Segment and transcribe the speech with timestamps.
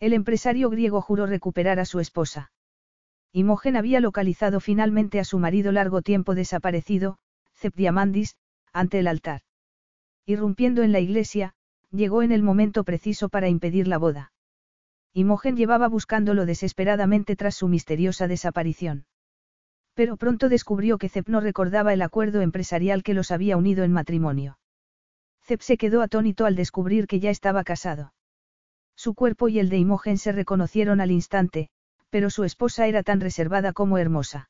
[0.00, 2.52] El empresario griego juró recuperar a su esposa.
[3.32, 7.18] Imogen había localizado finalmente a su marido largo tiempo desaparecido,
[7.54, 8.36] Cepdiamandis,
[8.72, 9.42] ante el altar.
[10.26, 11.54] Irrumpiendo en la iglesia,
[11.90, 14.32] llegó en el momento preciso para impedir la boda.
[15.12, 19.06] Imogen llevaba buscándolo desesperadamente tras su misteriosa desaparición.
[19.94, 23.92] Pero pronto descubrió que Cep no recordaba el acuerdo empresarial que los había unido en
[23.92, 24.58] matrimonio.
[25.42, 28.13] Cep se quedó atónito al descubrir que ya estaba casado.
[28.96, 31.68] Su cuerpo y el de Imogen se reconocieron al instante,
[32.10, 34.48] pero su esposa era tan reservada como hermosa.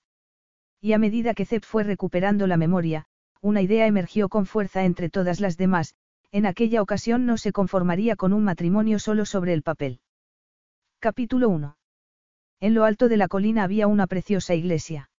[0.81, 3.07] Y a medida que Cep fue recuperando la memoria,
[3.41, 5.95] una idea emergió con fuerza entre todas las demás,
[6.31, 10.01] en aquella ocasión no se conformaría con un matrimonio solo sobre el papel.
[10.99, 11.77] Capítulo 1.
[12.61, 15.11] En lo alto de la colina había una preciosa iglesia.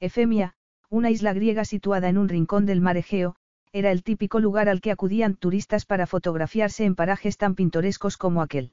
[0.00, 0.54] Efemia,
[0.90, 3.36] una isla griega situada en un rincón del mar Egeo,
[3.72, 8.42] era el típico lugar al que acudían turistas para fotografiarse en parajes tan pintorescos como
[8.42, 8.72] aquel.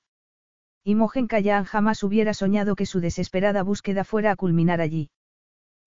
[0.84, 5.10] Imogen Kayan jamás hubiera soñado que su desesperada búsqueda fuera a culminar allí.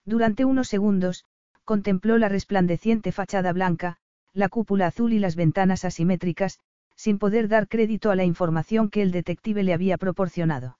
[0.06, 1.26] Durante unos segundos,
[1.64, 3.98] contempló la resplandeciente fachada blanca,
[4.32, 6.58] la cúpula azul y las ventanas asimétricas,
[6.96, 10.78] sin poder dar crédito a la información que el detective le había proporcionado.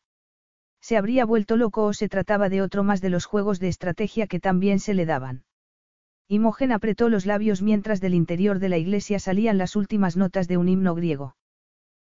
[0.81, 4.27] Se habría vuelto loco o se trataba de otro más de los juegos de estrategia
[4.27, 5.45] que también se le daban.
[6.33, 10.57] Imogen apretó los labios mientras del interior de la iglesia salían las últimas notas de
[10.57, 11.37] un himno griego.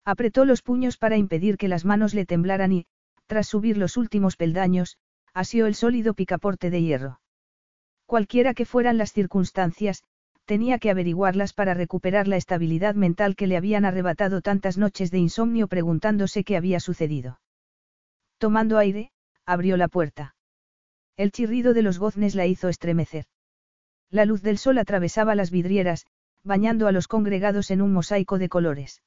[0.04, 2.86] Apretó los puños para impedir que las manos le temblaran y,
[3.28, 4.98] tras subir los últimos peldaños,
[5.34, 7.22] asió el sólido picaporte de hierro.
[8.08, 10.04] Cualquiera que fueran las circunstancias,
[10.44, 15.20] tenía que averiguarlas para recuperar la estabilidad mental que le habían arrebatado tantas noches de
[15.20, 17.40] insomnio preguntándose qué había sucedido.
[18.38, 19.14] Tomando aire,
[19.46, 20.36] abrió la puerta.
[21.16, 23.24] El chirrido de los goznes la hizo estremecer.
[24.12, 26.06] La luz del sol atravesaba las vidrieras,
[26.44, 29.04] bañando a los congregados en un mosaico de colores.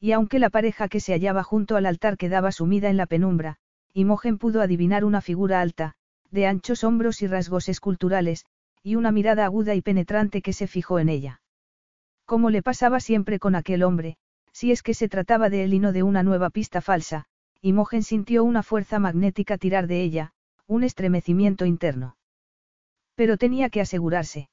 [0.00, 3.56] Y aunque la pareja que se hallaba junto al altar quedaba sumida en la penumbra,
[3.92, 5.94] Imogen pudo adivinar una figura alta,
[6.30, 8.44] de anchos hombros y rasgos esculturales,
[8.82, 11.40] y una mirada aguda y penetrante que se fijó en ella.
[12.24, 14.16] Como le pasaba siempre con aquel hombre,
[14.52, 17.26] si es que se trataba de él y no de una nueva pista falsa,
[17.60, 20.32] Imogen sintió una fuerza magnética tirar de ella,
[20.66, 22.16] un estremecimiento interno.
[23.14, 24.48] Pero tenía que asegurarse.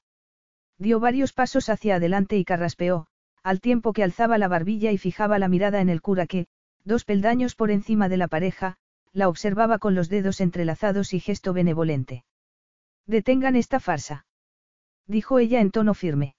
[0.78, 3.08] Dio varios pasos hacia adelante y carraspeó,
[3.44, 6.48] al tiempo que alzaba la barbilla y fijaba la mirada en el cura que,
[6.84, 8.78] dos peldaños por encima de la pareja,
[9.14, 12.24] la observaba con los dedos entrelazados y gesto benevolente.
[13.08, 14.26] Detengan esta farsa.
[15.08, 16.36] Dijo ella en tono firme.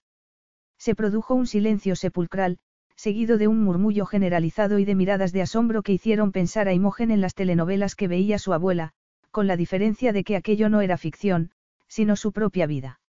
[0.79, 2.59] Se produjo un silencio sepulcral,
[2.97, 7.11] seguido de un murmullo generalizado y de miradas de asombro que hicieron pensar a Imogen
[7.11, 8.93] en las telenovelas que veía su abuela,
[9.31, 11.51] con la diferencia de que aquello no era ficción,
[11.93, 13.01] sino su propia vida.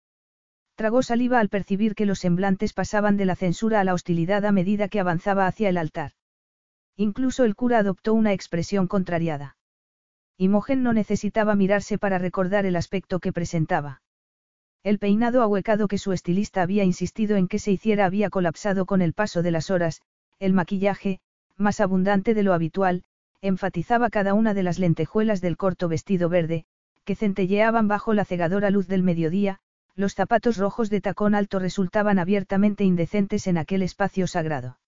[0.75, 4.51] Tragó saliva al percibir que los semblantes pasaban de la censura a la hostilidad a
[4.51, 6.11] medida que avanzaba hacia el altar.
[6.97, 9.57] Incluso el cura adoptó una expresión contrariada.
[10.37, 14.03] Imogen no necesitaba mirarse para recordar el aspecto que presentaba.
[14.83, 19.01] El peinado ahuecado que su estilista había insistido en que se hiciera había colapsado con
[19.01, 20.03] el paso de las horas,
[20.41, 21.21] el maquillaje,
[21.57, 23.05] más abundante de lo habitual,
[23.43, 26.65] enfatizaba cada una de las lentejuelas del corto vestido verde,
[27.05, 29.59] que centelleaban bajo la cegadora luz del mediodía,
[29.95, 34.79] los zapatos rojos de tacón alto resultaban abiertamente indecentes en aquel espacio sagrado.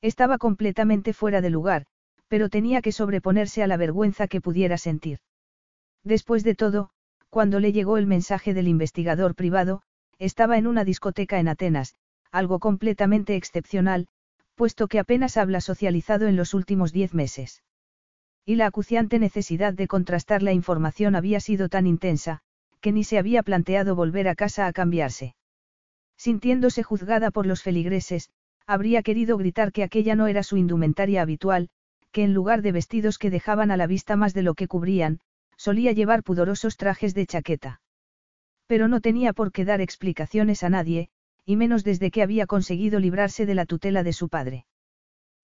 [0.00, 1.86] Estaba completamente fuera de lugar,
[2.28, 5.18] pero tenía que sobreponerse a la vergüenza que pudiera sentir.
[6.02, 6.90] Después de todo,
[7.28, 9.82] cuando le llegó el mensaje del investigador privado,
[10.18, 11.94] estaba en una discoteca en Atenas,
[12.30, 14.08] algo completamente excepcional,
[14.54, 17.62] puesto que apenas habla socializado en los últimos diez meses.
[18.44, 22.40] Y la acuciante necesidad de contrastar la información había sido tan intensa,
[22.80, 25.36] que ni se había planteado volver a casa a cambiarse.
[26.16, 28.30] Sintiéndose juzgada por los feligreses,
[28.66, 31.68] habría querido gritar que aquella no era su indumentaria habitual,
[32.10, 35.20] que en lugar de vestidos que dejaban a la vista más de lo que cubrían,
[35.56, 37.80] solía llevar pudorosos trajes de chaqueta.
[38.66, 41.08] Pero no tenía por qué dar explicaciones a nadie,
[41.44, 44.66] y menos desde que había conseguido librarse de la tutela de su padre.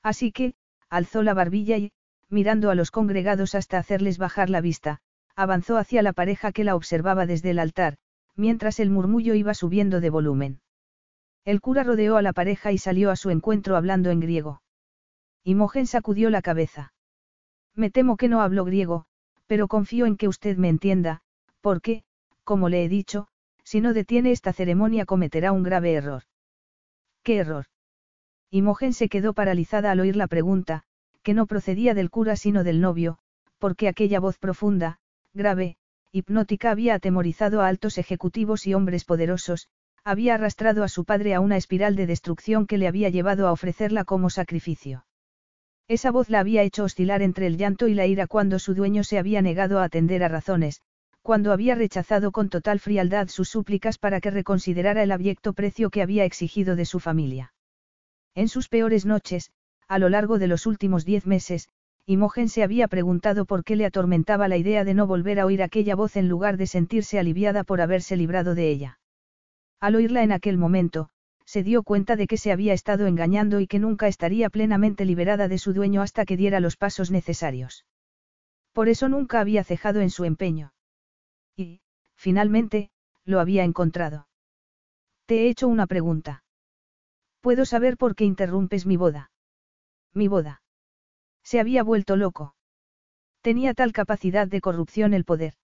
[0.02, 0.54] Así que,
[0.88, 1.92] alzó la barbilla y,
[2.30, 4.98] mirando a los congregados hasta hacerles bajar la vista,
[5.34, 7.96] avanzó hacia la pareja que la observaba desde el altar,
[8.36, 10.60] mientras el murmullo iba subiendo de volumen.
[11.44, 14.62] El cura rodeó a la pareja y salió a su encuentro hablando en griego.
[15.44, 16.92] Imogen sacudió la cabeza.
[17.74, 19.06] Me temo que no hablo griego,
[19.46, 21.22] pero confío en que usted me entienda,
[21.60, 22.02] porque,
[22.44, 23.28] como le he dicho,
[23.64, 26.24] si no detiene esta ceremonia cometerá un grave error.
[27.22, 27.66] ¿Qué error?
[28.50, 30.84] Imogen se quedó paralizada al oír la pregunta,
[31.28, 33.18] que no procedía del cura sino del novio,
[33.58, 34.98] porque aquella voz profunda,
[35.34, 35.76] grave,
[36.10, 39.68] hipnótica había atemorizado a altos ejecutivos y hombres poderosos,
[40.04, 43.52] había arrastrado a su padre a una espiral de destrucción que le había llevado a
[43.52, 45.04] ofrecerla como sacrificio.
[45.86, 49.04] Esa voz la había hecho oscilar entre el llanto y la ira cuando su dueño
[49.04, 50.80] se había negado a atender a razones,
[51.20, 56.00] cuando había rechazado con total frialdad sus súplicas para que reconsiderara el abyecto precio que
[56.00, 57.52] había exigido de su familia.
[58.34, 59.50] En sus peores noches,
[59.88, 61.68] a lo largo de los últimos diez meses,
[62.06, 65.62] Imogen se había preguntado por qué le atormentaba la idea de no volver a oír
[65.62, 69.00] aquella voz en lugar de sentirse aliviada por haberse librado de ella.
[69.80, 71.10] Al oírla en aquel momento,
[71.44, 75.48] se dio cuenta de que se había estado engañando y que nunca estaría plenamente liberada
[75.48, 77.86] de su dueño hasta que diera los pasos necesarios.
[78.72, 80.72] Por eso nunca había cejado en su empeño.
[81.56, 81.80] Y,
[82.16, 82.90] finalmente,
[83.24, 84.28] lo había encontrado.
[85.26, 86.44] Te he hecho una pregunta.
[87.40, 89.30] ¿Puedo saber por qué interrumpes mi boda?
[90.18, 90.62] Mi boda.
[91.44, 92.56] Se había vuelto loco.
[93.40, 95.54] Tenía tal capacidad de corrupción el poder.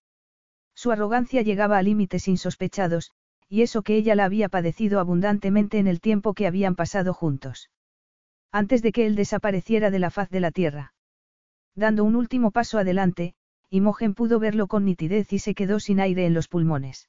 [0.77, 3.11] Su arrogancia llegaba a límites insospechados,
[3.49, 7.69] y eso que ella la había padecido abundantemente en el tiempo que habían pasado juntos.
[8.53, 10.95] Antes de que él desapareciera de la faz de la tierra.
[11.75, 13.35] Dando un último paso adelante,
[13.71, 17.09] Imogen pudo verlo con nitidez y se quedó sin aire en los pulmones.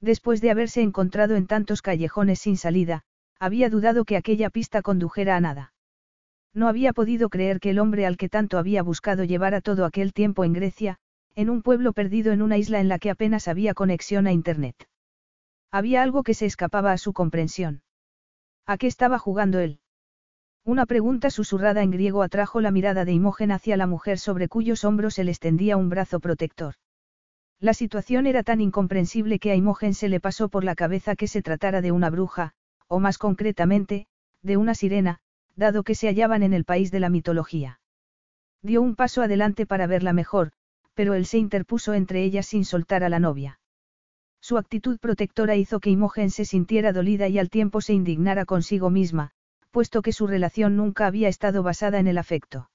[0.00, 3.02] Después de haberse encontrado en tantos callejones sin salida,
[3.38, 5.73] había dudado que aquella pista condujera a nada.
[6.54, 10.12] No había podido creer que el hombre al que tanto había buscado llevara todo aquel
[10.12, 10.98] tiempo en Grecia,
[11.34, 14.88] en un pueblo perdido en una isla en la que apenas había conexión a Internet.
[15.72, 17.82] Había algo que se escapaba a su comprensión.
[18.66, 19.80] ¿A qué estaba jugando él?
[20.64, 24.84] Una pregunta susurrada en griego atrajo la mirada de Imogen hacia la mujer sobre cuyos
[24.84, 26.74] hombros él extendía un brazo protector.
[27.58, 31.26] La situación era tan incomprensible que a Imogen se le pasó por la cabeza que
[31.26, 32.52] se tratara de una bruja,
[32.86, 34.06] o más concretamente,
[34.42, 35.20] de una sirena,
[35.56, 37.80] dado que se hallaban en el país de la mitología.
[38.62, 40.52] Dio un paso adelante para verla mejor,
[40.94, 43.60] pero él se interpuso entre ellas sin soltar a la novia.
[44.40, 48.90] Su actitud protectora hizo que Imogen se sintiera dolida y al tiempo se indignara consigo
[48.90, 49.30] misma,
[49.70, 52.70] puesto que su relación nunca había estado basada en el afecto.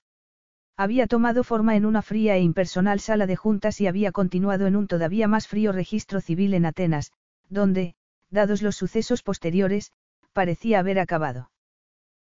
[0.75, 4.75] Había tomado forma en una fría e impersonal sala de juntas y había continuado en
[4.75, 7.11] un todavía más frío registro civil en Atenas,
[7.49, 7.95] donde,
[8.29, 9.91] dados los sucesos posteriores,
[10.33, 11.51] parecía haber acabado.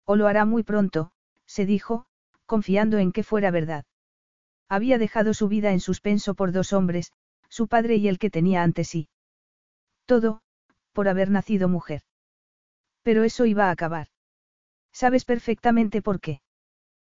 [0.05, 1.13] O lo hará muy pronto,
[1.47, 2.07] se dijo,
[2.47, 3.85] confiando en que fuera verdad.
[4.69, 7.13] Había dejado su vida en suspenso por dos hombres,
[7.49, 9.09] su padre y el que tenía ante sí.
[10.07, 10.41] Todo,
[10.93, 12.03] por haber nacido mujer.
[13.03, 14.09] Pero eso iba a acabar.
[14.93, 16.41] Sabes perfectamente por qué.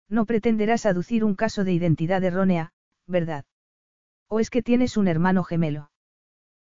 [0.08, 2.72] No pretenderás aducir un caso de identidad errónea,
[3.06, 3.44] ¿verdad?
[4.28, 5.90] ¿O es que tienes un hermano gemelo?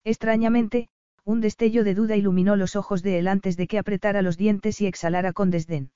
[0.04, 0.89] Extrañamente,
[1.24, 4.81] un destello de duda iluminó los ojos de él antes de que apretara los dientes
[4.81, 5.92] y exhalara con desdén.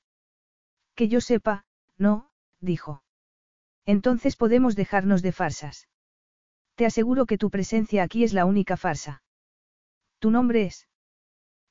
[0.95, 1.66] Que yo sepa,
[1.98, 2.30] no,
[2.60, 3.04] dijo.
[3.86, 5.88] Entonces podemos dejarnos de farsas.
[6.75, 9.24] Te aseguro que tu presencia aquí es la única farsa.
[10.19, 10.88] ¿Tu nombre es?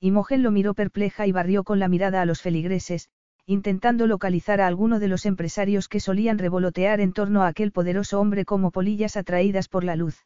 [0.00, 3.08] Imogen lo miró perpleja y barrió con la mirada a los feligreses,
[3.46, 8.20] intentando localizar a alguno de los empresarios que solían revolotear en torno a aquel poderoso
[8.20, 10.24] hombre como polillas atraídas por la luz.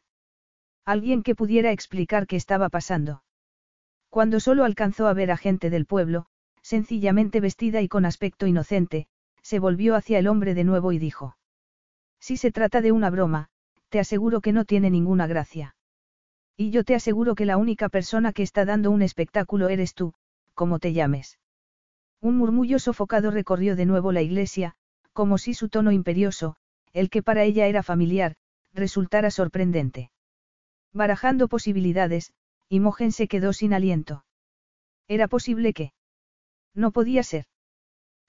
[0.85, 3.23] Alguien que pudiera explicar qué estaba pasando.
[4.09, 6.27] Cuando solo alcanzó a ver a gente del pueblo,
[6.67, 9.07] sencillamente vestida y con aspecto inocente,
[9.41, 11.37] se volvió hacia el hombre de nuevo y dijo.
[12.19, 13.47] Si se trata de una broma,
[13.87, 15.77] te aseguro que no tiene ninguna gracia.
[16.57, 20.13] Y yo te aseguro que la única persona que está dando un espectáculo eres tú,
[20.55, 21.39] como te llames.
[22.19, 24.73] Un murmullo sofocado recorrió de nuevo la iglesia,
[25.13, 26.57] como si su tono imperioso,
[26.91, 28.35] el que para ella era familiar,
[28.73, 30.11] resultara sorprendente.
[30.91, 32.33] Barajando posibilidades,
[32.67, 34.25] Imogen se quedó sin aliento.
[35.07, 35.93] Era posible que.
[36.73, 37.45] No podía ser.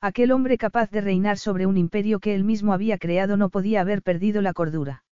[0.01, 3.81] Aquel hombre capaz de reinar sobre un imperio que él mismo había creado no podía
[3.81, 5.05] haber perdido la cordura.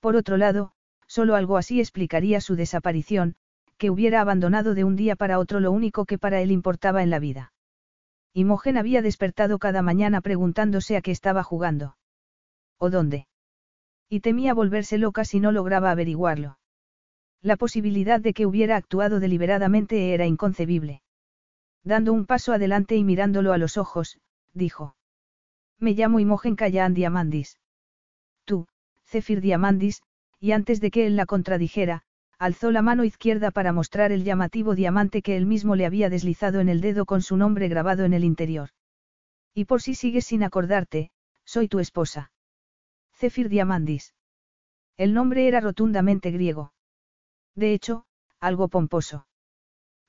[0.00, 0.72] Por otro lado,
[1.08, 3.34] Solo algo así explicaría su desaparición,
[3.78, 7.10] que hubiera abandonado de un día para otro lo único que para él importaba en
[7.10, 7.52] la vida.
[8.34, 11.96] Imogen había despertado cada mañana preguntándose a qué estaba jugando.
[12.76, 13.26] ¿O dónde?
[14.10, 16.58] Y temía volverse loca si no lograba averiguarlo.
[17.40, 21.02] La posibilidad de que hubiera actuado deliberadamente era inconcebible.
[21.88, 24.20] Dando un paso adelante y mirándolo a los ojos,
[24.52, 24.94] dijo.
[25.78, 27.60] Me llamo Imogen Callahan Diamandis.
[28.44, 28.66] Tú,
[29.06, 30.02] Zephyr Diamandis,
[30.38, 32.02] y antes de que él la contradijera,
[32.38, 36.60] alzó la mano izquierda para mostrar el llamativo diamante que él mismo le había deslizado
[36.60, 38.68] en el dedo con su nombre grabado en el interior.
[39.54, 41.10] Y por si sigues sin acordarte,
[41.46, 42.30] soy tu esposa.
[43.14, 44.12] Zephyr Diamandis.
[44.98, 46.74] El nombre era rotundamente griego.
[47.54, 48.04] De hecho,
[48.40, 49.27] algo pomposo.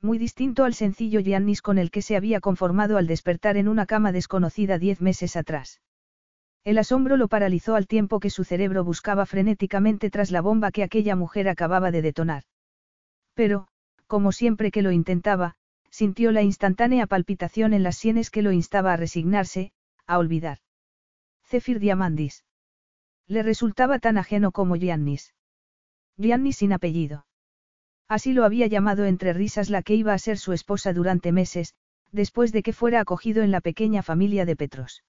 [0.02, 3.86] Muy distinto al sencillo Giannis con el que se había conformado al despertar en una
[3.86, 5.82] cama desconocida diez meses atrás.
[6.64, 10.84] El asombro lo paralizó al tiempo que su cerebro buscaba frenéticamente tras la bomba que
[10.84, 12.44] aquella mujer acababa de detonar.
[13.34, 13.68] Pero,
[14.08, 15.56] como siempre que lo intentaba,
[15.90, 19.72] sintió la instantánea palpitación en las sienes que lo instaba a resignarse,
[20.06, 20.60] a olvidar.
[21.46, 22.46] Zephyr Diamandis.
[23.28, 25.34] Le resultaba tan ajeno como Giannis.
[26.18, 27.26] Giannis sin apellido.
[28.10, 31.76] Así lo había llamado entre risas la que iba a ser su esposa durante meses,
[32.12, 35.04] después de que fuera acogido en la pequeña familia de Petros.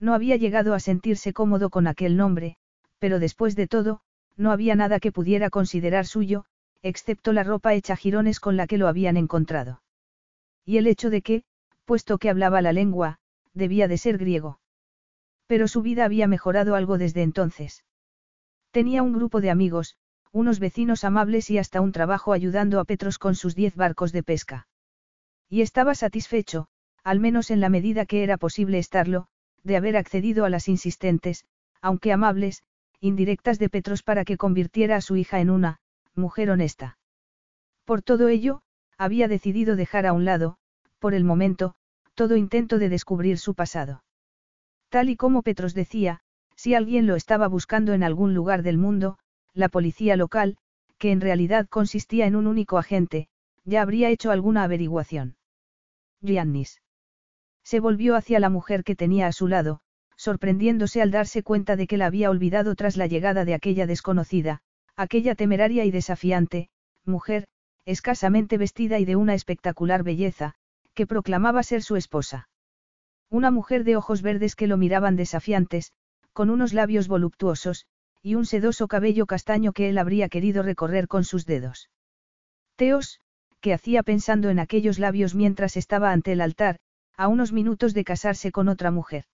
[0.00, 2.56] No había llegado a sentirse cómodo con aquel nombre,
[2.98, 4.00] pero después de todo,
[4.36, 6.46] no había nada que pudiera considerar suyo,
[6.82, 9.82] excepto la ropa hecha jirones con la que lo habían encontrado.
[10.64, 11.44] Y el hecho de que,
[11.84, 13.18] puesto que hablaba la lengua,
[13.52, 14.60] debía de ser griego.
[15.46, 17.84] Pero su vida había mejorado algo desde entonces.
[18.70, 19.96] Tenía un grupo de amigos,
[20.34, 24.24] unos vecinos amables y hasta un trabajo ayudando a Petros con sus diez barcos de
[24.24, 24.66] pesca.
[25.48, 26.66] Y estaba satisfecho,
[27.04, 29.28] al menos en la medida que era posible estarlo,
[29.62, 31.44] de haber accedido a las insistentes,
[31.80, 32.64] aunque amables,
[32.98, 35.78] indirectas de Petros para que convirtiera a su hija en una,
[36.16, 36.98] mujer honesta.
[37.84, 38.60] Por todo ello,
[38.98, 40.56] había decidido dejar a un lado,
[40.98, 41.76] por el momento,
[42.14, 44.02] todo intento de descubrir su pasado.
[44.88, 46.22] Tal y como Petros decía,
[46.56, 49.18] si alguien lo estaba buscando en algún lugar del mundo,
[49.54, 50.58] la policía local,
[50.98, 53.28] que en realidad consistía en un único agente,
[53.64, 55.36] ya habría hecho alguna averiguación.
[56.20, 56.82] Giannis.
[57.62, 59.80] Se volvió hacia la mujer que tenía a su lado,
[60.16, 64.60] sorprendiéndose al darse cuenta de que la había olvidado tras la llegada de aquella desconocida,
[64.96, 66.68] aquella temeraria y desafiante,
[67.04, 67.46] mujer,
[67.84, 70.54] escasamente vestida y de una espectacular belleza,
[70.94, 72.48] que proclamaba ser su esposa.
[73.30, 75.92] Una mujer de ojos verdes que lo miraban desafiantes,
[76.32, 77.86] con unos labios voluptuosos,
[78.24, 81.90] y un sedoso cabello castaño que él habría querido recorrer con sus dedos.
[82.76, 83.20] Teos,
[83.60, 86.78] que hacía pensando en aquellos labios mientras estaba ante el altar,
[87.18, 89.26] a unos minutos de casarse con otra mujer.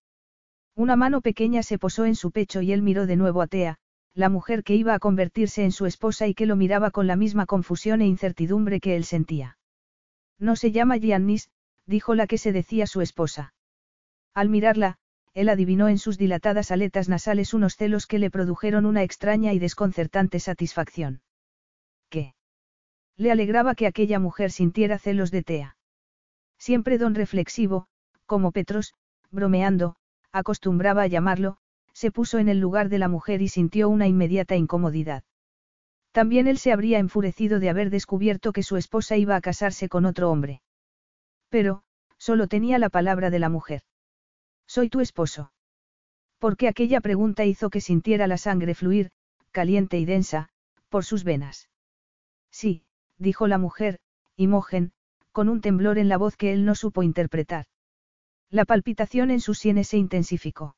[0.75, 3.79] Una mano pequeña se posó en su pecho y él miró de nuevo a Tea,
[4.13, 7.15] la mujer que iba a convertirse en su esposa y que lo miraba con la
[7.15, 9.57] misma confusión e incertidumbre que él sentía.
[10.37, 11.49] No se llama Giannis,
[11.87, 13.55] dijo la que se decía su esposa.
[14.35, 14.99] Al mirarla,
[15.35, 19.59] él adivinó en sus dilatadas aletas nasales unos celos que le produjeron una extraña y
[19.59, 21.23] desconcertante satisfacción.
[22.09, 22.35] ¿Qué?
[23.17, 25.77] Le alegraba que aquella mujer sintiera celos de Tea.
[26.59, 27.87] Siempre don reflexivo,
[28.27, 28.95] como Petros,
[29.31, 29.97] bromeando,
[30.33, 31.59] acostumbraba a llamarlo,
[31.93, 35.23] se puso en el lugar de la mujer y sintió una inmediata incomodidad.
[36.13, 40.05] También él se habría enfurecido de haber descubierto que su esposa iba a casarse con
[40.07, 40.61] otro hombre.
[41.51, 41.83] Pero,
[42.19, 43.83] solo tenía la palabra de la mujer.
[44.71, 45.51] Soy tu esposo.
[46.39, 49.11] Porque aquella pregunta hizo que sintiera la sangre fluir,
[49.51, 50.51] caliente y densa,
[50.89, 51.69] por sus venas.
[52.53, 52.85] Sí,
[53.19, 53.99] dijo la mujer,
[54.37, 54.93] Imogen,
[55.33, 57.67] con un temblor en la voz que él no supo interpretar.
[58.49, 60.77] La palpitación en sus sienes se intensificó.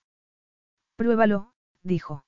[0.97, 2.25] Pruébalo, dijo.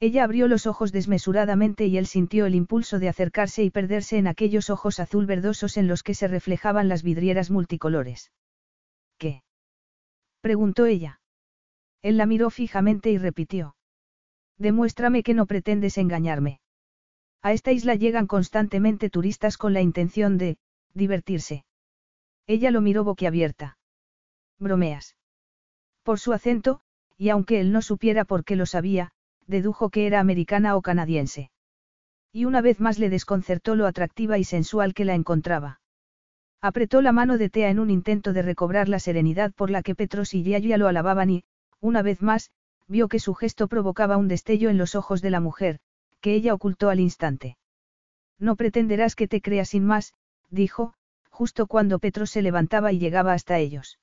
[0.00, 4.26] Ella abrió los ojos desmesuradamente y él sintió el impulso de acercarse y perderse en
[4.26, 8.32] aquellos ojos azul verdosos en los que se reflejaban las vidrieras multicolores.
[10.44, 11.20] Preguntó ella.
[12.02, 13.76] Él la miró fijamente y repitió.
[14.58, 16.60] Demuéstrame que no pretendes engañarme.
[17.40, 20.58] A esta isla llegan constantemente turistas con la intención de,
[20.92, 21.64] divertirse.
[22.46, 23.78] Ella lo miró boquiabierta.
[24.58, 25.16] Bromeas.
[26.02, 26.82] Por su acento,
[27.16, 29.12] y aunque él no supiera por qué lo sabía,
[29.46, 31.52] dedujo que era americana o canadiense.
[32.32, 35.80] Y una vez más le desconcertó lo atractiva y sensual que la encontraba.
[36.64, 39.94] Apretó la mano de Tea en un intento de recobrar la serenidad por la que
[39.94, 41.44] Petros y Yaya lo alababan y,
[41.78, 42.52] una vez más,
[42.88, 45.78] vio que su gesto provocaba un destello en los ojos de la mujer,
[46.22, 47.58] que ella ocultó al instante.
[48.38, 50.14] No pretenderás que te crea sin más,
[50.48, 50.94] dijo,
[51.28, 53.98] justo cuando Petros se levantaba y llegaba hasta ellos.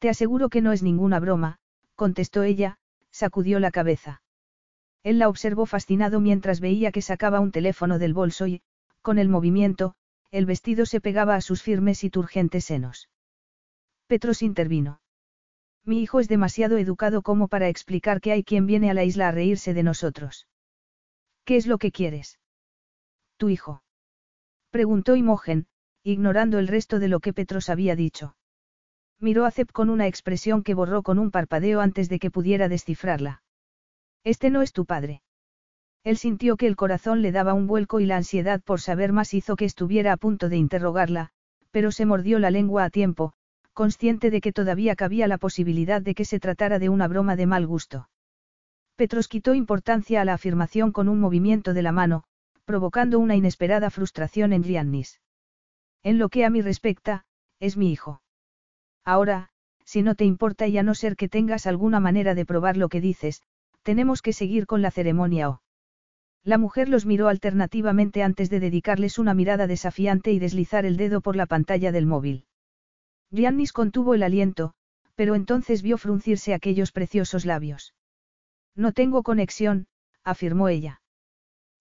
[0.00, 1.60] Te aseguro que no es ninguna broma,
[1.94, 2.78] contestó ella,
[3.12, 4.20] sacudió la cabeza.
[5.04, 8.62] Él la observó fascinado mientras veía que sacaba un teléfono del bolso y,
[9.00, 9.94] con el movimiento,
[10.30, 13.08] el vestido se pegaba a sus firmes y turgentes senos.
[14.06, 15.00] Petros intervino.
[15.84, 19.28] Mi hijo es demasiado educado como para explicar que hay quien viene a la isla
[19.28, 20.46] a reírse de nosotros.
[21.44, 22.38] ¿Qué es lo que quieres?
[23.38, 23.82] Tu hijo.
[24.70, 25.66] Preguntó Imogen,
[26.02, 28.36] ignorando el resto de lo que Petros había dicho.
[29.18, 32.68] Miró a Cep con una expresión que borró con un parpadeo antes de que pudiera
[32.68, 33.42] descifrarla.
[34.24, 35.22] Este no es tu padre.
[36.08, 39.34] Él sintió que el corazón le daba un vuelco y la ansiedad por saber más
[39.34, 41.28] hizo que estuviera a punto de interrogarla,
[41.70, 43.34] pero se mordió la lengua a tiempo,
[43.74, 47.44] consciente de que todavía cabía la posibilidad de que se tratara de una broma de
[47.44, 48.08] mal gusto.
[48.96, 52.24] Petros quitó importancia a la afirmación con un movimiento de la mano,
[52.64, 55.20] provocando una inesperada frustración en Giannis.
[56.02, 57.26] En lo que a mí respecta,
[57.60, 58.22] es mi hijo.
[59.04, 59.50] Ahora,
[59.84, 62.88] si no te importa y a no ser que tengas alguna manera de probar lo
[62.88, 63.42] que dices,
[63.82, 65.60] tenemos que seguir con la ceremonia o.
[66.48, 71.20] La mujer los miró alternativamente antes de dedicarles una mirada desafiante y deslizar el dedo
[71.20, 72.46] por la pantalla del móvil.
[73.30, 74.72] Giannis contuvo el aliento,
[75.14, 77.92] pero entonces vio fruncirse aquellos preciosos labios.
[78.74, 79.88] No tengo conexión,
[80.24, 81.02] afirmó ella.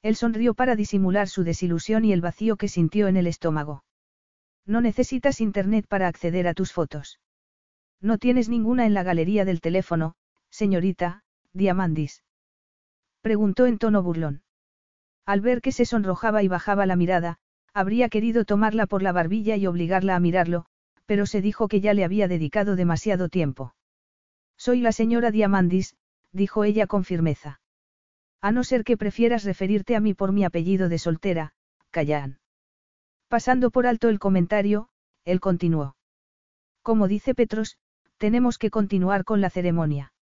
[0.02, 3.86] Él sonrió para disimular su desilusión y el vacío que sintió en el estómago.
[4.66, 7.22] No necesitas internet para acceder a tus fotos.
[8.02, 10.16] No tienes ninguna en la galería del teléfono,
[10.50, 12.26] señorita, Diamandis.
[13.22, 14.42] Preguntó en tono burlón.
[15.28, 17.38] Al ver que se sonrojaba y bajaba la mirada,
[17.74, 20.66] habría querido tomarla por la barbilla y obligarla a mirarlo,
[21.06, 23.76] pero se dijo que ya le había dedicado demasiado tiempo.
[24.56, 25.98] Soy la señora Diamandis,
[26.32, 27.60] dijo ella con firmeza.
[28.40, 31.52] A no ser que prefieras referirte a mí por mi apellido de soltera,
[31.92, 32.40] Callan.
[33.28, 34.88] Pasando por alto el comentario,
[35.26, 35.98] él continuó.
[36.82, 37.78] Como dice Petros,
[38.18, 40.14] tenemos que continuar con la ceremonia.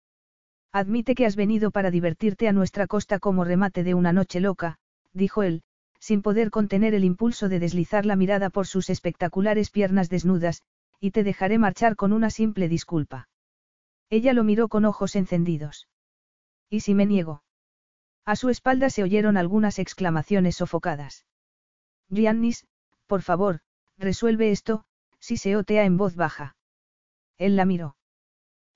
[0.72, 4.80] Admite que has venido para divertirte a nuestra costa como remate de una noche loca,
[5.16, 5.64] dijo él,
[6.00, 10.62] sin poder contener el impulso de deslizar la mirada por sus espectaculares piernas desnudas,
[11.00, 13.28] y te dejaré marchar con una simple disculpa.
[14.10, 15.88] Ella lo miró con ojos encendidos.
[16.70, 17.44] ¿Y si me niego?
[18.24, 21.26] A su espalda se oyeron algunas exclamaciones sofocadas.
[22.10, 22.68] Giannis,
[23.08, 23.62] por favor,
[23.98, 24.86] resuelve esto,
[25.20, 26.56] si se otea en voz baja.
[27.38, 27.96] Él la miró.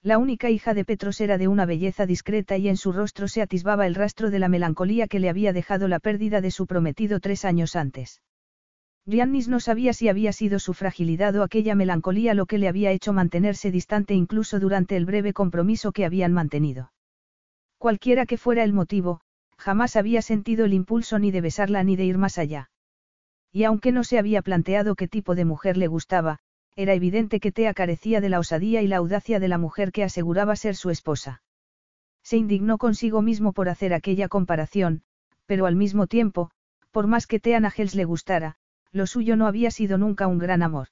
[0.02, 3.42] La única hija de Petros era de una belleza discreta y en su rostro se
[3.42, 7.20] atisbaba el rastro de la melancolía que le había dejado la pérdida de su prometido
[7.20, 8.22] tres años antes.
[9.06, 12.92] Giannis no sabía si había sido su fragilidad o aquella melancolía lo que le había
[12.92, 16.94] hecho mantenerse distante incluso durante el breve compromiso que habían mantenido.
[17.78, 19.20] Cualquiera que fuera el motivo,
[19.58, 22.70] jamás había sentido el impulso ni de besarla ni de ir más allá.
[23.52, 26.40] Y aunque no se había planteado qué tipo de mujer le gustaba,
[26.80, 30.06] era evidente que Tea carecía de la osadía y la audacia de la mujer que
[30.06, 31.44] aseguraba ser su esposa.
[32.24, 35.02] Se indignó consigo mismo por hacer aquella comparación,
[35.46, 36.52] pero al mismo tiempo,
[36.92, 38.56] por más que Tea Nagels le gustara,
[38.94, 40.88] lo suyo no había sido nunca un gran amor.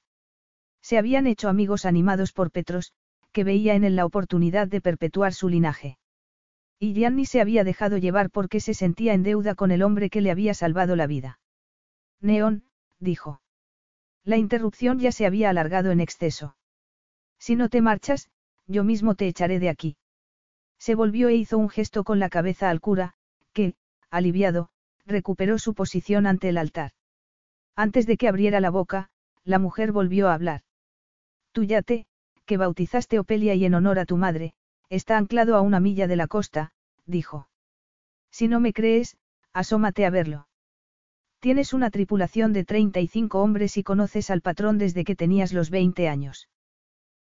[0.82, 2.92] Se habían hecho amigos animados por Petros,
[3.32, 5.96] que veía en él la oportunidad de perpetuar su linaje.
[6.78, 10.20] Y Gianni se había dejado llevar porque se sentía en deuda con el hombre que
[10.20, 11.40] le había salvado la vida.
[12.20, 12.64] Neón,
[13.00, 13.40] dijo.
[14.28, 16.54] La interrupción ya se había alargado en exceso.
[17.38, 18.28] Si no te marchas,
[18.66, 19.96] yo mismo te echaré de aquí.
[20.78, 23.14] Se volvió e hizo un gesto con la cabeza al cura,
[23.54, 23.72] que,
[24.10, 24.68] aliviado,
[25.06, 26.92] recuperó su posición ante el altar.
[27.74, 29.08] Antes de que abriera la boca,
[29.44, 30.60] la mujer volvió a hablar.
[31.52, 32.04] Tu yate,
[32.44, 34.52] que bautizaste Opelia y en honor a tu madre,
[34.90, 36.72] está anclado a una milla de la costa,
[37.06, 37.48] dijo.
[38.30, 39.16] Si no me crees,
[39.54, 40.47] asómate a verlo.
[41.40, 46.08] Tienes una tripulación de 35 hombres y conoces al patrón desde que tenías los 20
[46.08, 46.48] años.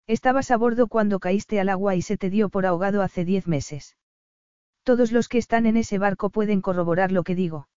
[0.07, 3.49] Estabas a bordo cuando caíste al agua y se te dio por ahogado hace 10
[3.49, 3.97] meses.
[4.85, 7.69] Todos los que están en ese barco pueden corroborar lo que digo.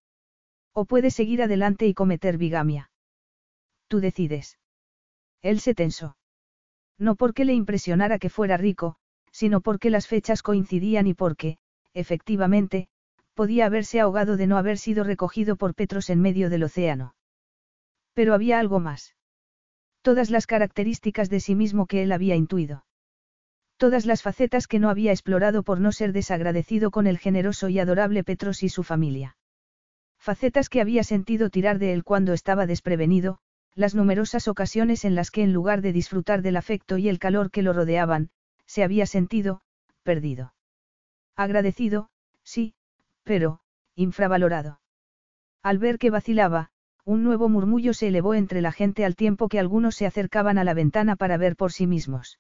[0.74, 2.92] O puedes seguir adelante y cometer bigamia.
[3.88, 4.60] Tú decides.
[5.42, 6.18] Él se tensó.
[7.00, 8.98] No porque le impresionara que fuera rico,
[9.32, 11.58] sino porque las fechas coincidían y porque,
[11.94, 12.90] efectivamente,
[13.38, 17.14] podía haberse ahogado de no haber sido recogido por Petros en medio del océano.
[18.16, 19.16] Pero había algo más.
[20.02, 22.84] Todas las características de sí mismo que él había intuido.
[23.78, 27.78] Todas las facetas que no había explorado por no ser desagradecido con el generoso y
[27.78, 29.38] adorable Petros y su familia.
[30.18, 33.38] Facetas que había sentido tirar de él cuando estaba desprevenido,
[33.76, 37.52] las numerosas ocasiones en las que en lugar de disfrutar del afecto y el calor
[37.52, 38.32] que lo rodeaban,
[38.66, 39.62] se había sentido,
[40.02, 40.56] perdido.
[41.36, 42.10] Agradecido,
[42.42, 42.74] sí,
[43.28, 43.60] pero,
[43.94, 44.80] infravalorado.
[45.62, 46.70] Al ver que vacilaba,
[47.04, 50.64] un nuevo murmullo se elevó entre la gente al tiempo que algunos se acercaban a
[50.64, 52.40] la ventana para ver por sí mismos.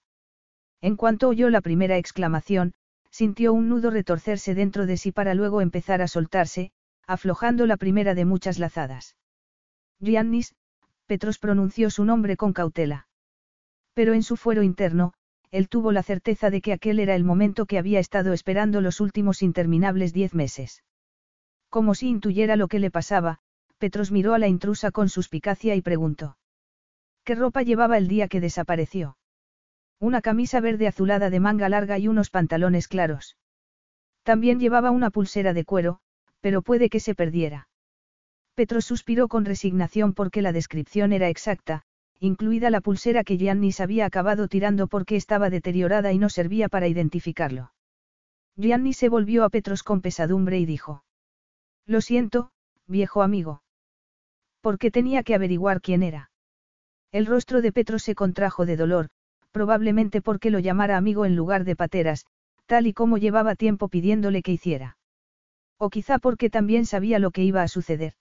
[0.81, 2.73] En cuanto oyó la primera exclamación,
[3.11, 6.71] sintió un nudo retorcerse dentro de sí para luego empezar a soltarse,
[7.05, 9.17] aflojando la primera de muchas lazadas.
[9.99, 10.55] Giannis,
[11.05, 13.07] Petros pronunció su nombre con cautela.
[13.93, 15.13] Pero en su fuero interno,
[15.51, 18.99] él tuvo la certeza de que aquel era el momento que había estado esperando los
[18.99, 20.83] últimos interminables diez meses.
[21.69, 23.39] Como si intuyera lo que le pasaba,
[23.77, 26.37] Petros miró a la intrusa con suspicacia y preguntó.
[27.23, 29.17] ¿Qué ropa llevaba el día que desapareció?
[29.99, 33.37] Una camisa verde azulada de manga larga y unos pantalones claros.
[34.23, 35.99] También llevaba una pulsera de cuero,
[36.41, 37.67] pero puede que se perdiera.
[38.55, 41.83] Petro suspiró con resignación porque la descripción era exacta,
[42.19, 46.87] incluida la pulsera que Giannis había acabado tirando porque estaba deteriorada y no servía para
[46.87, 47.71] identificarlo.
[48.55, 51.03] Gianni se volvió a Petros con pesadumbre y dijo.
[51.85, 52.51] Lo siento,
[52.87, 53.61] viejo amigo.
[54.61, 56.31] Porque tenía que averiguar quién era.
[57.11, 59.09] El rostro de Petros se contrajo de dolor,
[59.51, 62.25] probablemente porque lo llamara amigo en lugar de pateras,
[62.65, 64.97] tal y como llevaba tiempo pidiéndole que hiciera.
[65.77, 68.13] O quizá porque también sabía lo que iba a suceder.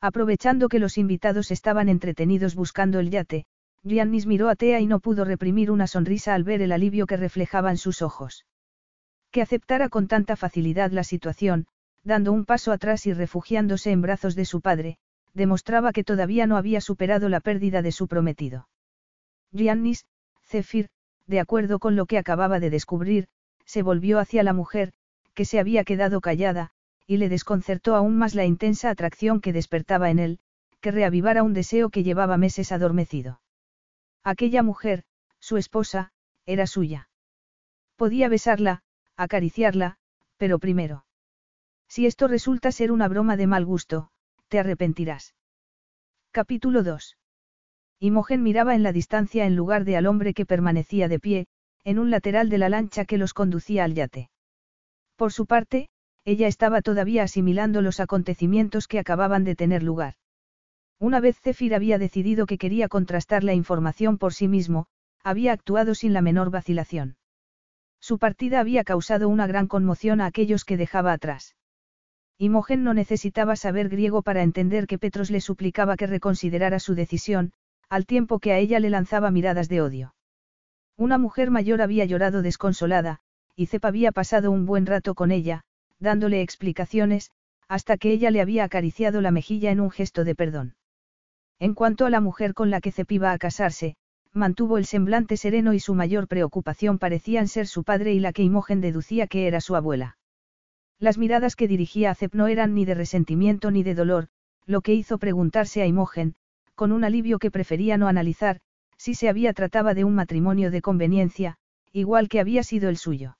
[0.00, 3.44] Aprovechando que los invitados estaban entretenidos buscando el yate,
[3.82, 7.16] Giannis miró a Tea y no pudo reprimir una sonrisa al ver el alivio que
[7.16, 8.46] reflejaban sus ojos.
[9.30, 11.66] Que aceptara con tanta facilidad la situación,
[12.02, 14.98] dando un paso atrás y refugiándose en brazos de su padre,
[15.34, 18.68] demostraba que todavía no había superado la pérdida de su prometido.
[19.52, 20.04] Giannis,
[20.44, 20.88] Zephyr,
[21.26, 23.28] de acuerdo con lo que acababa de descubrir,
[23.64, 24.92] se volvió hacia la mujer,
[25.34, 26.72] que se había quedado callada,
[27.10, 30.38] y le desconcertó aún más la intensa atracción que despertaba en él,
[30.80, 33.40] que reavivara un deseo que llevaba meses adormecido.
[34.22, 35.02] Aquella mujer,
[35.40, 36.12] su esposa,
[36.46, 37.08] era suya.
[37.96, 38.84] Podía besarla,
[39.16, 39.96] acariciarla,
[40.36, 41.04] pero primero.
[41.88, 44.12] Si esto resulta ser una broma de mal gusto,
[44.46, 45.34] te arrepentirás.
[46.30, 47.18] Capítulo 2.
[47.98, 51.46] Imogen miraba en la distancia en lugar de al hombre que permanecía de pie,
[51.82, 54.30] en un lateral de la lancha que los conducía al yate.
[55.16, 55.89] Por su parte,
[56.24, 60.14] ella estaba todavía asimilando los acontecimientos que acababan de tener lugar.
[60.98, 64.86] Una vez Zephyr había decidido que quería contrastar la información por sí mismo,
[65.24, 67.16] había actuado sin la menor vacilación.
[68.00, 71.56] Su partida había causado una gran conmoción a aquellos que dejaba atrás.
[72.38, 77.52] Imogen no necesitaba saber griego para entender que Petros le suplicaba que reconsiderara su decisión,
[77.90, 80.14] al tiempo que a ella le lanzaba miradas de odio.
[80.96, 83.20] Una mujer mayor había llorado desconsolada,
[83.56, 85.64] y Cep había pasado un buen rato con ella,
[86.00, 87.30] dándole explicaciones,
[87.68, 90.74] hasta que ella le había acariciado la mejilla en un gesto de perdón.
[91.60, 93.94] En cuanto a la mujer con la que Cep iba a casarse,
[94.32, 98.42] mantuvo el semblante sereno y su mayor preocupación parecían ser su padre y la que
[98.42, 100.16] Imogen deducía que era su abuela.
[100.98, 104.28] Las miradas que dirigía a Cep no eran ni de resentimiento ni de dolor,
[104.66, 106.34] lo que hizo preguntarse a Imogen,
[106.74, 108.60] con un alivio que prefería no analizar,
[108.96, 111.56] si se había trataba de un matrimonio de conveniencia,
[111.92, 113.36] igual que había sido el suyo.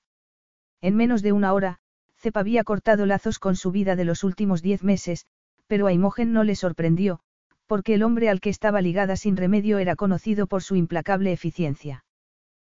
[0.81, 1.80] En menos de una hora,
[2.21, 5.25] Cep había cortado lazos con su vida de los últimos diez meses,
[5.65, 7.19] pero a Imogen no le sorprendió,
[7.65, 12.05] porque el hombre al que estaba ligada sin remedio era conocido por su implacable eficiencia.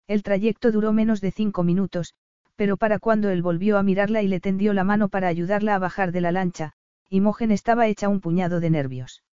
[0.07, 2.14] El trayecto duró menos de cinco minutos,
[2.55, 5.78] pero para cuando él volvió a mirarla y le tendió la mano para ayudarla a
[5.81, 6.74] bajar de la lancha,
[7.09, 9.24] Imogen estaba hecha un puñado de nervios.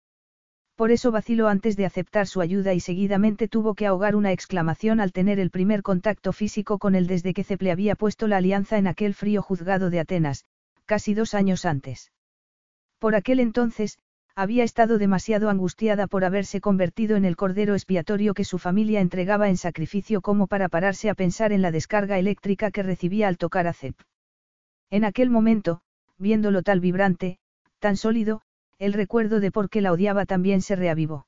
[0.78, 5.00] Por eso vaciló antes de aceptar su ayuda y seguidamente tuvo que ahogar una exclamación
[5.00, 8.78] al tener el primer contacto físico con él desde que Ceple había puesto la alianza
[8.78, 10.44] en aquel frío juzgado de Atenas,
[10.86, 12.12] casi dos años antes.
[13.00, 13.98] Por aquel entonces,
[14.36, 19.48] había estado demasiado angustiada por haberse convertido en el cordero expiatorio que su familia entregaba
[19.48, 23.66] en sacrificio como para pararse a pensar en la descarga eléctrica que recibía al tocar
[23.66, 23.96] a Cep.
[24.90, 25.80] En aquel momento,
[26.18, 27.40] viéndolo tal vibrante,
[27.80, 28.42] tan sólido,
[28.78, 31.26] el recuerdo de por qué la odiaba también se reavivó.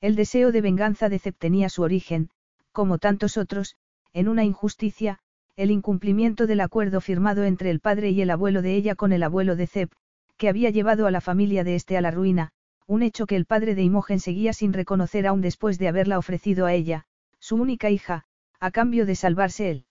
[0.00, 2.30] El deseo de venganza de Cep tenía su origen,
[2.72, 3.76] como tantos otros,
[4.12, 5.18] en una injusticia,
[5.56, 9.22] el incumplimiento del acuerdo firmado entre el padre y el abuelo de ella con el
[9.22, 9.92] abuelo de Cep,
[10.36, 12.50] que había llevado a la familia de este a la ruina,
[12.86, 16.66] un hecho que el padre de Imogen seguía sin reconocer aún después de haberla ofrecido
[16.66, 17.04] a ella,
[17.38, 18.24] su única hija,
[18.58, 19.84] a cambio de salvarse él.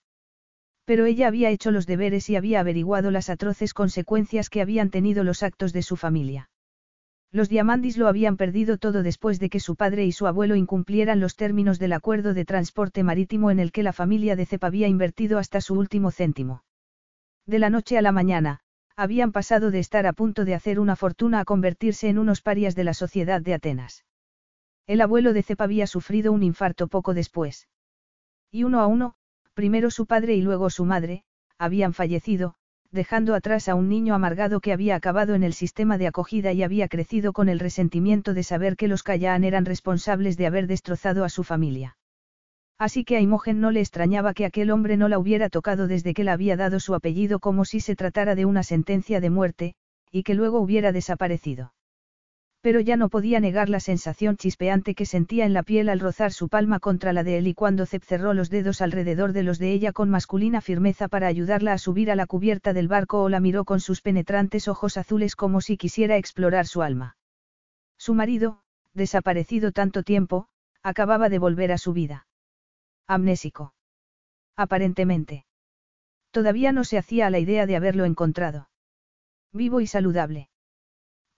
[0.84, 5.24] Pero ella había hecho los deberes y había averiguado las atroces consecuencias que habían tenido
[5.24, 6.49] los actos de su familia.
[7.32, 11.20] Los Diamandis lo habían perdido todo después de que su padre y su abuelo incumplieran
[11.20, 14.88] los términos del acuerdo de transporte marítimo en el que la familia de Cep había
[14.88, 16.64] invertido hasta su último céntimo.
[17.46, 18.60] De la noche a la mañana,
[18.96, 22.74] habían pasado de estar a punto de hacer una fortuna a convertirse en unos parias
[22.74, 24.04] de la sociedad de Atenas.
[24.88, 27.68] El abuelo de Cep había sufrido un infarto poco después.
[28.50, 29.14] Y uno a uno,
[29.54, 31.22] primero su padre y luego su madre,
[31.58, 32.56] habían fallecido,
[32.92, 36.62] dejando atrás a un niño amargado que había acabado en el sistema de acogida y
[36.62, 41.24] había crecido con el resentimiento de saber que los Cayán eran responsables de haber destrozado
[41.24, 41.96] a su familia.
[42.78, 46.14] Así que a Imogen no le extrañaba que aquel hombre no la hubiera tocado desde
[46.14, 49.74] que le había dado su apellido como si se tratara de una sentencia de muerte,
[50.10, 51.72] y que luego hubiera desaparecido
[52.62, 56.32] pero ya no podía negar la sensación chispeante que sentía en la piel al rozar
[56.32, 59.58] su palma contra la de él y cuando Zep cerró los dedos alrededor de los
[59.58, 63.28] de ella con masculina firmeza para ayudarla a subir a la cubierta del barco o
[63.30, 67.16] la miró con sus penetrantes ojos azules como si quisiera explorar su alma.
[67.96, 70.48] Su marido, desaparecido tanto tiempo,
[70.82, 72.26] acababa de volver a su vida.
[73.06, 73.72] Amnésico.
[74.54, 75.46] Aparentemente.
[76.30, 78.68] Todavía no se hacía a la idea de haberlo encontrado.
[79.52, 80.49] Vivo y saludable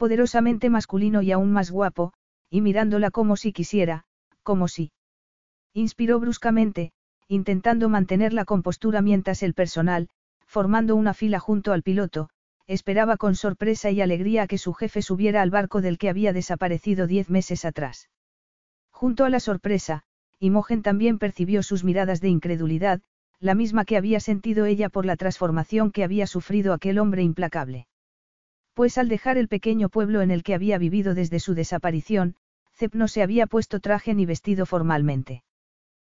[0.03, 2.13] poderosamente masculino y aún más guapo,
[2.51, 4.03] y mirándola como si quisiera,
[4.43, 4.91] como si.
[5.75, 6.91] Inspiró bruscamente,
[7.29, 10.09] intentando mantener la compostura mientras el personal,
[10.45, 12.31] formando una fila junto al piloto,
[12.67, 17.07] esperaba con sorpresa y alegría que su jefe subiera al barco del que había desaparecido
[17.07, 18.09] diez meses atrás.
[18.91, 20.03] Junto a la sorpresa,
[20.41, 23.03] Imogen también percibió sus miradas de incredulidad,
[23.39, 27.87] la misma que había sentido ella por la transformación que había sufrido aquel hombre implacable.
[28.75, 32.37] Pues al dejar el pequeño pueblo en el que había vivido desde su desaparición,
[32.75, 35.45] Zep no se había puesto traje ni vestido formalmente.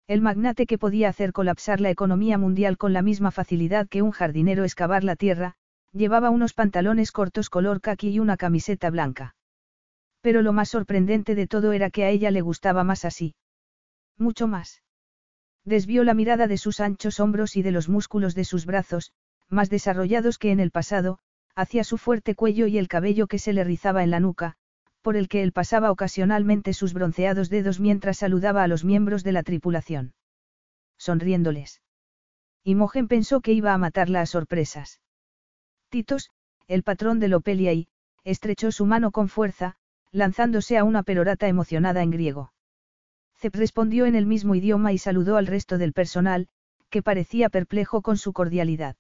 [0.06, 4.10] El magnate que podía hacer colapsar la economía mundial con la misma facilidad que un
[4.10, 5.54] jardinero excavar la tierra,
[5.92, 9.34] llevaba unos pantalones cortos color caqui y una camiseta blanca.
[10.20, 13.34] Pero lo más sorprendente de todo era que a ella le gustaba más así.
[14.18, 14.82] Mucho más.
[15.64, 19.12] Desvió la mirada de sus anchos hombros y de los músculos de sus brazos,
[19.48, 21.18] más desarrollados que en el pasado,
[21.56, 24.56] hacia su fuerte cuello y el cabello que se le rizaba en la nuca,
[25.02, 29.32] por el que él pasaba ocasionalmente sus bronceados dedos mientras saludaba a los miembros de
[29.32, 30.14] la tripulación.
[30.98, 31.82] Sonriéndoles.
[32.64, 35.00] Imogen pensó que iba a matarla a sorpresas.
[35.90, 36.30] Titos,
[36.66, 37.88] el patrón de Lopelia y,
[38.24, 39.76] estrechó su mano con fuerza,
[40.10, 42.52] lanzándose a una perorata emocionada en griego.
[43.36, 46.48] Zep respondió en el mismo idioma y saludó al resto del personal,
[46.88, 48.96] que parecía perplejo con su cordialidad.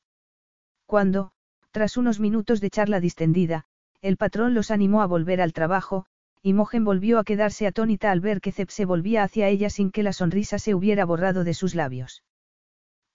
[0.86, 1.32] Cuando,
[1.74, 3.64] tras unos minutos de charla distendida,
[4.00, 6.06] el patrón los animó a volver al trabajo,
[6.40, 9.90] y Mogen volvió a quedarse atónita al ver que Zep se volvía hacia ella sin
[9.90, 12.22] que la sonrisa se hubiera borrado de sus labios.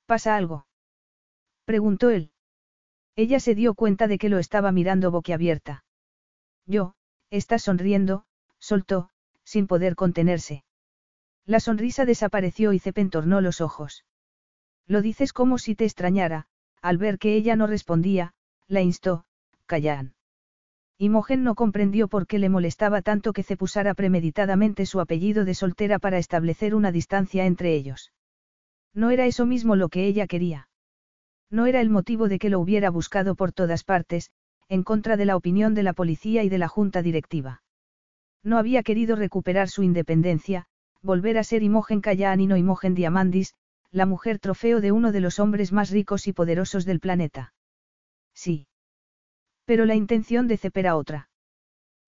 [0.06, 0.68] ¿Pasa algo?
[1.64, 2.32] preguntó él.
[3.16, 5.86] Ella se dio cuenta de que lo estaba mirando boquiabierta.
[6.66, 6.96] Yo,
[7.30, 8.26] estás sonriendo,
[8.60, 9.10] soltó,
[9.46, 10.66] sin poder contenerse.
[11.46, 14.04] La sonrisa desapareció y Zep entornó los ojos.
[14.86, 16.48] Lo dices como si te extrañara,
[16.82, 18.34] al ver que ella no respondía,
[18.70, 19.26] la instó,
[19.66, 20.14] callan.
[21.00, 25.98] Imogen no comprendió por qué le molestaba tanto que cepusara premeditadamente su apellido de soltera
[25.98, 28.12] para establecer una distancia entre ellos.
[28.94, 30.70] No era eso mismo lo que ella quería.
[31.50, 34.30] No era el motivo de que lo hubiera buscado por todas partes,
[34.68, 37.64] en contra de la opinión de la policía y de la junta directiva.
[38.44, 40.66] No había querido recuperar su independencia,
[41.02, 43.56] volver a ser Imogen Callan y no Imogen Diamandis,
[43.90, 47.54] la mujer trofeo de uno de los hombres más ricos y poderosos del planeta.
[48.44, 48.68] Sí.
[49.66, 51.30] Pero la intención de Cep era otra.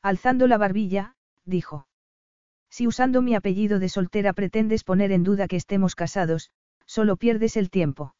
[0.01, 1.87] Alzando la barbilla, dijo.
[2.69, 6.49] Si usando mi apellido de soltera pretendes poner en duda que estemos casados,
[6.85, 8.15] solo pierdes el tiempo.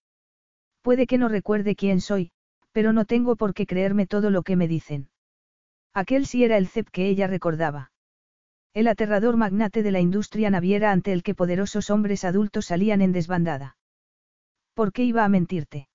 [0.81, 2.31] Puede que no recuerde quién soy,
[2.73, 5.09] pero no tengo por qué creerme todo lo que me dicen.
[5.93, 7.93] Aquel sí era el Cep que ella recordaba.
[8.73, 13.13] El aterrador magnate de la industria naviera ante el que poderosos hombres adultos salían en
[13.13, 13.77] desbandada.
[14.73, 15.87] ¿Por qué iba a mentirte?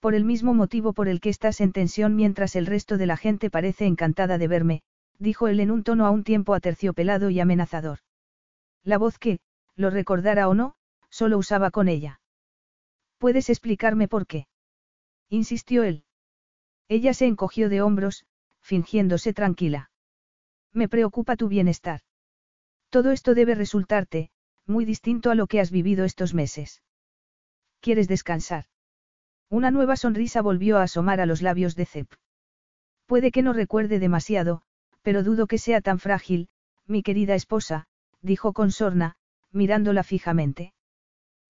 [0.00, 3.18] Por el mismo motivo por el que estás en tensión mientras el resto de la
[3.18, 4.82] gente parece encantada de verme,
[5.18, 7.98] dijo él en un tono a un tiempo aterciopelado y amenazador.
[8.82, 9.40] La voz que,
[9.76, 10.74] lo recordara o no,
[11.10, 12.20] solo usaba con ella.
[13.18, 14.46] ¿Puedes explicarme por qué?
[15.28, 16.04] insistió él.
[16.88, 18.24] Ella se encogió de hombros,
[18.60, 19.90] fingiéndose tranquila.
[20.72, 22.00] Me preocupa tu bienestar.
[22.88, 24.30] Todo esto debe resultarte,
[24.66, 26.82] muy distinto a lo que has vivido estos meses.
[27.80, 28.64] ¿Quieres descansar?
[29.50, 32.08] Una nueva sonrisa volvió a asomar a los labios de Zep.
[33.06, 34.62] Puede que no recuerde demasiado,
[35.02, 36.48] pero dudo que sea tan frágil,
[36.86, 37.88] mi querida esposa,
[38.22, 39.16] dijo con sorna,
[39.50, 40.72] mirándola fijamente.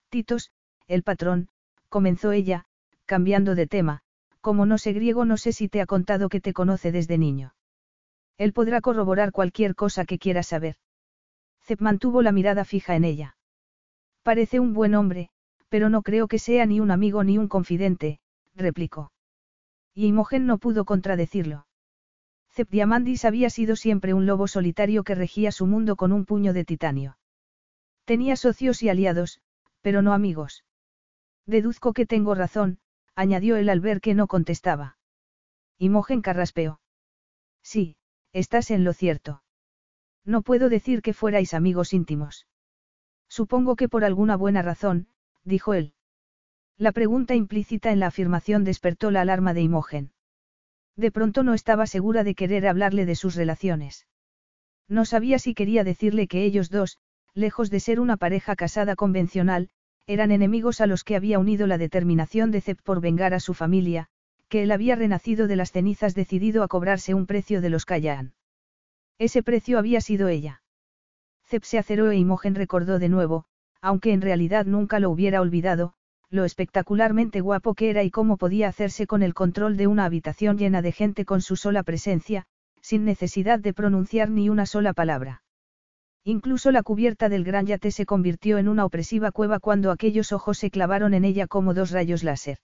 [0.09, 0.51] Titos,
[0.87, 1.51] el patrón,
[1.91, 2.65] comenzó ella,
[3.05, 4.01] cambiando de tema,
[4.41, 7.55] como no sé griego no sé si te ha contado que te conoce desde niño.
[8.39, 10.77] Él podrá corroborar cualquier cosa que quiera saber.
[11.67, 13.37] Zep mantuvo la mirada fija en ella.
[14.23, 15.29] Parece un buen hombre,
[15.71, 18.21] pero no creo que sea ni un amigo ni un confidente,
[18.55, 19.13] replicó.
[19.95, 21.67] Y Imogen no pudo contradecirlo.
[22.69, 26.67] Diamandis había sido siempre un lobo solitario que regía su mundo con un puño de
[26.67, 27.17] titanio.
[28.05, 29.41] Tenía socios y aliados,
[29.81, 30.65] pero no amigos.
[31.47, 32.79] Deduzco que tengo razón,
[33.15, 34.99] añadió él al ver que no contestaba.
[35.79, 36.81] Imogen carraspeó.
[37.63, 37.97] Sí,
[38.33, 39.43] estás en lo cierto.
[40.25, 42.47] No puedo decir que fuerais amigos íntimos.
[43.29, 45.09] Supongo que por alguna buena razón,
[45.45, 45.95] dijo él.
[46.77, 50.13] La pregunta implícita en la afirmación despertó la alarma de Imogen.
[50.97, 54.07] De pronto no estaba segura de querer hablarle de sus relaciones.
[54.89, 56.99] No sabía si quería decirle que ellos dos,
[57.35, 59.69] lejos de ser una pareja casada convencional,
[60.07, 63.55] eran enemigos a los que había unido la determinación de Zep por vengar a su
[63.55, 64.09] familia,
[64.49, 68.35] que él había renacido de las cenizas decidido a cobrarse un precio de los Cayán.
[69.19, 70.63] Ese precio había sido ella.
[71.47, 73.47] Zep se aceró e Imogen recordó de nuevo,
[73.83, 75.95] aunque en realidad nunca lo hubiera olvidado,
[76.31, 80.59] lo espectacularmente guapo que era y cómo podía hacerse con el control de una habitación
[80.59, 82.45] llena de gente con su sola presencia,
[82.81, 85.43] sin necesidad de pronunciar ni una sola palabra.
[86.23, 90.59] Incluso la cubierta del gran yate se convirtió en una opresiva cueva cuando aquellos ojos
[90.59, 92.59] se clavaron en ella como dos rayos láser.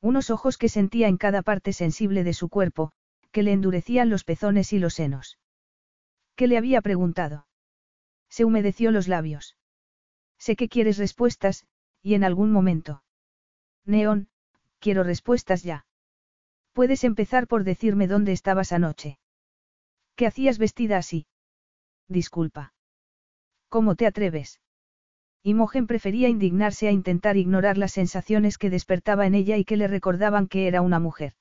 [0.00, 2.92] Unos ojos que sentía en cada parte sensible de su cuerpo,
[3.32, 5.38] que le endurecían los pezones y los senos.
[6.36, 7.46] ¿Qué le había preguntado?
[8.30, 9.57] Se humedeció los labios.
[10.38, 11.66] Sé que quieres respuestas,
[12.02, 13.02] y en algún momento.
[13.84, 14.28] Neón,
[14.78, 15.86] quiero respuestas ya.
[16.72, 19.18] Puedes empezar por decirme dónde estabas anoche.
[20.14, 21.26] ¿Qué hacías vestida así?
[22.08, 22.72] Disculpa.
[23.68, 24.60] ¿Cómo te atreves?
[25.42, 29.88] Imogen prefería indignarse a intentar ignorar las sensaciones que despertaba en ella y que le
[29.88, 31.34] recordaban que era una mujer.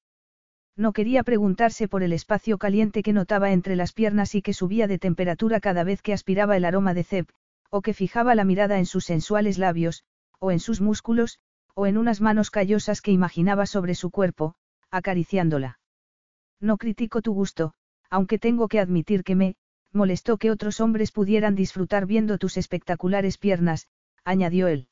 [0.76, 4.88] No quería preguntarse por el espacio caliente que notaba entre las piernas y que subía
[4.88, 7.30] de temperatura cada vez que aspiraba el aroma de cep,
[7.70, 10.04] o que fijaba la mirada en sus sensuales labios,
[10.40, 11.40] o en sus músculos,
[11.74, 14.56] o en unas manos callosas que imaginaba sobre su cuerpo,
[14.90, 15.80] acariciándola.
[16.60, 17.74] No critico tu gusto,
[18.10, 19.56] aunque tengo que admitir que me,
[19.94, 23.88] molestó que otros hombres pudieran disfrutar viendo tus espectaculares piernas,
[24.24, 24.88] añadió él.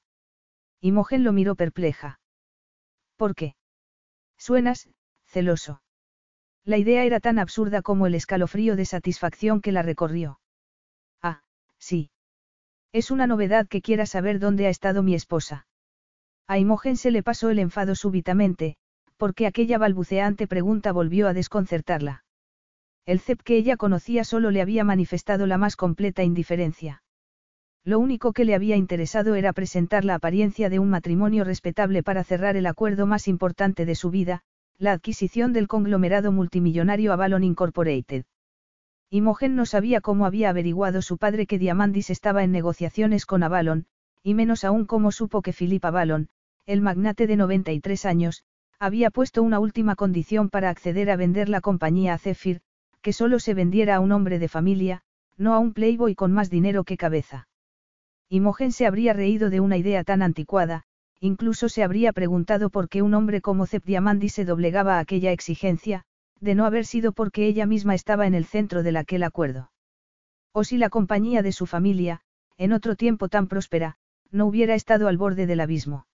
[0.82, 2.20] Imogen lo miró perpleja.
[3.16, 3.56] ¿Por qué?
[4.38, 4.90] Suenas,
[5.26, 5.82] celoso.
[6.64, 10.40] La idea era tan absurda como el escalofrío de satisfacción que la recorrió.
[11.22, 11.42] Ah,
[11.78, 12.10] sí.
[12.95, 15.67] Es una novedad que quiera saber dónde ha estado mi esposa.
[16.47, 18.77] A Imogen se le pasó el enfado súbitamente,
[19.17, 22.23] porque aquella balbuceante pregunta volvió a desconcertarla.
[23.05, 27.03] El CEP que ella conocía solo le había manifestado la más completa indiferencia.
[27.84, 32.23] Lo único que le había interesado era presentar la apariencia de un matrimonio respetable para
[32.23, 34.39] cerrar el acuerdo más importante de su vida,
[34.77, 38.23] la adquisición del conglomerado multimillonario Avalon Incorporated.
[39.10, 43.86] Imogen no sabía cómo había averiguado su padre que Diamandis estaba en negociaciones con Avalon,
[44.24, 46.30] y menos aún cómo supo que Philip Avalon,
[46.65, 48.44] el magnate de 93 años,
[48.80, 52.62] había puesto una última condición para acceder a vender la compañía a Zephyr,
[53.02, 55.04] que solo se vendiera a un hombre de familia,
[55.38, 57.48] no a un playboy con más dinero que cabeza.
[58.30, 60.84] Imogen se habría reído de una idea tan anticuada,
[61.20, 65.32] incluso se habría preguntado por qué un hombre como Zep Diamandi se doblegaba a aquella
[65.32, 66.06] exigencia,
[66.39, 69.71] de no haber sido porque ella misma estaba en el centro de aquel acuerdo.
[70.52, 72.21] O si la compañía de su familia,
[72.58, 73.98] en otro tiempo tan próspera,
[74.32, 76.08] no hubiera estado al borde del abismo.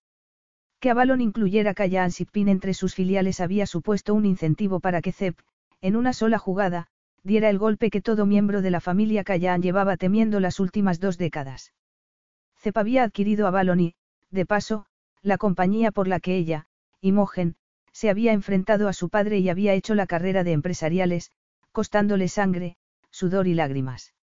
[0.80, 5.38] Que Avalon incluyera Callan Sipin entre sus filiales había supuesto un incentivo para que Zep,
[5.80, 6.88] en una sola jugada,
[7.24, 11.18] diera el golpe que todo miembro de la familia Callan llevaba temiendo las últimas dos
[11.18, 11.74] décadas.
[12.58, 13.96] Cep había adquirido a Balon y,
[14.32, 14.86] de paso,
[15.22, 16.68] la compañía por la que ella,
[17.00, 17.56] Imogen,
[17.92, 21.32] se había enfrentado a su padre y había hecho la carrera de empresariales,
[21.72, 22.78] costándole sangre,
[23.10, 24.14] sudor y lágrimas.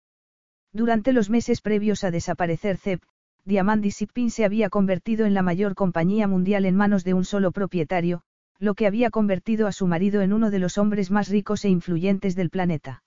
[0.72, 3.02] Durante los meses previos a desaparecer Cep,
[3.44, 7.52] Diamandi Shipping se había convertido en la mayor compañía mundial en manos de un solo
[7.52, 8.22] propietario,
[8.58, 11.68] lo que había convertido a su marido en uno de los hombres más ricos e
[11.68, 13.02] influyentes del planeta.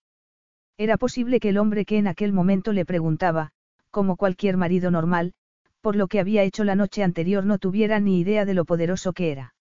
[0.77, 3.51] Era posible que el hombre que en aquel momento le preguntaba,
[3.91, 5.33] como cualquier marido normal,
[5.81, 9.13] por lo que había hecho la noche anterior no tuviera ni idea de lo poderoso
[9.13, 9.53] que era.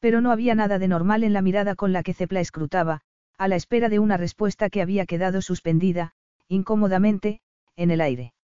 [0.00, 3.02] Pero no había nada de normal en la mirada con la que Cepla escrutaba,
[3.38, 6.12] a la espera de una respuesta que había quedado suspendida,
[6.48, 7.40] incómodamente,
[7.76, 8.34] en el aire.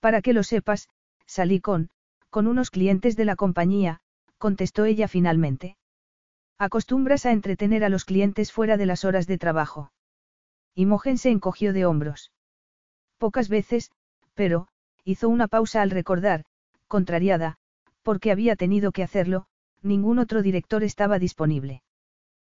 [0.00, 0.88] Para que lo sepas,
[1.26, 1.90] salí con,
[2.30, 4.00] con unos clientes de la compañía,
[4.38, 5.76] contestó ella finalmente.
[6.58, 9.92] Acostumbras a entretener a los clientes fuera de las horas de trabajo.
[10.74, 12.32] Imogen se encogió de hombros.
[13.18, 13.90] Pocas veces,
[14.34, 14.68] pero,
[15.04, 16.44] hizo una pausa al recordar,
[16.88, 17.56] contrariada,
[18.02, 19.46] porque había tenido que hacerlo,
[19.82, 21.82] ningún otro director estaba disponible.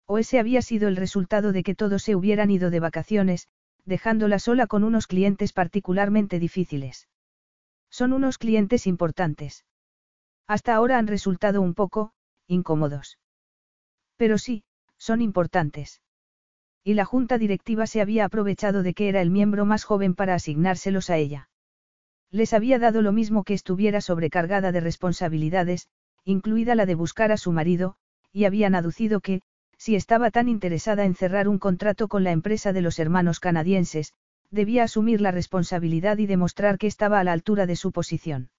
[0.05, 3.47] O ese había sido el resultado de que todos se hubieran ido de vacaciones,
[3.85, 7.07] dejándola sola con unos clientes particularmente difíciles.
[7.89, 9.65] Son unos clientes importantes.
[10.47, 12.11] Hasta ahora han resultado un poco,
[12.47, 13.19] incómodos.
[14.17, 14.63] Pero sí,
[14.97, 16.01] son importantes.
[16.83, 20.33] Y la junta directiva se había aprovechado de que era el miembro más joven para
[20.35, 21.49] asignárselos a ella.
[22.29, 25.87] Les había dado lo mismo que estuviera sobrecargada de responsabilidades,
[26.25, 27.95] incluida la de buscar a su marido,
[28.31, 29.41] y habían aducido que,
[29.77, 34.13] si estaba tan interesada en cerrar un contrato con la empresa de los hermanos canadienses,
[34.49, 38.49] debía asumir la responsabilidad y demostrar que estaba a la altura de su posición.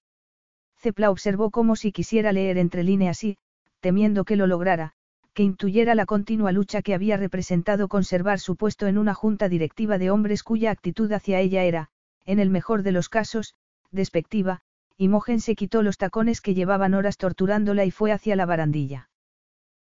[0.77, 3.37] Cepla observó como si quisiera leer entre líneas y,
[3.79, 4.91] temiendo que lo lograra,
[5.33, 9.97] que intuyera la continua lucha que había representado conservar su puesto en una junta directiva
[9.97, 11.89] de hombres cuya actitud hacia ella era,
[12.25, 13.55] en el mejor de los casos,
[13.91, 14.61] despectiva,
[14.97, 19.09] y Mogen se quitó los tacones que llevaban horas torturándola y fue hacia la barandilla.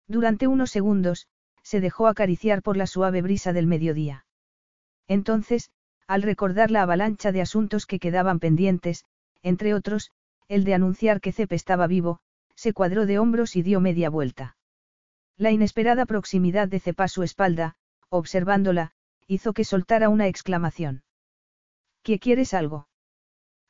[0.08, 1.28] Durante unos segundos,
[1.62, 4.26] se dejó acariciar por la suave brisa del mediodía.
[5.08, 5.70] Entonces,
[6.06, 9.04] al recordar la avalancha de asuntos que quedaban pendientes,
[9.42, 10.10] entre otros,
[10.48, 12.20] el de anunciar que Cep estaba vivo,
[12.54, 14.56] se cuadró de hombros y dio media vuelta.
[15.36, 17.76] La inesperada proximidad de Cepa a su espalda,
[18.08, 18.92] observándola,
[19.26, 21.02] hizo que soltara una exclamación.
[22.02, 22.88] ¿Qué quieres algo?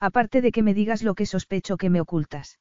[0.02, 2.58] Aparte de que me digas lo que sospecho que me ocultas.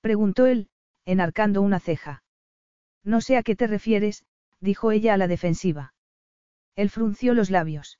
[0.00, 0.68] Preguntó él,
[1.04, 2.22] enarcando una ceja.
[3.02, 4.24] No sé a qué te refieres,
[4.60, 5.92] dijo ella a la defensiva.
[6.76, 7.98] Él frunció los labios.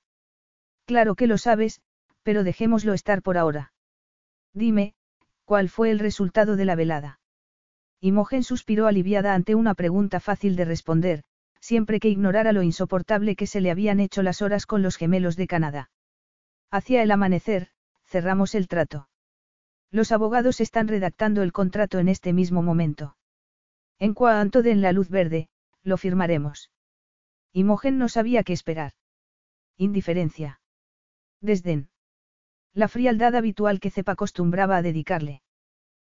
[0.85, 1.81] Claro que lo sabes,
[2.23, 3.73] pero dejémoslo estar por ahora.
[4.55, 4.95] Dime,
[5.45, 7.19] ¿cuál fue el resultado de la velada?
[8.01, 11.25] Imogen suspiró aliviada ante una pregunta fácil de responder,
[11.59, 15.35] siempre que ignorara lo insoportable que se le habían hecho las horas con los gemelos
[15.35, 15.91] de Canadá.
[16.71, 17.71] Hacia el amanecer,
[18.07, 19.09] cerramos el trato.
[19.91, 23.17] Los abogados están redactando el contrato en este mismo momento.
[23.99, 25.49] En cuanto den la luz verde,
[25.83, 26.71] lo firmaremos.
[27.53, 28.93] Imogen no sabía qué esperar.
[29.77, 30.61] Indiferencia.
[31.41, 31.89] Desdén.
[32.75, 35.43] La frialdad habitual que Cepa acostumbraba a dedicarle.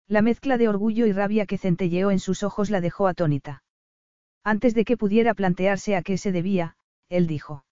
[0.06, 3.62] La mezcla de orgullo y rabia que centelleó en sus ojos la dejó atónita.
[4.42, 6.76] Antes de que pudiera plantearse a qué se debía,
[7.08, 7.64] él dijo.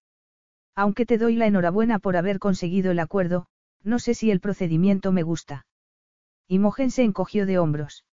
[0.74, 3.48] Aunque te doy la enhorabuena por haber conseguido el acuerdo,
[3.82, 5.66] no sé si el procedimiento me gusta.
[6.48, 8.04] Imogen se encogió de hombros.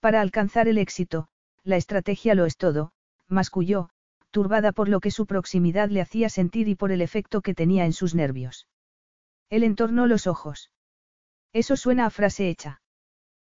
[0.00, 1.28] Para alcanzar el éxito,
[1.64, 2.92] la estrategia lo es todo,
[3.26, 3.90] masculló,
[4.30, 7.84] turbada por lo que su proximidad le hacía sentir y por el efecto que tenía
[7.84, 8.68] en sus nervios.
[9.50, 10.70] Él entornó los ojos.
[11.52, 12.82] Eso suena a frase hecha.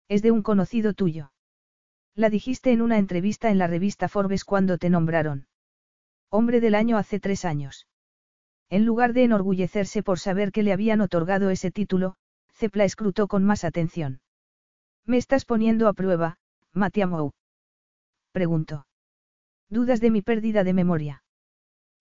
[0.09, 1.33] Es de un conocido tuyo.
[2.15, 5.47] La dijiste en una entrevista en la revista Forbes cuando te nombraron.
[6.29, 7.87] Hombre del año hace tres años.
[8.77, 12.17] En lugar de enorgullecerse por saber que le habían otorgado ese título,
[12.53, 14.21] Cepla escrutó con más atención.
[15.07, 16.39] ¿Me estás poniendo a prueba,
[16.73, 17.31] Matiamou?
[18.33, 18.89] Preguntó.
[19.69, 21.23] ¿Dudas de mi pérdida de memoria?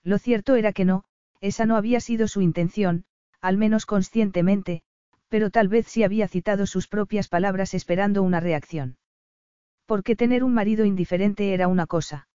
[0.04, 1.04] Lo cierto era que no,
[1.42, 3.06] esa no había sido su intención,
[3.40, 4.82] al menos conscientemente,
[5.30, 8.98] pero tal vez sí había citado sus propias palabras esperando una reacción.
[9.86, 12.28] Porque tener un marido indiferente era una cosa.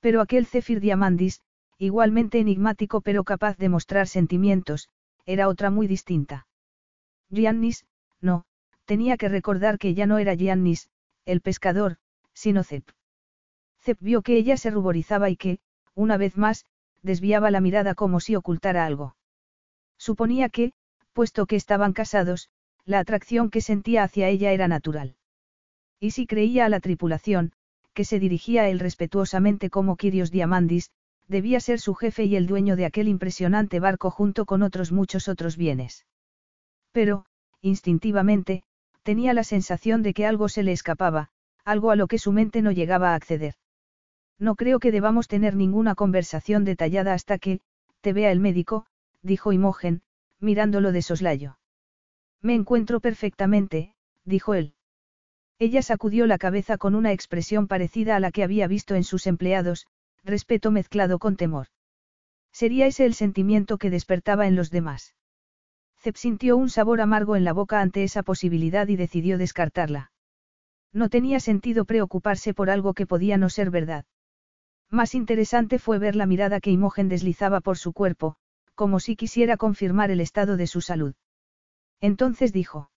[0.00, 1.42] Pero aquel Zephyr Diamandis,
[1.80, 4.90] igualmente enigmático pero capaz de mostrar sentimientos,
[5.24, 6.46] era otra muy distinta.
[7.30, 7.86] Giannis,
[8.20, 8.44] no,
[8.84, 10.90] tenía que recordar que ya no era Giannis,
[11.24, 11.96] el pescador,
[12.34, 12.84] sino Zep.
[13.82, 15.58] Zep vio que ella se ruborizaba y que,
[15.94, 16.66] una vez más,
[17.02, 19.16] desviaba la mirada como si ocultara algo.
[19.96, 20.74] Suponía que,
[21.14, 22.50] puesto que estaban casados,
[22.84, 25.16] la atracción que sentía hacia ella era natural.
[25.98, 27.52] Y si creía a la tripulación,
[27.94, 30.90] que se dirigía a él respetuosamente como Kirios Diamandis,
[31.30, 35.28] debía ser su jefe y el dueño de aquel impresionante barco junto con otros muchos
[35.28, 36.04] otros bienes.
[36.90, 37.24] Pero,
[37.60, 38.64] instintivamente,
[39.04, 41.30] tenía la sensación de que algo se le escapaba,
[41.64, 43.54] algo a lo que su mente no llegaba a acceder.
[44.40, 47.60] No creo que debamos tener ninguna conversación detallada hasta que,
[48.00, 48.86] te vea el médico,
[49.22, 50.02] dijo Imogen,
[50.40, 51.58] mirándolo de soslayo.
[52.42, 54.74] Me encuentro perfectamente, dijo él.
[55.60, 59.28] Ella sacudió la cabeza con una expresión parecida a la que había visto en sus
[59.28, 59.86] empleados,
[60.24, 61.66] respeto mezclado con temor.
[62.52, 65.14] ¿Sería ese el sentimiento que despertaba en los demás?
[66.00, 70.12] Zep sintió un sabor amargo en la boca ante esa posibilidad y decidió descartarla.
[70.92, 74.04] No tenía sentido preocuparse por algo que podía no ser verdad.
[74.88, 78.36] Más interesante fue ver la mirada que Imogen deslizaba por su cuerpo,
[78.74, 81.14] como si quisiera confirmar el estado de su salud.
[82.00, 82.90] Entonces dijo.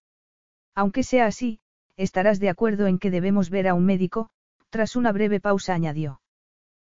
[0.74, 1.59] Aunque sea así,
[1.97, 4.30] estarás de acuerdo en que debemos ver a un médico,
[4.71, 6.22] tras una breve pausa añadió.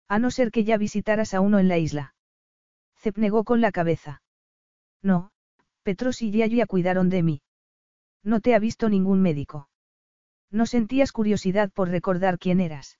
[0.09, 2.15] A no ser que ya visitaras a uno en la isla.
[2.97, 4.21] Zep negó con la cabeza.
[5.03, 5.31] No,
[5.83, 7.41] Petros y ya cuidaron de mí.
[8.23, 9.69] No te ha visto ningún médico.
[10.51, 12.97] No sentías curiosidad por recordar quién eras.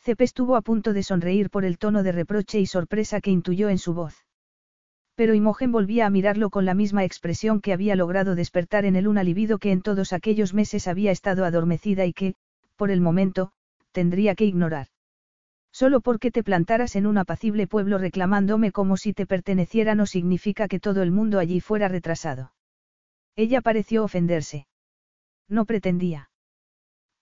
[0.00, 3.68] Zep estuvo a punto de sonreír por el tono de reproche y sorpresa que intuyó
[3.68, 4.26] en su voz.
[5.14, 9.08] Pero Imogen volvía a mirarlo con la misma expresión que había logrado despertar en él
[9.08, 12.34] un alivido que en todos aquellos meses había estado adormecida y que,
[12.74, 13.52] por el momento,
[13.92, 14.88] tendría que ignorar.
[15.76, 20.68] Solo porque te plantaras en un apacible pueblo reclamándome como si te perteneciera no significa
[20.68, 22.54] que todo el mundo allí fuera retrasado.
[23.36, 24.66] Ella pareció ofenderse.
[25.50, 26.30] No pretendía.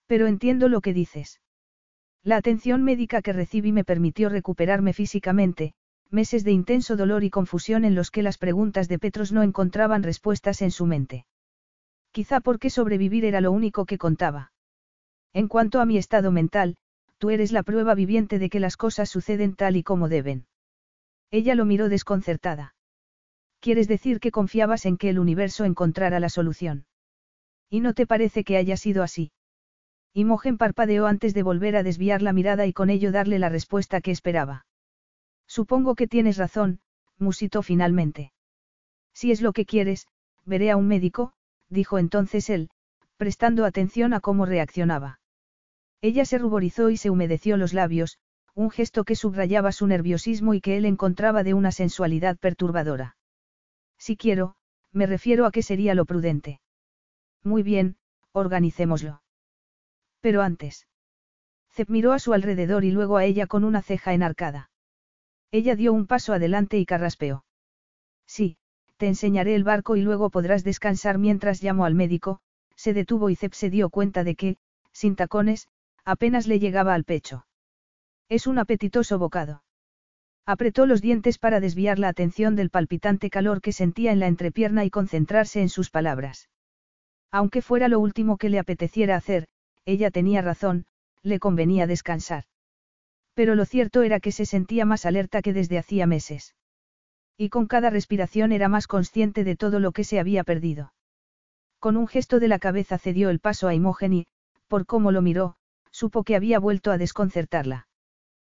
[0.07, 1.41] Pero entiendo lo que dices.
[2.23, 5.73] La atención médica que recibí me permitió recuperarme físicamente,
[6.09, 10.01] meses de intenso dolor y confusión en los que las preguntas de Petros no encontraban
[10.01, 11.25] respuestas en su mente.
[12.13, 14.53] Quizá porque sobrevivir era lo único que contaba.
[15.33, 16.77] En cuanto a mi estado mental,
[17.25, 20.45] tú eres la prueba viviente de que las cosas suceden tal y como deben.
[21.31, 22.75] Ella lo miró desconcertada.
[23.59, 26.85] ¿Quieres decir que confiabas en que el universo encontrara la solución?
[27.67, 29.31] ¿Y no te parece que haya sido así?
[30.13, 34.01] Imogen parpadeó antes de volver a desviar la mirada y con ello darle la respuesta
[34.01, 34.67] que esperaba.
[35.47, 36.79] Supongo que tienes razón,
[37.17, 38.33] musitó finalmente.
[39.15, 40.05] Si es lo que quieres,
[40.45, 41.33] veré a un médico,
[41.69, 42.69] dijo entonces él,
[43.17, 45.19] prestando atención a cómo reaccionaba.
[46.01, 48.19] Ella se ruborizó y se humedeció los labios,
[48.53, 53.17] un gesto que subrayaba su nerviosismo y que él encontraba de una sensualidad perturbadora.
[53.97, 54.55] Si quiero,
[54.91, 56.61] me refiero a que sería lo prudente.
[57.43, 57.97] Muy bien,
[58.31, 59.21] organicémoslo.
[60.21, 60.87] Pero antes.
[61.73, 64.71] Zep miró a su alrededor y luego a ella con una ceja enarcada.
[65.51, 67.45] Ella dio un paso adelante y carraspeó.
[68.25, 68.57] Sí,
[68.97, 72.39] te enseñaré el barco y luego podrás descansar mientras llamo al médico,
[72.75, 74.57] se detuvo y Zep se dio cuenta de que,
[74.93, 75.67] sin tacones,
[76.05, 77.45] apenas le llegaba al pecho.
[78.29, 79.63] Es un apetitoso bocado.
[80.45, 84.85] Apretó los dientes para desviar la atención del palpitante calor que sentía en la entrepierna
[84.85, 86.49] y concentrarse en sus palabras.
[87.31, 89.47] Aunque fuera lo último que le apeteciera hacer,
[89.85, 90.85] ella tenía razón,
[91.23, 92.45] le convenía descansar.
[93.33, 96.55] Pero lo cierto era que se sentía más alerta que desde hacía meses.
[97.37, 100.93] Y con cada respiración era más consciente de todo lo que se había perdido.
[101.79, 104.27] Con un gesto de la cabeza cedió el paso a Imogen y,
[104.67, 105.57] por cómo lo miró,
[105.95, 107.87] supo que había vuelto a desconcertarla.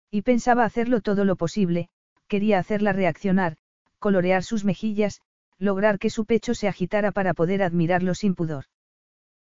[0.10, 1.90] Y pensaba hacerlo todo lo posible,
[2.28, 3.58] quería hacerla reaccionar,
[4.00, 5.22] colorear sus mejillas,
[5.60, 8.66] lograr que su pecho se agitara para poder admirarlo sin pudor.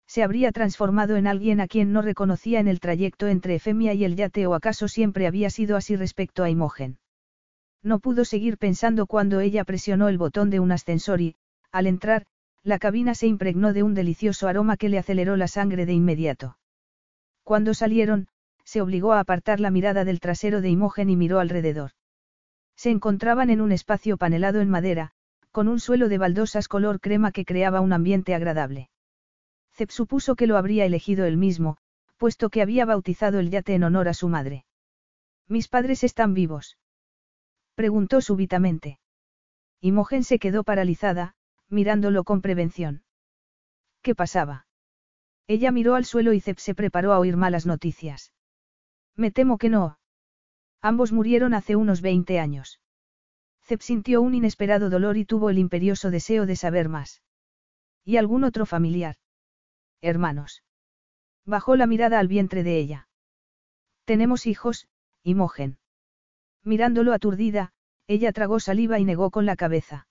[0.09, 4.05] Se habría transformado en alguien a quien no reconocía en el trayecto entre Efemia y
[4.05, 6.99] el yate o acaso siempre había sido así respecto a Imogen.
[7.81, 11.37] No pudo seguir pensando cuando ella presionó el botón de un ascensor y,
[11.71, 12.27] al entrar,
[12.65, 16.57] la cabina se impregnó de un delicioso aroma que le aceleró la sangre de inmediato.
[17.45, 18.29] Cuando salieron,
[18.65, 21.93] se obligó a apartar la mirada del trasero de Imogen y miró alrededor.
[22.75, 25.13] Se encontraban en un espacio panelado en madera,
[25.53, 28.91] con un suelo de baldosas color crema que creaba un ambiente agradable.
[29.75, 31.77] Zep supuso que lo habría elegido él mismo,
[32.17, 34.65] puesto que había bautizado el yate en honor a su madre.
[35.47, 36.79] ¿Mis padres están vivos?
[37.75, 38.99] Preguntó súbitamente.
[39.81, 41.35] Imogen se quedó paralizada,
[41.69, 43.03] mirándolo con prevención.
[44.01, 44.67] ¿Qué pasaba?
[45.47, 48.33] Ella miró al suelo y Zep se preparó a oír malas noticias.
[49.15, 49.99] Me temo que no.
[50.81, 52.81] Ambos murieron hace unos 20 años.
[53.63, 57.23] Zep sintió un inesperado dolor y tuvo el imperioso deseo de saber más.
[58.05, 59.17] ¿Y algún otro familiar?
[60.01, 60.63] Hermanos.
[61.47, 63.09] Bajó la mirada al vientre de ella.
[64.05, 64.89] Tenemos hijos,
[65.23, 65.79] Imogen.
[66.63, 67.73] Mirándolo aturdida,
[68.07, 70.07] ella tragó saliva y negó con la cabeza.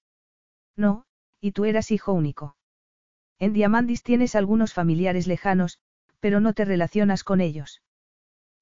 [0.75, 1.05] No,
[1.39, 2.55] y tú eras hijo único.
[3.43, 5.77] En Diamandis tienes algunos familiares lejanos,
[6.21, 7.81] pero no te relacionas con ellos.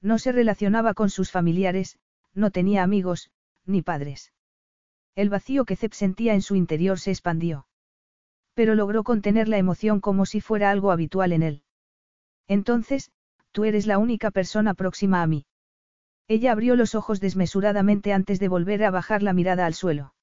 [0.02, 2.00] No se relacionaba con sus familiares,
[2.34, 3.30] no tenía amigos,
[3.64, 4.34] ni padres.
[5.14, 7.68] El vacío que Zep sentía en su interior se expandió.
[8.56, 11.64] Pero logró contener la emoción como si fuera algo habitual en él.
[12.48, 13.12] Entonces,
[13.52, 15.46] tú eres la única persona próxima a mí.
[16.28, 20.16] Ella abrió los ojos desmesuradamente antes de volver a bajar la mirada al suelo.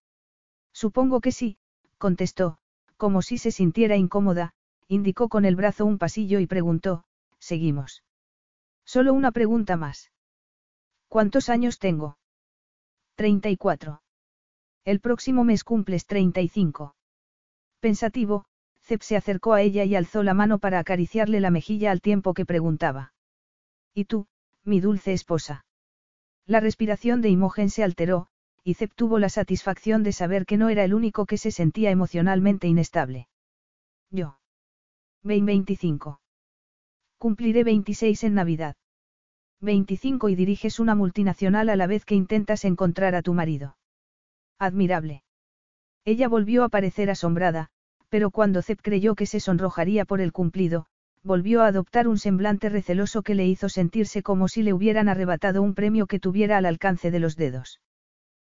[0.72, 1.58] Supongo que sí,
[1.96, 2.58] contestó,
[2.98, 4.52] como si se sintiera incómoda,
[4.88, 7.04] indicó con el brazo un pasillo y preguntó,
[7.38, 8.02] seguimos.
[8.84, 10.12] Solo una pregunta más.
[11.08, 12.18] ¿Cuántos años tengo?
[13.14, 14.02] 34.
[14.84, 16.94] El próximo mes cumples 35.
[17.80, 18.46] Pensativo,
[18.82, 22.34] Zep se acercó a ella y alzó la mano para acariciarle la mejilla al tiempo
[22.34, 23.12] que preguntaba.
[23.94, 24.26] ¿Y tú,
[24.64, 25.66] mi dulce esposa?
[26.46, 28.28] La respiración de Imogen se alteró,
[28.68, 31.90] y Zep tuvo la satisfacción de saber que no era el único que se sentía
[31.90, 33.26] emocionalmente inestable.
[34.10, 34.40] Yo.
[35.22, 36.20] 25.
[37.16, 38.76] Cumpliré 26 en Navidad.
[39.62, 43.78] 25 y diriges una multinacional a la vez que intentas encontrar a tu marido.
[44.58, 45.22] Admirable.
[46.04, 47.70] Ella volvió a parecer asombrada,
[48.10, 50.84] pero cuando Zep creyó que se sonrojaría por el cumplido,
[51.22, 55.62] volvió a adoptar un semblante receloso que le hizo sentirse como si le hubieran arrebatado
[55.62, 57.80] un premio que tuviera al alcance de los dedos.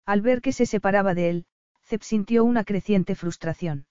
[0.04, 1.46] Al ver que se separaba de él,
[1.84, 3.86] Zep sintió una creciente frustración.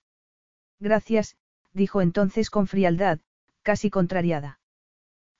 [0.80, 1.36] Gracias,
[1.74, 3.20] dijo entonces con frialdad,
[3.62, 4.59] casi contrariada.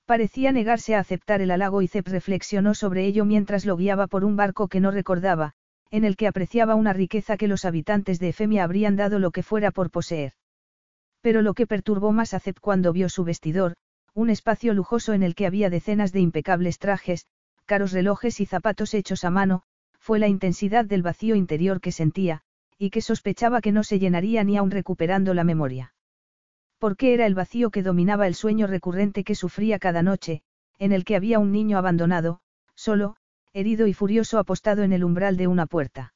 [0.06, 4.24] Parecía negarse a aceptar el halago y Zep reflexionó sobre ello mientras lo guiaba por
[4.26, 5.54] un barco que no recordaba,
[5.90, 9.44] en el que apreciaba una riqueza que los habitantes de Efemia habrían dado lo que
[9.44, 10.34] fuera por poseer.
[11.22, 13.76] Pero lo que perturbó más a Zep cuando vio su vestidor,
[14.14, 17.28] un espacio lujoso en el que había decenas de impecables trajes,
[17.66, 19.64] caros relojes y zapatos hechos a mano,
[20.02, 22.42] fue la intensidad del vacío interior que sentía,
[22.78, 25.94] y que sospechaba que no se llenaría ni aun recuperando la memoria.
[26.80, 30.42] Porque era el vacío que dominaba el sueño recurrente que sufría cada noche,
[30.80, 32.40] en el que había un niño abandonado,
[32.74, 33.16] solo,
[33.54, 36.16] herido y furioso apostado en el umbral de una puerta.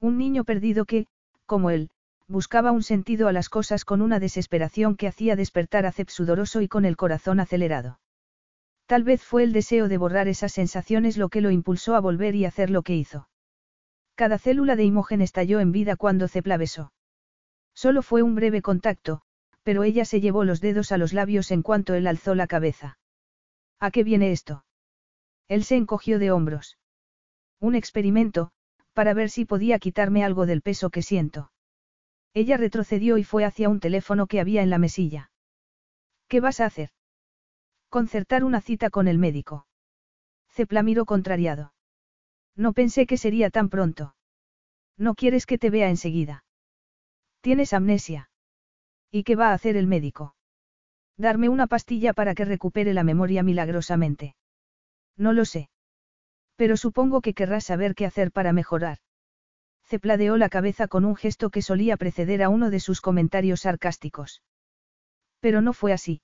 [0.00, 1.06] Un niño perdido que,
[1.46, 1.90] como él,
[2.26, 6.66] buscaba un sentido a las cosas con una desesperación que hacía despertar a sudoroso y
[6.66, 8.00] con el corazón acelerado.
[8.86, 12.36] Tal vez fue el deseo de borrar esas sensaciones lo que lo impulsó a volver
[12.36, 13.28] y hacer lo que hizo.
[14.14, 16.92] Cada célula de Imogen estalló en vida cuando Cep la besó.
[17.74, 19.22] Solo fue un breve contacto,
[19.62, 22.98] pero ella se llevó los dedos a los labios en cuanto él alzó la cabeza.
[23.80, 24.64] ¿A qué viene esto?
[25.48, 26.78] Él se encogió de hombros.
[27.60, 28.52] Un experimento,
[28.92, 31.50] para ver si podía quitarme algo del peso que siento.
[32.32, 35.30] Ella retrocedió y fue hacia un teléfono que había en la mesilla.
[36.28, 36.90] ¿Qué vas a hacer?
[37.88, 39.66] Concertar una cita con el médico.
[40.48, 41.72] Cepla miró contrariado.
[42.56, 44.14] No pensé que sería tan pronto.
[44.96, 46.44] No quieres que te vea enseguida.
[47.40, 48.30] Tienes amnesia.
[49.10, 50.34] ¿Y qué va a hacer el médico?
[51.16, 54.36] Darme una pastilla para que recupere la memoria milagrosamente.
[55.16, 55.70] No lo sé.
[56.56, 58.98] Pero supongo que querrás saber qué hacer para mejorar.
[59.84, 64.42] Cepladeó la cabeza con un gesto que solía preceder a uno de sus comentarios sarcásticos.
[65.40, 66.22] Pero no fue así.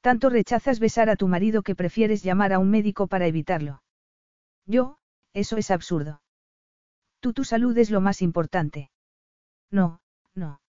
[0.00, 3.82] Tanto rechazas besar a tu marido que prefieres llamar a un médico para evitarlo.
[4.66, 4.98] Yo,
[5.34, 6.22] eso es absurdo.
[7.20, 8.90] Tú tu salud es lo más importante.
[9.70, 10.00] No,
[10.34, 10.60] no.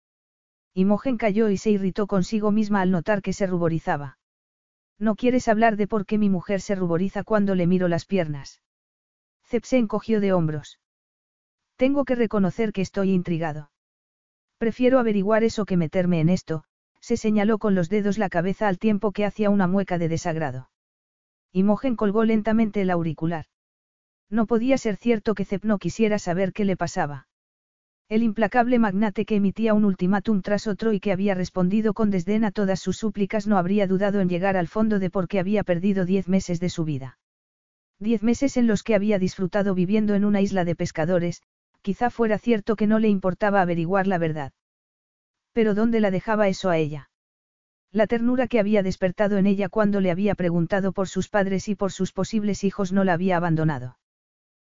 [0.74, 4.18] Imogen cayó y se irritó consigo misma al notar que se ruborizaba.
[5.00, 8.62] No quieres hablar de por qué mi mujer se ruboriza cuando le miro las piernas.
[9.44, 10.80] Cep se encogió de hombros.
[11.76, 13.72] Tengo que reconocer que estoy intrigado.
[14.58, 16.64] Prefiero averiguar eso que meterme en esto,
[17.02, 20.70] se señaló con los dedos la cabeza al tiempo que hacía una mueca de desagrado.
[21.52, 23.46] Imogen colgó lentamente el auricular.
[24.30, 27.28] No podía ser cierto que Cep no quisiera saber qué le pasaba.
[28.08, 32.46] El implacable magnate que emitía un ultimátum tras otro y que había respondido con desdén
[32.46, 35.64] a todas sus súplicas no habría dudado en llegar al fondo de por qué había
[35.64, 37.18] perdido diez meses de su vida.
[38.00, 41.42] Diez meses en los que había disfrutado viviendo en una isla de pescadores,
[41.82, 44.54] quizá fuera cierto que no le importaba averiguar la verdad.
[45.54, 47.10] Pero ¿dónde la dejaba eso a ella?
[47.92, 51.76] La ternura que había despertado en ella cuando le había preguntado por sus padres y
[51.76, 53.98] por sus posibles hijos no la había abandonado.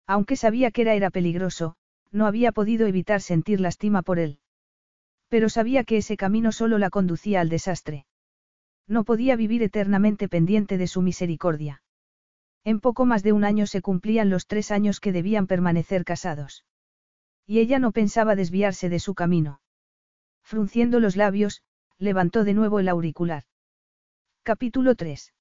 [0.07, 1.77] Aunque sabía que era peligroso,
[2.13, 4.39] no había podido evitar sentir lástima por él.
[5.29, 8.07] Pero sabía que ese camino solo la conducía al desastre.
[8.87, 11.83] No podía vivir eternamente pendiente de su misericordia.
[12.65, 16.65] En poco más de un año se cumplían los tres años que debían permanecer casados.
[17.47, 19.61] Y ella no pensaba desviarse de su camino.
[20.49, 21.61] Frunciendo los labios,
[21.99, 23.43] levantó de nuevo el auricular.
[24.43, 25.35] Capítulo 3.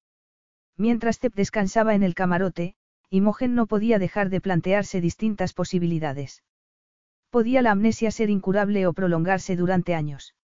[0.75, 2.75] Mientras Cep descansaba en el camarote,
[3.09, 6.43] Imogen no podía dejar de plantearse distintas posibilidades.
[7.29, 10.35] Podía la amnesia ser incurable o prolongarse durante años.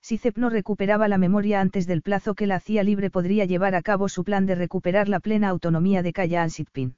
[0.00, 3.74] Si Cep no recuperaba la memoria antes del plazo que la hacía libre podría llevar
[3.74, 6.96] a cabo su plan de recuperar la plena autonomía de Kaya Sitpin.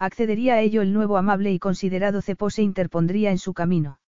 [0.00, 4.00] Accedería a ello el nuevo amable y considerado Cepo se interpondría en su camino.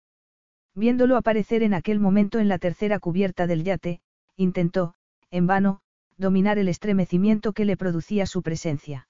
[0.74, 4.00] Viéndolo aparecer en aquel momento en la tercera cubierta del yate,
[4.36, 4.94] intentó,
[5.30, 5.80] en vano,
[6.16, 9.08] dominar el estremecimiento que le producía su presencia.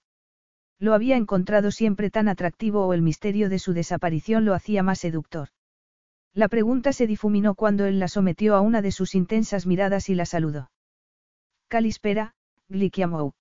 [0.79, 4.99] Lo había encontrado siempre tan atractivo o el misterio de su desaparición lo hacía más
[4.99, 5.49] seductor.
[6.35, 10.15] La pregunta se difuminó cuando él la sometió a una de sus intensas miradas y
[10.15, 10.71] la saludó.
[11.69, 12.35] Calispera,
[12.69, 13.35] Glikiamou.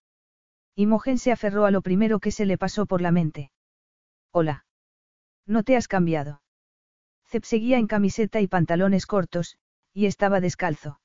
[0.75, 3.51] Imogen se aferró a lo primero que se le pasó por la mente.
[4.31, 4.65] Hola.
[5.47, 6.40] No te has cambiado.
[7.31, 9.55] Cep seguía en camiseta y pantalones cortos,
[9.93, 10.99] y estaba descalzo.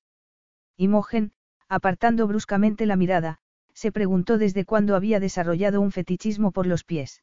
[0.76, 1.30] Imogen,
[1.68, 3.38] apartando bruscamente la mirada,
[3.74, 7.22] se preguntó desde cuándo había desarrollado un fetichismo por los pies.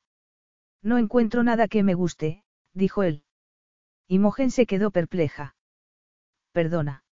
[0.82, 3.24] No encuentro nada que me guste, dijo él.
[4.08, 5.58] Imogen se quedó perpleja.
[6.54, 7.04] Perdona.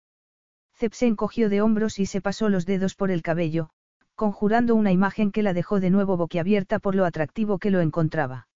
[0.75, 3.69] Cep se encogió de hombros y se pasó los dedos por el cabello,
[4.15, 8.47] conjurando una imagen que la dejó de nuevo boquiabierta por lo atractivo que lo encontraba.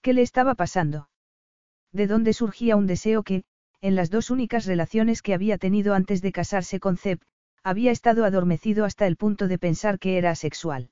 [0.00, 1.07] ¿Qué le estaba pasando?
[1.92, 3.44] De dónde surgía un deseo que,
[3.80, 7.20] en las dos únicas relaciones que había tenido antes de casarse con Zeb,
[7.62, 10.90] había estado adormecido hasta el punto de pensar que era asexual.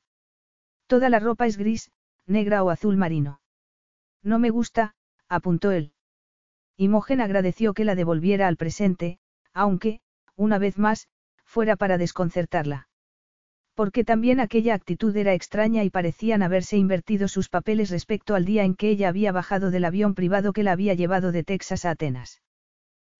[0.86, 1.90] Toda la ropa es gris,
[2.26, 3.40] negra o azul marino.
[4.22, 4.94] No me gusta,
[5.28, 5.92] apuntó él.
[6.76, 9.18] Imogen agradeció que la devolviera al presente,
[9.52, 10.00] aunque,
[10.36, 11.08] una vez más,
[11.44, 12.88] fuera para desconcertarla.
[13.76, 18.64] Porque también aquella actitud era extraña y parecían haberse invertido sus papeles respecto al día
[18.64, 21.90] en que ella había bajado del avión privado que la había llevado de Texas a
[21.90, 22.40] Atenas.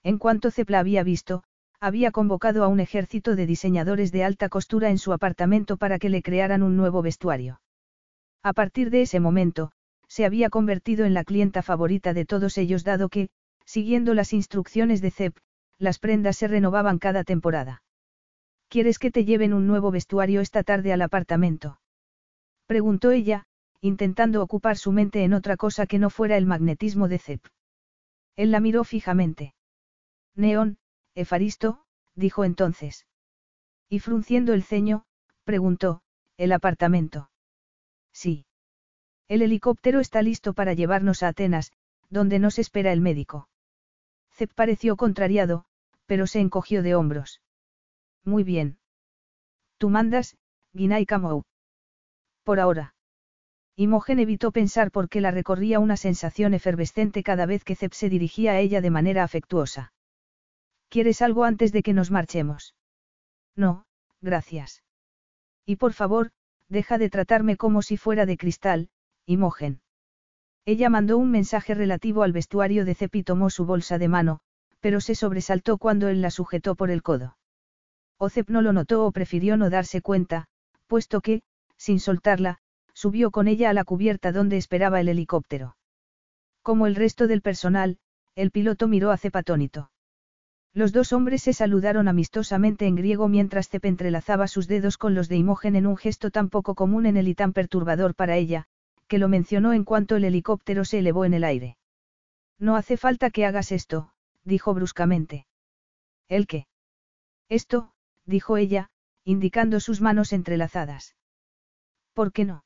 [0.03, 1.43] En cuanto Cepla había visto,
[1.79, 6.09] había convocado a un ejército de diseñadores de alta costura en su apartamento para que
[6.09, 7.61] le crearan un nuevo vestuario.
[8.43, 9.73] A partir de ese momento,
[10.09, 13.29] se había convertido en la clienta favorita de todos ellos dado que,
[13.67, 15.37] siguiendo las instrucciones de Cep,
[15.79, 17.83] las prendas se renovaban cada temporada.
[18.69, 21.81] ¿Quieres que te lleven un nuevo vestuario esta tarde al apartamento?
[22.67, 23.47] Preguntó ella,
[23.81, 27.47] intentando ocupar su mente en otra cosa que no fuera el magnetismo de Zep.
[28.35, 29.55] Él la miró fijamente.
[30.35, 30.79] Neón,
[31.15, 33.07] Efaristo, dijo entonces.
[33.89, 35.05] Y frunciendo el ceño,
[35.45, 36.03] preguntó,
[36.37, 37.31] ¿el apartamento?
[38.13, 38.47] Sí.
[39.29, 41.73] El helicóptero está listo para llevarnos a Atenas,
[42.11, 43.49] donde nos espera el médico.
[44.33, 45.65] Zep pareció contrariado,
[46.07, 47.41] pero se encogió de hombros.
[48.27, 48.79] Muy bien.
[49.79, 50.37] Tú mandas,
[50.75, 51.45] Ginai Kamou.
[52.43, 52.95] Por ahora.
[53.77, 58.09] Imogen evitó pensar por qué la recorría una sensación efervescente cada vez que Zep se
[58.09, 59.93] dirigía a ella de manera afectuosa.
[60.89, 62.75] ¿Quieres algo antes de que nos marchemos?
[63.55, 63.85] No,
[64.21, 64.83] gracias.
[65.65, 66.31] Y por favor,
[66.69, 68.89] deja de tratarme como si fuera de cristal,
[69.27, 69.81] Imogen.
[70.65, 74.41] Ella mandó un mensaje relativo al vestuario de Cep y tomó su bolsa de mano,
[74.81, 77.36] pero se sobresaltó cuando él la sujetó por el codo.
[78.19, 80.47] Ocep no lo notó o prefirió no darse cuenta,
[80.87, 81.43] puesto que,
[81.77, 82.59] sin soltarla,
[82.95, 85.77] subió con ella a la cubierta donde esperaba el helicóptero.
[86.63, 87.99] Como el resto del personal,
[88.35, 89.91] el piloto miró a Cep atónito.
[90.73, 95.29] Los dos hombres se saludaron amistosamente en griego mientras Cep entrelazaba sus dedos con los
[95.29, 98.67] de Imogen en un gesto tan poco común en él y tan perturbador para ella,
[99.09, 101.77] que lo mencionó en cuanto el helicóptero se elevó en el aire.
[102.59, 104.13] No hace falta que hagas esto,
[104.45, 105.47] dijo bruscamente.
[106.29, 106.67] ¿El qué?
[107.49, 107.93] Esto,
[108.27, 108.91] dijo ella,
[109.25, 111.17] indicando sus manos entrelazadas.
[112.13, 112.65] ¿Por qué no?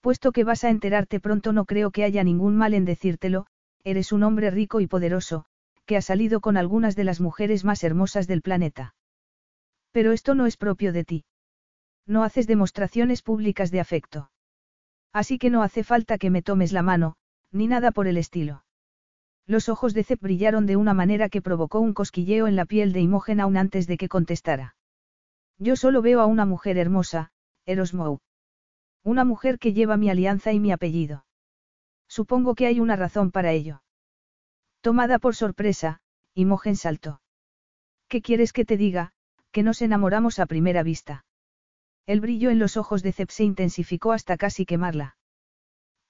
[0.00, 3.46] Puesto que vas a enterarte pronto no creo que haya ningún mal en decírtelo,
[3.82, 5.46] eres un hombre rico y poderoso,
[5.86, 8.94] que ha salido con algunas de las mujeres más hermosas del planeta.
[9.92, 11.24] Pero esto no es propio de ti.
[12.06, 14.30] No haces demostraciones públicas de afecto.
[15.12, 17.16] Así que no hace falta que me tomes la mano,
[17.50, 18.65] ni nada por el estilo.
[19.46, 22.92] Los ojos de Zep brillaron de una manera que provocó un cosquilleo en la piel
[22.92, 24.76] de Imogen aún antes de que contestara.
[25.58, 27.30] Yo solo veo a una mujer hermosa,
[27.64, 28.18] Erosmou.
[29.04, 31.24] Una mujer que lleva mi alianza y mi apellido.
[32.08, 33.82] Supongo que hay una razón para ello.
[34.80, 36.00] Tomada por sorpresa,
[36.34, 37.20] Imogen saltó.
[38.08, 39.12] ¿Qué quieres que te diga?
[39.52, 41.24] Que nos enamoramos a primera vista.
[42.04, 45.16] El brillo en los ojos de Zep se intensificó hasta casi quemarla.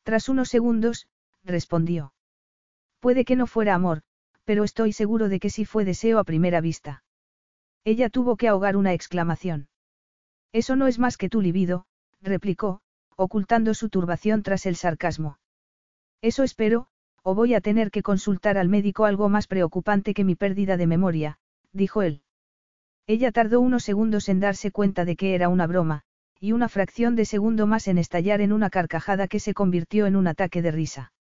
[0.02, 1.06] Tras unos segundos,
[1.44, 2.12] respondió.
[3.00, 4.02] Puede que no fuera amor,
[4.44, 7.02] pero estoy seguro de que sí fue deseo a primera vista.
[7.84, 9.68] Ella tuvo que ahogar una exclamación.
[10.52, 11.86] Eso no es más que tu libido,
[12.20, 12.80] replicó,
[13.16, 15.38] ocultando su turbación tras el sarcasmo.
[16.22, 16.88] Eso espero,
[17.22, 20.86] o voy a tener que consultar al médico algo más preocupante que mi pérdida de
[20.86, 21.38] memoria,
[21.72, 22.22] dijo él.
[23.06, 26.02] Ella tardó unos segundos en darse cuenta de que era una broma,
[26.40, 30.16] y una fracción de segundo más en estallar en una carcajada que se convirtió en
[30.16, 31.12] un ataque de risa.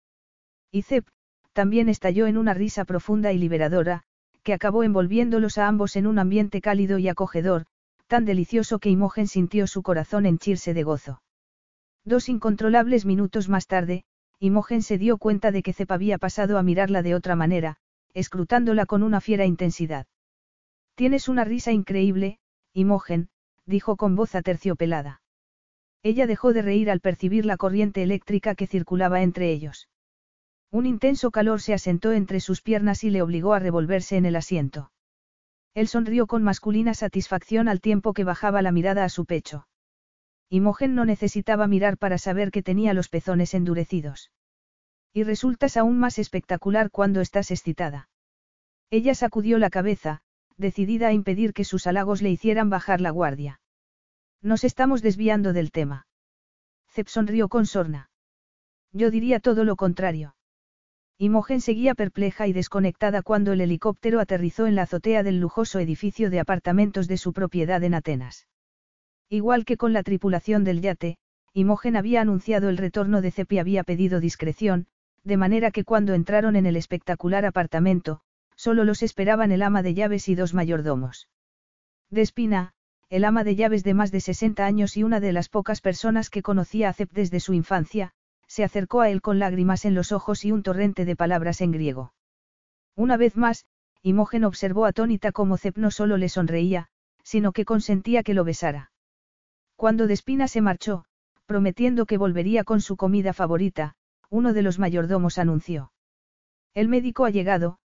[0.71, 1.07] Y Zep,
[1.55, 4.03] también estalló en una risa profunda y liberadora,
[4.43, 7.65] que acabó envolviéndolos a ambos en un ambiente cálido y acogedor,
[8.09, 11.23] tan delicioso que Imogen sintió su corazón henchirse de gozo.
[12.05, 14.05] Dos incontrolables minutos más tarde,
[14.39, 17.79] Imogen se dio cuenta de que Zep había pasado a mirarla de otra manera,
[18.13, 20.07] escrutándola con una fiera intensidad.
[20.97, 22.39] Tienes una risa increíble,
[22.75, 23.29] Imogen,
[23.65, 25.23] dijo con voz aterciopelada.
[26.03, 29.89] Ella dejó de reír al percibir la corriente eléctrica que circulaba entre ellos.
[30.75, 34.35] Un intenso calor se asentó entre sus piernas y le obligó a revolverse en el
[34.35, 34.91] asiento.
[35.73, 39.69] Él sonrió con masculina satisfacción al tiempo que bajaba la mirada a su pecho.
[40.51, 44.33] Imogen no necesitaba mirar para saber que tenía los pezones endurecidos.
[45.13, 48.09] Y resultas aún más espectacular cuando estás excitada.
[48.91, 50.23] Ella sacudió la cabeza,
[50.57, 53.61] decidida a impedir que sus halagos le hicieran bajar la guardia.
[54.43, 56.09] Nos estamos desviando del tema.
[56.91, 58.11] Zep sonrió con sorna.
[58.91, 60.35] Yo diría todo lo contrario.
[61.19, 66.31] Imogen seguía perpleja y desconectada cuando el helicóptero aterrizó en la azotea del lujoso edificio
[66.31, 68.47] de apartamentos de su propiedad en Atenas.
[69.29, 71.17] Igual que con la tripulación del yate,
[71.53, 74.87] Imogen había anunciado el retorno de Zep y había pedido discreción,
[75.23, 78.21] de manera que cuando entraron en el espectacular apartamento,
[78.57, 81.29] Solo los esperaban el ama de llaves y dos mayordomos.
[82.11, 82.73] Despina,
[83.09, 86.31] el ama de llaves de más de 60 años y una de las pocas personas
[86.31, 88.13] que conocía a Zep desde su infancia,
[88.47, 91.73] se acercó a él con lágrimas en los ojos y un torrente de palabras en
[91.73, 92.13] griego.
[92.95, 93.67] Una vez más,
[94.03, 96.89] Imogen observó atónita cómo Zep no solo le sonreía,
[97.23, 98.93] sino que consentía que lo besara.
[99.77, 101.05] Cuando Despina se marchó,
[101.47, 103.95] prometiendo que volvería con su comida favorita,
[104.31, 105.93] uno de los mayordomos anunció.
[106.75, 107.79] El médico ha llegado,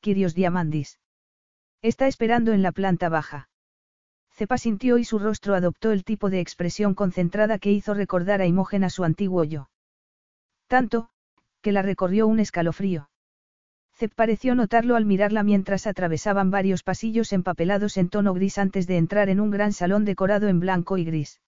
[0.00, 0.98] Kirios Diamandis.
[1.82, 3.48] Está esperando en la planta baja.
[4.30, 8.46] Cepa sintió y su rostro adoptó el tipo de expresión concentrada que hizo recordar a
[8.46, 9.68] Imogen a su antiguo yo.
[10.66, 11.10] Tanto,
[11.62, 13.08] que la recorrió un escalofrío.
[13.92, 18.98] Cep pareció notarlo al mirarla mientras atravesaban varios pasillos empapelados en tono gris antes de
[18.98, 21.40] entrar en un gran salón decorado en blanco y gris.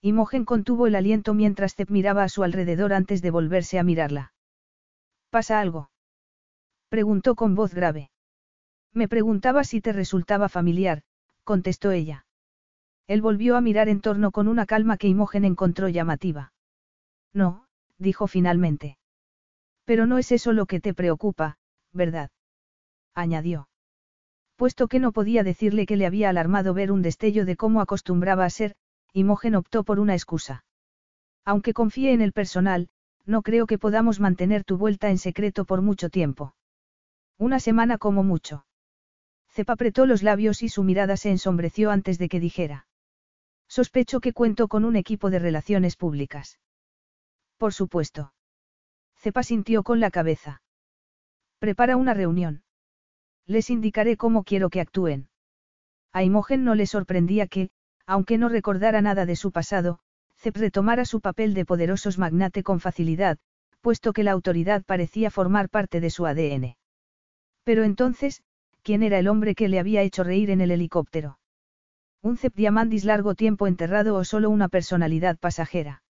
[0.00, 4.34] Imogen contuvo el aliento mientras Cep miraba a su alrededor antes de volverse a mirarla.
[5.30, 5.90] ¿Pasa algo?
[6.88, 8.10] Preguntó con voz grave.
[8.92, 11.02] Me preguntaba si te resultaba familiar,
[11.42, 12.26] contestó ella.
[13.08, 16.52] Él volvió a mirar en torno con una calma que Imogen encontró llamativa.
[17.32, 17.63] No,
[17.98, 18.98] dijo finalmente.
[19.84, 21.58] Pero no es eso lo que te preocupa,
[21.92, 22.30] ¿verdad?
[23.14, 23.68] añadió.
[24.56, 28.44] Puesto que no podía decirle que le había alarmado ver un destello de cómo acostumbraba
[28.44, 28.74] a ser,
[29.12, 30.64] Imogen optó por una excusa.
[31.44, 32.88] Aunque confíe en el personal,
[33.26, 36.54] no creo que podamos mantener tu vuelta en secreto por mucho tiempo.
[37.38, 38.64] Una semana como mucho.
[39.50, 42.86] Cepa apretó los labios y su mirada se ensombreció antes de que dijera.
[43.68, 46.58] Sospecho que cuento con un equipo de relaciones públicas.
[47.56, 48.32] Por supuesto.
[49.16, 50.62] Cepa sintió con la cabeza.
[51.58, 52.62] Prepara una reunión.
[53.46, 55.28] Les indicaré cómo quiero que actúen.
[56.12, 57.70] A Imogen no le sorprendía que,
[58.06, 59.98] aunque no recordara nada de su pasado,
[60.36, 63.38] Cep retomara su papel de poderosos magnate con facilidad,
[63.80, 66.76] puesto que la autoridad parecía formar parte de su ADN.
[67.64, 68.42] Pero entonces,
[68.82, 71.38] ¿quién era el hombre que le había hecho reír en el helicóptero?
[72.22, 76.03] ¿Un Cep Diamandis largo tiempo enterrado o solo una personalidad pasajera?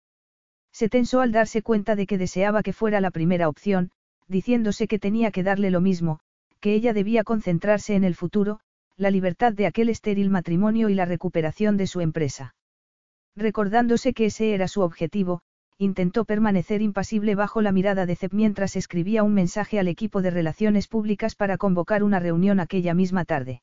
[0.73, 3.91] Se tensó al darse cuenta de que deseaba que fuera la primera opción,
[4.27, 6.21] diciéndose que tenía que darle lo mismo,
[6.61, 8.61] que ella debía concentrarse en el futuro,
[8.97, 12.55] la libertad de aquel estéril matrimonio y la recuperación de su empresa.
[13.37, 15.43] Recordándose que ese era su objetivo,
[15.79, 20.31] intentó permanecer impasible bajo la mirada de Cep mientras escribía un mensaje al equipo de
[20.31, 23.63] relaciones públicas para convocar una reunión aquella misma tarde.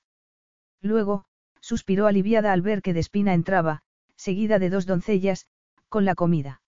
[0.81, 1.25] Luego,
[1.61, 3.81] suspiró aliviada al ver que Despina entraba,
[4.15, 5.47] seguida de dos doncellas,
[5.87, 6.61] con la comida.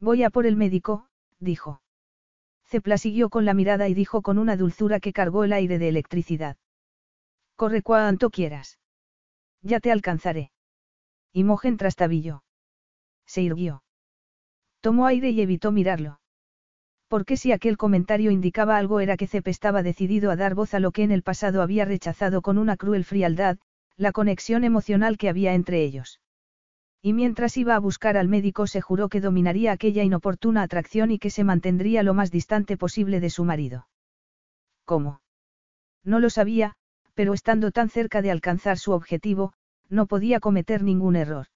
[0.00, 1.80] Voy a por el médico, dijo.
[2.64, 5.88] Cepla siguió con la mirada y dijo con una dulzura que cargó el aire de
[5.88, 6.56] electricidad.
[7.54, 8.78] Corre cuanto quieras.
[9.62, 10.50] Ya te alcanzaré.
[11.32, 12.44] Imogen trastabilló.
[13.24, 13.82] Se irguió.
[14.80, 16.20] Tomó aire y evitó mirarlo.
[17.08, 20.80] Porque si aquel comentario indicaba algo era que Cep estaba decidido a dar voz a
[20.80, 23.58] lo que en el pasado había rechazado con una cruel frialdad,
[23.96, 26.20] la conexión emocional que había entre ellos.
[27.06, 31.20] Y mientras iba a buscar al médico se juró que dominaría aquella inoportuna atracción y
[31.20, 33.86] que se mantendría lo más distante posible de su marido.
[34.84, 35.20] ¿Cómo?
[36.02, 36.74] No lo sabía,
[37.14, 39.52] pero estando tan cerca de alcanzar su objetivo,
[39.88, 41.46] no podía cometer ningún error.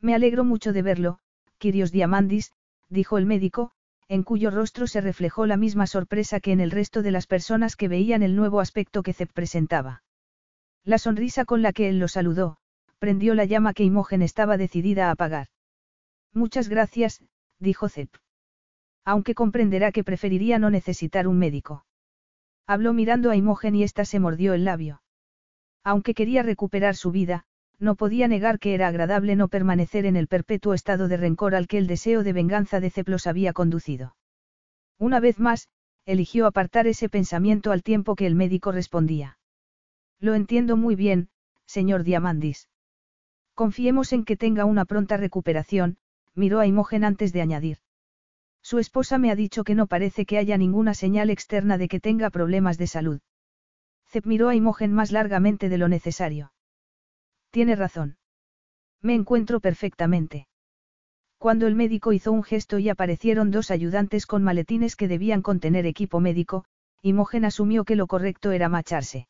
[0.00, 1.18] Me alegro mucho de verlo,
[1.58, 2.50] Kirios Diamandis,
[2.88, 3.70] dijo el médico,
[4.08, 7.76] en cuyo rostro se reflejó la misma sorpresa que en el resto de las personas
[7.76, 10.02] que veían el nuevo aspecto que Cep presentaba.
[10.82, 12.58] La sonrisa con la que él lo saludó,
[12.98, 15.48] prendió la llama que Imogen estaba decidida a apagar.
[16.32, 17.22] Muchas gracias,
[17.58, 18.10] dijo Cep.
[19.04, 21.84] Aunque comprenderá que preferiría no necesitar un médico.
[22.66, 25.02] Habló mirando a Imogen y ésta se mordió el labio.
[25.82, 27.44] Aunque quería recuperar su vida,
[27.78, 31.66] no podía negar que era agradable no permanecer en el perpetuo estado de rencor al
[31.66, 34.16] que el deseo de venganza de Ceplos había conducido.
[34.98, 35.68] Una vez más,
[36.06, 39.38] eligió apartar ese pensamiento al tiempo que el médico respondía.
[40.20, 41.28] Lo entiendo muy bien,
[41.66, 42.68] señor Diamandis.
[43.54, 45.96] Confiemos en que tenga una pronta recuperación,
[46.34, 47.78] miró a Imogen antes de añadir.
[48.62, 52.00] Su esposa me ha dicho que no parece que haya ninguna señal externa de que
[52.00, 53.20] tenga problemas de salud.
[54.06, 56.52] Cep miró a Imogen más largamente de lo necesario.
[57.50, 58.16] Tiene razón.
[59.02, 60.48] Me encuentro perfectamente.
[61.38, 65.84] Cuando el médico hizo un gesto y aparecieron dos ayudantes con maletines que debían contener
[65.84, 66.64] equipo médico,
[67.02, 69.28] Imogen asumió que lo correcto era marcharse.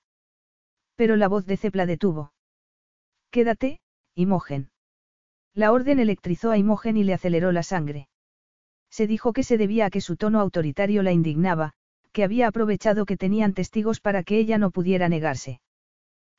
[0.95, 2.33] Pero la voz de Cep la detuvo.
[3.33, 3.81] Quédate,
[4.17, 4.71] Imogen.
[5.55, 8.09] La orden electrizó a Imogen y le aceleró la sangre.
[8.89, 11.73] Se dijo que se debía a que su tono autoritario la indignaba,
[12.13, 15.61] que había aprovechado que tenían testigos para que ella no pudiera negarse.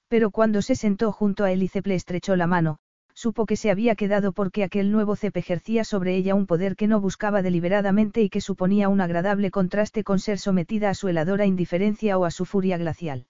[0.08, 2.78] Pero cuando se sentó junto a él y le estrechó la mano,
[3.14, 6.88] supo que se había quedado porque aquel nuevo Cep ejercía sobre ella un poder que
[6.88, 11.46] no buscaba deliberadamente y que suponía un agradable contraste con ser sometida a su heladora
[11.46, 13.28] indiferencia o a su furia glacial.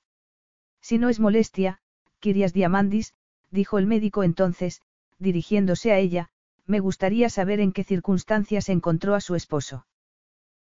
[0.81, 1.79] Si no es molestia,
[2.19, 3.13] Kirias Diamandis,
[3.55, 4.81] dijo el médico entonces,
[5.17, 6.29] dirigiéndose a ella,
[6.67, 9.87] me gustaría saber en qué circunstancias encontró a su esposo.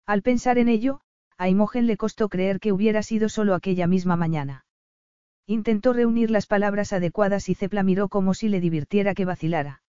[0.05, 1.01] Al pensar en ello,
[1.37, 4.65] a Imogen le costó creer que hubiera sido solo aquella misma mañana.
[5.45, 9.81] Intentó reunir las palabras adecuadas y Cepla miró como si le divirtiera que vacilara.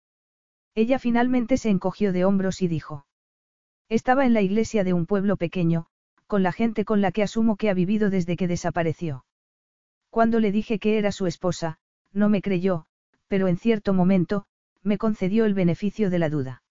[0.75, 3.07] Ella finalmente se encogió de hombros y dijo.
[3.89, 5.87] Estaba en la iglesia de un pueblo pequeño,
[6.27, 9.25] con la gente con la que asumo que ha vivido desde que desapareció.
[10.11, 11.79] Cuando le dije que era su esposa,
[12.13, 12.87] no me creyó,
[13.35, 14.45] pero en cierto momento,
[14.85, 16.63] me concedió el beneficio de la duda.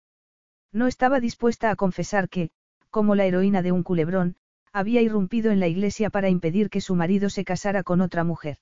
[0.72, 2.52] No estaba dispuesta a confesar que,
[2.90, 4.38] como la heroína de un culebrón,
[4.72, 8.60] había irrumpido en la iglesia para impedir que su marido se casara con otra mujer.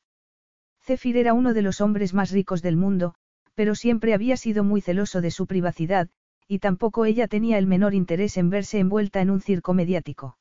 [0.81, 3.13] Zephyr era uno de los hombres más ricos del mundo,
[3.53, 6.09] pero siempre había sido muy celoso de su privacidad,
[6.47, 10.39] y tampoco ella tenía el menor interés en verse envuelta en un circo mediático.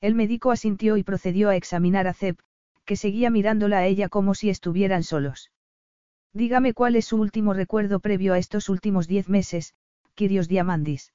[0.00, 2.40] El médico asintió y procedió a examinar a Zep,
[2.84, 5.52] que seguía mirándola a ella como si estuvieran solos.
[6.34, 9.74] Dígame cuál es su último recuerdo previo a estos últimos diez meses,
[10.14, 11.12] Kirios Diamandis.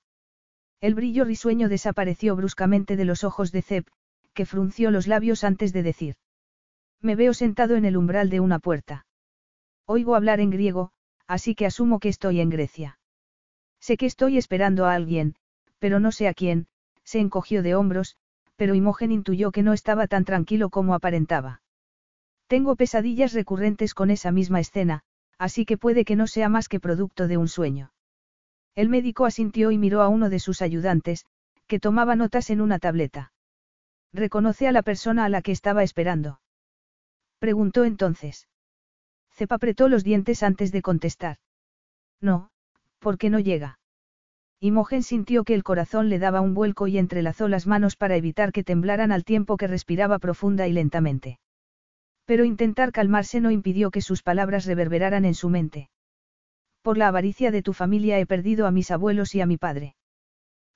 [0.80, 3.88] El brillo risueño desapareció bruscamente de los ojos de Zep,
[4.36, 6.16] que frunció los labios antes de decir.
[7.02, 9.08] Me veo sentado en el umbral de una puerta.
[9.86, 10.92] Oigo hablar en griego,
[11.26, 13.00] así que asumo que estoy en Grecia.
[13.80, 15.36] Sé que estoy esperando a alguien,
[15.80, 16.68] pero no sé a quién,
[17.04, 18.18] se encogió de hombros,
[18.56, 21.62] pero Imogen intuyó que no estaba tan tranquilo como aparentaba.
[22.48, 25.04] Tengo pesadillas recurrentes con esa misma escena,
[25.38, 27.92] así que puede que no sea más que producto de un sueño.
[28.76, 31.26] El médico asintió y miró a uno de sus ayudantes,
[31.68, 33.32] que tomaba notas en una tableta.
[34.14, 36.40] ¿Reconoce a la persona a la que estaba esperando?
[37.40, 38.48] Preguntó entonces.
[39.32, 41.38] Cep apretó los dientes antes de contestar.
[42.22, 42.50] No,
[43.00, 43.80] ¿por qué no llega?
[44.60, 48.52] Imogen sintió que el corazón le daba un vuelco y entrelazó las manos para evitar
[48.52, 51.40] que temblaran al tiempo que respiraba profunda y lentamente.
[52.28, 55.90] Pero intentar calmarse no impidió que sus palabras reverberaran en su mente.
[56.82, 59.96] Por la avaricia de tu familia he perdido a mis abuelos y a mi padre.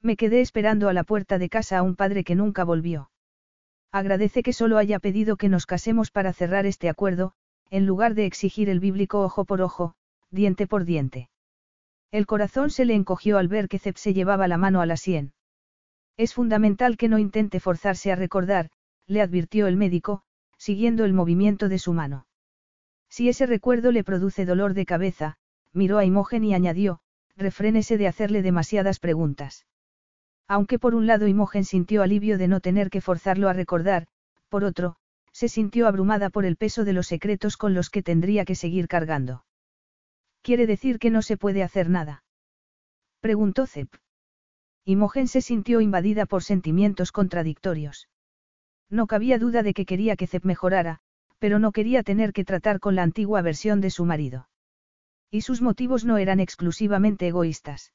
[0.01, 3.11] Me quedé esperando a la puerta de casa a un padre que nunca volvió.
[3.91, 7.33] Agradece que solo haya pedido que nos casemos para cerrar este acuerdo,
[7.69, 9.93] en lugar de exigir el bíblico ojo por ojo,
[10.29, 11.29] diente por diente.
[12.11, 14.95] El corazón se le encogió al ver que Zep se llevaba la mano a la
[14.95, 15.33] sien.
[16.15, 18.69] Es fundamental que no intente forzarse a recordar,
[19.05, 20.23] le advirtió el médico,
[20.61, 22.27] siguiendo el movimiento de su mano.
[23.09, 25.37] Si ese recuerdo le produce dolor de cabeza,
[25.73, 26.99] miró a Imogen y añadió,
[27.35, 29.65] refrénese de hacerle demasiadas preguntas.
[30.47, 34.05] Aunque por un lado Imogen sintió alivio de no tener que forzarlo a recordar,
[34.49, 34.97] por otro,
[35.31, 38.87] se sintió abrumada por el peso de los secretos con los que tendría que seguir
[38.87, 39.43] cargando.
[40.43, 42.23] ¿Quiere decir que no se puede hacer nada?
[43.19, 43.89] Preguntó Zep.
[44.85, 48.10] Imogen se sintió invadida por sentimientos contradictorios.
[48.91, 50.99] No cabía duda de que quería que Zep mejorara,
[51.39, 54.49] pero no quería tener que tratar con la antigua versión de su marido.
[55.31, 57.93] Y sus motivos no eran exclusivamente egoístas.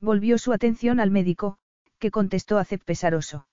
[0.00, 1.58] Volvió su atención al médico,
[1.98, 3.46] que contestó a Zep pesaroso.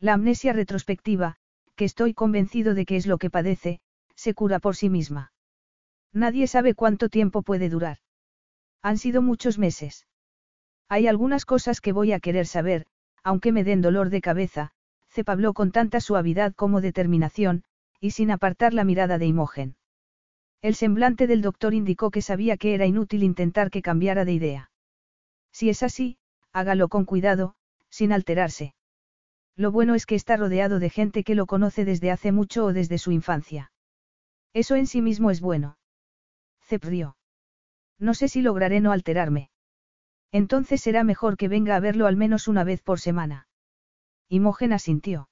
[0.00, 1.36] La amnesia retrospectiva,
[1.76, 3.80] que estoy convencido de que es lo que padece,
[4.16, 5.32] se cura por sí misma.
[6.12, 7.98] Nadie sabe cuánto tiempo puede durar.
[8.82, 10.06] Han sido muchos meses.
[10.88, 12.86] Hay algunas cosas que voy a querer saber,
[13.22, 14.72] aunque me den dolor de cabeza,
[15.26, 17.64] Habló con tanta suavidad como determinación,
[18.00, 19.76] y sin apartar la mirada de Imogen.
[20.62, 24.70] El semblante del doctor indicó que sabía que era inútil intentar que cambiara de idea.
[25.52, 26.18] Si es así,
[26.52, 27.54] hágalo con cuidado,
[27.88, 28.74] sin alterarse.
[29.56, 32.72] Lo bueno es que está rodeado de gente que lo conoce desde hace mucho o
[32.72, 33.72] desde su infancia.
[34.52, 35.78] Eso en sí mismo es bueno.
[36.60, 36.84] Cep
[37.98, 39.50] No sé si lograré no alterarme.
[40.32, 43.45] Entonces será mejor que venga a verlo al menos una vez por semana.
[44.28, 45.28] Imogen asintió.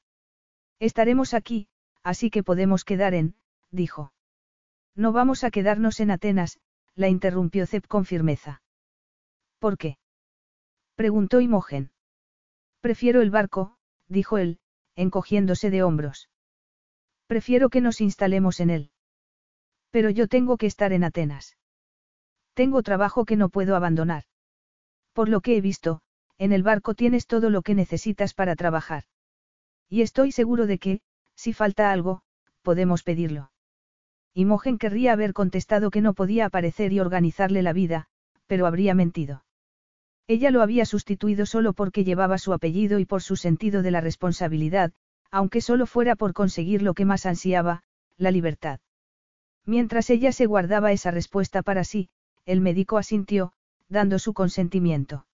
[0.78, 1.68] Estaremos aquí,
[2.02, 3.36] así que podemos quedar en,
[3.70, 4.12] dijo.
[4.94, 6.60] No vamos a quedarnos en Atenas,
[6.94, 8.62] la interrumpió Cep con firmeza.
[9.58, 9.98] ¿Por qué?
[10.94, 11.90] preguntó Imogen.
[12.80, 13.76] Prefiero el barco,
[14.08, 14.60] dijo él,
[14.94, 16.28] encogiéndose de hombros.
[17.26, 18.90] Prefiero que nos instalemos en él.
[19.90, 21.56] Pero yo tengo que estar en Atenas.
[22.52, 24.24] Tengo trabajo que no puedo abandonar.
[25.12, 26.02] Por lo que he visto,
[26.38, 29.04] en el barco tienes todo lo que necesitas para trabajar.
[29.88, 31.00] Y estoy seguro de que,
[31.34, 32.22] si falta algo,
[32.62, 33.50] podemos pedirlo.
[34.34, 38.08] Imogen querría haber contestado que no podía aparecer y organizarle la vida,
[38.46, 39.44] pero habría mentido.
[40.26, 44.00] Ella lo había sustituido solo porque llevaba su apellido y por su sentido de la
[44.00, 44.92] responsabilidad,
[45.30, 47.82] aunque solo fuera por conseguir lo que más ansiaba,
[48.16, 48.80] la libertad.
[49.66, 52.08] Mientras ella se guardaba esa respuesta para sí,
[52.44, 53.52] el médico asintió,
[53.88, 55.26] dando su consentimiento.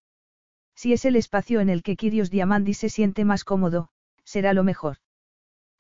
[0.80, 3.90] Si es el espacio en el que Kirios Diamandi se siente más cómodo,
[4.24, 4.96] será lo mejor.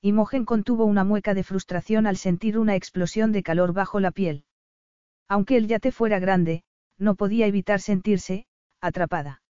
[0.02, 4.44] Imogen contuvo una mueca de frustración al sentir una explosión de calor bajo la piel.
[5.26, 6.64] Aunque el yate fuera grande,
[6.98, 8.44] no podía evitar sentirse,
[8.82, 9.40] atrapada.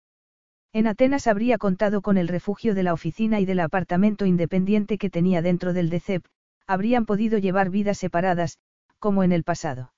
[0.73, 5.11] En Atenas habría contado con el refugio de la oficina y del apartamento independiente que
[5.11, 6.25] tenía dentro del DECEP,
[6.69, 8.61] habrían podido llevar vidas separadas,
[9.01, 9.93] como en el pasado.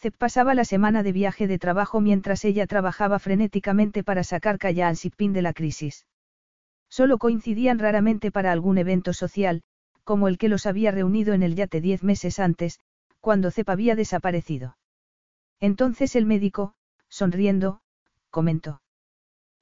[0.00, 4.96] Zep pasaba la semana de viaje de trabajo mientras ella trabajaba frenéticamente para sacar Kayan
[4.96, 6.06] Sipin de la crisis.
[6.88, 9.62] Solo coincidían raramente para algún evento social,
[10.02, 12.80] como el que los había reunido en el yate diez meses antes,
[13.20, 14.78] cuando Zep había desaparecido.
[15.60, 16.72] Entonces el médico,
[17.10, 17.82] sonriendo,
[18.30, 18.80] comentó.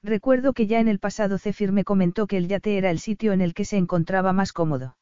[0.01, 3.33] Recuerdo que ya en el pasado Zephyr me comentó que el yate era el sitio
[3.33, 4.95] en el que se encontraba más cómodo.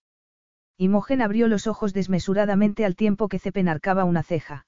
[0.77, 4.65] Imogen abrió los ojos desmesuradamente al tiempo que Zep enarcaba una ceja.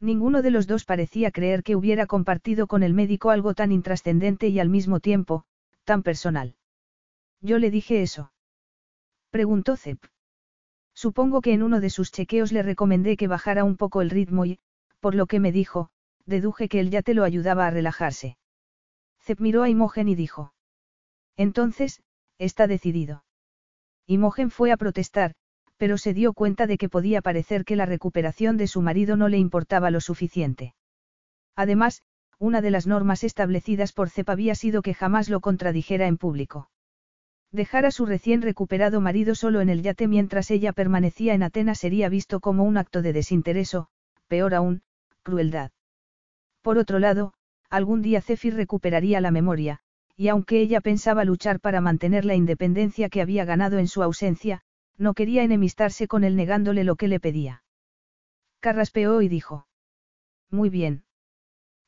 [0.00, 4.48] Ninguno de los dos parecía creer que hubiera compartido con el médico algo tan intrascendente
[4.48, 5.44] y al mismo tiempo,
[5.84, 6.56] tan personal.
[7.42, 8.32] Yo le dije eso.
[9.30, 10.02] Preguntó Zep.
[10.94, 14.46] Supongo que en uno de sus chequeos le recomendé que bajara un poco el ritmo
[14.46, 14.58] y,
[15.00, 15.90] por lo que me dijo,
[16.24, 18.38] deduje que él ya te lo ayudaba a relajarse.
[19.20, 20.54] Zep miró a Imogen y dijo.
[21.36, 22.02] Entonces,
[22.38, 23.24] está decidido.
[24.06, 25.34] Imogen fue a protestar,
[25.80, 29.28] pero se dio cuenta de que podía parecer que la recuperación de su marido no
[29.28, 30.74] le importaba lo suficiente.
[31.56, 32.02] Además,
[32.38, 36.68] una de las normas establecidas por CEP había sido que jamás lo contradijera en público.
[37.50, 41.78] Dejar a su recién recuperado marido solo en el yate mientras ella permanecía en Atenas
[41.78, 43.74] sería visto como un acto de desinterés
[44.28, 44.82] peor aún,
[45.22, 45.70] crueldad.
[46.60, 47.32] Por otro lado,
[47.70, 49.80] algún día Zephyr recuperaría la memoria,
[50.14, 54.62] y aunque ella pensaba luchar para mantener la independencia que había ganado en su ausencia,
[55.00, 57.64] no quería enemistarse con él negándole lo que le pedía.
[58.60, 59.66] Carraspeó y dijo.
[60.50, 61.04] Muy bien.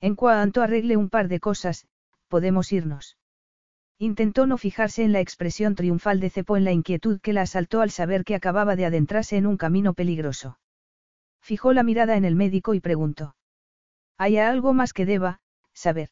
[0.00, 1.86] En cuanto arregle un par de cosas,
[2.28, 3.18] podemos irnos.
[3.98, 7.82] Intentó no fijarse en la expresión triunfal de Cepo en la inquietud que la asaltó
[7.82, 10.58] al saber que acababa de adentrarse en un camino peligroso.
[11.42, 13.36] Fijó la mirada en el médico y preguntó.
[14.16, 15.40] ¿Hay algo más que deba,
[15.74, 16.08] saber?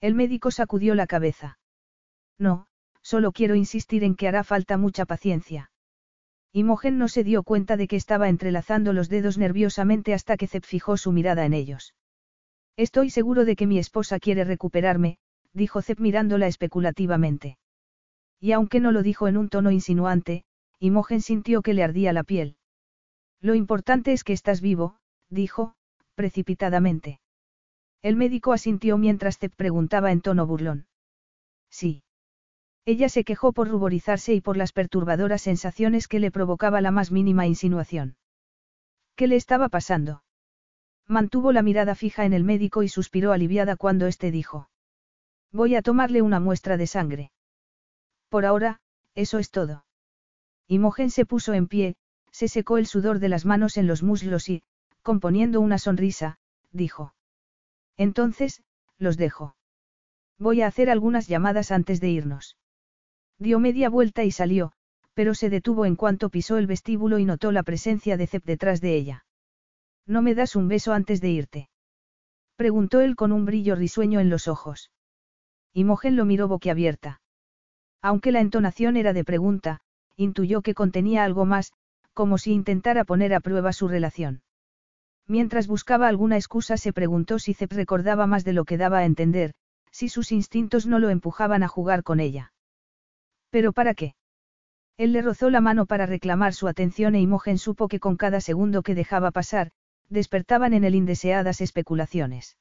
[0.00, 1.60] El médico sacudió la cabeza.
[2.38, 2.66] No,
[3.02, 5.70] solo quiero insistir en que hará falta mucha paciencia.
[6.52, 10.64] Imogen no se dio cuenta de que estaba entrelazando los dedos nerviosamente hasta que Zep
[10.64, 11.94] fijó su mirada en ellos.
[12.76, 15.18] Estoy seguro de que mi esposa quiere recuperarme,
[15.52, 17.58] dijo Zep mirándola especulativamente.
[18.40, 20.44] Y aunque no lo dijo en un tono insinuante,
[20.78, 22.56] Imogen sintió que le ardía la piel.
[23.40, 24.96] Lo importante es que estás vivo,
[25.28, 25.74] dijo,
[26.14, 27.20] precipitadamente.
[28.00, 30.86] El médico asintió mientras Zep preguntaba en tono burlón.
[31.68, 32.02] Sí.
[32.88, 37.12] Ella se quejó por ruborizarse y por las perturbadoras sensaciones que le provocaba la más
[37.12, 38.16] mínima insinuación.
[39.14, 40.22] ¿Qué le estaba pasando?
[41.06, 44.70] Mantuvo la mirada fija en el médico y suspiró aliviada cuando éste dijo.
[45.52, 47.30] Voy a tomarle una muestra de sangre.
[48.30, 48.80] Por ahora,
[49.14, 49.84] eso es todo.
[50.66, 51.94] Imogen se puso en pie,
[52.30, 54.62] se secó el sudor de las manos en los muslos y,
[55.02, 56.38] componiendo una sonrisa,
[56.72, 57.12] dijo.
[57.98, 58.62] Entonces,
[58.96, 59.56] los dejo.
[60.38, 62.56] Voy a hacer algunas llamadas antes de irnos.
[63.38, 64.72] Dio media vuelta y salió,
[65.14, 68.80] pero se detuvo en cuanto pisó el vestíbulo y notó la presencia de Zep detrás
[68.80, 69.24] de ella.
[70.06, 71.68] ¿No me das un beso antes de irte?
[72.56, 74.90] Preguntó él con un brillo risueño en los ojos.
[75.72, 77.20] Imogen lo miró boquiabierta.
[78.02, 79.80] Aunque la entonación era de pregunta,
[80.16, 81.72] intuyó que contenía algo más,
[82.14, 84.42] como si intentara poner a prueba su relación.
[85.28, 89.04] Mientras buscaba alguna excusa se preguntó si Zep recordaba más de lo que daba a
[89.04, 89.52] entender,
[89.92, 92.52] si sus instintos no lo empujaban a jugar con ella.
[93.50, 94.14] ¿Pero para qué?
[94.96, 98.40] Él le rozó la mano para reclamar su atención e Imogen supo que con cada
[98.40, 99.70] segundo que dejaba pasar,
[100.08, 102.58] despertaban en él indeseadas especulaciones.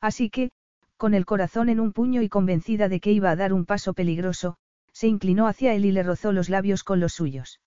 [0.00, 0.50] Así que,
[0.96, 3.92] con el corazón en un puño y convencida de que iba a dar un paso
[3.92, 4.56] peligroso,
[4.92, 7.60] se inclinó hacia él y le rozó los labios con los suyos.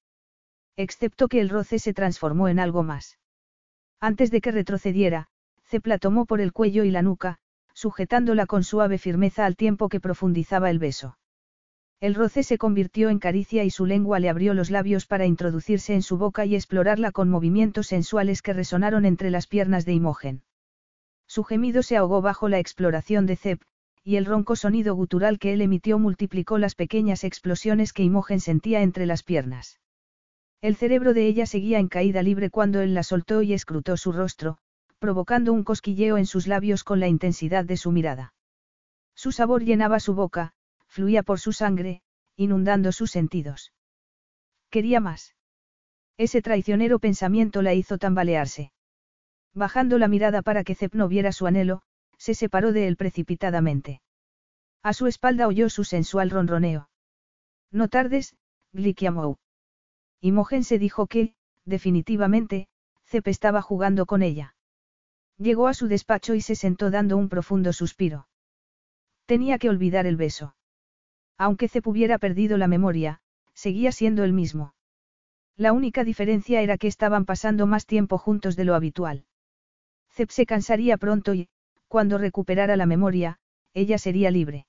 [0.76, 3.20] Excepto que el roce se transformó en algo más.
[4.00, 5.28] Antes de que retrocediera,
[5.66, 7.38] Cepla tomó por el cuello y la nuca,
[7.74, 11.18] sujetándola con suave firmeza al tiempo que profundizaba el beso.
[12.04, 15.94] El roce se convirtió en caricia y su lengua le abrió los labios para introducirse
[15.94, 20.44] en su boca y explorarla con movimientos sensuales que resonaron entre las piernas de Imogen.
[21.28, 23.62] Su gemido se ahogó bajo la exploración de Zep,
[24.04, 28.82] y el ronco sonido gutural que él emitió multiplicó las pequeñas explosiones que Imogen sentía
[28.82, 29.80] entre las piernas.
[30.60, 34.12] El cerebro de ella seguía en caída libre cuando él la soltó y escrutó su
[34.12, 34.58] rostro,
[35.00, 38.34] provocando un cosquilleo en sus labios con la intensidad de su mirada.
[39.16, 40.54] Su sabor llenaba su boca,
[40.94, 42.04] fluía por su sangre,
[42.36, 43.74] inundando sus sentidos.
[44.70, 45.36] Quería más.
[46.18, 48.72] Ese traicionero pensamiento la hizo tambalearse.
[49.56, 51.82] Bajando la mirada para que Zep no viera su anhelo,
[52.20, 54.02] se separó de él precipitadamente.
[54.84, 56.90] A su espalda oyó su sensual ronroneo.
[57.72, 58.36] No tardes,
[58.72, 59.38] Glikiamou.
[60.22, 61.34] Imogen se dijo que,
[61.66, 62.68] definitivamente,
[63.08, 64.56] Zep estaba jugando con ella.
[65.38, 68.28] Llegó a su despacho y se sentó dando un profundo suspiro.
[69.26, 70.56] Tenía que olvidar el beso.
[71.38, 73.20] Aunque Zep hubiera perdido la memoria,
[73.54, 74.74] seguía siendo el mismo.
[75.56, 79.26] La única diferencia era que estaban pasando más tiempo juntos de lo habitual.
[80.12, 81.50] Zep se cansaría pronto y,
[81.88, 83.40] cuando recuperara la memoria,
[83.74, 84.66] ella sería libre.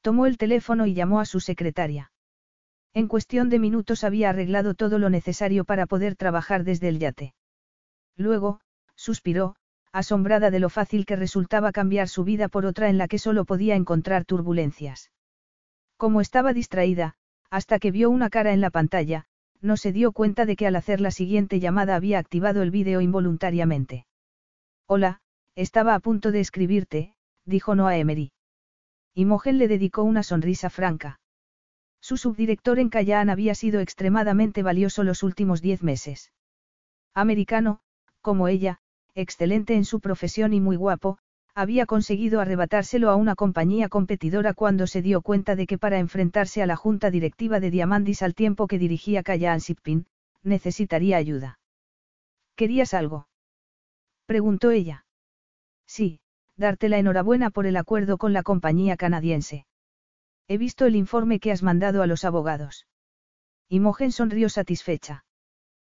[0.00, 2.12] Tomó el teléfono y llamó a su secretaria.
[2.94, 7.34] En cuestión de minutos había arreglado todo lo necesario para poder trabajar desde el yate.
[8.16, 8.60] Luego,
[8.96, 9.56] suspiró,
[9.92, 13.44] asombrada de lo fácil que resultaba cambiar su vida por otra en la que solo
[13.44, 15.10] podía encontrar turbulencias.
[16.02, 17.14] Como estaba distraída,
[17.48, 19.26] hasta que vio una cara en la pantalla,
[19.60, 23.00] no se dio cuenta de que al hacer la siguiente llamada había activado el vídeo
[23.00, 24.04] involuntariamente.
[24.88, 25.20] Hola,
[25.54, 27.14] estaba a punto de escribirte,
[27.44, 28.32] dijo Noah Emery.
[29.14, 31.20] Imogen le dedicó una sonrisa franca.
[32.00, 36.32] Su subdirector en Cayán había sido extremadamente valioso los últimos diez meses.
[37.14, 37.78] Americano,
[38.20, 38.80] como ella,
[39.14, 41.18] excelente en su profesión y muy guapo,
[41.54, 46.62] había conseguido arrebatárselo a una compañía competidora cuando se dio cuenta de que para enfrentarse
[46.62, 50.06] a la junta directiva de Diamandis al tiempo que dirigía Cayán Shipping,
[50.42, 51.58] necesitaría ayuda.
[52.56, 53.28] ¿Querías algo?
[54.26, 55.04] preguntó ella.
[55.86, 56.20] Sí,
[56.56, 59.66] darte la enhorabuena por el acuerdo con la compañía canadiense.
[60.48, 62.86] He visto el informe que has mandado a los abogados.
[63.68, 65.24] Imogen sonrió satisfecha.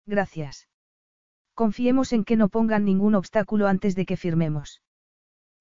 [0.06, 0.68] Gracias.
[1.54, 4.82] Confiemos en que no pongan ningún obstáculo antes de que firmemos.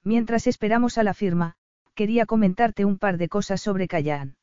[0.03, 1.55] Mientras esperamos a la firma,
[1.93, 4.35] quería comentarte un par de cosas sobre Cayán.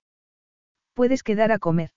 [0.94, 1.90] Puedes quedar a comer.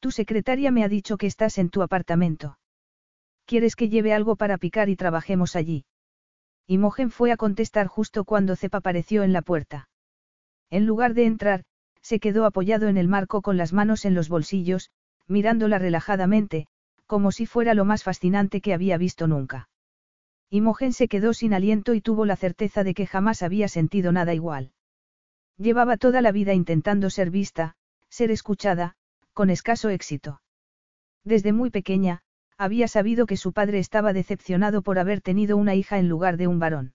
[0.00, 2.58] Tu secretaria me ha dicho que estás en tu apartamento.
[3.46, 5.86] ¿Quieres que lleve algo para picar y trabajemos allí?
[6.66, 9.88] Imogen fue a contestar justo cuando Cep apareció en la puerta.
[10.70, 11.64] En lugar de entrar,
[12.02, 14.90] se quedó apoyado en el marco con las manos en los bolsillos,
[15.26, 16.66] mirándola relajadamente,
[17.06, 19.68] como si fuera lo más fascinante que había visto nunca.
[20.50, 24.32] Imogen se quedó sin aliento y tuvo la certeza de que jamás había sentido nada
[24.32, 24.72] igual.
[25.58, 27.76] Llevaba toda la vida intentando ser vista,
[28.08, 28.96] ser escuchada,
[29.34, 30.40] con escaso éxito.
[31.24, 32.22] Desde muy pequeña,
[32.56, 36.46] había sabido que su padre estaba decepcionado por haber tenido una hija en lugar de
[36.46, 36.94] un varón.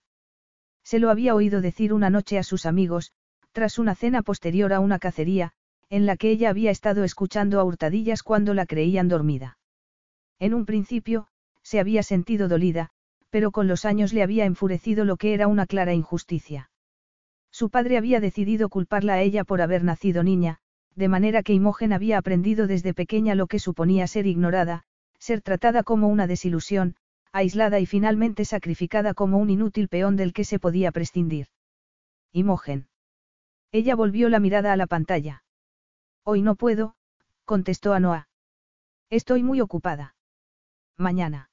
[0.82, 3.12] Se lo había oído decir una noche a sus amigos,
[3.52, 5.52] tras una cena posterior a una cacería,
[5.88, 9.58] en la que ella había estado escuchando a hurtadillas cuando la creían dormida.
[10.38, 11.28] En un principio,
[11.62, 12.90] se había sentido dolida,
[13.34, 16.70] pero con los años le había enfurecido lo que era una clara injusticia.
[17.50, 20.58] Su padre había decidido culparla a ella por haber nacido niña,
[20.94, 24.84] de manera que Imogen había aprendido desde pequeña lo que suponía ser ignorada,
[25.18, 26.94] ser tratada como una desilusión,
[27.32, 31.48] aislada y finalmente sacrificada como un inútil peón del que se podía prescindir.
[32.30, 32.86] Imogen.
[33.72, 35.42] Ella volvió la mirada a la pantalla.
[36.22, 36.94] Hoy no puedo,
[37.44, 38.28] contestó Anoa.
[39.10, 40.14] Estoy muy ocupada.
[40.96, 41.50] Mañana.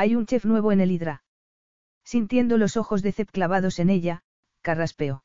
[0.00, 1.24] Hay un chef nuevo en el Hidra.
[2.04, 4.22] Sintiendo los ojos de Cep clavados en ella,
[4.62, 5.24] carraspeó.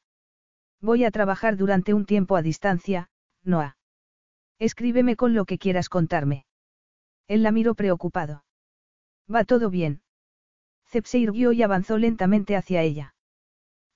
[0.82, 3.12] Voy a trabajar durante un tiempo a distancia,
[3.44, 3.78] Noah.
[4.58, 6.48] Escríbeme con lo que quieras contarme.
[7.28, 8.46] Él la miró preocupado.
[9.32, 10.02] Va todo bien.
[10.88, 13.14] Cep se irguió y avanzó lentamente hacia ella.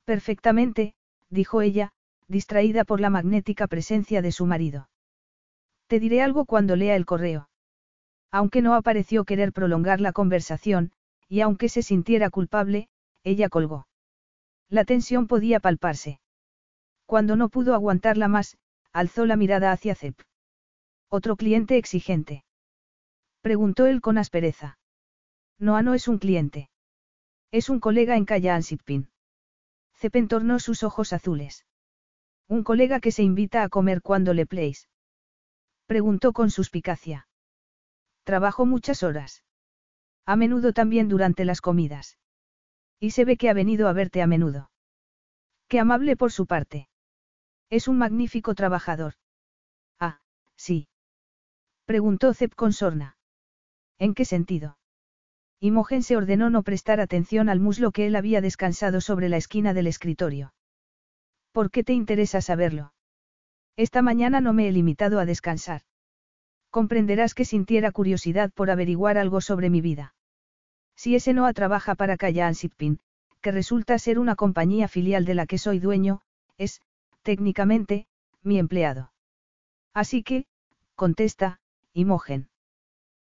[0.05, 0.93] Perfectamente,
[1.31, 1.91] dijo ella,
[2.27, 4.91] distraída por la magnética presencia de su marido.
[5.87, 7.46] Te diré algo cuando lea el correo.
[8.31, 10.91] Aunque no apareció querer prolongar la conversación,
[11.29, 12.89] y aunque se sintiera culpable,
[13.23, 13.87] ella colgó.
[14.69, 16.19] La tensión podía palparse.
[17.05, 18.57] Cuando no pudo aguantarla más,
[18.91, 20.19] alzó la mirada hacia Cep.
[21.09, 22.43] ¿Otro cliente exigente?
[23.41, 24.77] Preguntó él con aspereza.
[25.57, 26.69] Noah no es un cliente.
[27.51, 29.09] Es un colega en Calle Ansipin.
[29.95, 31.65] Cep entornó sus ojos azules.
[32.49, 34.89] Un colega que se invita a comer cuando le plays.
[35.85, 37.26] Preguntó con suspicacia.
[38.27, 39.41] Trabajo muchas horas.
[40.25, 42.17] A menudo también durante las comidas.
[42.99, 44.69] Y se ve que ha venido a verte a menudo.
[45.69, 46.89] Qué amable por su parte.
[47.69, 49.13] Es un magnífico trabajador.
[49.97, 50.19] Ah,
[50.57, 50.89] sí.
[51.85, 53.15] Preguntó Zep con sorna.
[53.97, 54.77] ¿En qué sentido?
[55.61, 59.73] Imogen se ordenó no prestar atención al muslo que él había descansado sobre la esquina
[59.73, 60.53] del escritorio.
[61.53, 62.91] ¿Por qué te interesa saberlo?
[63.77, 65.83] Esta mañana no me he limitado a descansar.
[66.77, 70.13] Comprenderás que sintiera curiosidad por averiguar algo sobre mi vida.
[70.95, 72.99] Si ese Noah trabaja para Kayan Shipping,
[73.41, 76.21] que resulta ser una compañía filial de la que soy dueño,
[76.59, 76.83] es,
[77.23, 78.05] técnicamente,
[78.43, 79.11] mi empleado.
[79.91, 80.45] Así que,
[80.93, 81.59] contesta,
[81.93, 82.47] Imogen.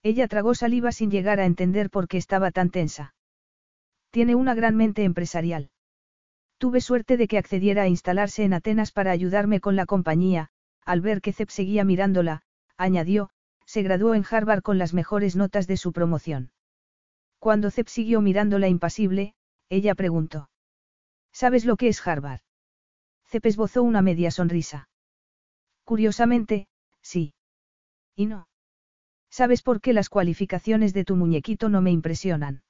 [0.04, 3.16] Ella tragó saliva sin llegar a entender por qué estaba tan tensa.
[4.12, 5.70] Tiene una gran mente empresarial.
[6.58, 10.50] Tuve suerte de que accediera a instalarse en Atenas para ayudarme con la compañía,
[10.84, 12.42] al ver que Zep seguía mirándola,
[12.76, 13.30] añadió,
[13.68, 16.52] se graduó en Harvard con las mejores notas de su promoción.
[17.38, 19.36] Cuando Zep siguió mirándola impasible,
[19.70, 20.50] ella preguntó.
[21.34, 22.40] ¿Sabes lo que es Harvard?
[23.28, 24.90] Zep esbozó una media sonrisa.
[25.84, 26.68] Curiosamente,
[27.02, 27.34] sí.
[28.16, 28.48] ¿Y no?
[29.30, 32.64] ¿Sabes por qué las cualificaciones de tu muñequito no me impresionan?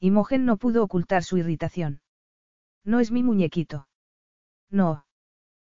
[0.00, 2.02] Imogen no pudo ocultar su irritación.
[2.84, 3.88] No es mi muñequito.
[4.70, 5.06] No.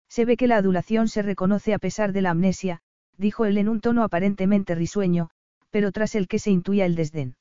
[0.08, 2.80] Se ve que la adulación se reconoce a pesar de la amnesia,
[3.20, 5.30] dijo él en un tono aparentemente risueño,
[5.70, 7.36] pero tras el que se intuía el desdén.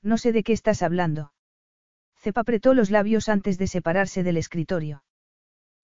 [0.00, 1.32] No sé de qué estás hablando.
[2.16, 5.02] Cep apretó los labios antes de separarse del escritorio.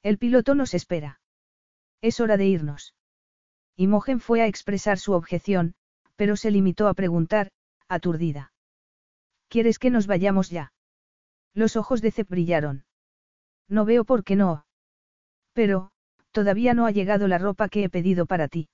[0.03, 1.21] El piloto nos espera.
[2.01, 2.95] Es hora de irnos.
[3.77, 5.75] Imogen fue a expresar su objeción,
[6.15, 7.51] pero se limitó a preguntar,
[7.89, 8.53] aturdida.
[9.49, 10.73] ¿Quieres que nos vayamos ya?
[11.55, 12.85] Los ojos de Cep brillaron.
[13.69, 14.65] No veo por qué no.
[15.55, 15.91] Pero,
[16.31, 18.69] todavía no ha llegado la ropa que he pedido para ti.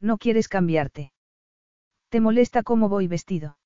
[0.00, 1.12] No quieres cambiarte.
[2.08, 3.58] ¿Te molesta cómo voy vestido?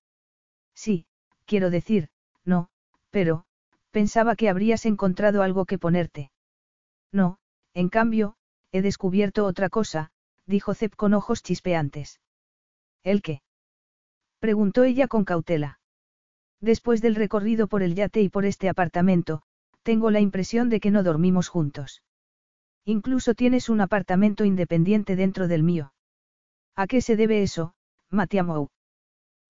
[0.74, 1.06] Sí,
[1.44, 2.08] quiero decir,
[2.44, 2.68] no,
[3.10, 3.44] pero,
[3.90, 6.30] pensaba que habrías encontrado algo que ponerte.
[7.12, 7.38] No,
[7.74, 8.36] en cambio,
[8.72, 10.10] he descubierto otra cosa,
[10.46, 12.20] dijo Zep con ojos chispeantes.
[13.04, 13.42] ¿El qué?
[14.38, 15.78] preguntó ella con cautela.
[16.60, 19.42] Después del recorrido por el yate y por este apartamento,
[19.82, 22.02] tengo la impresión de que no dormimos juntos.
[22.84, 25.92] Incluso tienes un apartamento independiente dentro del mío.
[26.74, 27.74] ¿A qué se debe eso,
[28.10, 28.68] Matiamou?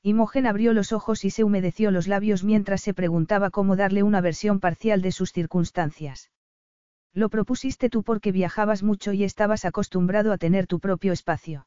[0.03, 4.21] Imogen abrió los ojos y se humedeció los labios mientras se preguntaba cómo darle una
[4.21, 6.31] versión parcial de sus circunstancias.
[7.15, 11.67] Lo propusiste tú porque viajabas mucho y estabas acostumbrado a tener tu propio espacio.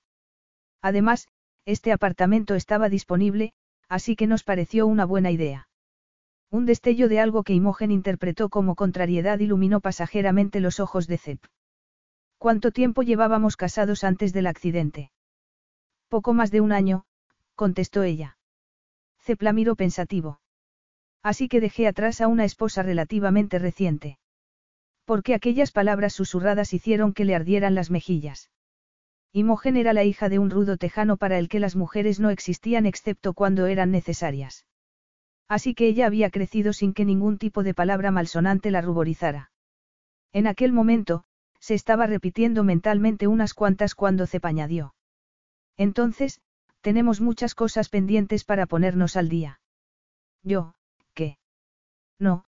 [0.82, 1.30] Además,
[1.66, 3.54] este apartamento estaba disponible,
[3.88, 5.70] así que nos pareció una buena idea.
[6.52, 11.40] Un destello de algo que Imogen interpretó como contrariedad iluminó pasajeramente los ojos de Zep.
[12.38, 15.12] ¿Cuánto tiempo llevábamos casados antes del accidente?
[16.16, 17.04] Poco más de un año,
[17.56, 18.38] contestó ella.
[19.22, 20.40] Zep la miró pensativo.
[21.22, 24.18] Así que dejé atrás a una esposa relativamente reciente.
[25.04, 28.50] Porque aquellas palabras susurradas hicieron que le ardieran las mejillas.
[29.34, 32.86] Imogen era la hija de un rudo tejano para el que las mujeres no existían
[32.86, 34.66] excepto cuando eran necesarias.
[35.50, 39.52] Así que ella había crecido sin que ningún tipo de palabra malsonante la ruborizara.
[40.32, 41.26] En aquel momento,
[41.60, 44.96] se estaba repitiendo mentalmente unas cuantas cuando Zep añadió.
[45.78, 46.42] Entonces,
[46.82, 49.60] tenemos muchas cosas pendientes para ponernos al día.
[50.44, 50.76] Yo,
[51.14, 51.38] ¿qué?
[52.20, 52.46] No,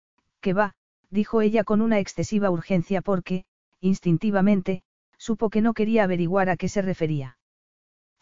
[0.41, 0.75] ¿qué va?
[1.11, 3.45] dijo ella con una excesiva urgencia porque,
[3.81, 4.83] instintivamente,
[5.19, 7.39] supo que no quería averiguar a qué se refería.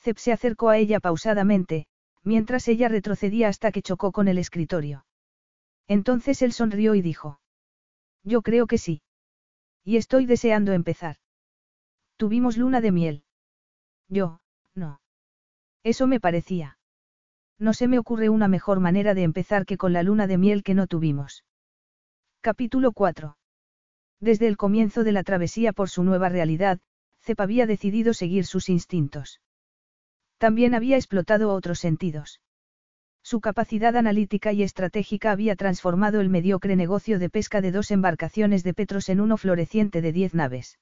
[0.01, 1.87] Zep se acercó a ella pausadamente,
[2.23, 5.05] mientras ella retrocedía hasta que chocó con el escritorio.
[5.87, 7.41] Entonces él sonrió y dijo.
[8.25, 9.03] Yo creo que sí.
[9.85, 11.17] Y estoy deseando empezar.
[12.17, 13.25] Tuvimos luna de miel.
[14.09, 14.41] Yo.
[15.85, 16.79] Eso me parecía.
[17.59, 20.63] No se me ocurre una mejor manera de empezar que con la luna de miel
[20.63, 21.45] que no tuvimos.
[22.41, 23.37] Capítulo 4.
[24.21, 26.81] Desde el comienzo de la travesía por su nueva realidad,
[27.23, 29.41] Zep había decidido seguir sus instintos.
[30.39, 32.41] También había explotado otros sentidos.
[33.23, 38.63] Su capacidad analítica y estratégica había transformado el mediocre negocio de pesca de dos embarcaciones
[38.63, 40.79] de Petros en uno floreciente de diez naves.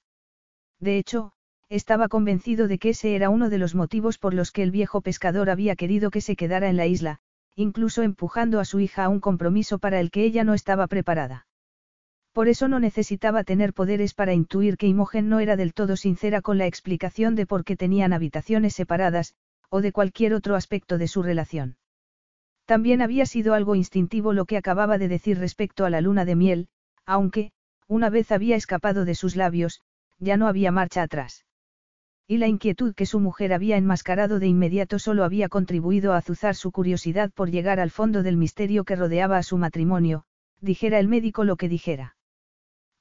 [0.78, 1.32] De hecho,
[1.68, 5.00] estaba convencido de que ese era uno de los motivos por los que el viejo
[5.00, 7.18] pescador había querido que se quedara en la isla,
[7.56, 11.46] incluso empujando a su hija a un compromiso para el que ella no estaba preparada.
[12.32, 16.42] Por eso no necesitaba tener poderes para intuir que Imogen no era del todo sincera
[16.42, 19.34] con la explicación de por qué tenían habitaciones separadas,
[19.70, 21.78] o de cualquier otro aspecto de su relación.
[22.66, 26.36] También había sido algo instintivo lo que acababa de decir respecto a la luna de
[26.36, 26.68] miel,
[27.06, 27.52] aunque,
[27.88, 29.80] una vez había escapado de sus labios,
[30.18, 31.45] ya no había marcha atrás.
[32.28, 36.56] Y la inquietud que su mujer había enmascarado de inmediato solo había contribuido a azuzar
[36.56, 40.24] su curiosidad por llegar al fondo del misterio que rodeaba a su matrimonio,
[40.60, 42.16] dijera el médico lo que dijera.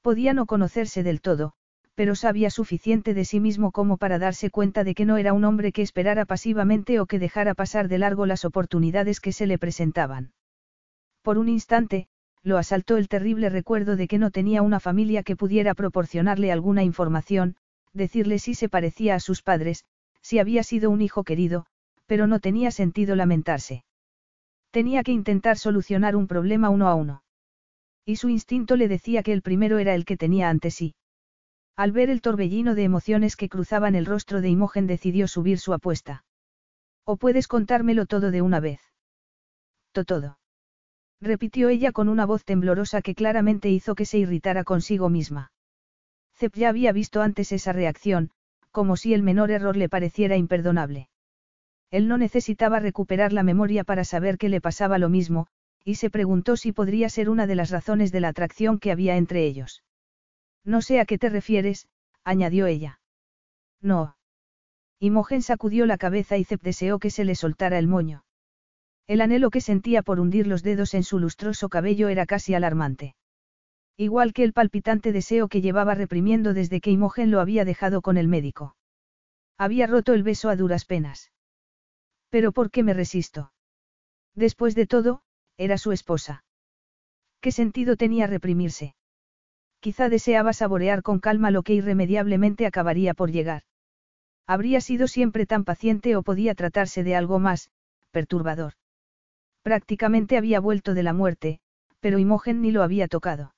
[0.00, 1.54] Podía no conocerse del todo,
[1.96, 5.44] pero sabía suficiente de sí mismo como para darse cuenta de que no era un
[5.44, 9.58] hombre que esperara pasivamente o que dejara pasar de largo las oportunidades que se le
[9.58, 10.32] presentaban.
[11.22, 12.06] Por un instante,
[12.42, 16.84] lo asaltó el terrible recuerdo de que no tenía una familia que pudiera proporcionarle alguna
[16.84, 17.56] información,
[17.96, 19.84] decirle si se parecía a sus padres,
[20.22, 21.66] si había sido un hijo querido,
[22.06, 23.84] pero no tenía sentido lamentarse.
[24.70, 27.22] Tenía que intentar solucionar un problema uno a uno.
[28.04, 30.94] Y su instinto le decía que el primero era el que tenía ante sí.
[31.76, 35.72] Al ver el torbellino de emociones que cruzaban el rostro de Imogen decidió subir su
[35.72, 36.24] apuesta.
[37.04, 38.80] ¿O puedes contármelo todo de una vez?
[40.04, 40.38] todo.
[41.20, 45.50] Repitió ella con una voz temblorosa que claramente hizo que se irritara consigo misma.
[46.36, 48.30] Zep ya había visto antes esa reacción,
[48.70, 51.08] como si el menor error le pareciera imperdonable.
[51.90, 55.46] Él no necesitaba recuperar la memoria para saber que le pasaba lo mismo,
[55.84, 59.16] y se preguntó si podría ser una de las razones de la atracción que había
[59.16, 59.82] entre ellos.
[60.64, 61.88] No sé a qué te refieres,
[62.22, 63.00] añadió ella.
[63.80, 64.16] No.
[64.98, 68.24] Imogen sacudió la cabeza y Zep deseó que se le soltara el moño.
[69.06, 73.14] El anhelo que sentía por hundir los dedos en su lustroso cabello era casi alarmante.
[73.96, 78.18] Igual que el palpitante deseo que llevaba reprimiendo desde que Imogen lo había dejado con
[78.18, 78.76] el médico.
[79.56, 81.32] Había roto el beso a duras penas.
[82.28, 83.52] Pero ¿por qué me resisto?
[84.34, 85.22] Después de todo,
[85.56, 86.44] era su esposa.
[87.40, 88.94] ¿Qué sentido tenía reprimirse?
[89.80, 93.62] Quizá deseaba saborear con calma lo que irremediablemente acabaría por llegar.
[94.46, 97.70] Habría sido siempre tan paciente o podía tratarse de algo más,
[98.10, 98.74] perturbador.
[99.62, 101.60] Prácticamente había vuelto de la muerte,
[102.00, 103.55] pero Imogen ni lo había tocado.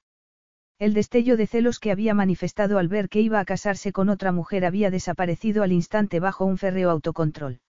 [0.78, 4.30] El destello de celos que había manifestado al ver que iba a casarse con otra
[4.30, 7.60] mujer había desaparecido al instante bajo un férreo autocontrol.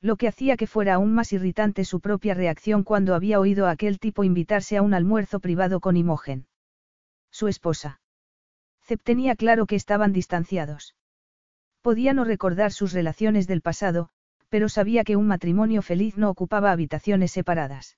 [0.00, 3.70] Lo que hacía que fuera aún más irritante su propia reacción cuando había oído a
[3.70, 6.46] aquel tipo invitarse a un almuerzo privado con Imogen.
[7.30, 8.00] Su esposa.
[8.82, 10.96] Zep tenía claro que estaban distanciados.
[11.82, 14.08] Podía no recordar sus relaciones del pasado,
[14.48, 17.96] pero sabía que un matrimonio feliz no ocupaba habitaciones separadas.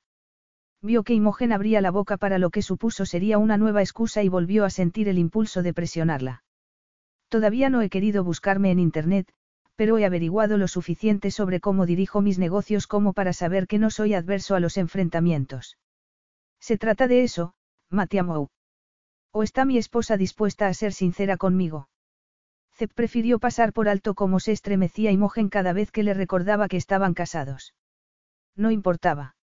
[0.86, 4.28] Vio que Imogen abría la boca para lo que supuso sería una nueva excusa y
[4.28, 6.44] volvió a sentir el impulso de presionarla.
[7.28, 9.32] Todavía no he querido buscarme en Internet,
[9.74, 13.90] pero he averiguado lo suficiente sobre cómo dirijo mis negocios como para saber que no
[13.90, 15.76] soy adverso a los enfrentamientos.
[16.60, 17.54] Se trata de eso,
[17.90, 18.48] Matiamou.
[19.32, 21.88] ¿O está mi esposa dispuesta a ser sincera conmigo?
[22.76, 26.76] Zep prefirió pasar por alto cómo se estremecía Imogen cada vez que le recordaba que
[26.76, 27.74] estaban casados.
[28.54, 29.35] No importaba.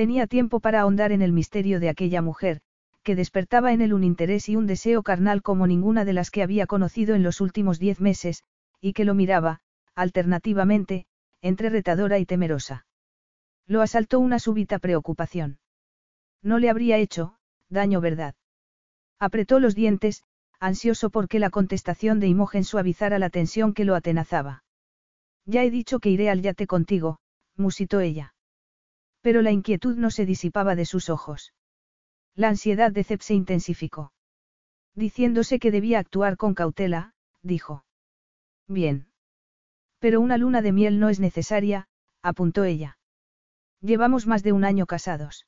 [0.00, 2.62] Tenía tiempo para ahondar en el misterio de aquella mujer,
[3.02, 6.42] que despertaba en él un interés y un deseo carnal como ninguna de las que
[6.42, 8.42] había conocido en los últimos diez meses,
[8.80, 9.60] y que lo miraba,
[9.94, 11.04] alternativamente,
[11.42, 12.86] entre retadora y temerosa.
[13.66, 15.58] Lo asaltó una súbita preocupación.
[16.42, 17.34] No le habría hecho,
[17.68, 18.34] daño, ¿verdad?
[19.18, 20.24] Apretó los dientes,
[20.60, 24.64] ansioso porque la contestación de Imogen suavizara la tensión que lo atenazaba.
[25.44, 27.18] Ya he dicho que iré al yate contigo,
[27.54, 28.32] musitó ella.
[29.20, 31.52] Pero la inquietud no se disipaba de sus ojos.
[32.34, 34.12] La ansiedad de Zep se intensificó.
[34.94, 37.84] Diciéndose que debía actuar con cautela, dijo.
[38.66, 39.08] Bien.
[39.98, 41.88] Pero una luna de miel no es necesaria,
[42.22, 42.98] apuntó ella.
[43.80, 45.46] Llevamos más de un año casados.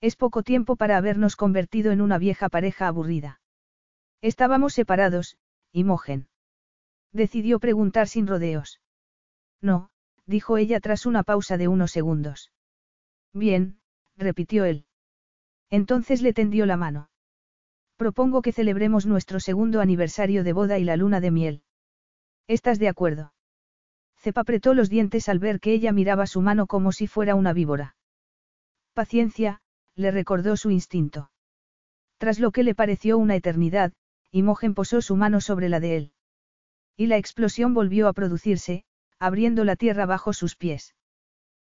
[0.00, 3.40] Es poco tiempo para habernos convertido en una vieja pareja aburrida.
[4.20, 5.36] Estábamos separados,
[5.72, 6.28] Imogen.
[7.12, 8.80] Decidió preguntar sin rodeos.
[9.60, 9.90] No,
[10.26, 12.50] dijo ella tras una pausa de unos segundos.
[13.32, 13.78] Bien,
[14.16, 14.84] repitió él.
[15.70, 17.10] Entonces le tendió la mano.
[17.96, 21.62] Propongo que celebremos nuestro segundo aniversario de boda y la luna de miel.
[22.46, 23.32] ¿Estás de acuerdo?
[24.16, 27.52] Cep apretó los dientes al ver que ella miraba su mano como si fuera una
[27.52, 27.96] víbora.
[28.92, 29.60] Paciencia,
[29.94, 31.30] le recordó su instinto.
[32.18, 33.92] Tras lo que le pareció una eternidad,
[34.30, 36.12] Imogen posó su mano sobre la de él.
[36.96, 38.84] Y la explosión volvió a producirse,
[39.18, 40.94] abriendo la tierra bajo sus pies.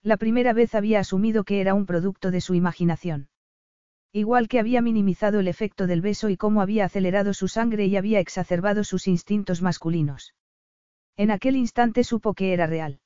[0.07, 3.27] La primera vez había asumido que era un producto de su imaginación.
[4.13, 7.97] Igual que había minimizado el efecto del beso y cómo había acelerado su sangre y
[7.97, 10.33] había exacerbado sus instintos masculinos.
[11.17, 13.01] En aquel instante supo que era real.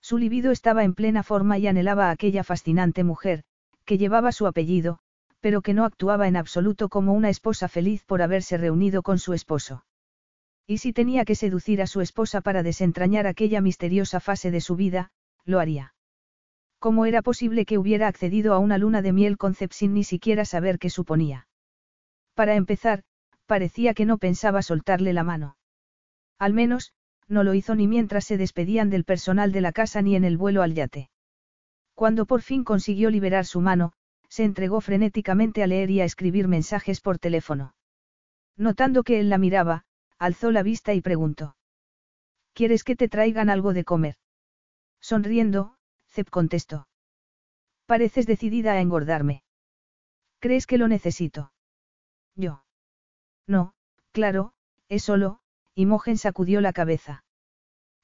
[0.00, 3.44] Su libido estaba en plena forma y anhelaba a aquella fascinante mujer,
[3.84, 5.00] que llevaba su apellido,
[5.40, 9.34] pero que no actuaba en absoluto como una esposa feliz por haberse reunido con su
[9.34, 9.84] esposo.
[10.66, 14.74] Y si tenía que seducir a su esposa para desentrañar aquella misteriosa fase de su
[14.74, 15.10] vida,
[15.44, 15.93] lo haría.
[16.84, 20.04] ¿Cómo era posible que hubiera accedido a una luna de miel con Cep sin ni
[20.04, 21.48] siquiera saber qué suponía?
[22.34, 23.04] Para empezar,
[23.46, 25.56] parecía que no pensaba soltarle la mano.
[26.38, 26.92] Al menos,
[27.26, 30.36] no lo hizo ni mientras se despedían del personal de la casa ni en el
[30.36, 31.08] vuelo al yate.
[31.94, 33.94] Cuando por fin consiguió liberar su mano,
[34.28, 37.74] se entregó frenéticamente a leer y a escribir mensajes por teléfono.
[38.58, 39.86] Notando que él la miraba,
[40.18, 41.56] alzó la vista y preguntó.
[42.52, 44.16] ¿Quieres que te traigan algo de comer?
[45.00, 45.76] Sonriendo,
[46.30, 46.86] Contestó.
[47.86, 49.42] Pareces decidida a engordarme.
[50.38, 51.52] ¿Crees que lo necesito?
[52.36, 52.64] Yo.
[53.46, 53.74] No,
[54.12, 54.52] claro,
[54.88, 55.40] es solo,
[55.74, 57.24] Imogen sacudió la cabeza.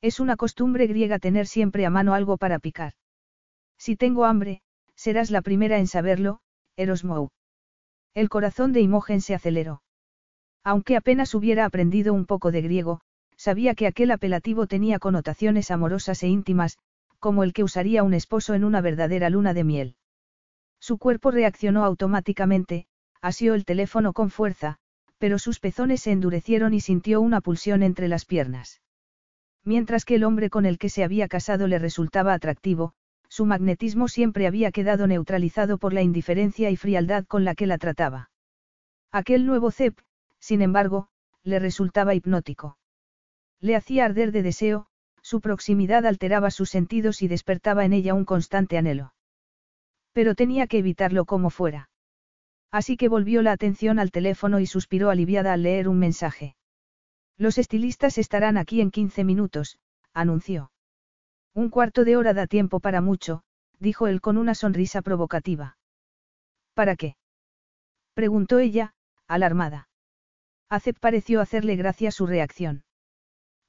[0.00, 2.94] Es una costumbre griega tener siempre a mano algo para picar.
[3.78, 4.62] Si tengo hambre,
[5.04, 6.40] Serás la primera en saberlo,
[6.76, 7.30] Erosmou.
[8.12, 9.80] El corazón de Imogen se aceleró.
[10.62, 13.00] Aunque apenas hubiera aprendido un poco de griego,
[13.34, 16.76] sabía que aquel apelativo tenía connotaciones amorosas e íntimas,
[17.20, 19.96] como el que usaría un esposo en una verdadera luna de miel.
[20.80, 22.86] Su cuerpo reaccionó automáticamente,
[23.20, 24.78] asió el teléfono con fuerza,
[25.18, 28.80] pero sus pezones se endurecieron y sintió una pulsión entre las piernas.
[29.64, 32.94] Mientras que el hombre con el que se había casado le resultaba atractivo,
[33.28, 37.78] su magnetismo siempre había quedado neutralizado por la indiferencia y frialdad con la que la
[37.78, 38.30] trataba.
[39.12, 39.98] Aquel nuevo Cep,
[40.38, 41.08] sin embargo,
[41.42, 42.78] le resultaba hipnótico.
[43.60, 44.86] Le hacía arder de deseo,
[45.30, 49.14] su proximidad alteraba sus sentidos y despertaba en ella un constante anhelo.
[50.12, 51.88] Pero tenía que evitarlo como fuera.
[52.72, 56.56] Así que volvió la atención al teléfono y suspiró aliviada al leer un mensaje.
[57.38, 59.78] Los estilistas estarán aquí en 15 minutos,
[60.12, 60.72] anunció.
[61.54, 63.44] Un cuarto de hora da tiempo para mucho,
[63.78, 65.78] dijo él con una sonrisa provocativa.
[66.74, 67.14] ¿Para qué?
[68.14, 68.94] preguntó ella,
[69.28, 69.88] alarmada.
[70.68, 72.82] Acep pareció hacerle gracia su reacción.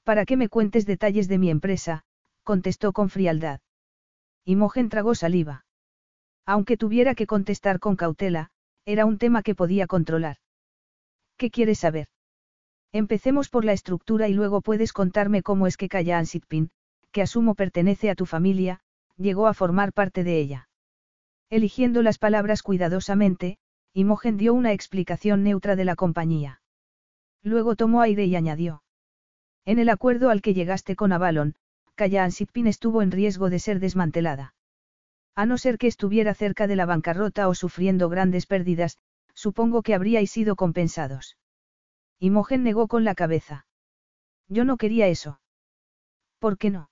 [0.03, 2.03] Para que me cuentes detalles de mi empresa,
[2.43, 3.59] contestó con frialdad.
[4.45, 5.65] Imogen tragó saliva.
[6.45, 8.49] Aunque tuviera que contestar con cautela,
[8.85, 10.37] era un tema que podía controlar.
[11.37, 12.07] ¿Qué quieres saber?
[12.91, 16.71] Empecemos por la estructura y luego puedes contarme cómo es que Kayan Sitpin,
[17.11, 18.81] que asumo pertenece a tu familia,
[19.17, 20.69] llegó a formar parte de ella.
[21.49, 23.57] Eligiendo las palabras cuidadosamente,
[23.93, 26.61] Imogen dio una explicación neutra de la compañía.
[27.43, 28.83] Luego tomó aire y añadió.
[29.65, 31.55] En el acuerdo al que llegaste con Avalon,
[31.95, 34.55] Kayan Sitpin estuvo en riesgo de ser desmantelada.
[35.35, 38.97] A no ser que estuviera cerca de la bancarrota o sufriendo grandes pérdidas,
[39.33, 41.37] supongo que habríais sido compensados.
[42.19, 43.65] Imogen negó con la cabeza.
[44.47, 45.39] Yo no quería eso.
[46.39, 46.89] ¿Por qué no?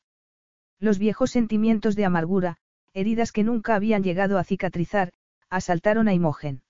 [0.79, 2.57] Los viejos sentimientos de amargura,
[2.93, 5.11] heridas que nunca habían llegado a cicatrizar,
[5.49, 6.61] asaltaron a Imogen.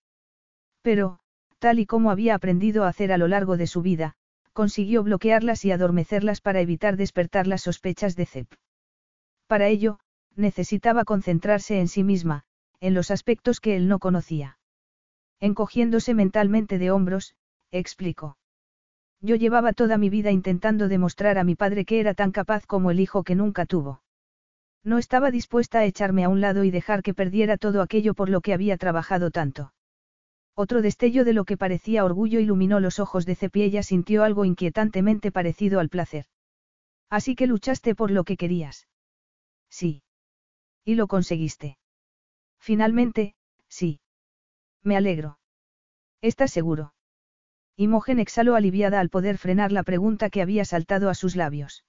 [0.82, 1.20] Pero,
[1.60, 4.16] tal y como había aprendido a hacer a lo largo de su vida,
[4.54, 8.48] consiguió bloquearlas y adormecerlas para evitar despertar las sospechas de Zep.
[9.48, 10.00] Para ello,
[10.36, 12.44] necesitaba concentrarse en sí misma,
[12.80, 14.58] en los aspectos que él no conocía.
[15.40, 17.36] Encogiéndose mentalmente de hombros,
[17.72, 18.38] explicó.
[19.22, 22.92] Yo llevaba toda mi vida intentando demostrar a mi padre que era tan capaz como
[22.92, 24.02] el hijo que nunca tuvo.
[24.84, 28.30] No estaba dispuesta a echarme a un lado y dejar que perdiera todo aquello por
[28.30, 29.74] lo que había trabajado tanto.
[30.62, 33.62] Otro destello de lo que parecía orgullo iluminó los ojos de Cepi.
[33.62, 36.26] Ella sintió algo inquietantemente parecido al placer.
[37.10, 38.86] Así que luchaste por lo que querías.
[39.70, 40.04] Sí.
[40.84, 41.78] Y lo conseguiste.
[42.60, 43.36] Finalmente,
[43.70, 44.02] sí.
[44.84, 45.40] Me alegro.
[46.20, 46.94] ¿Estás seguro?
[47.78, 51.86] Imogen exhaló aliviada al poder frenar la pregunta que había saltado a sus labios.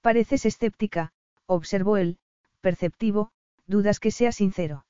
[0.00, 1.10] Pareces escéptica,
[1.46, 2.20] observó él,
[2.60, 3.32] perceptivo,
[3.66, 4.84] dudas que sea sincero.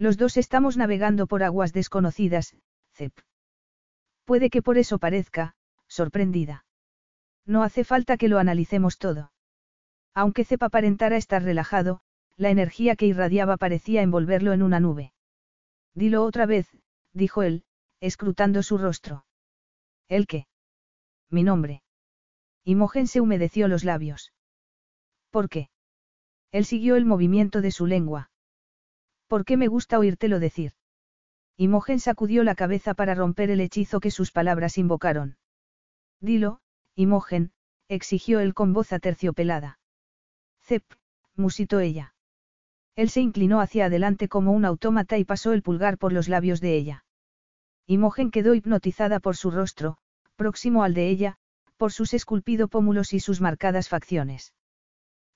[0.00, 2.56] Los dos estamos navegando por aguas desconocidas,
[2.94, 3.12] Cep.
[4.24, 5.54] Puede que por eso parezca,
[5.88, 6.64] sorprendida.
[7.44, 9.30] No hace falta que lo analicemos todo.
[10.14, 12.00] Aunque Cep aparentara estar relajado,
[12.38, 15.12] la energía que irradiaba parecía envolverlo en una nube.
[15.94, 16.66] Dilo otra vez,
[17.12, 17.64] dijo él,
[18.00, 19.26] escrutando su rostro.
[20.08, 20.46] ¿El qué?
[21.28, 21.82] Mi nombre.
[22.64, 24.32] Imogen se humedeció los labios.
[25.28, 25.68] ¿Por qué?
[26.52, 28.29] Él siguió el movimiento de su lengua.
[29.30, 30.72] ¿Por qué me gusta oírtelo decir?
[31.56, 35.36] Imogen sacudió la cabeza para romper el hechizo que sus palabras invocaron.
[36.18, 36.58] Dilo,
[36.96, 37.52] Imogen,
[37.86, 39.78] exigió él con voz aterciopelada.
[40.62, 40.82] Cep,
[41.36, 42.12] musitó ella.
[42.96, 46.60] Él se inclinó hacia adelante como un autómata y pasó el pulgar por los labios
[46.60, 47.04] de ella.
[47.86, 49.98] Imogen quedó hipnotizada por su rostro,
[50.34, 51.36] próximo al de ella,
[51.76, 54.54] por sus esculpido pómulos y sus marcadas facciones.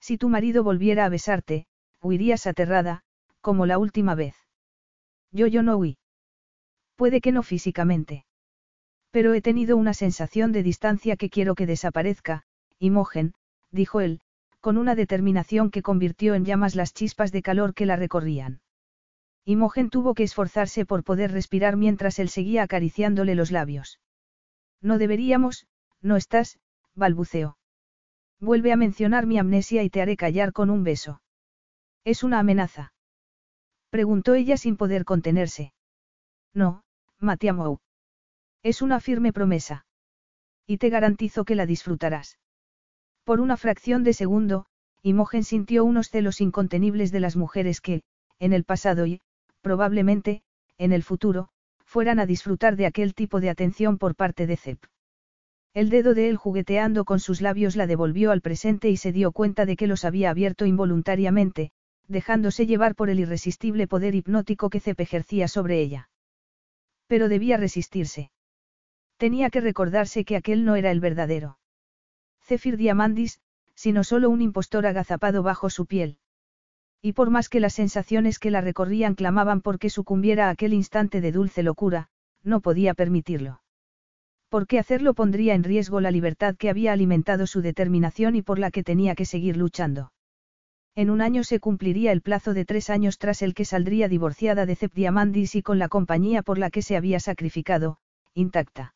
[0.01, 1.69] Si tu marido volviera a besarte,
[2.03, 3.05] huirías aterrada,
[3.45, 4.37] como la última vez.
[5.31, 5.99] Yo yo no huí.
[6.97, 8.25] Puede que no físicamente.
[9.11, 12.45] Pero he tenido una sensación de distancia que quiero que desaparezca,
[12.79, 13.35] Imogen,
[13.71, 14.23] dijo él,
[14.61, 18.63] con una determinación que convirtió en llamas las chispas de calor que la recorrían.
[19.45, 24.01] Imogen tuvo que esforzarse por poder respirar mientras él seguía acariciándole los labios.
[24.81, 25.67] No deberíamos,
[26.01, 26.59] no estás,
[26.95, 27.59] balbuceó.
[28.41, 31.21] Vuelve a mencionar mi amnesia y te haré callar con un beso.
[32.05, 32.94] ¿Es una amenaza?
[33.95, 35.73] Preguntó ella sin poder contenerse.
[36.53, 36.83] No,
[37.21, 37.79] Matiamou.
[38.65, 39.87] Es una firme promesa.
[40.67, 42.41] Y te garantizo que la disfrutarás.
[43.23, 44.67] Por una fracción de segundo,
[45.03, 48.03] Imogen sintió unos celos incontenibles de las mujeres que,
[48.41, 49.21] en el pasado y,
[49.61, 50.43] probablemente,
[50.77, 51.51] en el futuro,
[51.85, 54.85] fueran a disfrutar de aquel tipo de atención por parte de Zep.
[55.73, 59.31] El dedo de él jugueteando con sus labios la devolvió al presente y se dio
[59.31, 61.71] cuenta de que los había abierto involuntariamente,
[62.09, 66.09] dejándose llevar por el irresistible poder hipnótico que Cep ejercía sobre ella.
[67.07, 68.31] Pero debía resistirse.
[69.17, 71.59] Tenía que recordarse que aquel no era el verdadero.
[72.43, 73.41] Zephyr Diamandis,
[73.75, 76.19] sino solo un impostor agazapado bajo su piel.
[77.01, 81.21] Y por más que las sensaciones que la recorrían clamaban porque sucumbiera a aquel instante
[81.21, 82.09] de dulce locura,
[82.43, 83.61] no podía permitirlo
[84.55, 88.71] porque hacerlo pondría en riesgo la libertad que había alimentado su determinación y por la
[88.71, 90.13] que tenía que seguir luchando.
[90.97, 94.65] En un año se cumpliría el plazo de tres años tras el que saldría divorciada
[94.65, 97.99] de Diamandis y con la compañía por la que se había sacrificado,
[98.33, 98.95] intacta.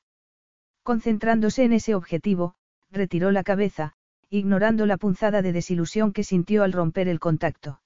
[0.84, 2.54] Concentrándose en ese objetivo,
[2.90, 3.94] retiró la cabeza,
[4.30, 7.80] ignorando la punzada de desilusión que sintió al romper el contacto.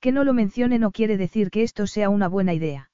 [0.00, 2.90] Que no lo mencione no quiere decir que esto sea una buena idea.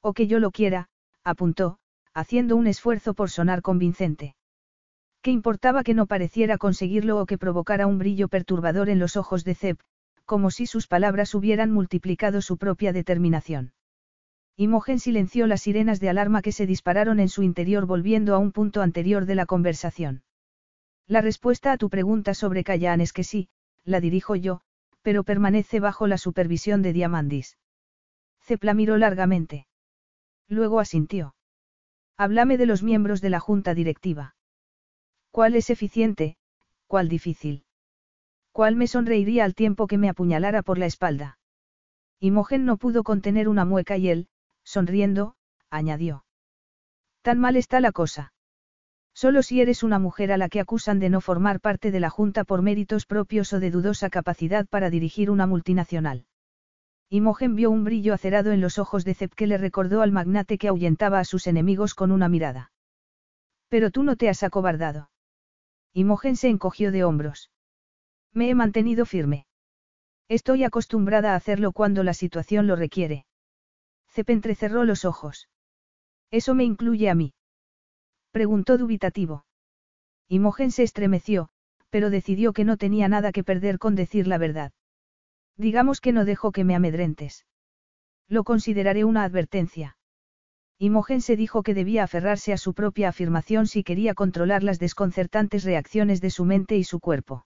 [0.00, 0.88] O que yo lo quiera,
[1.22, 1.78] apuntó,
[2.14, 4.34] haciendo un esfuerzo por sonar convincente.
[5.22, 9.44] ¿Qué importaba que no pareciera conseguirlo o que provocara un brillo perturbador en los ojos
[9.44, 9.78] de Zeb,
[10.24, 13.72] como si sus palabras hubieran multiplicado su propia determinación?
[14.56, 18.52] Imogen silenció las sirenas de alarma que se dispararon en su interior volviendo a un
[18.52, 20.22] punto anterior de la conversación.
[21.06, 23.48] La respuesta a tu pregunta sobre Callahan es que sí,
[23.84, 24.60] la dirijo yo,
[25.02, 27.58] pero permanece bajo la supervisión de Diamandis.
[28.42, 29.66] Zep la miró largamente.
[30.48, 31.34] Luego asintió.
[32.16, 34.34] Háblame de los miembros de la junta directiva.
[35.30, 36.36] ¿Cuál es eficiente,
[36.86, 37.64] cuál difícil?
[38.52, 41.38] ¿Cuál me sonreiría al tiempo que me apuñalara por la espalda?
[42.18, 44.28] Imogen no pudo contener una mueca y él,
[44.64, 45.36] sonriendo,
[45.70, 46.24] añadió.
[47.22, 48.32] Tan mal está la cosa.
[49.14, 52.10] Solo si eres una mujer a la que acusan de no formar parte de la
[52.10, 56.26] Junta por méritos propios o de dudosa capacidad para dirigir una multinacional.
[57.08, 60.58] Imogen vio un brillo acerado en los ojos de Zep que le recordó al magnate
[60.58, 62.72] que ahuyentaba a sus enemigos con una mirada.
[63.68, 65.10] Pero tú no te has acobardado.
[65.92, 67.50] Imogen se encogió de hombros.
[68.32, 69.46] Me he mantenido firme.
[70.28, 73.26] Estoy acostumbrada a hacerlo cuando la situación lo requiere.
[74.08, 75.48] Cep entrecerró los ojos.
[76.30, 77.34] ¿Eso me incluye a mí?
[78.30, 79.44] Preguntó dubitativo.
[80.28, 81.48] Imogen se estremeció,
[81.90, 84.72] pero decidió que no tenía nada que perder con decir la verdad.
[85.56, 87.44] Digamos que no dejo que me amedrentes.
[88.28, 89.96] Lo consideraré una advertencia.
[90.82, 95.62] Imogen se dijo que debía aferrarse a su propia afirmación si quería controlar las desconcertantes
[95.64, 97.44] reacciones de su mente y su cuerpo.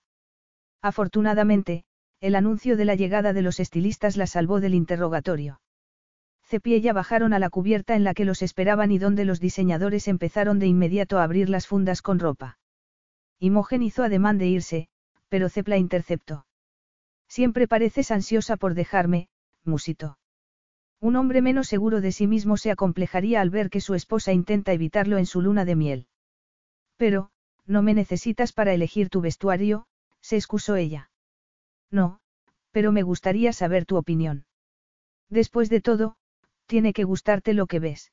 [0.81, 1.85] Afortunadamente,
[2.21, 5.61] el anuncio de la llegada de los estilistas la salvó del interrogatorio.
[6.45, 9.41] Cepi y ella bajaron a la cubierta en la que los esperaban y donde los
[9.41, 12.61] diseñadores empezaron de inmediato a abrir las fundas con ropa.
[13.41, 14.89] Imogen hizo ademán de irse,
[15.29, 16.47] pero Cep la interceptó.
[17.27, 19.27] Siempre pareces ansiosa por dejarme,
[19.65, 20.19] musito.
[21.01, 24.73] Un hombre menos seguro de sí mismo se acomplejaría al ver que su esposa intenta
[24.73, 26.07] evitarlo en su luna de miel.
[26.97, 27.31] Pero,
[27.67, 29.87] no me necesitas para elegir tu vestuario,
[30.21, 31.11] se excusó ella.
[31.91, 32.21] No,
[32.71, 34.47] pero me gustaría saber tu opinión.
[35.29, 36.17] Después de todo,
[36.67, 38.13] tiene que gustarte lo que ves.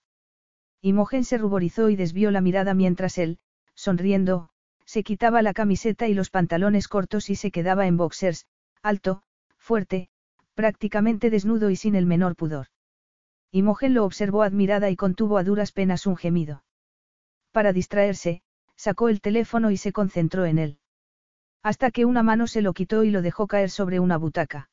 [0.82, 3.40] Imogen se ruborizó y desvió la mirada mientras él,
[3.74, 4.50] sonriendo,
[4.86, 8.46] se quitaba la camiseta y los pantalones cortos y se quedaba en boxers,
[8.84, 9.24] alto,
[9.58, 10.10] fuerte,
[10.62, 12.68] prácticamente desnudo y sin el menor pudor.
[13.52, 16.64] Imogen lo observó admirada y contuvo a duras penas un gemido.
[17.52, 18.44] Para distraerse,
[18.76, 20.78] sacó el teléfono y se concentró en él.
[21.64, 24.70] Hasta que una mano se lo quitó y lo dejó caer sobre una butaca.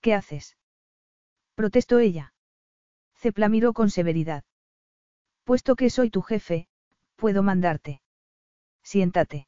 [0.00, 0.56] ¿Qué haces?
[1.54, 2.32] protestó ella.
[3.16, 4.44] Cepla miró con severidad.
[5.44, 6.68] Puesto que soy tu jefe,
[7.16, 8.00] puedo mandarte.
[8.82, 9.46] Siéntate.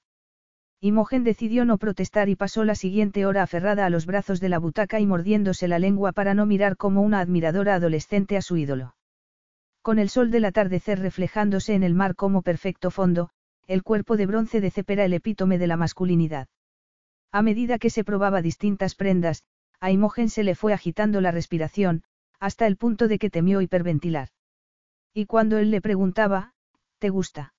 [0.80, 4.58] Imogen decidió no protestar y pasó la siguiente hora aferrada a los brazos de la
[4.58, 8.94] butaca y mordiéndose la lengua para no mirar como una admiradora adolescente a su ídolo.
[9.82, 13.30] Con el sol del atardecer reflejándose en el mar como perfecto fondo,
[13.66, 16.46] el cuerpo de bronce de Cepera el epítome de la masculinidad.
[17.32, 19.42] A medida que se probaba distintas prendas,
[19.80, 22.04] a Imogen se le fue agitando la respiración,
[22.38, 24.28] hasta el punto de que temió hiperventilar.
[25.12, 26.54] Y cuando él le preguntaba,
[26.98, 27.54] ¿te gusta?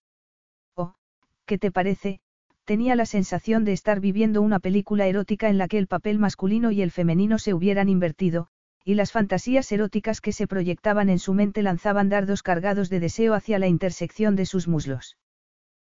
[1.45, 2.21] ¿qué te parece?
[2.69, 6.69] Tenía la sensación de estar viviendo una película erótica en la que el papel masculino
[6.69, 8.45] y el femenino se hubieran invertido,
[8.85, 13.33] y las fantasías eróticas que se proyectaban en su mente lanzaban dardos cargados de deseo
[13.33, 15.17] hacia la intersección de sus muslos.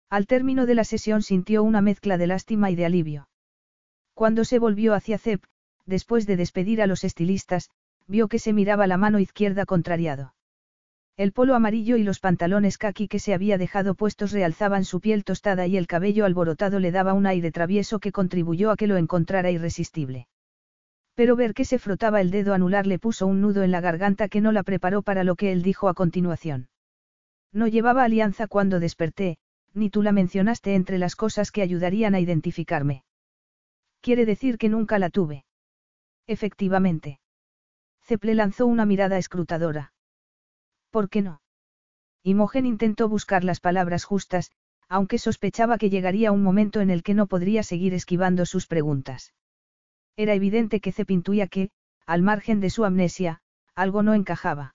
[0.09, 3.28] Al término de la sesión sintió una mezcla de lástima y de alivio.
[4.15, 5.44] Cuando se volvió hacia Zep,
[5.85, 7.69] después de despedir a los estilistas,
[8.07, 10.32] vio que se miraba la mano izquierda contrariado.
[11.20, 15.22] El polo amarillo y los pantalones kaki que se había dejado puestos realzaban su piel
[15.22, 18.97] tostada y el cabello alborotado le daba un aire travieso que contribuyó a que lo
[18.97, 20.28] encontrara irresistible.
[21.14, 24.30] Pero ver que se frotaba el dedo anular le puso un nudo en la garganta
[24.30, 26.70] que no la preparó para lo que él dijo a continuación.
[27.52, 29.36] No llevaba alianza cuando desperté,
[29.74, 33.05] ni tú la mencionaste entre las cosas que ayudarían a identificarme.
[34.01, 35.44] Quiere decir que nunca la tuve.
[36.26, 37.20] Efectivamente.
[38.01, 39.92] Ceple lanzó una mirada escrutadora.
[40.91, 41.41] ¿Por qué no?
[42.23, 44.51] Imogen intentó buscar las palabras justas,
[44.89, 49.33] aunque sospechaba que llegaría un momento en el que no podría seguir esquivando sus preguntas.
[50.17, 51.71] Era evidente que Cep intuía que,
[52.07, 53.41] al margen de su amnesia,
[53.75, 54.75] algo no encajaba.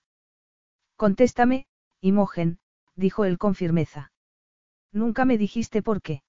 [0.95, 1.67] Contéstame,
[1.99, 2.59] Imogen,
[2.95, 4.13] dijo él con firmeza.
[4.93, 6.23] Nunca me dijiste por qué.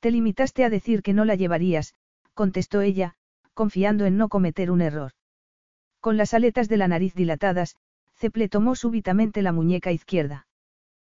[0.00, 1.94] Te limitaste a decir que no la llevarías,
[2.34, 3.14] contestó ella,
[3.54, 5.12] confiando en no cometer un error.
[6.00, 7.76] Con las aletas de la nariz dilatadas,
[8.16, 10.46] Ceple tomó súbitamente la muñeca izquierda.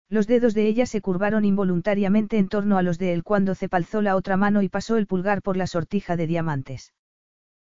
[0.09, 3.73] Los dedos de ella se curvaron involuntariamente en torno a los de él cuando Cep
[3.73, 6.93] alzó la otra mano y pasó el pulgar por la sortija de diamantes.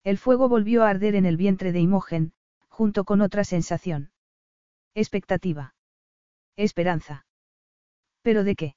[0.04, 2.34] El fuego volvió a arder en el vientre de Imogen,
[2.68, 4.12] junto con otra sensación.
[4.94, 5.74] Expectativa.
[6.58, 7.26] Esperanza.
[8.22, 8.76] ¿Pero de qué?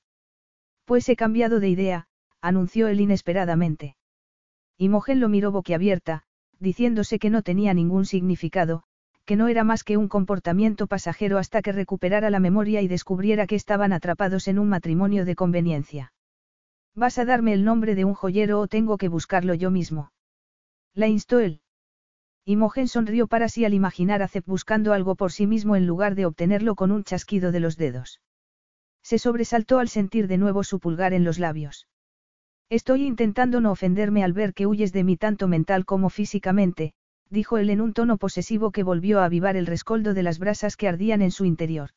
[0.85, 2.07] Pues he cambiado de idea,
[2.41, 3.97] anunció él inesperadamente.
[4.79, 6.23] Imogen lo miró boquiabierta,
[6.59, 8.85] diciéndose que no tenía ningún significado,
[9.29, 13.47] que no era más que un comportamiento pasajero hasta que recuperara la memoria y descubriera
[13.47, 16.15] que estaban atrapados en un matrimonio de conveniencia.
[16.95, 20.13] ¿Vas a darme el nombre de un joyero o tengo que buscarlo yo mismo?
[20.95, 21.61] La instó él.
[22.47, 26.15] Imogen sonrió para sí al imaginar a Zep buscando algo por sí mismo en lugar
[26.15, 28.23] de obtenerlo con un chasquido de los dedos.
[29.03, 31.87] Se sobresaltó al sentir de nuevo su pulgar en los labios.
[32.71, 36.95] Estoy intentando no ofenderme al ver que huyes de mí tanto mental como físicamente,
[37.31, 40.77] dijo él en un tono posesivo que volvió a avivar el rescoldo de las brasas
[40.77, 41.91] que ardían en su interior.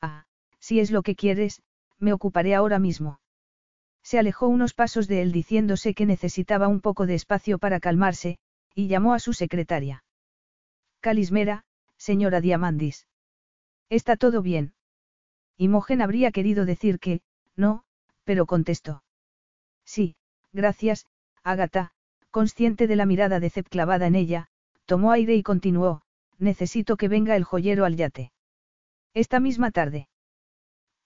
[0.00, 0.26] Ah,
[0.58, 1.62] si es lo que quieres,
[1.98, 3.20] me ocuparé ahora mismo.
[4.02, 8.38] Se alejó unos pasos de él diciéndose que necesitaba un poco de espacio para calmarse,
[8.74, 10.04] y llamó a su secretaria.
[11.00, 11.64] Calismera,
[11.96, 13.06] señora Diamandis.
[13.88, 14.74] ¿Está todo bien?
[15.56, 17.22] Imogen habría querido decir que,
[17.56, 17.84] no,
[18.24, 19.02] pero contestó.
[19.84, 20.16] Sí,
[20.52, 21.06] gracias,
[21.42, 21.92] Agatha,
[22.34, 24.48] consciente de la mirada de Cep clavada en ella,
[24.86, 26.02] tomó aire y continuó,
[26.36, 28.32] necesito que venga el joyero al yate.
[29.12, 30.08] Esta misma tarde.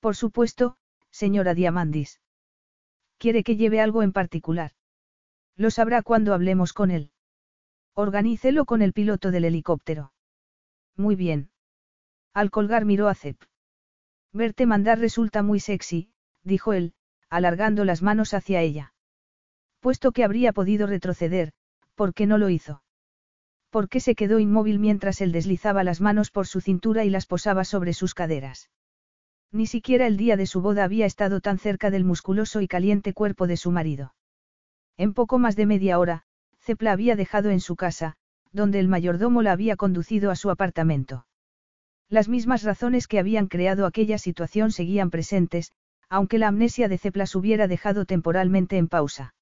[0.01, 0.79] Por supuesto,
[1.11, 2.23] señora Diamandis.
[3.19, 4.73] ¿Quiere que lleve algo en particular?
[5.55, 7.11] Lo sabrá cuando hablemos con él.
[7.93, 10.15] Organícelo con el piloto del helicóptero.
[10.97, 11.51] Muy bien.
[12.33, 13.37] Al colgar miró a Cep.
[14.33, 16.11] Verte mandar resulta muy sexy,
[16.43, 16.95] dijo él,
[17.29, 18.95] alargando las manos hacia ella.
[19.81, 21.53] Puesto que habría podido retroceder,
[21.95, 22.83] ¿por qué no lo hizo?
[23.71, 27.27] ¿Por qué se quedó inmóvil mientras él deslizaba las manos por su cintura y las
[27.27, 28.71] posaba sobre sus caderas?
[29.53, 33.13] Ni siquiera el día de su boda había estado tan cerca del musculoso y caliente
[33.13, 34.15] cuerpo de su marido.
[34.97, 36.25] En poco más de media hora,
[36.59, 38.17] Cepla había dejado en su casa,
[38.53, 41.27] donde el mayordomo la había conducido a su apartamento.
[42.09, 45.73] Las mismas razones que habían creado aquella situación seguían presentes,
[46.09, 49.35] aunque la amnesia de Ceplas hubiera dejado temporalmente en pausa.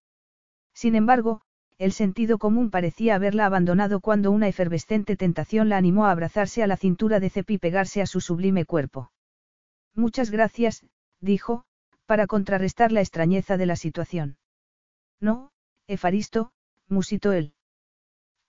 [0.76, 1.40] Sin embargo,
[1.78, 6.66] el sentido común parecía haberla abandonado cuando una efervescente tentación la animó a abrazarse a
[6.66, 9.10] la cintura de Cep y pegarse a su sublime cuerpo.
[9.94, 10.84] Muchas gracias,
[11.18, 11.64] dijo,
[12.04, 14.36] para contrarrestar la extrañeza de la situación.
[15.18, 15.50] No,
[15.86, 16.52] Efaristo,
[16.88, 17.54] musitó él.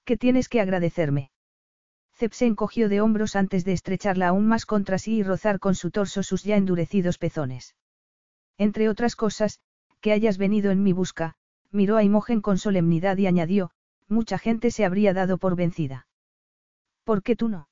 [0.04, 1.32] ¿Qué tienes que agradecerme?
[2.12, 5.76] Cep se encogió de hombros antes de estrecharla aún más contra sí y rozar con
[5.76, 7.78] su torso sus ya endurecidos pezones.
[8.58, 9.62] Entre otras cosas,
[10.02, 11.37] que hayas venido en mi busca,
[11.72, 13.72] miró a Imogen con solemnidad y añadió,
[14.08, 16.08] mucha gente se habría dado por vencida.
[17.04, 17.68] ¿Por qué tú no?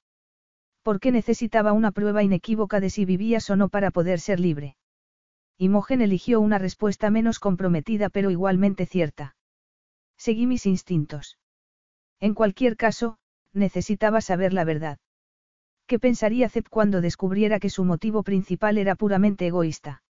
[0.85, 4.77] porque necesitaba una prueba inequívoca de si vivías o no para poder ser libre.
[5.57, 9.35] Imogen eligió una respuesta menos comprometida pero igualmente cierta.
[10.15, 11.39] Seguí mis instintos.
[12.19, 13.17] En cualquier caso,
[13.51, 14.99] necesitaba saber la verdad.
[15.87, 20.03] ¿Qué pensaría Zep cuando descubriera que su motivo principal era puramente egoísta?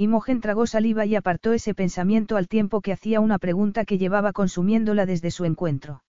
[0.00, 4.32] Imogen tragó saliva y apartó ese pensamiento al tiempo que hacía una pregunta que llevaba
[4.32, 6.04] consumiéndola desde su encuentro.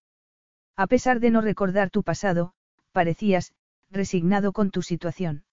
[0.76, 2.54] A pesar de no recordar tu pasado,
[2.92, 3.52] parecías,
[3.90, 5.44] resignado con tu situación.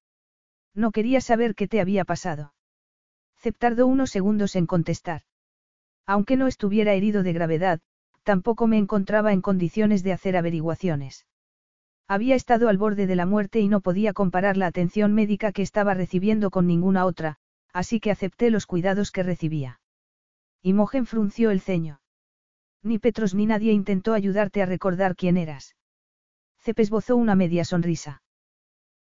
[0.74, 2.52] No quería saber qué te había pasado.
[3.38, 5.22] Cep tardó unos segundos en contestar.
[6.04, 7.80] Aunque no estuviera herido de gravedad,
[8.22, 11.26] tampoco me encontraba en condiciones de hacer averiguaciones.
[12.06, 15.62] Había estado al borde de la muerte y no podía comparar la atención médica que
[15.62, 17.38] estaba recibiendo con ninguna otra,
[17.76, 19.80] así que acepté los cuidados que recibía.
[20.62, 22.00] Imogen frunció el ceño.
[22.82, 25.76] Ni Petros ni nadie intentó ayudarte a recordar quién eras.
[26.58, 28.22] Cep esbozó una media sonrisa.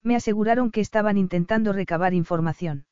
[0.03, 2.85] Me aseguraron que estaban intentando recabar información.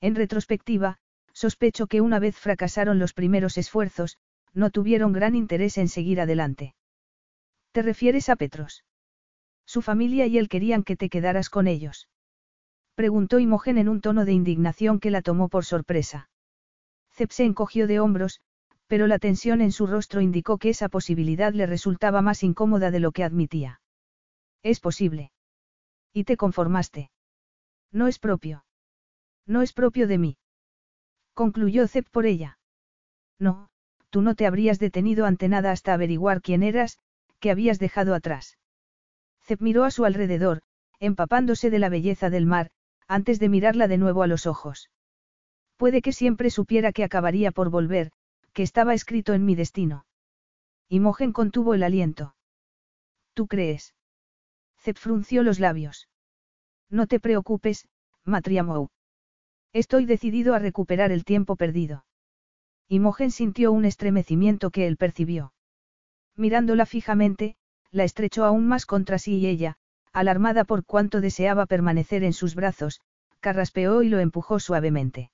[0.00, 0.98] En retrospectiva,
[1.32, 4.18] sospecho que una vez fracasaron los primeros esfuerzos,
[4.54, 6.74] no tuvieron gran interés en seguir adelante.
[7.70, 8.84] ¿Te refieres a Petros?
[9.66, 12.08] Su familia y él querían que te quedaras con ellos.
[12.96, 16.30] Preguntó Imogen en un tono de indignación que la tomó por sorpresa.
[17.12, 18.40] Cep se encogió de hombros,
[18.86, 23.00] pero la tensión en su rostro indicó que esa posibilidad le resultaba más incómoda de
[23.00, 23.82] lo que admitía.
[24.62, 25.30] Es posible.
[26.14, 27.10] Y te conformaste.
[27.92, 28.64] No es propio.
[29.46, 30.38] No es propio de mí.
[31.34, 32.58] Concluyó Zep por ella.
[33.38, 33.68] No,
[34.08, 36.98] tú no te habrías detenido ante nada hasta averiguar quién eras,
[37.40, 38.56] que habías dejado atrás.
[39.44, 40.62] Zep miró a su alrededor,
[40.98, 42.70] empapándose de la belleza del mar,
[43.08, 44.90] antes de mirarla de nuevo a los ojos.
[45.76, 48.12] Puede que siempre supiera que acabaría por volver,
[48.52, 50.06] que estaba escrito en mi destino.
[50.88, 52.34] Imogen contuvo el aliento.
[53.34, 53.94] ¿Tú crees?
[54.94, 56.08] frunció los labios.
[56.88, 57.88] No te preocupes,
[58.24, 58.88] Matriamou.
[59.72, 62.04] Estoy decidido a recuperar el tiempo perdido.
[62.88, 65.52] Imogen sintió un estremecimiento que él percibió.
[66.36, 67.56] Mirándola fijamente,
[67.90, 69.76] la estrechó aún más contra sí y ella,
[70.16, 73.02] alarmada por cuánto deseaba permanecer en sus brazos,
[73.40, 75.30] carraspeó y lo empujó suavemente.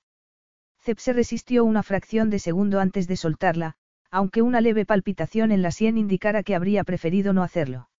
[0.81, 3.77] Cep se resistió una fracción de segundo antes de soltarla,
[4.11, 7.91] aunque una leve palpitación en la sien indicara que habría preferido no hacerlo.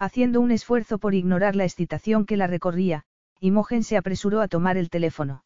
[0.00, 3.04] Haciendo un esfuerzo por ignorar la excitación que la recorría,
[3.38, 5.44] Imogen se apresuró a tomar el teléfono.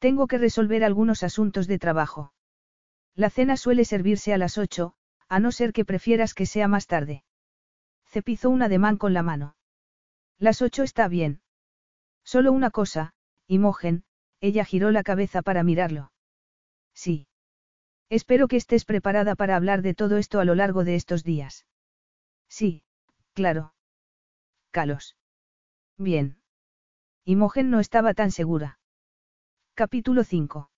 [0.00, 2.32] Tengo que resolver algunos asuntos de trabajo.
[3.14, 4.94] La cena suele servirse a las ocho,
[5.28, 7.22] a no ser que prefieras que sea más tarde.
[8.06, 9.54] Cepizó un ademán con la mano.
[10.38, 11.40] Las ocho está bien.
[12.24, 13.14] Solo una cosa,
[13.46, 14.04] Imogen,
[14.40, 16.12] ella giró la cabeza para mirarlo.
[16.94, 17.26] Sí.
[18.10, 21.66] Espero que estés preparada para hablar de todo esto a lo largo de estos días.
[22.48, 22.82] Sí,
[23.38, 23.72] Claro.
[24.72, 25.16] Calos.
[25.96, 26.38] Bien.
[27.24, 28.80] Imogen no estaba tan segura.
[29.74, 30.72] Capítulo 5.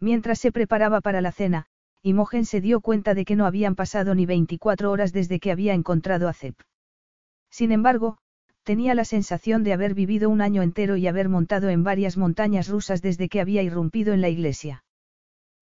[0.00, 1.66] Mientras se preparaba para la cena,
[2.00, 5.74] Imogen se dio cuenta de que no habían pasado ni 24 horas desde que había
[5.74, 6.58] encontrado a Zep.
[7.50, 8.16] Sin embargo,
[8.64, 12.68] tenía la sensación de haber vivido un año entero y haber montado en varias montañas
[12.68, 14.84] rusas desde que había irrumpido en la iglesia.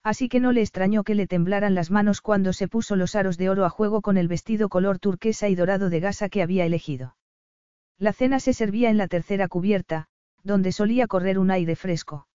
[0.04, 3.36] Así que no le extrañó que le temblaran las manos cuando se puso los aros
[3.38, 6.64] de oro a juego con el vestido color turquesa y dorado de gasa que había
[6.64, 7.16] elegido.
[7.98, 10.06] La cena se servía en la tercera cubierta,
[10.42, 12.26] donde solía correr un aire fresco.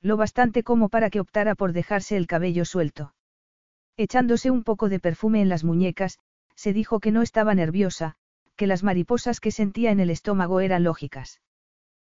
[0.00, 3.14] Lo bastante como para que optara por dejarse el cabello suelto.
[3.96, 6.18] Echándose un poco de perfume en las muñecas,
[6.54, 8.16] se dijo que no estaba nerviosa,
[8.56, 11.40] que las mariposas que sentía en el estómago eran lógicas.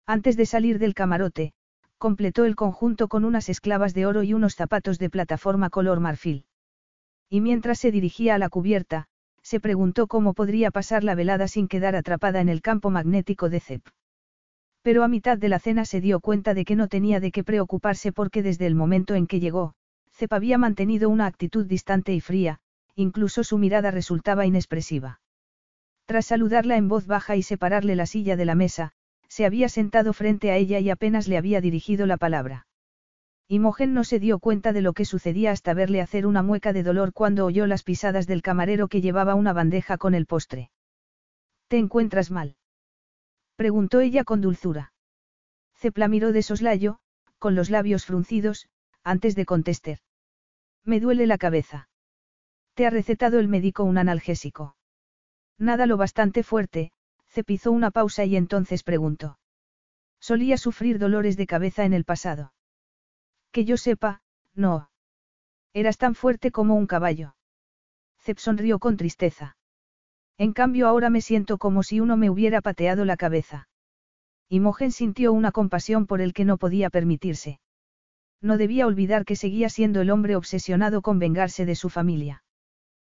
[0.05, 1.53] Antes de salir del camarote,
[1.97, 6.45] completó el conjunto con unas esclavas de oro y unos zapatos de plataforma color marfil.
[7.29, 9.07] Y mientras se dirigía a la cubierta,
[9.41, 13.59] se preguntó cómo podría pasar la velada sin quedar atrapada en el campo magnético de
[13.59, 13.81] Zep.
[14.81, 17.43] Pero a mitad de la cena se dio cuenta de que no tenía de qué
[17.43, 19.73] preocuparse porque desde el momento en que llegó,
[20.13, 22.59] Zep había mantenido una actitud distante y fría,
[22.95, 25.19] incluso su mirada resultaba inexpresiva.
[26.07, 28.93] Tras saludarla en voz baja y separarle la silla de la mesa,
[29.27, 32.65] se había sentado frente a ella y apenas le había dirigido la palabra.
[33.49, 36.83] Imogen no se dio cuenta de lo que sucedía hasta verle hacer una mueca de
[36.83, 40.71] dolor cuando oyó las pisadas del camarero que llevaba una bandeja con el postre.
[41.67, 42.55] ¿Te encuentras mal?
[43.57, 44.93] preguntó ella con dulzura.
[45.75, 46.99] Cepla miró de soslayo,
[47.37, 48.69] con los labios fruncidos,
[49.03, 49.97] antes de contestar.
[50.85, 51.89] Me duele la cabeza.
[52.75, 54.76] Te ha recetado el médico un analgésico.
[55.57, 56.91] Nada lo bastante fuerte,
[57.37, 59.37] Cepizó una pausa y entonces preguntó.
[60.19, 62.53] Solía sufrir dolores de cabeza en el pasado.
[63.51, 64.21] Que yo sepa,
[64.55, 64.89] no.
[65.73, 67.35] Eras tan fuerte como un caballo.
[68.17, 69.55] Cep sonrió con tristeza.
[70.39, 73.69] En cambio ahora me siento como si uno me hubiera pateado la cabeza.
[74.49, 77.59] Imogen sintió una compasión por el que no podía permitirse.
[78.41, 82.43] No debía olvidar que seguía siendo el hombre obsesionado con vengarse de su familia.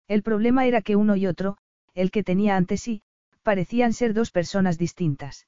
[0.08, 1.56] El problema era que uno y otro,
[1.94, 3.02] el que tenía ante sí,
[3.42, 5.46] parecían ser dos personas distintas.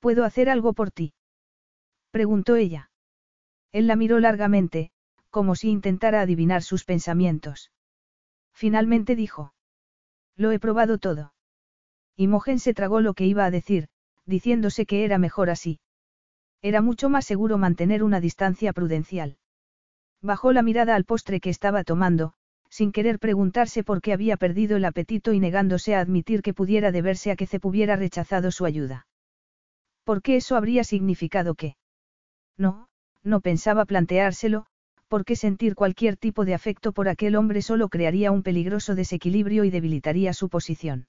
[0.00, 1.14] ¿Puedo hacer algo por ti?
[2.10, 2.90] preguntó ella.
[3.72, 4.90] Él la miró largamente,
[5.30, 7.72] como si intentara adivinar sus pensamientos.
[8.52, 9.52] Finalmente dijo.
[10.36, 11.34] Lo he probado todo.
[12.16, 13.88] Imogen se tragó lo que iba a decir,
[14.26, 15.80] diciéndose que era mejor así.
[16.62, 19.36] Era mucho más seguro mantener una distancia prudencial.
[20.22, 22.34] Bajó la mirada al postre que estaba tomando,
[22.74, 26.90] sin querer preguntarse por qué había perdido el apetito y negándose a admitir que pudiera
[26.90, 29.06] deberse a que Cep hubiera rechazado su ayuda.
[30.02, 31.76] ¿Por qué eso habría significado que?
[32.58, 32.88] No,
[33.22, 34.66] no pensaba planteárselo,
[35.06, 39.70] porque sentir cualquier tipo de afecto por aquel hombre solo crearía un peligroso desequilibrio y
[39.70, 41.06] debilitaría su posición.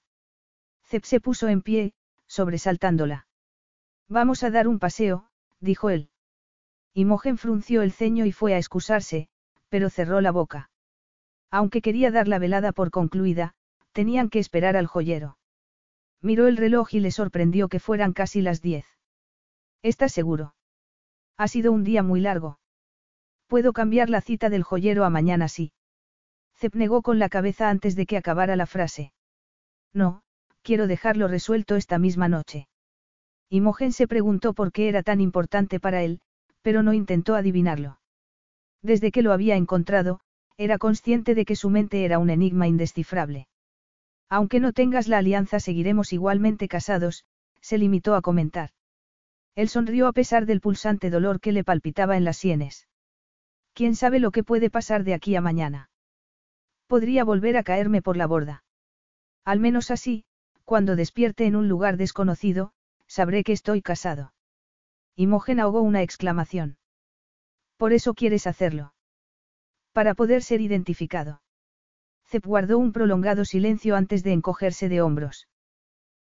[0.84, 1.94] Cep se puso en pie,
[2.28, 3.26] sobresaltándola.
[4.08, 5.26] Vamos a dar un paseo,
[5.58, 6.10] dijo él.
[6.94, 9.26] Imogen frunció el ceño y fue a excusarse,
[9.68, 10.70] pero cerró la boca.
[11.50, 13.54] Aunque quería dar la velada por concluida,
[13.92, 15.38] tenían que esperar al joyero.
[16.20, 18.86] Miró el reloj y le sorprendió que fueran casi las diez.
[19.82, 20.54] ¿Estás seguro?
[21.36, 22.58] Ha sido un día muy largo.
[23.46, 25.72] Puedo cambiar la cita del joyero a mañana sí.
[26.54, 29.12] Cep negó con la cabeza antes de que acabara la frase.
[29.92, 30.22] No,
[30.62, 32.68] quiero dejarlo resuelto esta misma noche.
[33.48, 36.20] Imogen se preguntó por qué era tan importante para él,
[36.62, 38.00] pero no intentó adivinarlo.
[38.82, 40.20] Desde que lo había encontrado,
[40.58, 43.48] era consciente de que su mente era un enigma indescifrable.
[44.28, 47.24] Aunque no tengas la alianza seguiremos igualmente casados,
[47.60, 48.70] se limitó a comentar.
[49.54, 52.88] Él sonrió a pesar del pulsante dolor que le palpitaba en las sienes.
[53.72, 55.90] ¿Quién sabe lo que puede pasar de aquí a mañana?
[56.86, 58.64] Podría volver a caerme por la borda.
[59.44, 60.24] Al menos así,
[60.64, 62.72] cuando despierte en un lugar desconocido,
[63.06, 64.32] sabré que estoy casado.
[65.14, 66.78] Imogen ahogó una exclamación.
[67.76, 68.92] Por eso quieres hacerlo.
[69.96, 71.40] Para poder ser identificado.
[72.26, 75.48] Zep guardó un prolongado silencio antes de encogerse de hombros.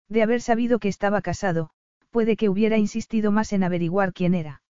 [0.07, 1.71] De haber sabido que estaba casado,
[2.09, 4.61] puede que hubiera insistido más en averiguar quién era.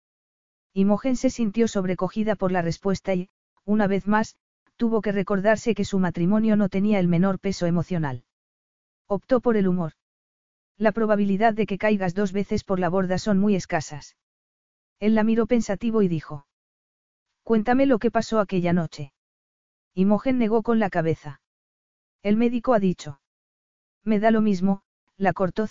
[0.73, 3.29] Imogen se sintió sobrecogida por la respuesta y,
[3.63, 4.37] una vez más,
[4.75, 8.23] tuvo que recordarse que su matrimonio no tenía el menor peso emocional.
[9.05, 9.91] Optó por el humor.
[10.79, 14.15] La probabilidad de que caigas dos veces por la borda son muy escasas.
[14.99, 16.47] Él la miró pensativo y dijo.
[17.45, 19.13] Cuéntame lo que pasó aquella noche.
[19.93, 21.41] Imogen negó con la cabeza.
[22.23, 23.21] El médico ha dicho.
[24.03, 24.81] Me da lo mismo,
[25.15, 25.67] la cortó.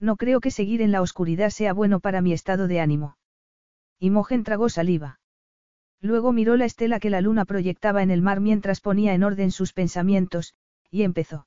[0.00, 3.16] No creo que seguir en la oscuridad sea bueno para mi estado de ánimo.
[3.98, 5.18] Imogen tragó saliva.
[6.02, 9.52] Luego miró la estela que la luna proyectaba en el mar mientras ponía en orden
[9.52, 10.54] sus pensamientos,
[10.90, 11.46] y empezó.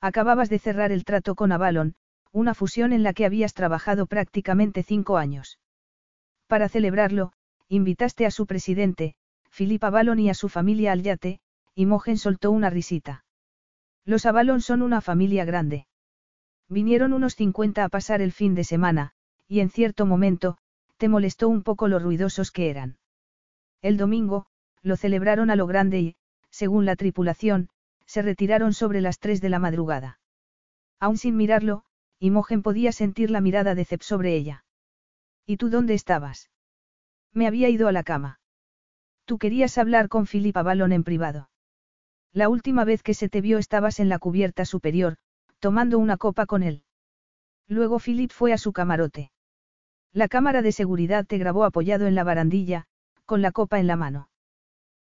[0.00, 1.96] Acababas de cerrar el trato con Avalon,
[2.32, 5.58] una fusión en la que habías trabajado prácticamente cinco años.
[6.46, 7.34] Para celebrarlo,
[7.72, 9.14] Invitaste a su presidente,
[9.56, 11.40] Philip Avalon y a su familia al yate,
[11.74, 13.24] y Mogen soltó una risita.
[14.04, 15.86] Los Avalon son una familia grande.
[16.68, 19.12] Vinieron unos 50 a pasar el fin de semana,
[19.48, 20.58] y en cierto momento,
[20.98, 22.98] te molestó un poco lo ruidosos que eran.
[23.80, 24.44] El domingo,
[24.82, 26.16] lo celebraron a lo grande y,
[26.50, 27.70] según la tripulación,
[28.04, 30.20] se retiraron sobre las tres de la madrugada.
[31.00, 31.84] Aún sin mirarlo,
[32.18, 34.66] Imogen podía sentir la mirada de Cep sobre ella.
[35.46, 36.51] ¿Y tú dónde estabas?
[37.32, 38.40] Me había ido a la cama.
[39.24, 41.48] Tú querías hablar con Philip Avalon en privado.
[42.32, 45.16] La última vez que se te vio estabas en la cubierta superior,
[45.58, 46.84] tomando una copa con él.
[47.68, 49.30] Luego Philip fue a su camarote.
[50.12, 52.86] La cámara de seguridad te grabó apoyado en la barandilla,
[53.24, 54.28] con la copa en la mano.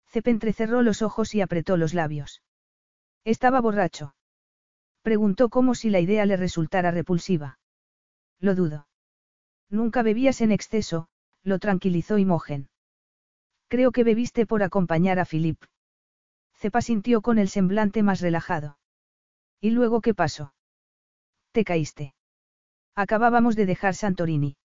[0.06, 2.42] Cep entrecerró los ojos y apretó los labios.
[3.24, 4.14] Estaba borracho.
[5.02, 7.58] Preguntó como si la idea le resultara repulsiva.
[8.40, 8.88] Lo dudo.
[9.68, 11.08] Nunca bebías en exceso,
[11.46, 12.68] lo tranquilizó Imogen.
[13.68, 15.62] Creo que bebiste por acompañar a Philip.
[16.54, 18.78] Cepa sintió con el semblante más relajado.
[19.60, 20.54] ¿Y luego qué pasó?
[21.52, 22.14] Te caíste.
[22.96, 24.56] Acabábamos de dejar Santorini.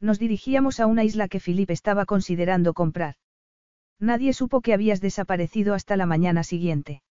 [0.00, 3.16] Nos dirigíamos a una isla que Philip estaba considerando comprar.
[3.98, 7.02] Nadie supo que habías desaparecido hasta la mañana siguiente.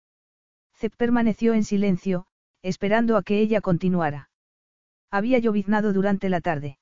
[0.73, 2.25] Cep permaneció en silencio,
[2.63, 4.29] esperando a que ella continuara.
[5.11, 6.79] Había lloviznado durante la tarde.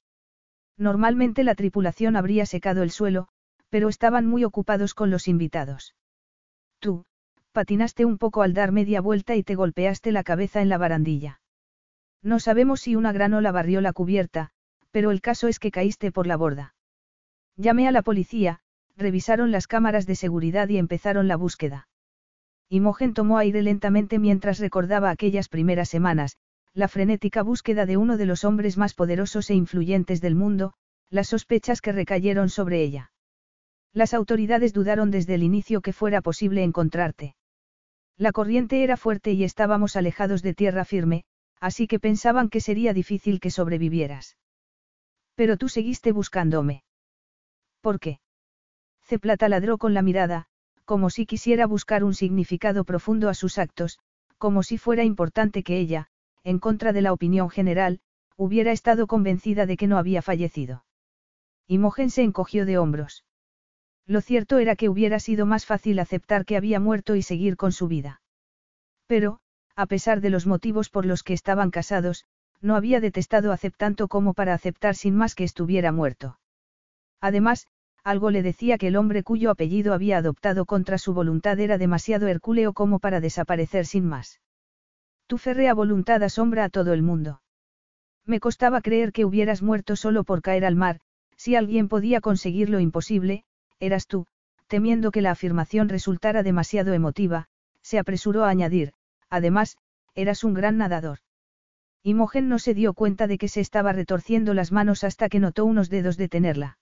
[0.77, 3.27] Normalmente la tripulación habría secado el suelo,
[3.69, 5.95] pero estaban muy ocupados con los invitados.
[6.79, 7.05] Tú,
[7.51, 11.39] patinaste un poco al dar media vuelta y te golpeaste la cabeza en la barandilla.
[12.21, 14.49] No sabemos si una granola barrió la cubierta,
[14.91, 16.75] pero el caso es que caíste por la borda.
[17.55, 18.59] Llamé a la policía,
[18.97, 21.87] revisaron las cámaras de seguridad y empezaron la búsqueda.
[22.69, 26.37] Imogen tomó aire lentamente mientras recordaba aquellas primeras semanas,
[26.75, 30.73] la frenética búsqueda de uno de los hombres más poderosos e influyentes del mundo,
[31.09, 33.11] las sospechas que recayeron sobre ella.
[33.93, 37.35] Las autoridades dudaron desde el inicio que fuera posible encontrarte.
[38.17, 41.23] La corriente era fuerte y estábamos alejados de tierra firme,
[41.61, 44.35] así que pensaban que sería difícil que sobrevivieras.
[45.35, 46.83] Pero tú seguiste buscándome.
[47.79, 48.19] ¿Por qué?
[49.01, 50.47] Ceplata ladró con la mirada,
[50.83, 53.97] como si quisiera buscar un significado profundo a sus actos,
[54.37, 56.09] como si fuera importante que ella,
[56.45, 57.99] en contra de la opinión general,
[58.37, 60.85] hubiera estado convencida de que no había fallecido.
[61.67, 63.25] Imogen se encogió de hombros.
[64.05, 67.71] Lo cierto era que hubiera sido más fácil aceptar que había muerto y seguir con
[67.71, 68.21] su vida.
[69.07, 69.39] Pero,
[69.75, 72.25] a pesar de los motivos por los que estaban casados,
[72.61, 76.39] no había detestado a tanto como para aceptar sin más que estuviera muerto.
[77.19, 77.67] Además,
[78.03, 82.27] algo le decía que el hombre cuyo apellido había adoptado contra su voluntad era demasiado
[82.27, 84.39] hercúleo como para desaparecer sin más.
[85.27, 87.41] Tu férrea voluntad asombra a todo el mundo.
[88.25, 90.99] Me costaba creer que hubieras muerto solo por caer al mar,
[91.37, 93.43] si alguien podía conseguir lo imposible,
[93.79, 94.25] eras tú,
[94.67, 97.47] temiendo que la afirmación resultara demasiado emotiva,
[97.81, 98.93] se apresuró a añadir,
[99.29, 99.77] además,
[100.15, 101.19] eras un gran nadador.
[102.03, 105.65] Imogen no se dio cuenta de que se estaba retorciendo las manos hasta que notó
[105.65, 106.77] unos dedos detenerla.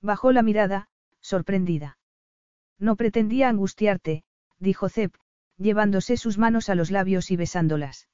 [0.00, 0.88] Bajó la mirada,
[1.20, 1.98] sorprendida.
[2.78, 4.22] No pretendía angustiarte,
[4.58, 5.14] dijo Zep,
[5.58, 8.08] llevándose sus manos a los labios y besándolas.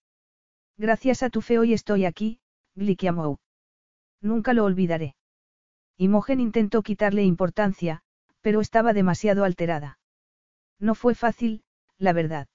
[0.77, 2.41] Gracias a tu fe hoy estoy aquí,
[2.75, 3.39] Glikiamou.
[4.21, 5.17] Nunca lo olvidaré.
[5.97, 8.03] Imogen intentó quitarle importancia,
[8.41, 9.99] pero estaba demasiado alterada.
[10.79, 11.63] No fue fácil,
[11.99, 12.49] la verdad.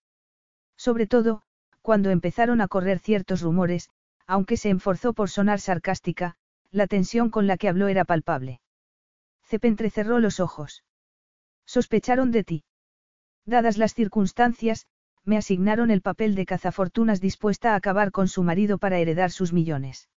[0.75, 1.43] Sobre todo,
[1.81, 3.89] cuando empezaron a correr ciertos rumores,
[4.25, 6.35] aunque se enforzó por sonar sarcástica,
[6.71, 8.59] la tensión con la que habló era palpable.
[9.43, 10.83] Cep entrecerró los ojos.
[11.65, 12.63] Sospecharon de ti.
[13.47, 14.87] Dadas las circunstancias,
[15.23, 19.53] me asignaron el papel de cazafortunas dispuesta a acabar con su marido para heredar sus
[19.53, 20.09] millones.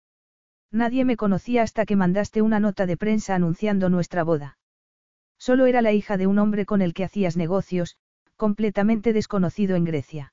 [0.73, 4.57] Nadie me conocía hasta que mandaste una nota de prensa anunciando nuestra boda.
[5.37, 7.99] Solo era la hija de un hombre con el que hacías negocios,
[8.37, 10.33] completamente desconocido en Grecia.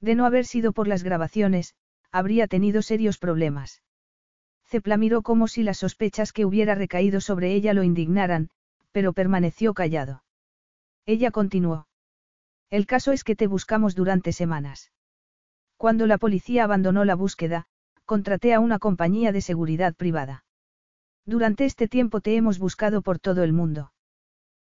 [0.00, 1.74] De no haber sido por las grabaciones,
[2.12, 3.82] habría tenido serios problemas.
[4.66, 8.50] Cepla miró como si las sospechas que hubiera recaído sobre ella lo indignaran,
[8.92, 10.22] pero permaneció callado.
[11.06, 11.88] Ella continuó.
[12.74, 14.90] El caso es que te buscamos durante semanas.
[15.76, 17.66] Cuando la policía abandonó la búsqueda,
[18.04, 20.44] contraté a una compañía de seguridad privada.
[21.24, 23.92] Durante este tiempo te hemos buscado por todo el mundo.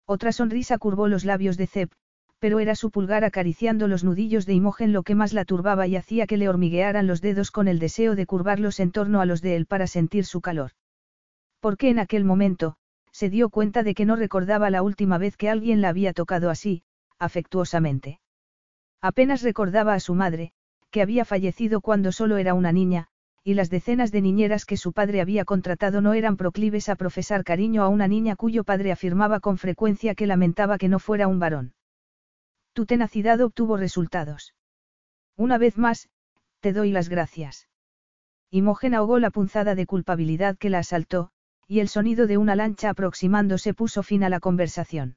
[0.06, 1.90] Otra sonrisa curvó los labios de Zep,
[2.38, 5.96] pero era su pulgar acariciando los nudillos de Imogen lo que más la turbaba y
[5.96, 9.42] hacía que le hormiguearan los dedos con el deseo de curvarlos en torno a los
[9.42, 10.70] de él para sentir su calor.
[11.58, 12.76] Porque en aquel momento,
[13.10, 16.50] se dio cuenta de que no recordaba la última vez que alguien la había tocado
[16.50, 16.84] así,
[17.18, 18.20] afectuosamente.
[19.00, 20.52] Apenas recordaba a su madre,
[20.90, 23.08] que había fallecido cuando solo era una niña,
[23.44, 27.44] y las decenas de niñeras que su padre había contratado no eran proclives a profesar
[27.44, 31.38] cariño a una niña cuyo padre afirmaba con frecuencia que lamentaba que no fuera un
[31.38, 31.74] varón.
[32.72, 34.54] Tu tenacidad obtuvo resultados.
[35.36, 36.08] Una vez más,
[36.60, 37.68] te doy las gracias.
[38.50, 41.30] Imogen ahogó la punzada de culpabilidad que la asaltó,
[41.68, 45.16] y el sonido de una lancha aproximándose puso fin a la conversación.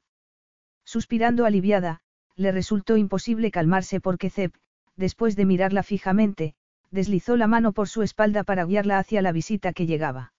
[0.84, 2.00] Suspirando aliviada,
[2.36, 4.52] le resultó imposible calmarse porque Zeb,
[4.96, 6.54] después de mirarla fijamente,
[6.90, 10.32] deslizó la mano por su espalda para guiarla hacia la visita que llegaba.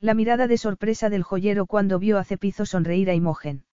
[0.00, 3.64] La mirada de sorpresa del joyero cuando vio a Zeb hizo sonreír a Imogen.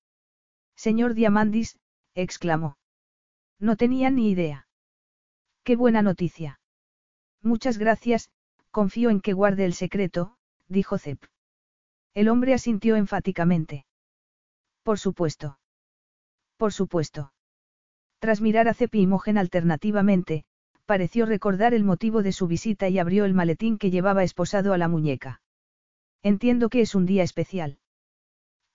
[0.75, 1.77] Señor Diamandis,
[2.15, 2.77] exclamó.
[3.59, 4.67] No tenía ni idea.
[5.63, 6.59] Qué buena noticia.
[7.41, 8.29] Muchas gracias,
[8.71, 10.37] confío en que guarde el secreto,
[10.67, 11.19] dijo Zeb.
[12.13, 13.85] El hombre asintió enfáticamente.
[14.83, 15.57] Por supuesto.
[16.63, 17.33] Por supuesto.
[18.19, 20.45] Tras mirar a Zeb y Imogen alternativamente,
[20.85, 24.77] pareció recordar el motivo de su visita y abrió el maletín que llevaba esposado a
[24.77, 25.41] la muñeca.
[26.21, 27.79] Entiendo que es un día especial.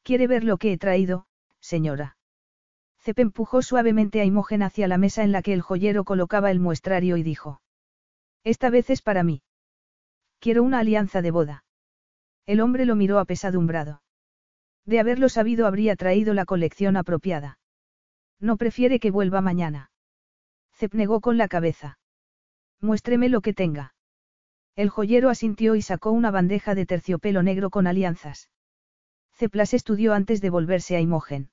[0.02, 1.28] ¿Quiere ver lo que he traído,
[1.60, 2.19] señora?
[2.98, 6.60] Cep empujó suavemente a Imogen hacia la mesa en la que el joyero colocaba el
[6.60, 7.62] muestrario y dijo.
[8.44, 9.40] Esta vez es para mí.
[10.40, 11.65] Quiero una alianza de boda.
[12.44, 14.02] El hombre lo miró apesadumbrado.
[14.85, 17.59] De haberlo sabido habría traído la colección apropiada.
[18.40, 19.90] No prefiere que vuelva mañana.
[20.73, 21.98] Cep negó con la cabeza.
[22.81, 23.94] Muéstreme lo que tenga.
[24.77, 28.48] El joyero asintió y sacó una bandeja de terciopelo negro con alianzas.
[29.32, 31.51] Cep las estudió antes de volverse a Imogen.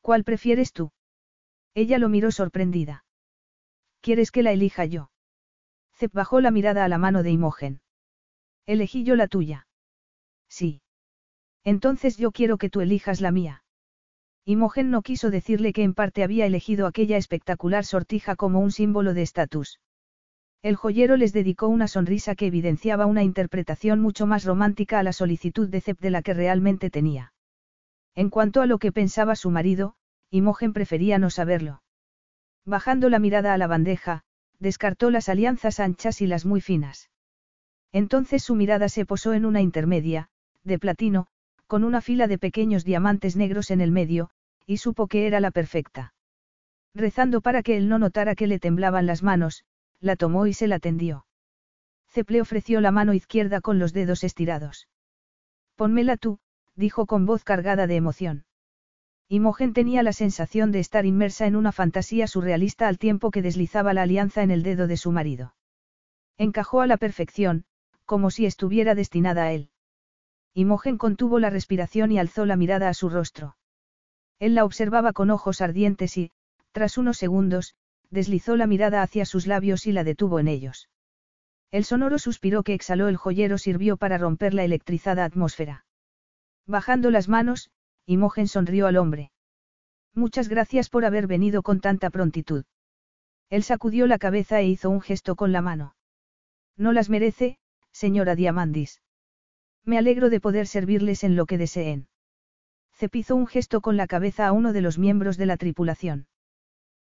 [0.00, 0.92] ¿Cuál prefieres tú?
[1.74, 3.04] Ella lo miró sorprendida.
[4.00, 5.10] ¿Quieres que la elija yo?
[5.92, 7.80] Cep bajó la mirada a la mano de Imogen.
[8.64, 9.66] Elegí yo la tuya.
[10.48, 10.82] Sí.
[11.64, 13.64] Entonces yo quiero que tú elijas la mía.
[14.44, 19.14] Imogen no quiso decirle que en parte había elegido aquella espectacular sortija como un símbolo
[19.14, 19.80] de estatus.
[20.62, 25.12] El joyero les dedicó una sonrisa que evidenciaba una interpretación mucho más romántica a la
[25.12, 27.32] solicitud de Cep de la que realmente tenía.
[28.14, 29.94] En cuanto a lo que pensaba su marido,
[30.30, 31.82] Imogen prefería no saberlo.
[32.66, 34.22] Bajando la mirada a la bandeja,
[34.58, 37.10] descartó las alianzas anchas y las muy finas.
[37.92, 40.28] Entonces su mirada se posó en una intermedia,
[40.62, 41.26] de platino,
[41.70, 44.30] con una fila de pequeños diamantes negros en el medio,
[44.66, 46.14] y supo que era la perfecta.
[46.96, 49.62] Rezando para que él no notara que le temblaban las manos,
[50.00, 51.26] la tomó y se la tendió.
[52.08, 54.88] Ceple ofreció la mano izquierda con los dedos estirados.
[55.76, 56.40] Pónmela tú,
[56.74, 58.46] dijo con voz cargada de emoción.
[59.28, 63.94] Imogen tenía la sensación de estar inmersa en una fantasía surrealista al tiempo que deslizaba
[63.94, 65.54] la alianza en el dedo de su marido.
[66.36, 67.64] Encajó a la perfección,
[68.06, 69.70] como si estuviera destinada a él.
[70.54, 73.56] Imogen contuvo la respiración y alzó la mirada a su rostro.
[74.38, 76.32] Él la observaba con ojos ardientes y,
[76.72, 77.74] tras unos segundos,
[78.10, 80.88] deslizó la mirada hacia sus labios y la detuvo en ellos.
[81.70, 85.84] El sonoro suspiro que exhaló el joyero sirvió para romper la electrizada atmósfera.
[86.66, 87.70] Bajando las manos,
[88.06, 89.30] Imogen sonrió al hombre.
[90.14, 92.64] Muchas gracias por haber venido con tanta prontitud.
[93.50, 95.94] Él sacudió la cabeza e hizo un gesto con la mano.
[96.76, 97.58] No las merece,
[97.92, 99.00] señora Diamandis.
[99.84, 102.08] Me alegro de poder servirles en lo que deseen.
[102.92, 106.26] Cepizó un gesto con la cabeza a uno de los miembros de la tripulación.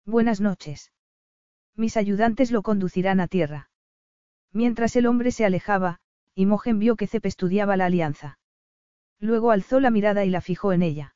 [0.05, 0.93] Buenas noches.
[1.77, 3.71] Mis ayudantes lo conducirán a tierra.
[4.53, 6.01] Mientras el hombre se alejaba,
[6.35, 8.39] Imogen vio que Cep estudiaba la alianza.
[9.21, 11.15] Luego alzó la mirada y la fijó en ella.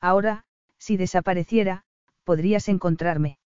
[0.00, 0.44] Ahora,
[0.78, 1.84] si desapareciera,
[2.24, 3.38] podrías encontrarme.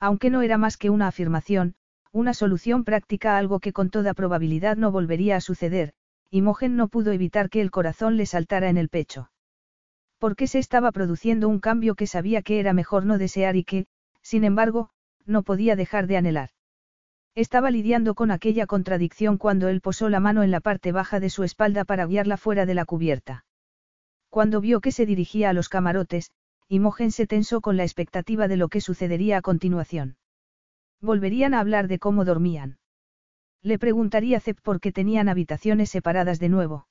[0.00, 1.76] Aunque no era más que una afirmación,
[2.12, 5.94] una solución práctica a algo que con toda probabilidad no volvería a suceder,
[6.30, 9.30] Imogen no pudo evitar que el corazón le saltara en el pecho.
[10.18, 13.86] Porque se estaba produciendo un cambio que sabía que era mejor no desear y que,
[14.20, 14.90] sin embargo,
[15.24, 16.50] no podía dejar de anhelar.
[17.34, 21.30] Estaba lidiando con aquella contradicción cuando él posó la mano en la parte baja de
[21.30, 23.44] su espalda para guiarla fuera de la cubierta.
[24.28, 26.32] Cuando vio que se dirigía a los camarotes,
[26.68, 30.16] Imogen se tensó con la expectativa de lo que sucedería a continuación.
[31.00, 32.78] Volverían a hablar de cómo dormían.
[33.62, 36.86] Le preguntaría Zep por qué tenían habitaciones separadas de nuevo.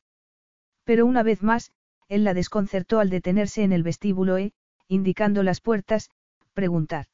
[0.84, 1.72] Pero una vez más,
[2.08, 4.54] él la desconcertó al detenerse en el vestíbulo e,
[4.88, 6.10] indicando las puertas,
[6.54, 7.08] preguntar.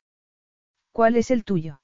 [0.92, 1.82] ¿Cuál es el tuyo?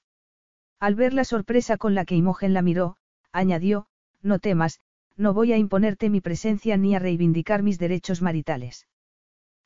[0.79, 2.95] Al ver la sorpresa con la que Imogen la miró,
[3.31, 3.87] añadió,
[4.21, 4.79] no temas,
[5.17, 8.87] no voy a imponerte mi presencia ni a reivindicar mis derechos maritales.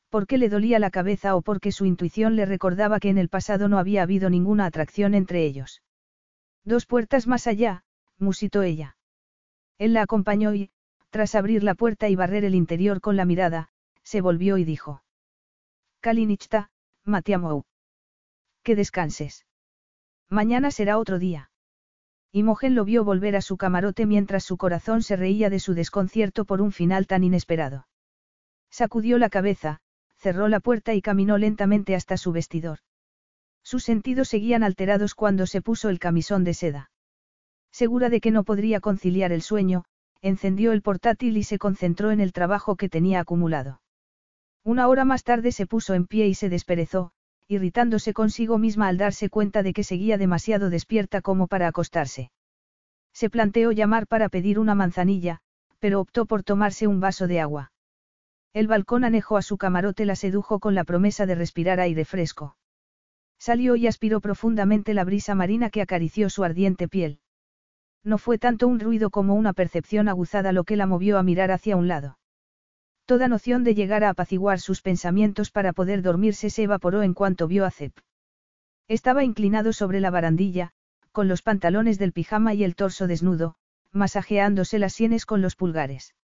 [0.08, 3.68] Porque le dolía la cabeza o porque su intuición le recordaba que en el pasado
[3.68, 5.82] no había habido ninguna atracción entre ellos.
[6.64, 7.84] Dos puertas más allá,
[8.18, 8.96] musitó ella.
[9.78, 10.70] Él la acompañó y,
[11.10, 13.68] tras abrir la puerta y barrer el interior con la mirada,
[14.02, 15.02] se volvió y dijo.
[16.00, 16.70] Kalinichta,
[17.04, 17.64] Matiamou.
[18.62, 19.46] Que descanses.
[20.28, 21.50] Mañana será otro día.
[22.32, 26.44] Imogen lo vio volver a su camarote mientras su corazón se reía de su desconcierto
[26.44, 27.86] por un final tan inesperado.
[28.70, 29.80] Sacudió la cabeza,
[30.16, 32.80] cerró la puerta y caminó lentamente hasta su vestidor.
[33.62, 36.90] Sus sentidos seguían alterados cuando se puso el camisón de seda.
[37.74, 39.84] Segura de que no podría conciliar el sueño,
[40.22, 43.80] encendió el portátil y se concentró en el trabajo que tenía acumulado.
[44.62, 47.10] Una hora más tarde se puso en pie y se desperezó,
[47.48, 52.30] irritándose consigo misma al darse cuenta de que seguía demasiado despierta como para acostarse.
[53.12, 55.40] Se planteó llamar para pedir una manzanilla,
[55.80, 57.72] pero optó por tomarse un vaso de agua.
[58.52, 62.56] El balcón anejo a su camarote la sedujo con la promesa de respirar aire fresco.
[63.40, 67.18] Salió y aspiró profundamente la brisa marina que acarició su ardiente piel.
[68.04, 71.50] No fue tanto un ruido como una percepción aguzada lo que la movió a mirar
[71.50, 72.18] hacia un lado.
[73.06, 77.48] Toda noción de llegar a apaciguar sus pensamientos para poder dormirse se evaporó en cuanto
[77.48, 77.92] vio a Zep.
[78.88, 80.72] Estaba inclinado sobre la barandilla,
[81.12, 83.56] con los pantalones del pijama y el torso desnudo,
[83.92, 86.14] masajeándose las sienes con los pulgares.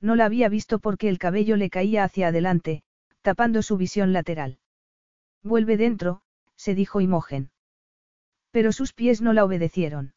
[0.00, 2.82] No la había visto porque el cabello le caía hacia adelante,
[3.22, 4.58] tapando su visión lateral.
[5.42, 6.20] Vuelve dentro,
[6.56, 7.50] se dijo Imogen.
[8.50, 10.14] Pero sus pies no la obedecieron.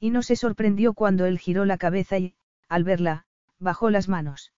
[0.00, 2.34] Y no se sorprendió cuando él giró la cabeza y,
[2.68, 3.26] al verla,
[3.58, 4.52] bajó las manos.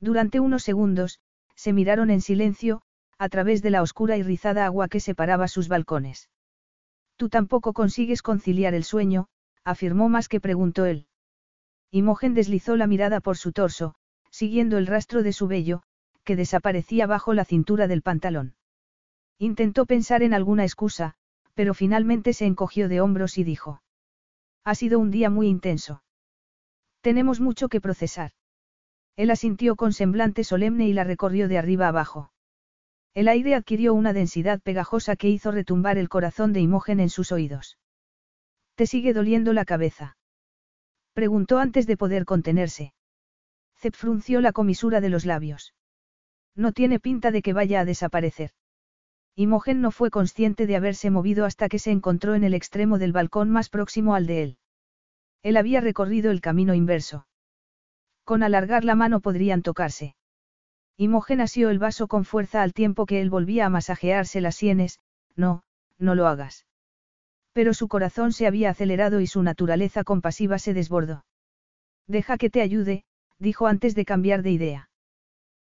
[0.00, 1.20] Durante unos segundos,
[1.54, 2.82] se miraron en silencio,
[3.16, 6.28] a través de la oscura y rizada agua que separaba sus balcones.
[7.16, 9.28] Tú tampoco consigues conciliar el sueño,
[9.64, 11.06] afirmó más que preguntó él.
[11.90, 13.94] Imogen deslizó la mirada por su torso,
[14.30, 15.82] siguiendo el rastro de su vello,
[16.24, 18.56] que desaparecía bajo la cintura del pantalón.
[19.38, 21.14] Intentó pensar en alguna excusa,
[21.54, 23.80] pero finalmente se encogió de hombros y dijo.
[24.66, 26.02] Ha sido un día muy intenso.
[27.00, 28.32] Tenemos mucho que procesar.
[29.14, 32.32] Él asintió con semblante solemne y la recorrió de arriba abajo.
[33.14, 37.30] El aire adquirió una densidad pegajosa que hizo retumbar el corazón de Imogen en sus
[37.30, 37.78] oídos.
[38.74, 40.18] ¿Te sigue doliendo la cabeza?
[41.12, 42.92] Preguntó antes de poder contenerse.
[43.76, 45.74] Zep frunció la comisura de los labios.
[46.56, 48.50] No tiene pinta de que vaya a desaparecer.
[49.38, 53.12] Imogen no fue consciente de haberse movido hasta que se encontró en el extremo del
[53.12, 54.58] balcón más próximo al de él.
[55.42, 57.26] Él había recorrido el camino inverso.
[58.24, 60.16] Con alargar la mano podrían tocarse.
[60.96, 65.00] Imogen asió el vaso con fuerza al tiempo que él volvía a masajearse las sienes,
[65.36, 65.62] no,
[65.98, 66.66] no lo hagas.
[67.52, 71.26] Pero su corazón se había acelerado y su naturaleza compasiva se desbordó.
[72.06, 73.04] Deja que te ayude,
[73.38, 74.90] dijo antes de cambiar de idea.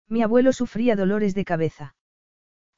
[0.08, 1.94] Mi abuelo sufría dolores de cabeza.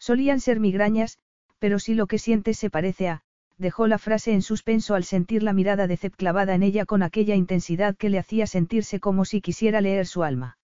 [0.05, 1.16] Solían ser migrañas,
[1.59, 3.22] pero si lo que sientes se parece a,
[3.56, 7.02] dejó la frase en suspenso al sentir la mirada de Zep clavada en ella con
[7.02, 10.59] aquella intensidad que le hacía sentirse como si quisiera leer su alma.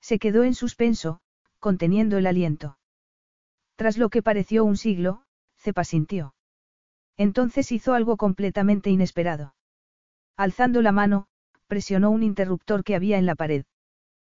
[0.00, 1.20] Se quedó en suspenso,
[1.60, 2.76] conteniendo el aliento.
[3.76, 5.22] Tras lo que pareció un siglo,
[5.60, 6.34] Zep asintió.
[7.16, 9.54] Entonces hizo algo completamente inesperado.
[10.36, 11.28] Alzando la mano,
[11.68, 13.64] presionó un interruptor que había en la pared.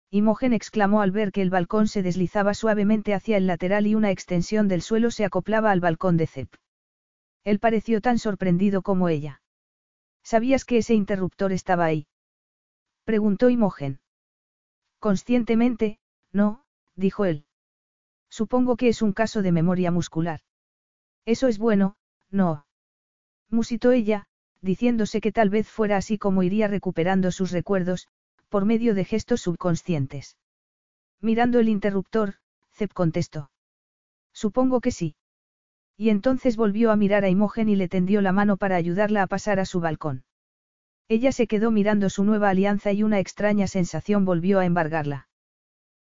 [0.09, 4.11] Imogen exclamó al ver que el balcón se deslizaba suavemente hacia el lateral y una
[4.11, 6.53] extensión del suelo se acoplaba al balcón de Zep.
[7.43, 9.41] Él pareció tan sorprendido como ella.
[10.23, 12.07] ¿Sabías que ese interruptor estaba ahí?
[13.03, 13.99] Preguntó Imogen.
[14.99, 15.99] Conscientemente,
[16.31, 16.63] no,
[16.95, 17.45] dijo él.
[18.29, 20.41] Supongo que es un caso de memoria muscular.
[21.25, 21.95] Eso es bueno,
[22.29, 22.65] no.
[23.49, 24.27] Musitó ella,
[24.61, 28.07] diciéndose que tal vez fuera así como iría recuperando sus recuerdos,
[28.49, 30.37] por medio de gestos subconscientes.
[31.21, 32.35] Mirando el interruptor,
[32.73, 33.51] Zep contestó.
[34.33, 35.15] Supongo que sí.
[35.97, 39.27] Y entonces volvió a mirar a Imogen y le tendió la mano para ayudarla a
[39.27, 40.23] pasar a su balcón.
[41.07, 45.27] Ella se quedó mirando su nueva alianza y una extraña sensación volvió a embargarla.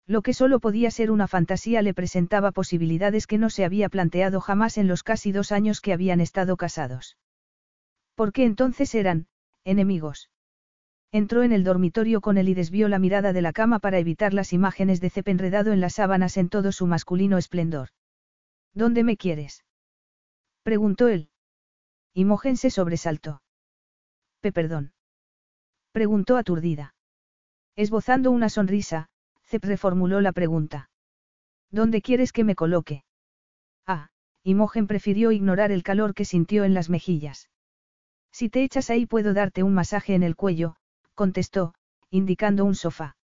[0.07, 4.41] Lo que solo podía ser una fantasía le presentaba posibilidades que no se había planteado
[4.41, 7.17] jamás en los casi dos años que habían estado casados.
[8.15, 9.29] ¿Por qué entonces eran,
[9.65, 10.29] enemigos?
[11.15, 14.35] Entró en el dormitorio con él y desvió la mirada de la cama para evitar
[14.35, 17.91] las imágenes de Cep enredado en las sábanas en todo su masculino esplendor.
[18.73, 19.65] ¿Dónde me quieres?
[20.65, 21.31] preguntó él.
[22.15, 23.43] Imogen se sobresaltó.
[24.41, 24.93] Pe perdón.
[25.93, 26.97] Preguntó aturdida.
[27.77, 29.07] Esbozando una sonrisa,
[29.45, 30.91] Cep reformuló la pregunta.
[31.71, 33.05] ¿Dónde quieres que me coloque?
[33.87, 34.09] Ah,
[34.43, 37.51] Imogen prefirió ignorar el calor que sintió en las mejillas.
[38.33, 40.75] Si te echas ahí puedo darte un masaje en el cuello,
[41.15, 41.75] contestó,
[42.11, 43.17] indicando un sofá.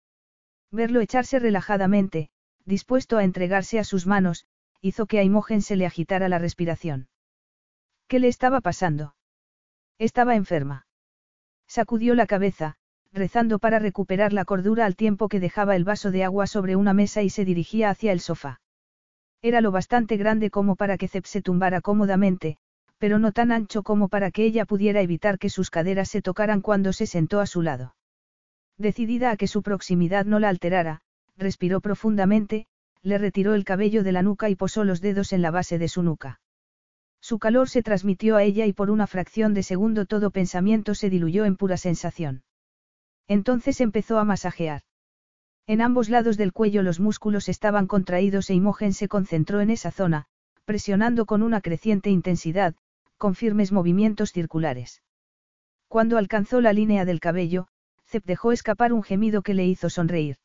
[0.71, 2.31] Verlo echarse relajadamente,
[2.65, 4.47] dispuesto a entregarse a sus manos,
[4.81, 7.09] hizo que a Imogen se le agitara la respiración.
[8.07, 9.15] ¿Qué le estaba pasando?
[9.99, 10.87] Estaba enferma.
[11.67, 12.77] Sacudió la cabeza,
[13.13, 16.93] rezando para recuperar la cordura al tiempo que dejaba el vaso de agua sobre una
[16.93, 18.61] mesa y se dirigía hacia el sofá.
[19.43, 22.59] Era lo bastante grande como para que Zep se tumbara cómodamente,
[22.99, 26.61] pero no tan ancho como para que ella pudiera evitar que sus caderas se tocaran
[26.61, 27.95] cuando se sentó a su lado.
[28.77, 31.01] Decidida a que su proximidad no la alterara,
[31.37, 32.67] respiró profundamente,
[33.03, 35.89] le retiró el cabello de la nuca y posó los dedos en la base de
[35.89, 36.41] su nuca.
[37.21, 41.11] Su calor se transmitió a ella y por una fracción de segundo todo pensamiento se
[41.11, 42.43] diluyó en pura sensación.
[43.27, 44.83] Entonces empezó a masajear.
[45.67, 49.91] En ambos lados del cuello los músculos estaban contraídos e Imogen se concentró en esa
[49.91, 50.27] zona,
[50.65, 52.75] presionando con una creciente intensidad,
[53.19, 55.03] con firmes movimientos circulares.
[55.89, 57.69] Cuando alcanzó la línea del cabello,
[58.07, 60.39] Zep dejó escapar un gemido que le hizo sonreír.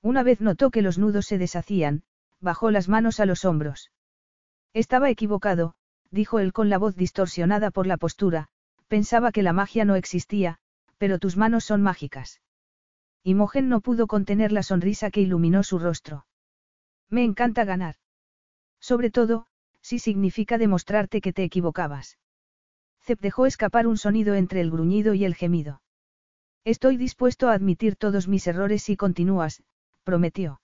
[0.00, 2.04] Una vez notó que los nudos se deshacían,
[2.40, 3.90] bajó las manos a los hombros.
[4.72, 5.74] Estaba equivocado,
[6.10, 8.48] dijo él con la voz distorsionada por la postura,
[8.86, 10.58] pensaba que la magia no existía,
[10.98, 12.40] pero tus manos son mágicas.
[13.22, 16.26] Imogen no pudo contener la sonrisa que iluminó su rostro.
[17.10, 17.96] Me encanta ganar.
[18.80, 19.46] Sobre todo,
[19.88, 22.18] si significa demostrarte que te equivocabas.
[23.00, 25.80] Zep dejó escapar un sonido entre el gruñido y el gemido.
[26.62, 29.62] Estoy dispuesto a admitir todos mis errores si continúas,
[30.04, 30.60] prometió.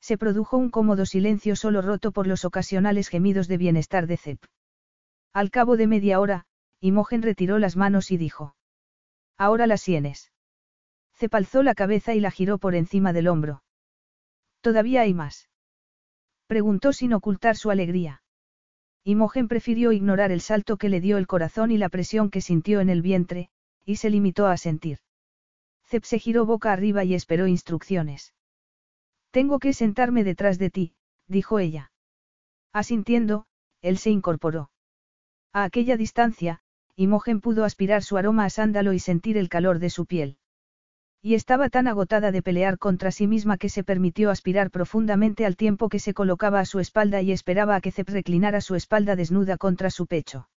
[0.00, 4.38] Se produjo un cómodo silencio solo roto por los ocasionales gemidos de bienestar de Zep.
[5.32, 6.46] Al cabo de media hora,
[6.78, 8.54] Imogen retiró las manos y dijo.
[9.36, 10.30] Ahora las sienes.
[11.16, 13.64] Zep alzó la cabeza y la giró por encima del hombro.
[14.60, 15.48] ¿Todavía hay más?
[16.46, 18.22] Preguntó sin ocultar su alegría.
[19.08, 22.80] Imogen prefirió ignorar el salto que le dio el corazón y la presión que sintió
[22.80, 23.50] en el vientre,
[23.84, 24.98] y se limitó a sentir.
[25.84, 28.34] Zep se giró boca arriba y esperó instrucciones.
[29.30, 30.94] Tengo que sentarme detrás de ti,
[31.28, 31.92] dijo ella.
[32.72, 33.46] Asintiendo,
[33.80, 34.72] él se incorporó.
[35.52, 36.62] A aquella distancia,
[36.96, 40.36] Imogen pudo aspirar su aroma a sándalo y sentir el calor de su piel.
[41.22, 45.56] Y estaba tan agotada de pelear contra sí misma que se permitió aspirar profundamente al
[45.56, 49.16] tiempo que se colocaba a su espalda y esperaba a que Zep reclinara su espalda
[49.16, 50.48] desnuda contra su pecho.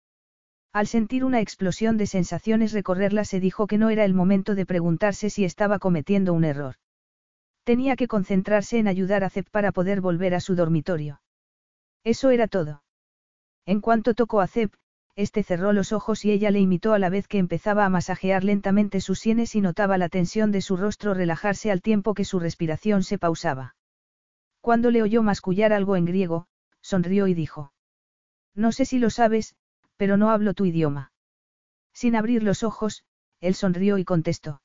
[0.73, 4.67] Al sentir una explosión de sensaciones recorrerla se dijo que no era el momento de
[4.67, 6.75] preguntarse si estaba cometiendo un error.
[7.65, 11.21] Tenía que concentrarse en ayudar a Zep para poder volver a su dormitorio.
[12.05, 12.83] Eso era todo.
[13.67, 14.73] En cuanto tocó a Zep,
[15.19, 18.45] este cerró los ojos y ella le imitó a la vez que empezaba a masajear
[18.45, 22.39] lentamente sus sienes y notaba la tensión de su rostro relajarse al tiempo que su
[22.39, 23.74] respiración se pausaba.
[24.61, 26.47] Cuando le oyó mascullar algo en griego,
[26.82, 27.73] sonrió y dijo.
[28.55, 29.57] No sé si lo sabes,
[29.97, 31.11] pero no hablo tu idioma.
[31.93, 33.03] Sin abrir los ojos,
[33.40, 34.62] él sonrió y contestó.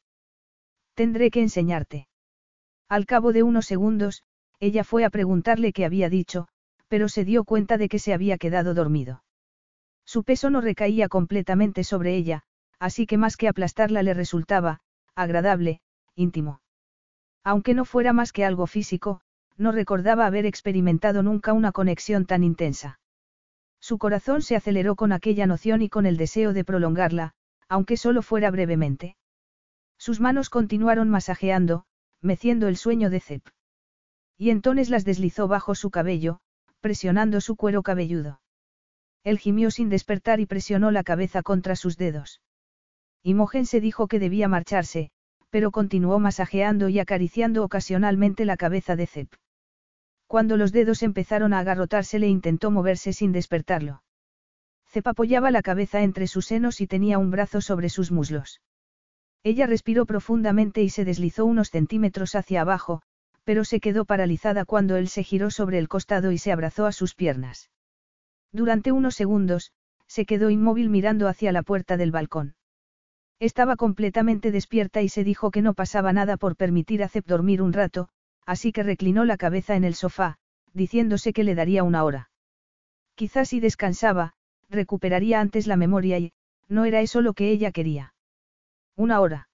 [0.93, 2.07] Tendré que enseñarte.
[2.87, 4.21] Al cabo de unos segundos,
[4.59, 6.47] ella fue a preguntarle qué había dicho,
[6.89, 9.23] pero se dio cuenta de que se había quedado dormido.
[10.05, 12.43] Su peso no recaía completamente sobre ella,
[12.79, 14.81] así que más que aplastarla le resultaba,
[15.15, 15.81] agradable,
[16.15, 16.61] íntimo.
[17.43, 19.21] Aunque no fuera más que algo físico,
[19.57, 22.99] no recordaba haber experimentado nunca una conexión tan intensa.
[23.79, 27.33] Su corazón se aceleró con aquella noción y con el deseo de prolongarla,
[27.67, 29.17] aunque solo fuera brevemente.
[29.97, 31.85] Sus manos continuaron masajeando,
[32.21, 33.47] meciendo el sueño de Zep.
[34.37, 36.39] Y entonces las deslizó bajo su cabello,
[36.81, 38.41] presionando su cuero cabelludo.
[39.23, 42.41] Él gimió sin despertar y presionó la cabeza contra sus dedos.
[43.23, 45.11] Imogen se dijo que debía marcharse,
[45.49, 49.33] pero continuó masajeando y acariciando ocasionalmente la cabeza de Zep.
[50.27, 54.03] Cuando los dedos empezaron a agarrotarse le intentó moverse sin despertarlo.
[54.89, 58.61] Zep apoyaba la cabeza entre sus senos y tenía un brazo sobre sus muslos.
[59.43, 63.01] Ella respiró profundamente y se deslizó unos centímetros hacia abajo,
[63.43, 66.91] pero se quedó paralizada cuando él se giró sobre el costado y se abrazó a
[66.91, 67.69] sus piernas.
[68.53, 69.71] Durante unos segundos,
[70.07, 72.55] se quedó inmóvil mirando hacia la puerta del balcón.
[73.39, 77.61] Estaba completamente despierta y se dijo que no pasaba nada por permitir a Zep dormir
[77.63, 78.09] un rato,
[78.45, 80.37] así que reclinó la cabeza en el sofá,
[80.71, 82.29] diciéndose que le daría una hora.
[83.15, 84.33] Quizás si descansaba,
[84.69, 86.31] recuperaría antes la memoria y,
[86.67, 88.13] no era eso lo que ella quería.
[88.95, 89.49] Una hora.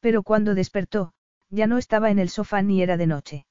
[0.00, 1.12] Pero cuando despertó,
[1.50, 3.46] ya no estaba en el sofá ni era de noche.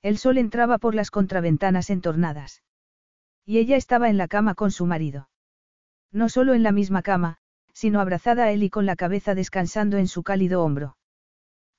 [0.00, 2.62] El sol entraba por las contraventanas entornadas.
[3.44, 5.28] Y ella estaba en la cama con su marido.
[6.12, 7.38] No solo en la misma cama,
[7.72, 10.96] sino abrazada a él y con la cabeza descansando en su cálido hombro.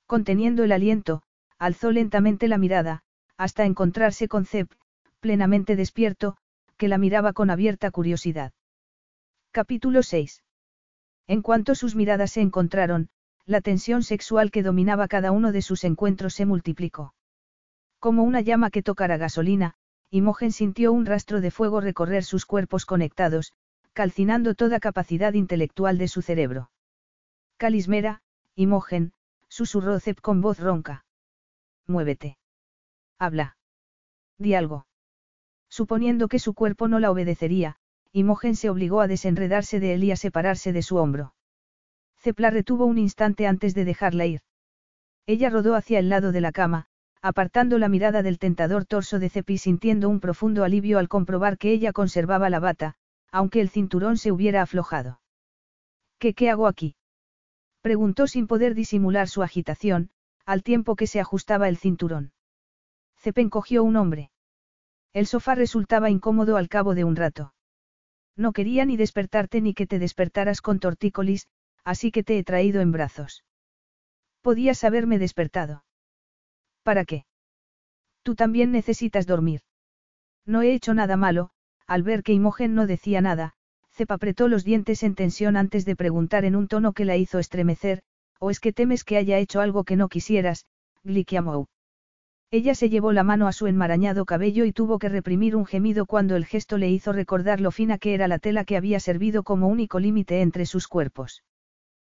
[0.06, 1.22] Conteniendo el aliento,
[1.58, 3.02] alzó lentamente la mirada,
[3.36, 4.68] hasta encontrarse con Zeb,
[5.20, 6.36] plenamente despierto,
[6.76, 8.52] que la miraba con abierta curiosidad.
[9.52, 10.42] Capítulo 6.
[11.26, 13.08] En cuanto sus miradas se encontraron,
[13.46, 17.14] la tensión sexual que dominaba cada uno de sus encuentros se multiplicó.
[17.98, 19.76] Como una llama que tocara gasolina,
[20.10, 23.52] Imogen sintió un rastro de fuego recorrer sus cuerpos conectados,
[23.92, 26.70] calcinando toda capacidad intelectual de su cerebro.
[27.56, 28.22] Calismera,
[28.54, 29.12] Imogen,
[29.48, 31.04] susurró Zep con voz ronca.
[31.86, 32.38] Muévete.
[33.18, 33.56] Habla.
[34.38, 34.86] Di algo.
[35.68, 37.76] Suponiendo que su cuerpo no la obedecería,
[38.12, 41.34] Imogen se obligó a desenredarse de él y a separarse de su hombro.
[42.20, 44.42] Zep la retuvo un instante antes de dejarla ir.
[45.26, 46.86] Ella rodó hacia el lado de la cama,
[47.24, 51.72] apartando la mirada del tentador torso de Cepi sintiendo un profundo alivio al comprobar que
[51.72, 52.96] ella conservaba la bata,
[53.32, 55.22] aunque el cinturón se hubiera aflojado.
[56.18, 56.96] ¿Qué qué hago aquí?
[57.80, 60.10] Preguntó sin poder disimular su agitación,
[60.44, 62.32] al tiempo que se ajustaba el cinturón.
[63.16, 64.30] Cep encogió un hombre.
[65.14, 67.54] El sofá resultaba incómodo al cabo de un rato.
[68.36, 71.48] No quería ni despertarte ni que te despertaras con tortícolis,
[71.84, 73.44] así que te he traído en brazos.
[74.42, 75.83] Podías haberme despertado.
[76.84, 77.24] ¿Para qué?
[78.22, 79.60] Tú también necesitas dormir.
[80.46, 81.50] No he hecho nada malo,
[81.86, 83.54] al ver que Imogen no decía nada,
[83.90, 87.38] Cep apretó los dientes en tensión antes de preguntar en un tono que la hizo
[87.38, 88.02] estremecer,
[88.38, 90.66] ¿o es que temes que haya hecho algo que no quisieras,
[91.04, 91.66] Glikiamou?
[92.50, 96.04] Ella se llevó la mano a su enmarañado cabello y tuvo que reprimir un gemido
[96.06, 99.42] cuando el gesto le hizo recordar lo fina que era la tela que había servido
[99.42, 101.44] como único límite entre sus cuerpos.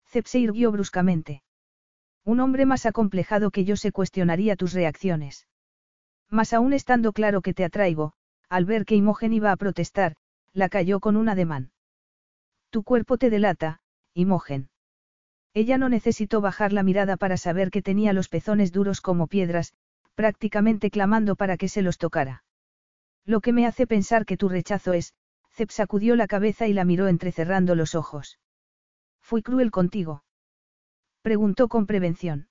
[0.07, 1.43] Cep se irguió bruscamente.
[2.25, 5.47] Un hombre más acomplejado que yo se cuestionaría tus reacciones.
[6.31, 8.15] Más aún estando claro que te atraigo,
[8.49, 10.17] al ver que Imogen iba a protestar,
[10.53, 11.73] la cayó con un ademán.
[12.71, 13.81] Tu cuerpo te delata,
[14.15, 14.71] Imogen.
[15.53, 19.75] Ella no necesitó bajar la mirada para saber que tenía los pezones duros como piedras,
[20.15, 22.45] prácticamente clamando para que se los tocara.
[23.25, 25.15] Lo que me hace pensar que tu rechazo es,
[25.53, 28.39] Zep sacudió la cabeza y la miró entrecerrando los ojos.
[29.21, 30.25] Fui cruel contigo.
[31.25, 32.49] Preguntó con prevención.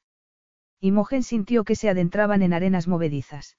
[0.80, 3.56] Imogen sintió que se adentraban en arenas movedizas.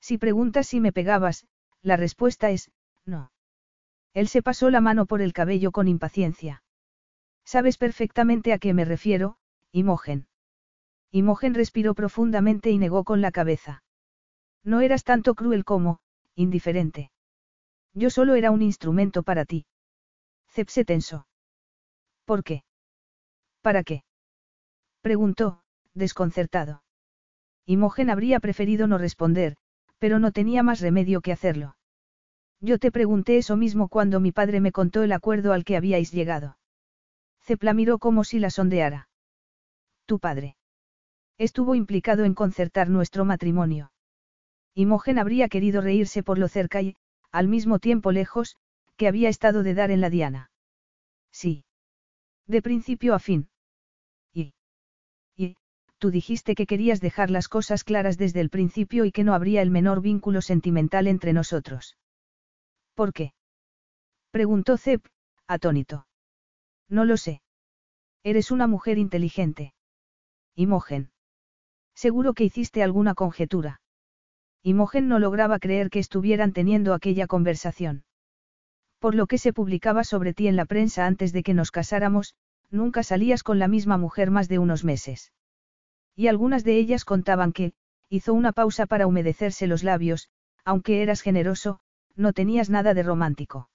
[0.00, 1.46] Si preguntas si me pegabas,
[1.82, 2.72] la respuesta es,
[3.06, 3.30] no.
[4.12, 6.64] Él se pasó la mano por el cabello con impaciencia.
[7.44, 9.36] Sabes perfectamente a qué me refiero,
[9.70, 10.26] Imogen.
[11.12, 13.84] Imogen respiró profundamente y negó con la cabeza.
[14.64, 16.00] No eras tanto cruel como,
[16.34, 17.12] indiferente.
[17.92, 19.64] Yo solo era un instrumento para ti.
[20.50, 21.28] Zep se tensó.
[22.24, 22.64] ¿Por qué?
[23.62, 24.02] ¿Para qué?
[25.04, 25.60] Preguntó,
[25.92, 26.82] desconcertado.
[27.66, 29.56] Imogen habría preferido no responder,
[29.98, 31.76] pero no tenía más remedio que hacerlo.
[32.62, 36.10] Yo te pregunté eso mismo cuando mi padre me contó el acuerdo al que habíais
[36.10, 36.56] llegado.
[37.42, 39.10] Cepla miró como si la sondeara.
[40.06, 40.56] Tu padre.
[41.36, 43.92] Estuvo implicado en concertar nuestro matrimonio.
[44.72, 46.96] Imogen habría querido reírse por lo cerca y,
[47.30, 48.56] al mismo tiempo lejos,
[48.96, 50.50] que había estado de dar en la diana.
[51.30, 51.66] Sí.
[52.46, 53.50] De principio a fin.
[56.04, 59.62] Tú dijiste que querías dejar las cosas claras desde el principio y que no habría
[59.62, 61.96] el menor vínculo sentimental entre nosotros.
[62.92, 63.32] ¿Por qué?
[64.30, 65.02] Preguntó Zep,
[65.46, 66.06] atónito.
[66.90, 67.40] No lo sé.
[68.22, 69.72] Eres una mujer inteligente.
[70.54, 71.10] Imogen.
[71.94, 73.80] Seguro que hiciste alguna conjetura.
[74.62, 78.04] Imogen no lograba creer que estuvieran teniendo aquella conversación.
[78.98, 82.34] Por lo que se publicaba sobre ti en la prensa antes de que nos casáramos,
[82.70, 85.32] nunca salías con la misma mujer más de unos meses.
[86.16, 87.72] Y algunas de ellas contaban que,
[88.08, 90.28] hizo una pausa para humedecerse los labios,
[90.64, 91.80] aunque eras generoso,
[92.14, 93.68] no tenías nada de romántico.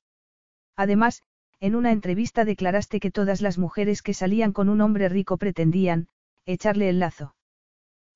[0.76, 1.24] Además,
[1.60, 6.08] en una entrevista declaraste que todas las mujeres que salían con un hombre rico pretendían,
[6.46, 7.36] echarle el lazo.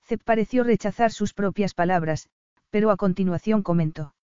[0.06, 2.30] Zep pareció rechazar sus propias palabras,
[2.70, 4.16] pero a continuación comentó.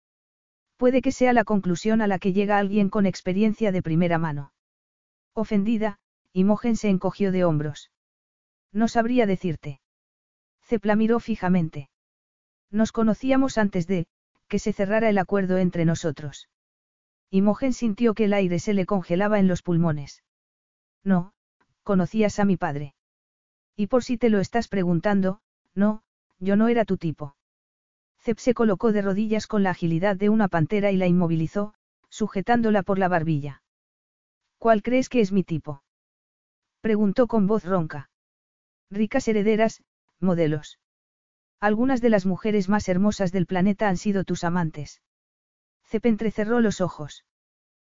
[0.77, 4.53] Puede que sea la conclusión a la que llega alguien con experiencia de primera mano.
[5.33, 5.99] Ofendida,
[6.31, 7.91] Imogen se encogió de hombros.
[8.71, 9.81] No sabría decirte.
[10.69, 11.89] Zep la miró fijamente.
[12.69, 14.05] Nos conocíamos antes de,
[14.47, 16.47] que se cerrara el acuerdo entre nosotros.
[17.31, 20.23] Imogen sintió que el aire se le congelaba en los pulmones.
[21.03, 21.33] No,
[21.81, 22.93] conocías a mi padre.
[23.75, 25.41] Y por si te lo estás preguntando,
[25.73, 26.03] no,
[26.37, 27.35] yo no era tu tipo.
[28.19, 31.73] Zep se colocó de rodillas con la agilidad de una pantera y la inmovilizó,
[32.09, 33.63] sujetándola por la barbilla.
[34.59, 35.81] ¿Cuál crees que es mi tipo?
[36.81, 38.11] Preguntó con voz ronca.
[38.91, 39.81] Ricas herederas,
[40.21, 40.79] modelos.
[41.59, 45.01] Algunas de las mujeres más hermosas del planeta han sido tus amantes.
[45.83, 47.25] Cep entrecerró los ojos.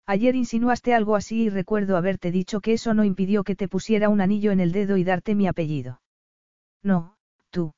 [0.05, 4.09] Ayer insinuaste algo así y recuerdo haberte dicho que eso no impidió que te pusiera
[4.09, 6.01] un anillo en el dedo y darte mi apellido.
[6.81, 7.17] No,
[7.49, 7.73] tú.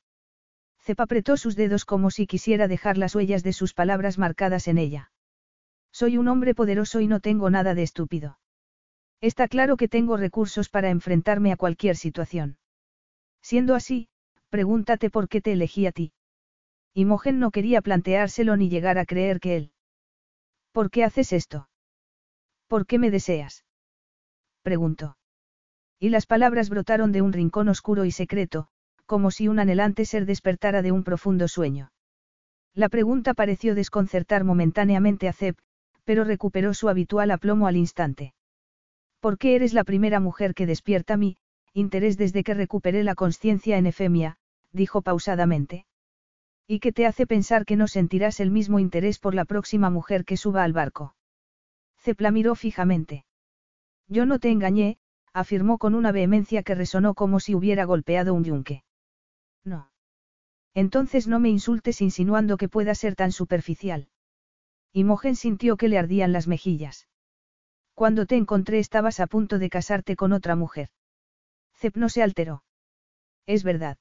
[0.79, 4.77] Cep apretó sus dedos como si quisiera dejar las huellas de sus palabras marcadas en
[4.77, 5.11] ella.
[5.91, 8.39] Soy un hombre poderoso y no tengo nada de estúpido.
[9.19, 12.57] Está claro que tengo recursos para enfrentarme a cualquier situación.
[13.41, 14.07] Siendo así,
[14.51, 16.11] Pregúntate por qué te elegí a ti.
[16.93, 19.71] Imogen no quería planteárselo ni llegar a creer que él.
[20.73, 21.69] ¿Por qué haces esto?
[22.67, 23.63] ¿Por qué me deseas?
[24.61, 25.17] Preguntó.
[25.99, 28.67] Y las palabras brotaron de un rincón oscuro y secreto,
[29.05, 31.93] como si un anhelante ser despertara de un profundo sueño.
[32.73, 35.55] La pregunta pareció desconcertar momentáneamente a Zeb,
[36.03, 38.33] pero recuperó su habitual aplomo al instante.
[39.21, 41.37] ¿Por qué eres la primera mujer que despierta mi
[41.73, 44.37] interés desde que recuperé la conciencia en Efemia,
[44.71, 45.85] dijo pausadamente.
[46.67, 50.25] ¿Y qué te hace pensar que no sentirás el mismo interés por la próxima mujer
[50.25, 51.15] que suba al barco?
[51.97, 53.25] Cepla miró fijamente.
[54.07, 54.97] Yo no te engañé,
[55.33, 58.83] afirmó con una vehemencia que resonó como si hubiera golpeado un yunque.
[59.63, 59.91] No.
[60.73, 64.07] Entonces no me insultes insinuando que pueda ser tan superficial.
[64.93, 67.07] Imogen sintió que le ardían las mejillas.
[67.93, 70.89] Cuando te encontré estabas a punto de casarte con otra mujer.
[71.73, 72.63] Cep no se alteró.
[73.45, 73.97] Es verdad.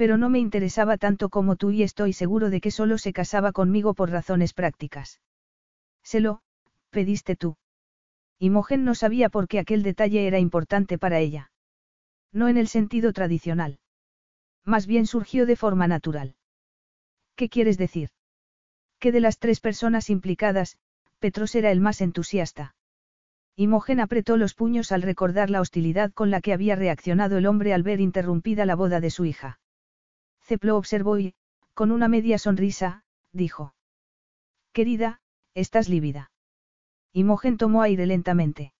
[0.00, 3.52] Pero no me interesaba tanto como tú y estoy seguro de que solo se casaba
[3.52, 5.20] conmigo por razones prácticas.
[6.02, 6.40] Se lo,
[6.88, 7.58] pediste tú.
[8.38, 11.52] Imogen no sabía por qué aquel detalle era importante para ella.
[12.32, 13.78] No en el sentido tradicional.
[14.64, 16.34] Más bien surgió de forma natural.
[17.36, 18.08] ¿Qué quieres decir?
[19.00, 20.78] Que de las tres personas implicadas,
[21.18, 22.74] Petros era el más entusiasta.
[23.54, 27.74] Imogen apretó los puños al recordar la hostilidad con la que había reaccionado el hombre
[27.74, 29.59] al ver interrumpida la boda de su hija.
[30.42, 31.34] Ceplo observó y,
[31.74, 33.74] con una media sonrisa, dijo.
[34.72, 35.20] Querida,
[35.54, 36.30] estás lívida.
[37.12, 38.72] Imogen tomó aire lentamente.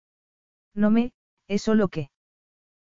[0.75, 1.13] No me,
[1.49, 2.11] es solo que.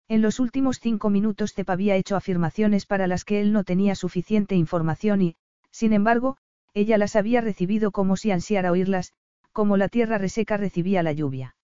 [0.08, 3.94] En los últimos cinco minutos Cep había hecho afirmaciones para las que él no tenía
[3.94, 5.36] suficiente información y,
[5.70, 6.36] sin embargo,
[6.74, 9.12] ella las había recibido como si ansiara oírlas,
[9.52, 11.56] como la tierra reseca recibía la lluvia.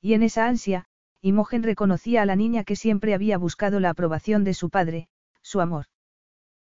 [0.00, 0.86] Y en esa ansia,
[1.20, 5.08] Imogen reconocía a la niña que siempre había buscado la aprobación de su padre,
[5.42, 5.86] su amor.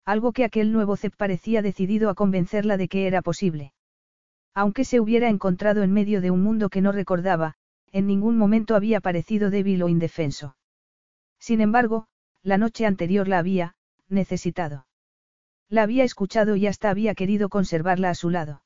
[0.06, 3.74] Algo que aquel nuevo Cep parecía decidido a convencerla de que era posible.
[4.54, 7.56] Aunque se hubiera encontrado en medio de un mundo que no recordaba,
[7.92, 10.56] en ningún momento había parecido débil o indefenso.
[11.40, 12.08] Sin embargo,
[12.44, 13.76] la noche anterior la había,
[14.08, 14.86] necesitado.
[15.70, 18.62] La había escuchado y hasta había querido conservarla a su lado.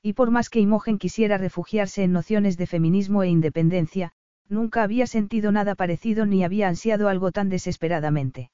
[0.00, 4.12] Y por más que Imogen quisiera refugiarse en nociones de feminismo e independencia,
[4.48, 8.50] nunca había sentido nada parecido ni había ansiado algo tan desesperadamente.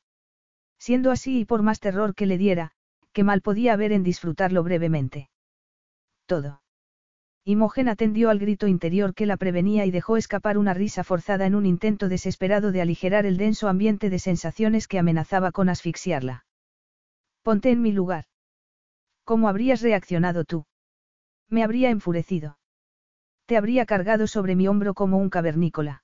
[0.78, 2.72] Siendo así y por más terror que le diera,
[3.12, 5.28] qué mal podía haber en disfrutarlo brevemente.
[6.26, 6.62] Todo.
[7.44, 11.55] Imogen atendió al grito interior que la prevenía y dejó escapar una risa forzada en
[11.55, 16.44] un intento desesperado de aligerar el denso ambiente de sensaciones que amenazaba con asfixiarla.
[17.42, 18.26] Ponte en mi lugar.
[19.24, 20.66] ¿Cómo habrías reaccionado tú?
[21.48, 22.59] Me habría enfurecido.
[23.46, 26.02] Te habría cargado sobre mi hombro como un cavernícola.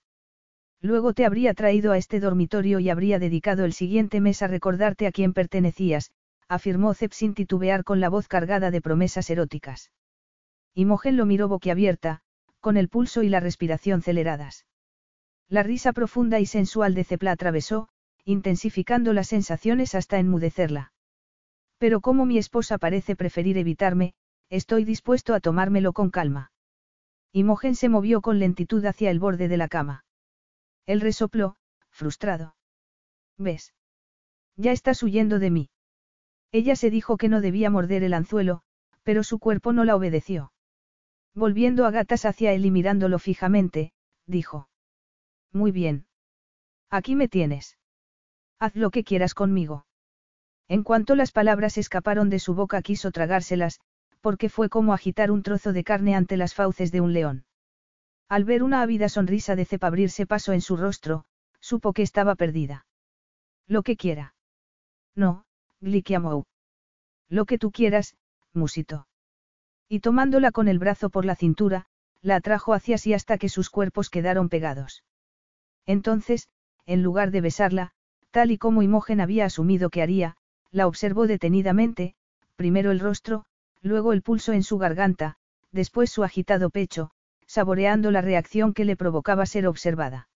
[0.84, 5.06] Luego te habría traído a este dormitorio y habría dedicado el siguiente mes a recordarte
[5.06, 6.12] a quién pertenecías,
[6.46, 9.92] afirmó Zep sin titubear con la voz cargada de promesas eróticas.
[10.74, 12.20] Imogen lo miró boquiabierta,
[12.60, 14.66] con el pulso y la respiración aceleradas.
[15.48, 17.88] La risa profunda y sensual de Cepla atravesó,
[18.26, 20.92] intensificando las sensaciones hasta enmudecerla.
[21.78, 24.12] Pero como mi esposa parece preferir evitarme,
[24.50, 26.52] estoy dispuesto a tomármelo con calma.
[27.32, 30.04] Imogen se movió con lentitud hacia el borde de la cama.
[30.86, 31.56] Él resopló,
[31.90, 32.56] frustrado.
[33.38, 33.74] ¿Ves?
[34.56, 35.70] Ya estás huyendo de mí.
[36.52, 38.62] Ella se dijo que no debía morder el anzuelo,
[39.02, 40.52] pero su cuerpo no la obedeció.
[41.34, 43.92] Volviendo a gatas hacia él y mirándolo fijamente,
[44.26, 44.68] dijo.
[45.52, 46.06] Muy bien.
[46.90, 47.76] Aquí me tienes.
[48.60, 49.86] Haz lo que quieras conmigo.
[50.68, 53.80] En cuanto las palabras escaparon de su boca quiso tragárselas,
[54.20, 57.44] porque fue como agitar un trozo de carne ante las fauces de un león.
[58.28, 61.24] Al ver una ávida sonrisa de cepa abrirse paso en su rostro,
[61.60, 62.86] supo que estaba perdida.
[63.66, 64.34] Lo que quiera.
[65.14, 65.44] No,
[65.80, 66.44] Glikiamou.
[67.28, 68.16] Lo que tú quieras,
[68.52, 69.06] musito.
[69.88, 71.86] Y tomándola con el brazo por la cintura,
[72.22, 75.04] la atrajo hacia sí hasta que sus cuerpos quedaron pegados.
[75.86, 76.48] Entonces,
[76.86, 77.92] en lugar de besarla,
[78.30, 80.36] tal y como Imogen había asumido que haría,
[80.70, 82.14] la observó detenidamente,
[82.56, 83.44] primero el rostro,
[83.82, 85.36] luego el pulso en su garganta,
[85.70, 87.10] después su agitado pecho,
[87.54, 90.28] saboreando la reacción que le provocaba ser observada.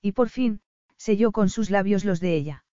[0.00, 0.60] Y por fin,
[0.96, 2.64] selló con sus labios los de ella.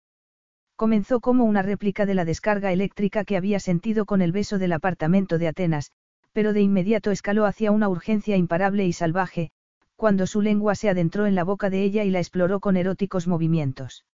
[0.77, 4.75] Comenzó como una réplica de la descarga eléctrica que había sentido con el beso del
[4.75, 5.91] apartamento de Atenas,
[6.33, 9.53] pero de inmediato escaló hacia una urgencia imparable y salvaje,
[9.97, 13.27] cuando su lengua se adentró en la boca de ella y la exploró con eróticos
[13.27, 14.05] movimientos.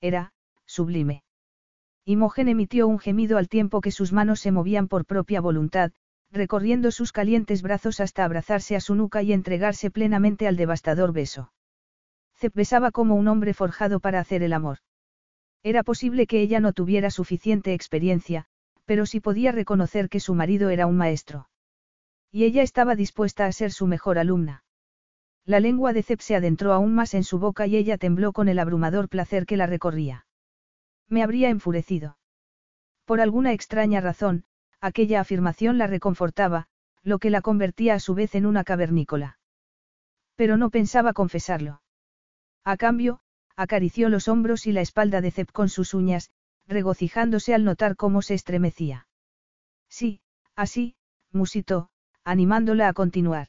[0.00, 0.32] Era,
[0.64, 1.24] sublime.
[2.04, 5.90] Imogen emitió un gemido al tiempo que sus manos se movían por propia voluntad,
[6.32, 11.52] recorriendo sus calientes brazos hasta abrazarse a su nuca y entregarse plenamente al devastador beso.
[12.36, 14.78] Zep besaba como un hombre forjado para hacer el amor.
[15.62, 18.46] Era posible que ella no tuviera suficiente experiencia,
[18.84, 21.48] pero sí podía reconocer que su marido era un maestro.
[22.30, 24.64] Y ella estaba dispuesta a ser su mejor alumna.
[25.44, 28.48] La lengua de Cep se adentró aún más en su boca y ella tembló con
[28.48, 30.26] el abrumador placer que la recorría.
[31.08, 32.18] Me habría enfurecido.
[33.04, 34.44] Por alguna extraña razón,
[34.80, 36.66] aquella afirmación la reconfortaba,
[37.02, 39.38] lo que la convertía a su vez en una cavernícola.
[40.34, 41.82] Pero no pensaba confesarlo.
[42.64, 43.20] A cambio,
[43.56, 46.30] acarició los hombros y la espalda de Zep con sus uñas,
[46.66, 49.06] regocijándose al notar cómo se estremecía.
[49.88, 50.20] Sí,
[50.56, 50.96] así,
[51.32, 51.88] musitó,
[52.24, 53.48] animándola a continuar.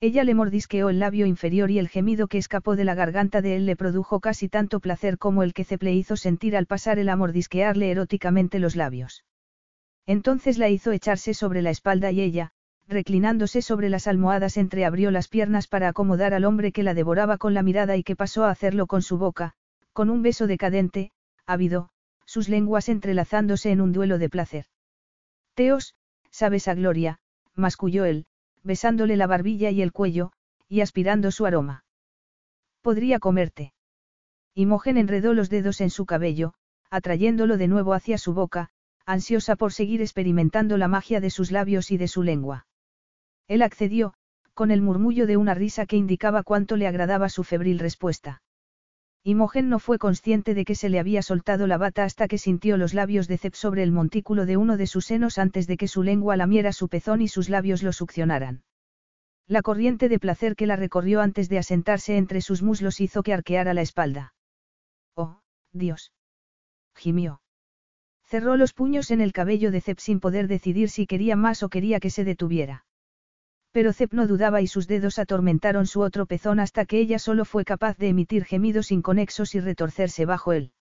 [0.00, 3.56] Ella le mordisqueó el labio inferior y el gemido que escapó de la garganta de
[3.56, 6.98] él le produjo casi tanto placer como el que Cep le hizo sentir al pasar
[6.98, 9.24] el a mordisquearle eróticamente los labios.
[10.06, 12.52] Entonces la hizo echarse sobre la espalda y ella,
[12.86, 17.54] reclinándose sobre las almohadas entreabrió las piernas para acomodar al hombre que la devoraba con
[17.54, 19.54] la mirada y que pasó a hacerlo con su boca,
[19.92, 21.10] con un beso decadente,
[21.46, 21.88] ávido,
[22.26, 24.66] sus lenguas entrelazándose en un duelo de placer.
[25.54, 25.94] Teos,
[26.30, 27.20] sabes a Gloria,
[27.54, 28.26] masculló él,
[28.62, 30.32] besándole la barbilla y el cuello,
[30.68, 31.84] y aspirando su aroma.
[32.82, 33.72] Podría comerte.
[34.54, 36.54] Imogen enredó los dedos en su cabello,
[36.90, 38.70] atrayéndolo de nuevo hacia su boca,
[39.06, 42.66] ansiosa por seguir experimentando la magia de sus labios y de su lengua.
[43.48, 44.14] Él accedió,
[44.54, 48.42] con el murmullo de una risa que indicaba cuánto le agradaba su febril respuesta.
[49.26, 52.76] Imogen no fue consciente de que se le había soltado la bata hasta que sintió
[52.76, 55.88] los labios de Cep sobre el montículo de uno de sus senos antes de que
[55.88, 58.64] su lengua lamiera su pezón y sus labios lo succionaran.
[59.46, 63.32] La corriente de placer que la recorrió antes de asentarse entre sus muslos hizo que
[63.32, 64.34] arqueara la espalda.
[65.14, 65.40] Oh,
[65.72, 66.12] Dios.
[66.94, 67.40] gimió.
[68.26, 71.68] Cerró los puños en el cabello de Cep sin poder decidir si quería más o
[71.68, 72.84] quería que se detuviera.
[73.70, 77.44] Pero Cep no dudaba y sus dedos atormentaron su otro pezón hasta que ella solo
[77.44, 80.72] fue capaz de emitir gemidos inconexos y retorcerse bajo él.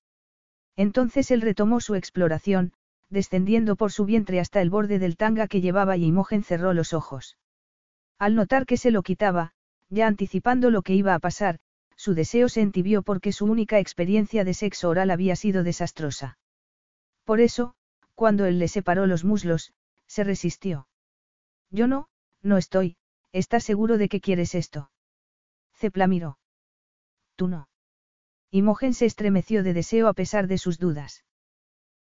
[0.76, 2.74] Entonces él retomó su exploración,
[3.10, 6.94] descendiendo por su vientre hasta el borde del tanga que llevaba y Imogen cerró los
[6.94, 7.38] ojos.
[8.20, 9.54] Al notar que se lo quitaba,
[9.90, 11.60] ya anticipando lo que iba a pasar,
[11.96, 16.38] su deseo se entibió porque su única experiencia de sexo oral había sido desastrosa.
[17.24, 17.76] Por eso,
[18.16, 19.74] cuando él le separó los muslos,
[20.08, 20.88] se resistió.
[21.70, 22.10] Yo no,
[22.42, 22.98] no estoy,
[23.32, 24.92] ¿estás seguro de que quieres esto?
[25.74, 26.38] Cepla miró.
[27.36, 27.68] Tú no.
[28.52, 31.24] Imogen se estremeció de deseo a pesar de sus dudas.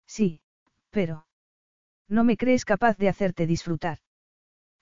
[0.05, 0.41] Sí,
[0.91, 1.25] pero...
[2.07, 3.99] ¿No me crees capaz de hacerte disfrutar?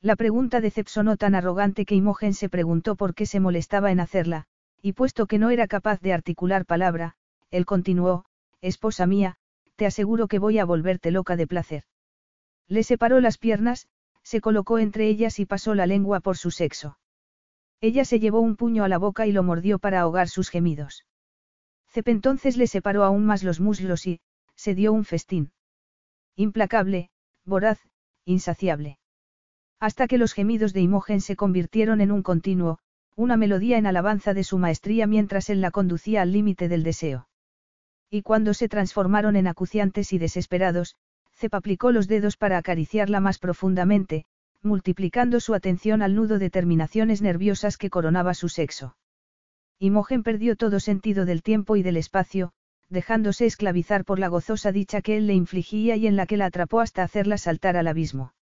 [0.01, 3.91] La pregunta de Cep sonó tan arrogante que Imogen se preguntó por qué se molestaba
[3.91, 4.47] en hacerla,
[4.81, 7.15] y puesto que no era capaz de articular palabra,
[7.51, 8.25] él continuó,
[8.61, 9.37] esposa mía,
[9.81, 11.85] te aseguro que voy a volverte loca de placer.
[12.67, 13.87] Le separó las piernas,
[14.21, 16.99] se colocó entre ellas y pasó la lengua por su sexo.
[17.79, 21.07] Ella se llevó un puño a la boca y lo mordió para ahogar sus gemidos.
[21.87, 24.19] Cep entonces le separó aún más los muslos y,
[24.55, 25.51] se dio un festín.
[26.35, 27.09] Implacable,
[27.43, 27.79] voraz,
[28.23, 28.99] insaciable.
[29.79, 32.77] Hasta que los gemidos de Imogen se convirtieron en un continuo,
[33.15, 37.29] una melodía en alabanza de su maestría mientras él la conducía al límite del deseo.
[38.13, 40.97] Y cuando se transformaron en acuciantes y desesperados,
[41.31, 44.25] Cep aplicó los dedos para acariciarla más profundamente,
[44.61, 48.97] multiplicando su atención al nudo de terminaciones nerviosas que coronaba su sexo.
[49.79, 52.51] Imogen perdió todo sentido del tiempo y del espacio,
[52.89, 56.47] dejándose esclavizar por la gozosa dicha que él le infligía y en la que la
[56.47, 58.33] atrapó hasta hacerla saltar al abismo.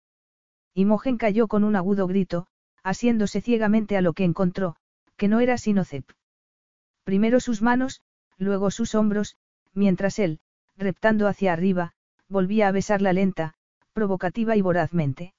[0.73, 2.47] Imogen cayó con un agudo grito,
[2.81, 4.77] asiéndose ciegamente a lo que encontró,
[5.15, 6.09] que no era sino Cep.
[7.03, 8.01] Primero sus manos,
[8.37, 9.37] luego sus hombros,
[9.73, 10.39] mientras él,
[10.77, 11.93] reptando hacia arriba,
[12.27, 13.53] volvía a besarla lenta,
[13.93, 15.33] provocativa y vorazmente.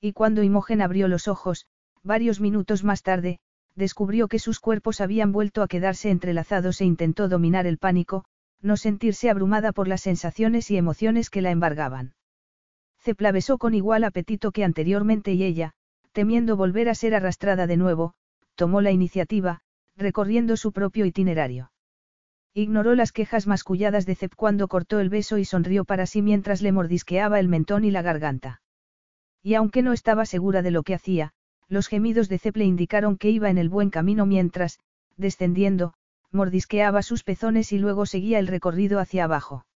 [0.00, 1.66] Y cuando Imogen abrió los ojos,
[2.02, 3.40] varios minutos más tarde,
[3.74, 8.24] descubrió que sus cuerpos habían vuelto a quedarse entrelazados e intentó dominar el pánico,
[8.60, 12.14] no sentirse abrumada por las sensaciones y emociones que la embargaban.
[13.00, 15.72] Cepla besó con igual apetito que anteriormente y ella,
[16.12, 18.14] temiendo volver a ser arrastrada de nuevo,
[18.54, 19.60] tomó la iniciativa,
[19.96, 21.70] recorriendo su propio itinerario.
[22.56, 26.62] Ignoró las quejas masculladas de Cep cuando cortó el beso y sonrió para sí mientras
[26.62, 28.62] le mordisqueaba el mentón y la garganta.
[29.42, 31.32] Y aunque no estaba segura de lo que hacía,
[31.68, 34.78] los gemidos de Cep le indicaron que iba en el buen camino mientras,
[35.16, 35.94] descendiendo,
[36.30, 39.66] mordisqueaba sus pezones y luego seguía el recorrido hacia abajo.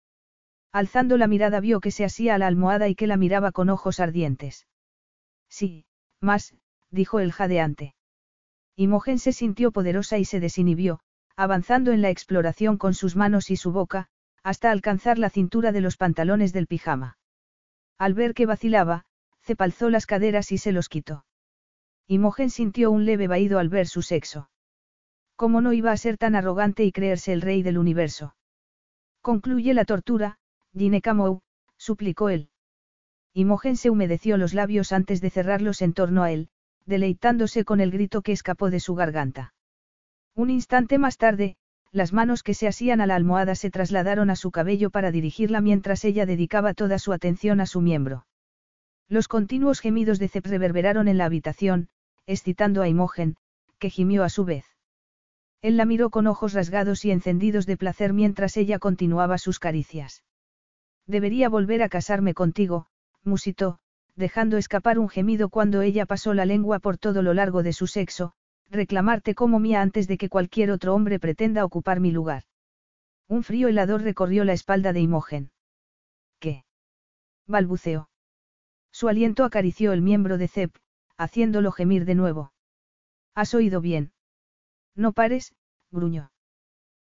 [0.70, 3.70] Alzando la mirada vio que se asía a la almohada y que la miraba con
[3.70, 4.68] ojos ardientes.
[5.48, 5.84] Sí,
[6.20, 6.54] más,
[6.92, 7.96] dijo el jadeante.
[8.76, 11.00] Imogen se sintió poderosa y se desinhibió,
[11.38, 14.08] avanzando en la exploración con sus manos y su boca,
[14.42, 17.16] hasta alcanzar la cintura de los pantalones del pijama.
[17.96, 19.04] Al ver que vacilaba,
[19.42, 21.24] cepalzó las caderas y se los quitó.
[22.08, 24.50] Imogen sintió un leve vaído al ver su sexo.
[25.36, 28.34] ¿Cómo no iba a ser tan arrogante y creerse el rey del universo?
[29.22, 30.38] Concluye la tortura,
[30.76, 31.42] Ginecamou,
[31.76, 32.50] suplicó él.
[33.32, 36.48] Imogen se humedeció los labios antes de cerrarlos en torno a él,
[36.84, 39.54] deleitándose con el grito que escapó de su garganta.
[40.38, 41.56] Un instante más tarde,
[41.90, 45.60] las manos que se asían a la almohada se trasladaron a su cabello para dirigirla
[45.60, 48.24] mientras ella dedicaba toda su atención a su miembro.
[49.08, 51.88] Los continuos gemidos de Cep reverberaron en la habitación,
[52.24, 53.34] excitando a Imogen,
[53.80, 54.64] que gimió a su vez.
[55.60, 60.22] Él la miró con ojos rasgados y encendidos de placer mientras ella continuaba sus caricias.
[61.08, 62.86] Debería volver a casarme contigo,
[63.24, 63.80] musitó,
[64.14, 67.88] dejando escapar un gemido cuando ella pasó la lengua por todo lo largo de su
[67.88, 68.34] sexo,
[68.70, 72.44] reclamarte como mía antes de que cualquier otro hombre pretenda ocupar mi lugar.
[73.28, 75.50] Un frío helador recorrió la espalda de Imogen.
[76.38, 76.64] ¿Qué?
[77.46, 78.08] balbuceó.
[78.92, 80.74] Su aliento acarició el miembro de Zep,
[81.16, 82.52] haciéndolo gemir de nuevo.
[83.34, 84.12] ¿Has oído bien?
[84.94, 85.54] No pares,
[85.90, 86.30] gruñó.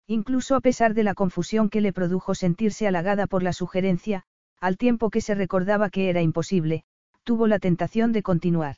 [0.08, 4.24] Incluso a pesar de la confusión que le produjo sentirse halagada por la sugerencia,
[4.60, 6.84] al tiempo que se recordaba que era imposible,
[7.24, 8.78] tuvo la tentación de continuar.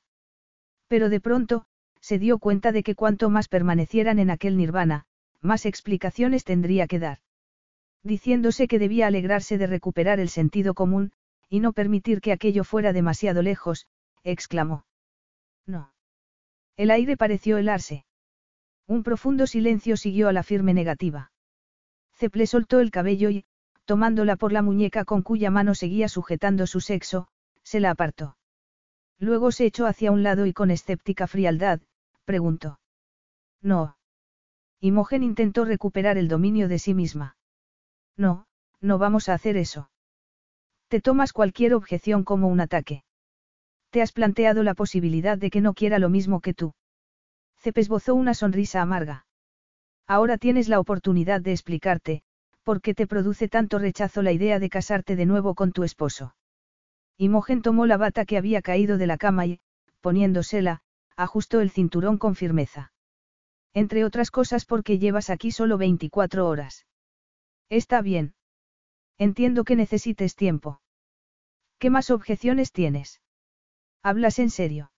[0.87, 1.65] Pero de pronto,
[2.03, 5.05] se dio cuenta de que cuanto más permanecieran en aquel nirvana,
[5.39, 7.19] más explicaciones tendría que dar.
[8.03, 11.13] Diciéndose que debía alegrarse de recuperar el sentido común,
[11.47, 13.87] y no permitir que aquello fuera demasiado lejos,
[14.25, 14.85] exclamó.
[15.65, 15.93] No.
[16.75, 18.05] El aire pareció helarse.
[18.85, 21.31] Un profundo silencio siguió a la firme negativa.
[22.15, 23.45] Ceple soltó el cabello y,
[23.85, 27.29] tomándola por la muñeca con cuya mano seguía sujetando su sexo,
[27.63, 28.35] se la apartó.
[29.19, 31.79] Luego se echó hacia un lado y con escéptica frialdad,
[32.25, 32.79] preguntó.
[33.61, 33.97] No.
[34.79, 37.37] Imogen intentó recuperar el dominio de sí misma.
[38.17, 38.45] No,
[38.81, 39.89] no vamos a hacer eso.
[40.87, 43.03] Te tomas cualquier objeción como un ataque.
[43.89, 46.73] Te has planteado la posibilidad de que no quiera lo mismo que tú.
[47.59, 49.25] Cep esbozó una sonrisa amarga.
[50.05, 52.23] Ahora tienes la oportunidad de explicarte,
[52.63, 56.35] por qué te produce tanto rechazo la idea de casarte de nuevo con tu esposo.
[57.17, 59.59] Imogen tomó la bata que había caído de la cama y,
[60.01, 60.81] poniéndosela,
[61.15, 62.91] ajustó el cinturón con firmeza.
[63.73, 66.85] Entre otras cosas porque llevas aquí solo 24 horas.
[67.69, 68.35] Está bien.
[69.17, 70.81] Entiendo que necesites tiempo.
[71.79, 73.21] ¿Qué más objeciones tienes?
[74.01, 74.91] ¿Hablas en serio?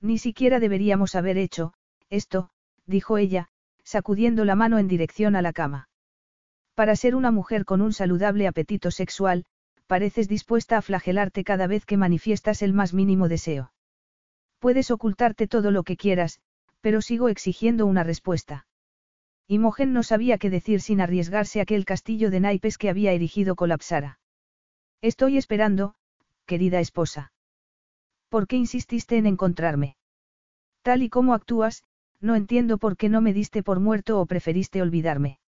[0.00, 1.74] Ni siquiera deberíamos haber hecho,
[2.08, 2.50] esto,
[2.86, 3.48] dijo ella,
[3.84, 5.88] sacudiendo la mano en dirección a la cama.
[6.74, 9.44] Para ser una mujer con un saludable apetito sexual,
[9.86, 13.72] pareces dispuesta a flagelarte cada vez que manifiestas el más mínimo deseo.
[14.60, 16.38] Puedes ocultarte todo lo que quieras,
[16.80, 18.66] pero sigo exigiendo una respuesta.
[19.48, 23.12] Imogen no sabía qué decir sin arriesgarse a que el castillo de naipes que había
[23.12, 24.20] erigido colapsara.
[25.00, 25.94] Estoy esperando,
[26.46, 27.32] querida esposa.
[28.28, 29.96] ¿Por qué insististe en encontrarme?
[30.82, 31.82] Tal y como actúas,
[32.20, 35.40] no entiendo por qué no me diste por muerto o preferiste olvidarme.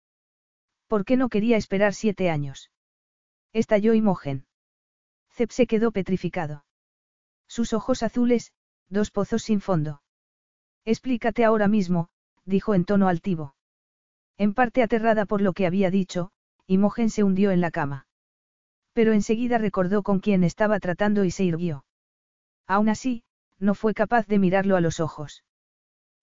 [0.88, 2.72] ¿Por qué no quería esperar siete años?
[3.54, 4.46] Estalló Imogen.
[5.34, 6.66] Zep se quedó petrificado.
[7.48, 8.54] Sus ojos azules,
[8.92, 10.02] dos pozos sin fondo.
[10.86, 12.10] Explícate ahora mismo,
[12.46, 13.56] dijo en tono altivo.
[14.38, 16.32] En parte aterrada por lo que había dicho,
[16.68, 18.08] Imogen se hundió en la cama.
[18.94, 21.86] Pero enseguida recordó con quién estaba tratando y se irguió.
[22.68, 23.24] Aún así,
[23.60, 25.44] no fue capaz de mirarlo a los ojos.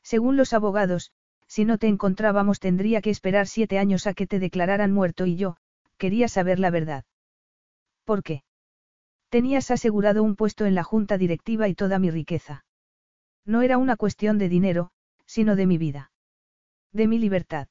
[0.02, 1.12] Según los abogados,
[1.46, 5.36] si no te encontrábamos tendría que esperar siete años a que te declararan muerto y
[5.36, 5.56] yo,
[5.96, 7.04] quería saber la verdad.
[8.04, 8.42] ¿Por qué?
[9.28, 12.64] Tenías asegurado un puesto en la junta directiva y toda mi riqueza.
[13.44, 14.90] No era una cuestión de dinero,
[15.26, 16.10] sino de mi vida.
[16.92, 17.68] De mi libertad.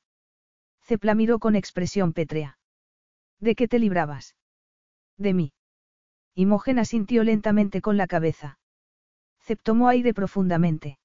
[0.81, 2.59] Cepla miró con expresión pétrea.
[3.39, 4.35] ¿De qué te librabas?
[5.17, 5.53] De mí.
[6.35, 8.59] Imogen asintió lentamente con la cabeza.
[9.39, 10.99] Cep tomó aire profundamente.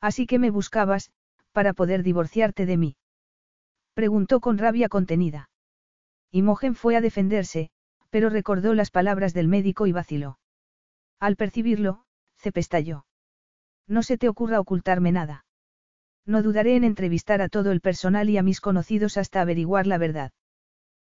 [0.00, 1.12] Así que me buscabas,
[1.52, 2.96] para poder divorciarte de mí.
[3.94, 5.50] Preguntó con rabia contenida.
[6.30, 7.70] Imogen fue a defenderse,
[8.10, 10.38] pero recordó las palabras del médico y vaciló.
[11.20, 12.04] Al percibirlo,
[12.36, 13.06] se pestalló.
[13.86, 15.44] No se te ocurra ocultarme nada.
[16.24, 19.98] No dudaré en entrevistar a todo el personal y a mis conocidos hasta averiguar la
[19.98, 20.32] verdad.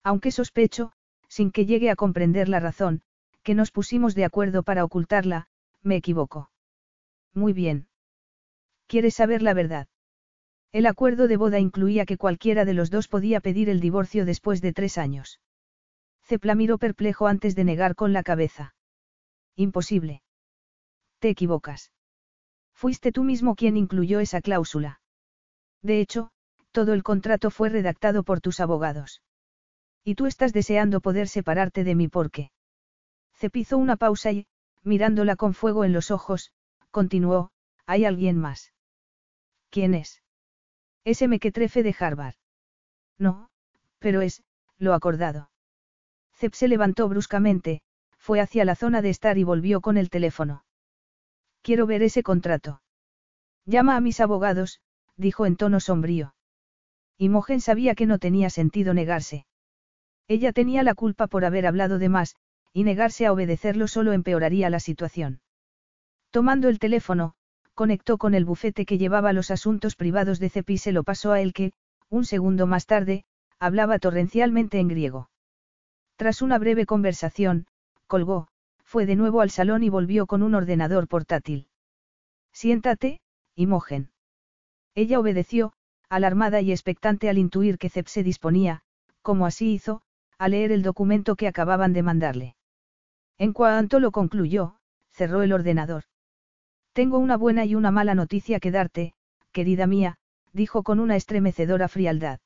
[0.04, 0.92] Aunque sospecho,
[1.28, 3.02] sin que llegue a comprender la razón,
[3.42, 5.48] que nos pusimos de acuerdo para ocultarla,
[5.82, 6.50] me equivoco.
[7.32, 7.88] Muy bien.
[8.86, 9.88] ¿Quieres saber la verdad?
[10.72, 14.60] El acuerdo de boda incluía que cualquiera de los dos podía pedir el divorcio después
[14.60, 15.40] de tres años.
[16.26, 18.74] Cepla miró perplejo antes de negar con la cabeza.
[19.54, 20.22] Imposible.
[21.20, 21.92] Te equivocas.
[22.74, 25.00] Fuiste tú mismo quien incluyó esa cláusula.
[25.82, 26.30] De hecho,
[26.72, 29.22] todo el contrato fue redactado por tus abogados.
[30.02, 32.50] Y tú estás deseando poder separarte de mí porque.
[33.32, 34.46] Cepizó una pausa y,
[34.82, 36.52] mirándola con fuego en los ojos,
[36.90, 37.50] continuó,
[37.86, 38.72] ¿hay alguien más?
[39.70, 40.22] ¿Quién es?
[41.04, 42.34] Ese mequetrefe de Harvard.
[43.16, 43.48] No,
[44.00, 44.42] pero es,
[44.78, 45.50] lo acordado.
[46.36, 47.80] Zep se levantó bruscamente,
[48.18, 50.64] fue hacia la zona de estar y volvió con el teléfono.
[51.62, 52.82] Quiero ver ese contrato.
[53.64, 54.80] Llama a mis abogados,
[55.16, 56.34] dijo en tono sombrío.
[57.18, 59.46] Imogen sabía que no tenía sentido negarse.
[60.28, 62.36] Ella tenía la culpa por haber hablado de más,
[62.72, 65.40] y negarse a obedecerlo solo empeoraría la situación.
[66.30, 67.34] Tomando el teléfono,
[67.72, 71.32] conectó con el bufete que llevaba los asuntos privados de Cepi y se lo pasó
[71.32, 71.72] a él que,
[72.10, 73.24] un segundo más tarde,
[73.58, 75.30] hablaba torrencialmente en griego.
[76.16, 77.66] Tras una breve conversación,
[78.06, 78.48] colgó,
[78.84, 81.68] fue de nuevo al salón y volvió con un ordenador portátil.
[82.52, 83.20] Siéntate,
[83.54, 84.10] Imogen.
[84.94, 85.72] Ella obedeció,
[86.08, 88.82] alarmada y expectante al intuir que Zep se disponía,
[89.20, 90.02] como así hizo,
[90.38, 92.56] a leer el documento que acababan de mandarle.
[93.38, 94.76] En cuanto lo concluyó,
[95.10, 96.04] cerró el ordenador.
[96.92, 99.12] Tengo una buena y una mala noticia que darte,
[99.52, 100.16] querida mía,
[100.52, 102.40] dijo con una estremecedora frialdad.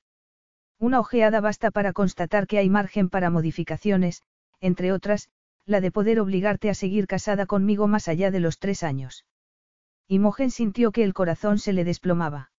[0.81, 4.23] Una ojeada basta para constatar que hay margen para modificaciones,
[4.61, 5.29] entre otras,
[5.67, 9.27] la de poder obligarte a seguir casada conmigo más allá de los tres años.
[10.09, 12.51] Imogen sintió que el corazón se le desplomaba.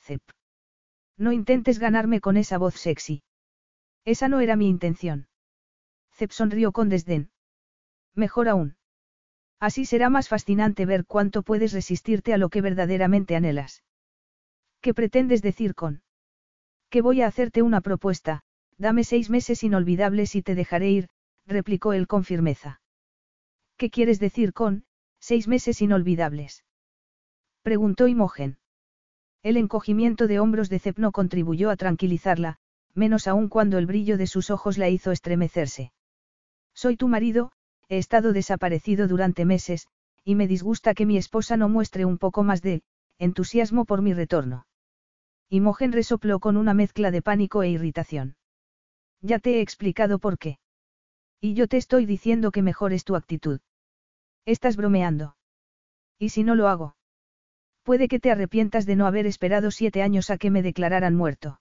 [0.00, 0.20] Zep.
[1.16, 3.22] No intentes ganarme con esa voz sexy.
[4.04, 5.28] Esa no era mi intención.
[6.12, 7.30] Zep sonrió con desdén.
[8.16, 8.76] Mejor aún.
[9.60, 13.84] Así será más fascinante ver cuánto puedes resistirte a lo que verdaderamente anhelas.
[14.80, 16.02] ¿Qué pretendes decir con?
[16.96, 18.40] Que voy a hacerte una propuesta,
[18.78, 21.08] dame seis meses inolvidables y te dejaré ir,
[21.46, 22.80] replicó él con firmeza.
[23.76, 24.86] ¿Qué quieres decir con,
[25.20, 26.64] seis meses inolvidables?
[27.60, 28.56] Preguntó Imogen.
[29.42, 32.56] El encogimiento de hombros de Cepno contribuyó a tranquilizarla,
[32.94, 35.92] menos aún cuando el brillo de sus ojos la hizo estremecerse.
[36.72, 37.52] Soy tu marido,
[37.90, 39.86] he estado desaparecido durante meses,
[40.24, 42.82] y me disgusta que mi esposa no muestre un poco más de
[43.18, 44.64] entusiasmo por mi retorno.
[45.48, 48.36] Imogen resopló con una mezcla de pánico e irritación.
[49.20, 50.58] Ya te he explicado por qué.
[51.40, 53.60] Y yo te estoy diciendo que mejores tu actitud.
[54.44, 55.36] Estás bromeando.
[56.18, 56.96] ¿Y si no lo hago?
[57.82, 61.60] Puede que te arrepientas de no haber esperado siete años a que me declararan muerto.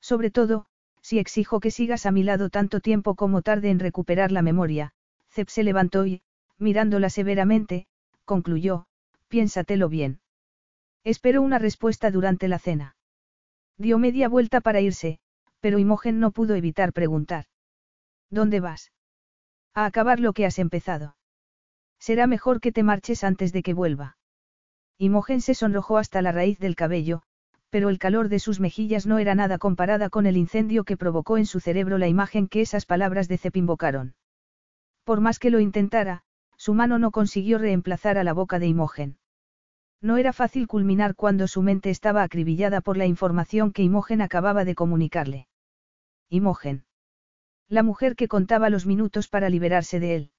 [0.00, 0.66] Sobre todo,
[1.02, 4.92] si exijo que sigas a mi lado tanto tiempo como tarde en recuperar la memoria,
[5.30, 6.22] Zep se levantó y,
[6.58, 7.86] mirándola severamente,
[8.24, 8.86] concluyó,
[9.28, 10.20] piénsatelo bien.
[11.04, 12.96] Espero una respuesta durante la cena.
[13.76, 15.18] Dio media vuelta para irse,
[15.60, 17.44] pero Imogen no pudo evitar preguntar.
[18.30, 18.90] ¿Dónde vas?
[19.74, 21.16] A acabar lo que has empezado.
[21.98, 24.16] Será mejor que te marches antes de que vuelva.
[24.96, 27.22] Imogen se sonrojó hasta la raíz del cabello,
[27.68, 31.36] pero el calor de sus mejillas no era nada comparada con el incendio que provocó
[31.36, 34.14] en su cerebro la imagen que esas palabras de Cep invocaron.
[35.02, 36.22] Por más que lo intentara,
[36.56, 39.18] su mano no consiguió reemplazar a la boca de Imogen.
[40.04, 44.66] No era fácil culminar cuando su mente estaba acribillada por la información que Imogen acababa
[44.66, 45.48] de comunicarle.
[46.28, 46.84] Imogen.
[47.70, 50.30] La mujer que contaba los minutos para liberarse de él.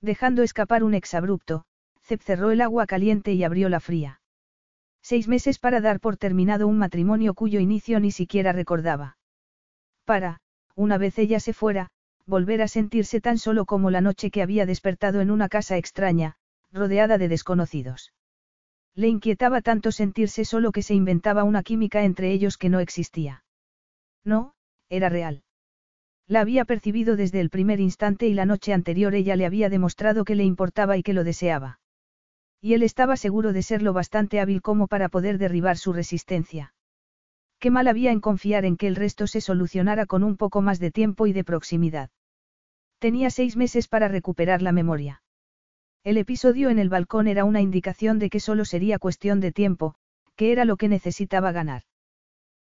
[0.00, 1.66] Dejando escapar un exabrupto,
[2.02, 4.22] Zep cerró el agua caliente y abrió la fría.
[5.02, 9.18] Seis meses para dar por terminado un matrimonio cuyo inicio ni siquiera recordaba.
[10.04, 10.40] Para,
[10.74, 11.90] una vez ella se fuera,
[12.26, 16.34] volver a sentirse tan solo como la noche que había despertado en una casa extraña,
[16.72, 18.12] rodeada de desconocidos.
[18.94, 23.44] Le inquietaba tanto sentirse solo que se inventaba una química entre ellos que no existía.
[24.24, 24.54] No,
[24.88, 25.42] era real.
[26.26, 30.24] La había percibido desde el primer instante y la noche anterior ella le había demostrado
[30.24, 31.80] que le importaba y que lo deseaba.
[32.60, 36.74] Y él estaba seguro de ser lo bastante hábil como para poder derribar su resistencia.
[37.58, 40.78] Qué mal había en confiar en que el resto se solucionara con un poco más
[40.78, 42.10] de tiempo y de proximidad.
[42.98, 45.22] Tenía seis meses para recuperar la memoria.
[46.02, 49.94] El episodio en el balcón era una indicación de que solo sería cuestión de tiempo,
[50.34, 51.82] que era lo que necesitaba ganar.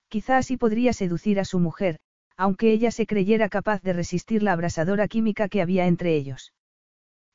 [0.09, 2.01] Quizá así podría seducir a su mujer,
[2.37, 6.53] aunque ella se creyera capaz de resistir la abrasadora química que había entre ellos.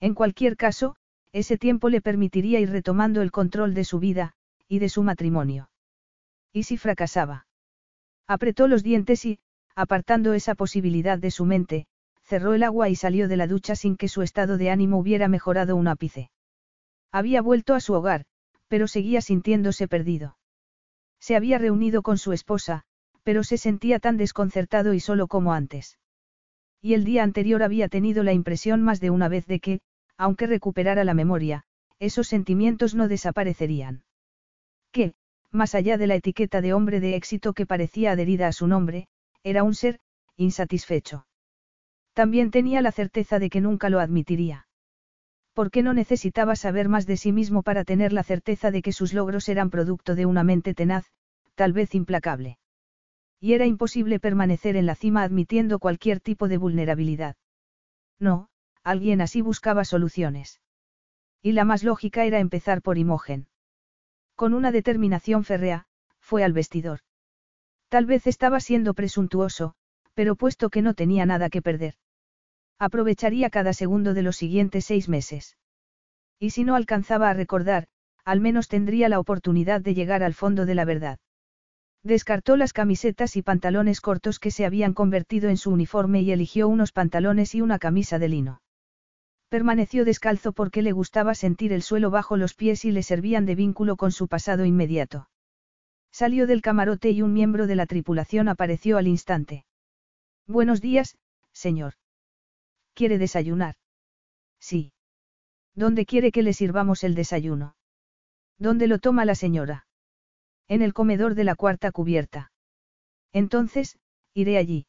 [0.01, 0.97] En cualquier caso,
[1.31, 4.33] ese tiempo le permitiría ir retomando el control de su vida,
[4.67, 5.69] y de su matrimonio.
[6.51, 7.47] ¿Y si fracasaba?
[8.27, 9.39] Apretó los dientes y,
[9.75, 11.87] apartando esa posibilidad de su mente,
[12.33, 15.27] cerró el agua y salió de la ducha sin que su estado de ánimo hubiera
[15.27, 16.31] mejorado un ápice.
[17.11, 18.25] Había vuelto a su hogar,
[18.67, 20.35] pero seguía sintiéndose perdido.
[21.19, 22.85] Se había reunido con su esposa,
[23.21, 25.99] pero se sentía tan desconcertado y solo como antes.
[26.81, 29.81] Y el día anterior había tenido la impresión más de una vez de que,
[30.17, 31.65] aunque recuperara la memoria,
[31.99, 34.05] esos sentimientos no desaparecerían.
[34.91, 35.13] Que,
[35.51, 39.05] más allá de la etiqueta de hombre de éxito que parecía adherida a su nombre,
[39.43, 39.99] era un ser,
[40.35, 41.27] insatisfecho.
[42.13, 44.67] También tenía la certeza de que nunca lo admitiría.
[45.53, 48.91] ¿Por qué no necesitaba saber más de sí mismo para tener la certeza de que
[48.91, 51.11] sus logros eran producto de una mente tenaz,
[51.55, 52.57] tal vez implacable?
[53.39, 57.35] Y era imposible permanecer en la cima admitiendo cualquier tipo de vulnerabilidad.
[58.19, 58.47] No,
[58.83, 60.61] alguien así buscaba soluciones.
[61.41, 63.47] Y la más lógica era empezar por Imogen.
[64.35, 65.85] Con una determinación férrea,
[66.19, 67.01] fue al vestidor.
[67.89, 69.75] Tal vez estaba siendo presuntuoso,
[70.13, 71.95] pero puesto que no tenía nada que perder.
[72.79, 75.57] Aprovecharía cada segundo de los siguientes seis meses.
[76.39, 77.87] Y si no alcanzaba a recordar,
[78.25, 81.19] al menos tendría la oportunidad de llegar al fondo de la verdad.
[82.03, 86.67] Descartó las camisetas y pantalones cortos que se habían convertido en su uniforme y eligió
[86.67, 88.61] unos pantalones y una camisa de lino.
[89.47, 93.55] Permaneció descalzo porque le gustaba sentir el suelo bajo los pies y le servían de
[93.55, 95.29] vínculo con su pasado inmediato.
[96.11, 99.65] Salió del camarote y un miembro de la tripulación apareció al instante.
[100.45, 101.17] Buenos días,
[101.53, 101.93] señor.
[102.93, 103.75] ¿Quiere desayunar?
[104.59, 104.93] Sí.
[105.75, 107.75] ¿Dónde quiere que le sirvamos el desayuno?
[108.57, 109.87] ¿Dónde lo toma la señora?
[110.67, 112.51] En el comedor de la cuarta cubierta.
[113.31, 113.97] Entonces,
[114.33, 114.85] iré allí.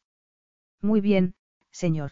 [0.81, 1.35] Muy bien,
[1.71, 2.11] señor.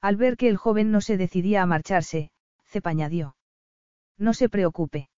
[0.00, 2.30] Al ver que el joven no se decidía a marcharse,
[2.64, 3.36] Cep añadió.
[4.16, 5.10] No se preocupe.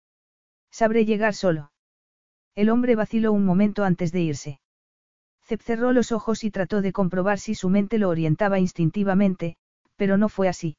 [0.70, 1.72] Sabré llegar solo.
[2.54, 4.60] El hombre vaciló un momento antes de irse.
[5.42, 9.56] Cep cerró los ojos y trató de comprobar si su mente lo orientaba instintivamente,
[10.00, 10.78] pero no fue así.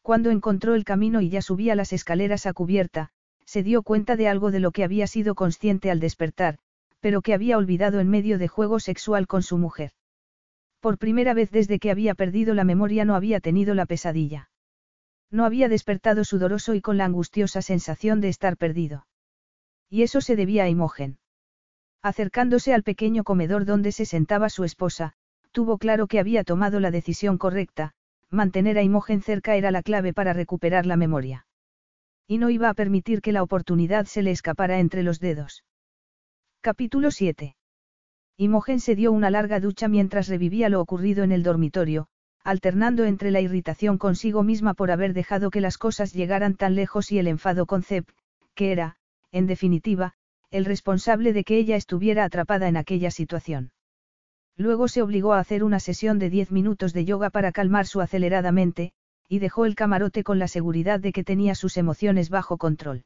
[0.00, 3.10] Cuando encontró el camino y ya subía las escaleras a cubierta,
[3.44, 6.56] se dio cuenta de algo de lo que había sido consciente al despertar,
[7.00, 9.90] pero que había olvidado en medio de juego sexual con su mujer.
[10.80, 14.48] Por primera vez desde que había perdido la memoria no había tenido la pesadilla.
[15.30, 19.06] No había despertado sudoroso y con la angustiosa sensación de estar perdido.
[19.90, 21.18] Y eso se debía a Imogen.
[22.00, 25.12] Acercándose al pequeño comedor donde se sentaba su esposa,
[25.52, 27.92] tuvo claro que había tomado la decisión correcta,
[28.30, 31.46] mantener a Imogen cerca era la clave para recuperar la memoria.
[32.26, 35.64] Y no iba a permitir que la oportunidad se le escapara entre los dedos.
[36.60, 37.56] Capítulo 7.
[38.36, 42.06] Imogen se dio una larga ducha mientras revivía lo ocurrido en el dormitorio,
[42.44, 47.12] alternando entre la irritación consigo misma por haber dejado que las cosas llegaran tan lejos
[47.12, 48.08] y el enfado con Zep,
[48.54, 48.96] que era,
[49.32, 50.14] en definitiva,
[50.50, 53.72] el responsable de que ella estuviera atrapada en aquella situación.
[54.56, 58.00] Luego se obligó a hacer una sesión de diez minutos de yoga para calmar su
[58.00, 58.92] acelerada mente,
[59.28, 63.04] y dejó el camarote con la seguridad de que tenía sus emociones bajo control.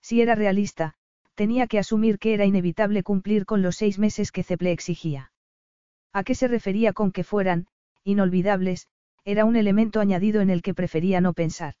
[0.00, 0.94] Si era realista,
[1.34, 5.32] tenía que asumir que era inevitable cumplir con los seis meses que Ceple exigía.
[6.12, 7.66] ¿A qué se refería con que fueran,
[8.04, 8.88] inolvidables,
[9.24, 11.74] era un elemento añadido en el que prefería no pensar.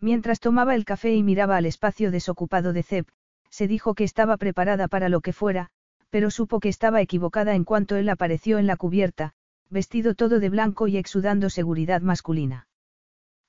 [0.00, 3.08] Mientras tomaba el café y miraba al espacio desocupado de Cep,
[3.50, 5.70] se dijo que estaba preparada para lo que fuera,
[6.12, 9.32] pero supo que estaba equivocada en cuanto él apareció en la cubierta,
[9.70, 12.68] vestido todo de blanco y exudando seguridad masculina.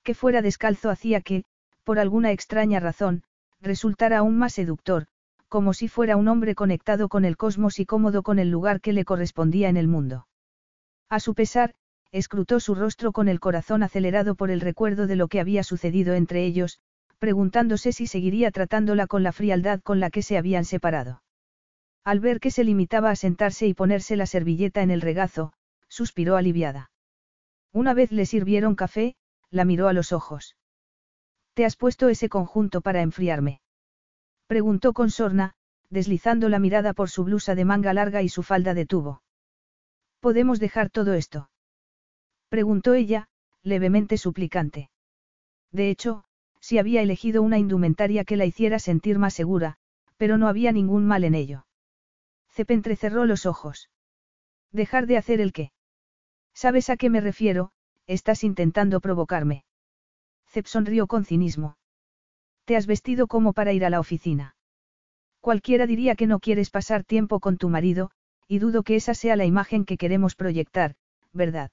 [0.02, 1.44] Que fuera descalzo hacía que,
[1.84, 3.24] por alguna extraña razón,
[3.60, 5.08] resultara aún más seductor,
[5.50, 8.94] como si fuera un hombre conectado con el cosmos y cómodo con el lugar que
[8.94, 10.28] le correspondía en el mundo.
[11.10, 11.76] A su pesar,
[12.14, 16.14] escrutó su rostro con el corazón acelerado por el recuerdo de lo que había sucedido
[16.14, 16.80] entre ellos,
[17.20, 21.24] preguntándose si seguiría tratándola con la frialdad con la que se habían separado.
[22.04, 25.54] Al ver que se limitaba a sentarse y ponerse la servilleta en el regazo,
[25.88, 26.92] suspiró aliviada.
[27.72, 29.16] Una vez le sirvieron café,
[29.50, 30.58] la miró a los ojos.
[31.54, 33.62] ¿Te has puesto ese conjunto para enfriarme?
[34.48, 35.54] Preguntó con sorna,
[35.90, 39.22] deslizando la mirada por su blusa de manga larga y su falda de tubo.
[40.20, 41.50] ¿Podemos dejar todo esto?
[42.50, 43.30] Preguntó ella,
[43.62, 44.90] levemente suplicante.
[45.72, 46.26] De hecho,
[46.60, 49.78] si había elegido una indumentaria que la hiciera sentir más segura,
[50.18, 51.66] pero no había ningún mal en ello.
[52.54, 53.90] Cep entrecerró los ojos.
[54.72, 55.72] ¿Dejar de hacer el qué?
[56.54, 57.72] ¿Sabes a qué me refiero?
[58.06, 59.66] Estás intentando provocarme.
[60.46, 61.78] Cep sonrió con cinismo.
[62.66, 64.56] Te has vestido como para ir a la oficina.
[65.42, 68.12] Cualquiera diría que no quieres pasar tiempo con tu marido,
[68.48, 70.96] y dudo que esa sea la imagen que queremos proyectar,
[71.34, 71.72] ¿verdad?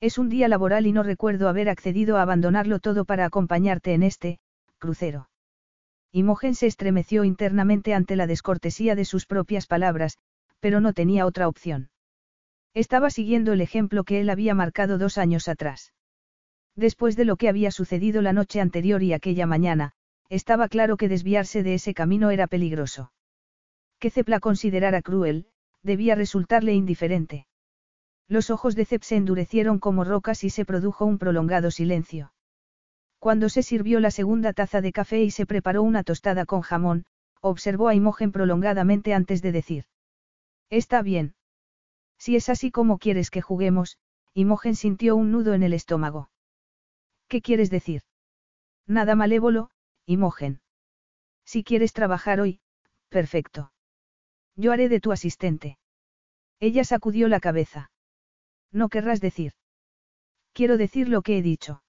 [0.00, 4.04] Es un día laboral y no recuerdo haber accedido a abandonarlo todo para acompañarte en
[4.04, 4.38] este,
[4.78, 5.28] crucero.
[6.12, 10.18] Imogen se estremeció internamente ante la descortesía de sus propias palabras,
[10.60, 11.90] pero no tenía otra opción.
[12.74, 15.92] Estaba siguiendo el ejemplo que él había marcado dos años atrás.
[16.76, 19.92] Después de lo que había sucedido la noche anterior y aquella mañana,
[20.28, 23.12] estaba claro que desviarse de ese camino era peligroso.
[23.98, 25.46] Que Cepla considerara cruel,
[25.82, 27.46] debía resultarle indiferente.
[28.28, 32.32] Los ojos de Cep se endurecieron como rocas y se produjo un prolongado silencio.
[33.18, 37.04] Cuando se sirvió la segunda taza de café y se preparó una tostada con jamón,
[37.40, 39.84] observó a Imogen prolongadamente antes de decir.
[40.70, 41.34] Está bien.
[42.18, 43.98] Si es así como quieres que juguemos,
[44.34, 46.30] Imogen sintió un nudo en el estómago.
[47.28, 48.02] ¿Qué quieres decir?
[48.86, 49.70] Nada malévolo,
[50.06, 50.60] Imogen.
[51.44, 52.60] Si quieres trabajar hoy,
[53.08, 53.72] perfecto.
[54.54, 55.78] Yo haré de tu asistente.
[56.60, 57.90] Ella sacudió la cabeza.
[58.72, 59.52] No querrás decir.
[60.52, 61.82] Quiero decir lo que he dicho.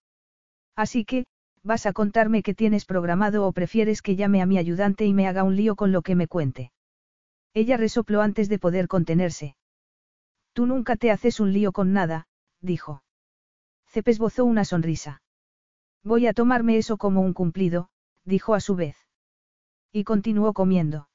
[0.80, 1.26] Así que,
[1.62, 5.28] ¿vas a contarme qué tienes programado o prefieres que llame a mi ayudante y me
[5.28, 6.72] haga un lío con lo que me cuente?
[7.54, 9.58] Ella resopló antes de poder contenerse.
[10.54, 12.28] Tú nunca te haces un lío con nada,
[12.62, 13.04] dijo.
[13.88, 15.22] Cep esbozó una sonrisa.
[16.02, 17.90] Voy a tomarme eso como un cumplido,
[18.24, 18.96] dijo a su vez.
[19.92, 21.10] Y continuó comiendo.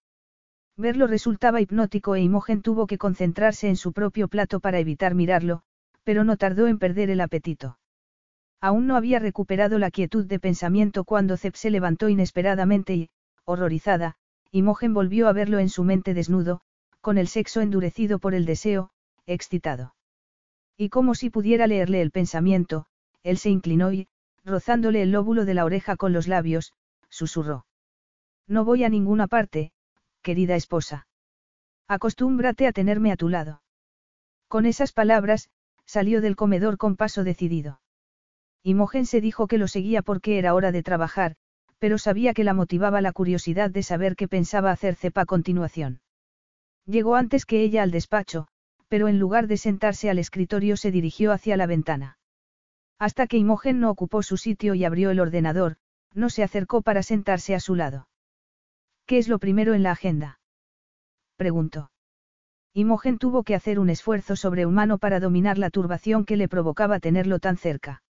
[0.76, 5.62] Verlo resultaba hipnótico e Imogen tuvo que concentrarse en su propio plato para evitar mirarlo,
[6.02, 7.78] pero no tardó en perder el apetito.
[8.64, 13.10] Aún no había recuperado la quietud de pensamiento cuando Zep se levantó inesperadamente y,
[13.44, 14.16] horrorizada,
[14.52, 16.62] Imogen volvió a verlo en su mente desnudo,
[17.02, 18.88] con el sexo endurecido por el deseo,
[19.26, 19.94] excitado.
[20.78, 22.86] Y como si pudiera leerle el pensamiento,
[23.22, 24.08] él se inclinó y,
[24.46, 26.72] rozándole el lóbulo de la oreja con los labios,
[27.10, 27.66] susurró.
[28.46, 29.72] No voy a ninguna parte,
[30.22, 31.06] querida esposa.
[31.86, 33.60] Acostúmbrate a tenerme a tu lado.
[34.48, 35.50] Con esas palabras,
[35.84, 37.82] salió del comedor con paso decidido.
[38.66, 41.36] Imogen se dijo que lo seguía porque era hora de trabajar,
[41.78, 46.00] pero sabía que la motivaba la curiosidad de saber qué pensaba hacer Cepa a continuación.
[46.86, 48.48] Llegó antes que ella al despacho,
[48.88, 52.16] pero en lugar de sentarse al escritorio se dirigió hacia la ventana.
[52.98, 55.76] Hasta que Imogen no ocupó su sitio y abrió el ordenador,
[56.14, 58.08] no se acercó para sentarse a su lado.
[59.04, 60.40] ¿Qué es lo primero en la agenda?
[61.36, 61.90] preguntó.
[62.72, 67.40] Imogen tuvo que hacer un esfuerzo sobrehumano para dominar la turbación que le provocaba tenerlo
[67.40, 68.03] tan cerca.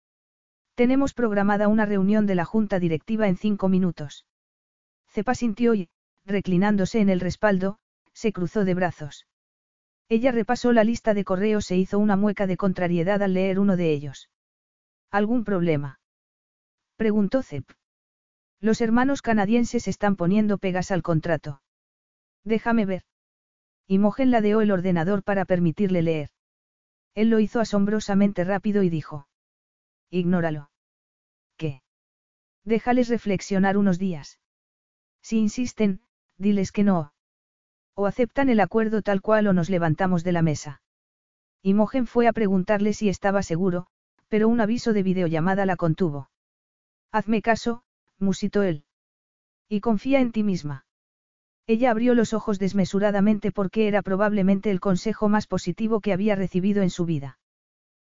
[0.81, 4.25] Tenemos programada una reunión de la junta directiva en cinco minutos.
[5.05, 5.89] Cepa sintió y,
[6.25, 7.77] reclinándose en el respaldo,
[8.13, 9.27] se cruzó de brazos.
[10.09, 13.77] Ella repasó la lista de correos e hizo una mueca de contrariedad al leer uno
[13.77, 14.31] de ellos.
[15.11, 15.99] ¿Algún problema?
[16.95, 17.69] preguntó Cep.
[18.59, 21.61] Los hermanos canadienses están poniendo pegas al contrato.
[22.43, 23.03] Déjame ver.
[23.85, 26.31] Imogen ladeó el ordenador para permitirle leer.
[27.13, 29.27] Él lo hizo asombrosamente rápido y dijo.
[30.09, 30.70] Ignóralo.
[32.63, 34.39] Déjales reflexionar unos días.
[35.21, 36.01] Si insisten,
[36.37, 37.13] diles que no.
[37.95, 40.81] O aceptan el acuerdo tal cual o nos levantamos de la mesa.
[41.63, 43.87] Imogen fue a preguntarle si estaba seguro,
[44.27, 46.29] pero un aviso de videollamada la contuvo.
[47.11, 47.83] Hazme caso,
[48.17, 48.85] musitó él.
[49.67, 50.85] Y confía en ti misma.
[51.67, 56.81] Ella abrió los ojos desmesuradamente porque era probablemente el consejo más positivo que había recibido
[56.81, 57.39] en su vida.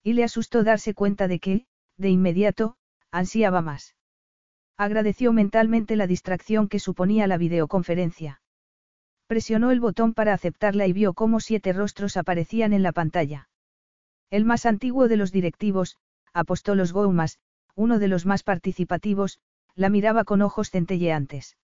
[0.03, 1.67] Y le asustó darse cuenta de que,
[1.97, 2.77] de inmediato,
[3.11, 3.95] ansiaba más.
[4.77, 8.41] Agradeció mentalmente la distracción que suponía la videoconferencia.
[9.27, 13.49] Presionó el botón para aceptarla y vio cómo siete rostros aparecían en la pantalla.
[14.31, 15.97] El más antiguo de los directivos,
[16.33, 17.39] Apostolos Goumas,
[17.77, 19.39] uno de los más participativos,
[19.77, 21.57] la miraba con ojos centelleantes.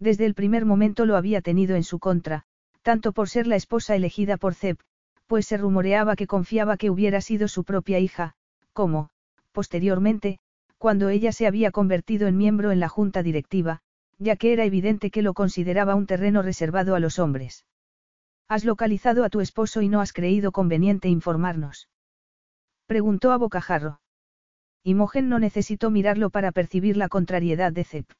[0.00, 2.42] Desde el primer momento lo había tenido en su contra,
[2.82, 4.78] tanto por ser la esposa elegida por Zeb,
[5.26, 8.34] pues se rumoreaba que confiaba que hubiera sido su propia hija,
[8.72, 9.10] como,
[9.52, 10.38] posteriormente,
[10.78, 13.80] cuando ella se había convertido en miembro en la junta directiva,
[14.18, 17.64] ya que era evidente que lo consideraba un terreno reservado a los hombres.
[18.48, 21.88] ¿Has localizado a tu esposo y no has creído conveniente informarnos?
[22.86, 24.00] Preguntó a bocajarro.
[24.82, 28.10] Imogen no necesitó mirarlo para percibir la contrariedad de Zep.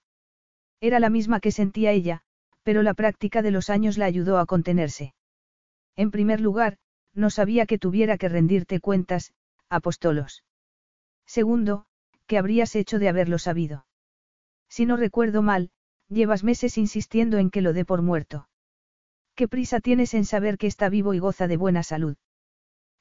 [0.81, 2.23] Era la misma que sentía ella,
[2.63, 5.15] pero la práctica de los años la ayudó a contenerse.
[5.97, 6.79] En primer lugar,
[7.13, 9.33] no sabía que tuviera que rendirte cuentas,
[9.69, 10.43] apostolos.
[11.27, 11.87] Segundo,
[12.27, 13.87] ¿qué habrías hecho de haberlo sabido?
[14.69, 15.71] Si no recuerdo mal,
[16.09, 18.49] llevas meses insistiendo en que lo dé por muerto.
[19.35, 22.17] ¿Qué prisa tienes en saber que está vivo y goza de buena salud?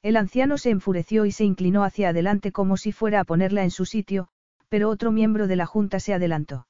[0.02, 3.70] El anciano se enfureció y se inclinó hacia adelante como si fuera a ponerla en
[3.70, 4.28] su sitio,
[4.68, 6.66] pero otro miembro de la junta se adelantó.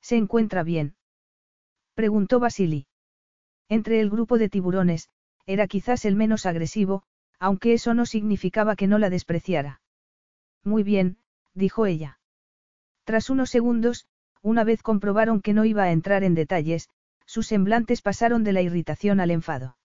[0.00, 0.96] ¿Se encuentra bien?
[1.94, 2.86] preguntó Basili.
[3.68, 5.10] Entre el grupo de tiburones,
[5.44, 7.02] era quizás el menos agresivo,
[7.38, 9.80] aunque eso no significaba que no la despreciara.
[10.64, 11.18] Muy bien,
[11.56, 12.20] dijo ella.
[13.04, 14.06] Tras unos segundos,
[14.42, 16.88] una vez comprobaron que no iba a entrar en detalles,
[17.24, 19.76] sus semblantes pasaron de la irritación al enfado.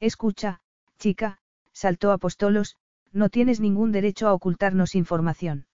[0.00, 0.60] Escucha,
[0.98, 1.38] chica,
[1.72, 2.76] saltó Apostolos,
[3.12, 5.66] no tienes ningún derecho a ocultarnos información.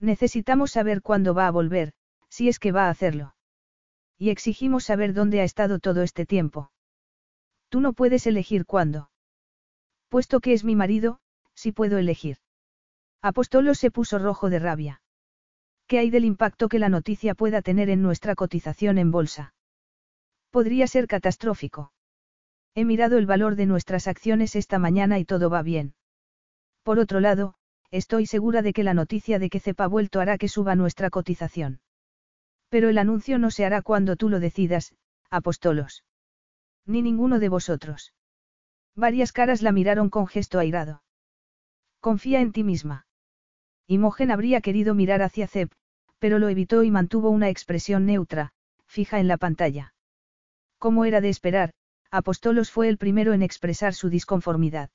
[0.00, 1.92] Necesitamos saber cuándo va a volver,
[2.28, 3.34] si es que va a hacerlo.
[4.18, 6.70] Y exigimos saber dónde ha estado todo este tiempo.
[7.68, 9.10] Tú no puedes elegir cuándo.
[10.08, 11.20] Puesto que es mi marido,
[11.54, 12.38] sí puedo elegir.
[13.22, 15.02] Apostolos se puso rojo de rabia.
[15.86, 19.54] ¿Qué hay del impacto que la noticia pueda tener en nuestra cotización en bolsa?
[20.50, 21.92] Podría ser catastrófico.
[22.74, 25.94] He mirado el valor de nuestras acciones esta mañana y todo va bien.
[26.82, 27.54] Por otro lado,
[27.90, 31.80] estoy segura de que la noticia de que Cepa vuelto hará que suba nuestra cotización.
[32.68, 34.94] Pero el anuncio no se hará cuando tú lo decidas,
[35.30, 36.04] apostolos.
[36.84, 38.12] Ni ninguno de vosotros.
[38.94, 41.02] Varias caras la miraron con gesto airado.
[42.06, 43.04] Confía en ti misma.
[43.88, 45.72] Imogen habría querido mirar hacia Cep,
[46.20, 48.52] pero lo evitó y mantuvo una expresión neutra,
[48.86, 49.92] fija en la pantalla.
[50.78, 51.72] Como era de esperar,
[52.12, 54.90] Apostolos fue el primero en expresar su disconformidad.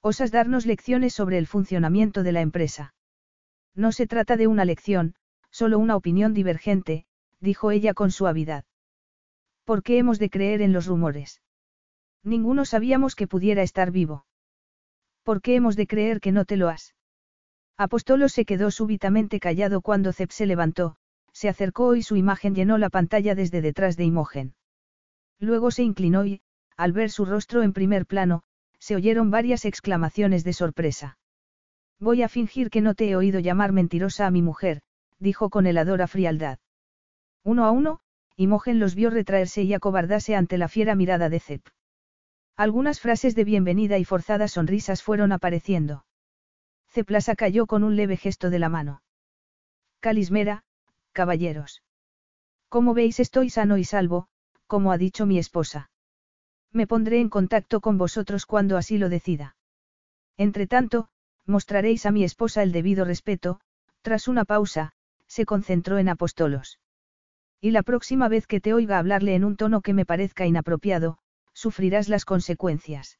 [0.00, 2.96] ¿Osas darnos lecciones sobre el funcionamiento de la empresa?
[3.76, 5.14] No se trata de una lección,
[5.52, 7.06] solo una opinión divergente,
[7.38, 8.64] dijo ella con suavidad.
[9.62, 11.42] ¿Por qué hemos de creer en los rumores?
[12.24, 14.26] Ninguno sabíamos que pudiera estar vivo.
[15.24, 16.94] ¿Por qué hemos de creer que no te lo has?
[17.76, 20.96] Apostolo se quedó súbitamente callado cuando Zep se levantó,
[21.32, 24.54] se acercó y su imagen llenó la pantalla desde detrás de Imogen.
[25.40, 26.42] Luego se inclinó y,
[26.76, 28.42] al ver su rostro en primer plano,
[28.78, 31.18] se oyeron varias exclamaciones de sorpresa.
[31.98, 34.82] Voy a fingir que no te he oído llamar mentirosa a mi mujer,
[35.18, 36.58] dijo con heladora frialdad.
[37.42, 38.00] Uno a uno,
[38.36, 41.66] Imogen los vio retraerse y acobardarse ante la fiera mirada de Zep.
[42.56, 46.06] Algunas frases de bienvenida y forzadas sonrisas fueron apareciendo.
[46.86, 49.02] Ceplasa cayó con un leve gesto de la mano.
[49.98, 50.62] Calismera,
[51.10, 51.82] caballeros.
[52.68, 54.28] Como veis estoy sano y salvo,
[54.68, 55.90] como ha dicho mi esposa.
[56.70, 59.56] Me pondré en contacto con vosotros cuando así lo decida.
[60.36, 61.08] Entretanto,
[61.46, 63.60] mostraréis a mi esposa el debido respeto,
[64.02, 64.92] tras una pausa,
[65.26, 66.78] se concentró en Apostolos.
[67.60, 71.18] Y la próxima vez que te oiga hablarle en un tono que me parezca inapropiado,
[71.54, 73.18] sufrirás las consecuencias.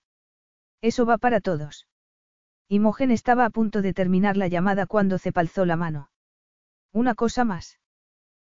[0.82, 1.86] Eso va para todos.
[2.68, 6.10] Imogen estaba a punto de terminar la llamada cuando cepalzó la mano.
[6.92, 7.78] Una cosa más.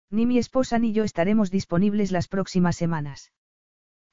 [0.10, 3.32] Ni mi esposa ni yo estaremos disponibles las próximas semanas.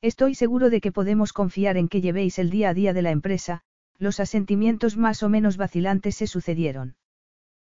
[0.02, 3.10] Estoy seguro de que podemos confiar en que llevéis el día a día de la
[3.10, 3.62] empresa,
[3.99, 6.97] los asentimientos más o menos vacilantes se sucedieron.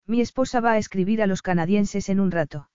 [0.08, 2.70] Mi esposa va a escribir a los canadienses en un rato.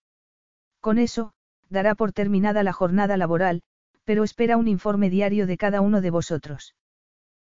[0.81, 1.33] Con eso,
[1.69, 3.63] dará por terminada la jornada laboral,
[4.05, 6.75] pero espera un informe diario de cada uno de vosotros.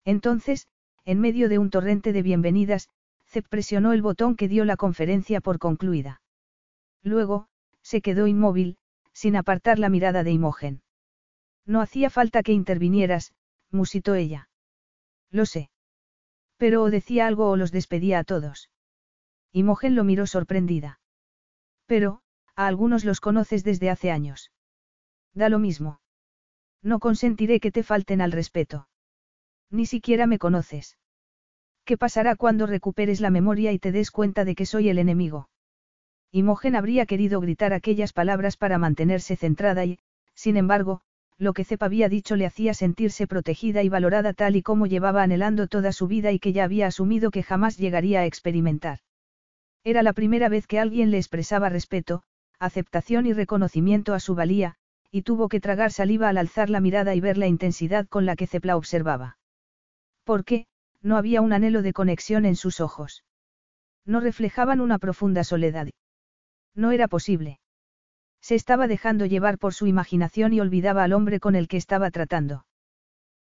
[0.04, 0.66] Entonces,
[1.04, 2.88] en medio de un torrente de bienvenidas,
[3.26, 6.22] Zep presionó el botón que dio la conferencia por concluida.
[7.02, 7.48] Luego,
[7.82, 8.78] se quedó inmóvil,
[9.12, 10.82] sin apartar la mirada de Imogen.
[11.66, 13.32] No hacía falta que intervinieras,
[13.70, 14.48] musitó ella.
[15.30, 15.70] Lo sé.
[16.56, 18.70] Pero o decía algo o los despedía a todos.
[19.52, 21.00] Imogen lo miró sorprendida.
[21.86, 22.22] Pero,
[22.54, 24.50] a algunos los conoces desde hace años.
[25.34, 26.00] Da lo mismo.
[26.82, 28.88] No consentiré que te falten al respeto.
[29.70, 30.98] Ni siquiera me conoces.
[31.84, 35.48] ¿Qué pasará cuando recuperes la memoria y te des cuenta de que soy el enemigo?
[36.30, 39.98] Imogen habría querido gritar aquellas palabras para mantenerse centrada y,
[40.34, 41.00] sin embargo,
[41.38, 45.22] lo que Cepa había dicho le hacía sentirse protegida y valorada tal y como llevaba
[45.22, 48.98] anhelando toda su vida y que ya había asumido que jamás llegaría a experimentar.
[49.84, 52.22] Era la primera vez que alguien le expresaba respeto,
[52.58, 54.76] aceptación y reconocimiento a su valía,
[55.10, 58.36] y tuvo que tragar saliva al alzar la mirada y ver la intensidad con la
[58.36, 59.38] que Cepla observaba.
[60.24, 60.66] ¿Por qué?
[61.00, 63.24] No había un anhelo de conexión en sus ojos.
[64.04, 65.88] No reflejaban una profunda soledad.
[66.74, 67.60] No era posible.
[68.40, 72.10] Se estaba dejando llevar por su imaginación y olvidaba al hombre con el que estaba
[72.10, 72.66] tratando.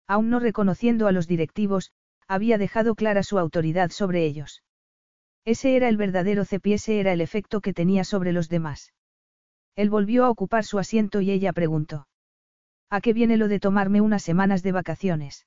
[0.08, 1.92] Aún no reconociendo a los directivos,
[2.28, 4.64] había dejado clara su autoridad sobre ellos.
[5.46, 8.94] Ese era el verdadero cepiese era el efecto que tenía sobre los demás.
[9.77, 12.07] Él volvió a ocupar su asiento y ella preguntó.
[12.89, 15.45] ¿A qué viene lo de tomarme unas semanas de vacaciones?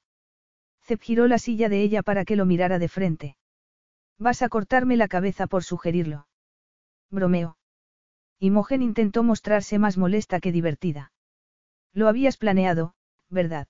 [0.83, 3.37] Cep giró la silla de ella para que lo mirara de frente.
[4.19, 6.29] Vas a cortarme la cabeza por sugerirlo.
[7.11, 7.59] Bromeo.
[8.39, 11.13] Imogen intentó mostrarse más molesta que divertida.
[11.93, 12.95] Lo habías planeado,
[13.31, 13.67] ¿verdad?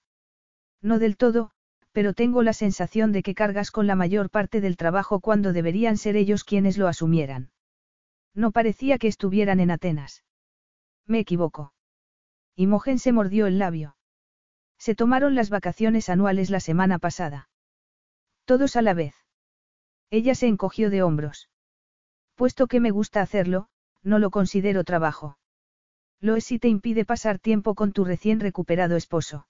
[0.83, 1.53] No del todo,
[1.93, 5.97] pero tengo la sensación de que cargas con la mayor parte del trabajo cuando deberían
[5.97, 7.51] ser ellos quienes lo asumieran.
[8.35, 10.23] No parecía que estuvieran en Atenas.
[11.11, 11.73] Me equivoco.
[12.55, 13.97] Imogen se mordió el labio.
[14.79, 17.49] Se tomaron las vacaciones anuales la semana pasada.
[18.45, 19.17] Todos a la vez.
[20.11, 21.51] Ella se encogió de hombros.
[22.37, 23.67] Puesto que me gusta hacerlo,
[24.05, 25.37] no lo considero trabajo.
[26.21, 29.49] Lo es si te impide pasar tiempo con tu recién recuperado esposo.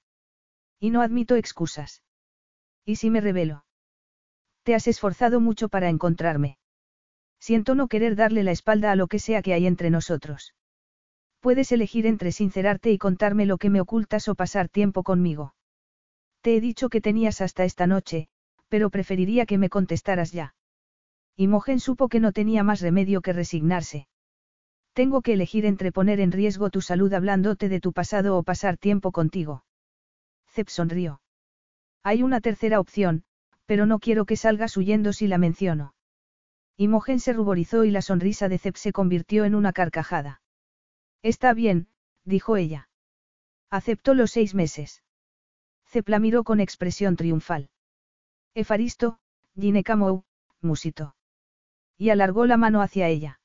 [0.78, 2.02] Y no admito excusas.
[2.86, 3.66] ¿Y si me revelo?
[4.62, 6.56] Te has esforzado mucho para encontrarme.
[7.38, 10.54] Siento no querer darle la espalda a lo que sea que hay entre nosotros.
[11.40, 15.54] Puedes elegir entre sincerarte y contarme lo que me ocultas o pasar tiempo conmigo.
[16.42, 18.28] Te he dicho que tenías hasta esta noche,
[18.68, 20.54] pero preferiría que me contestaras ya.
[21.36, 24.06] Imogen supo que no tenía más remedio que resignarse.
[24.92, 28.76] Tengo que elegir entre poner en riesgo tu salud hablándote de tu pasado o pasar
[28.76, 29.64] tiempo contigo.
[30.50, 31.22] Zep sonrió.
[32.02, 33.24] Hay una tercera opción,
[33.64, 35.94] pero no quiero que salgas huyendo si la menciono.
[36.76, 40.39] Imogen se ruborizó y la sonrisa de Zep se convirtió en una carcajada.
[41.22, 41.88] Está bien,
[42.24, 42.88] dijo ella.
[43.70, 45.02] Aceptó los seis meses.
[45.86, 47.68] Zep la miró con expresión triunfal.
[48.54, 49.18] Efaristo,
[49.54, 50.24] Ginecamou,
[50.60, 51.14] musito.
[51.98, 53.40] Y alargó la mano hacia ella.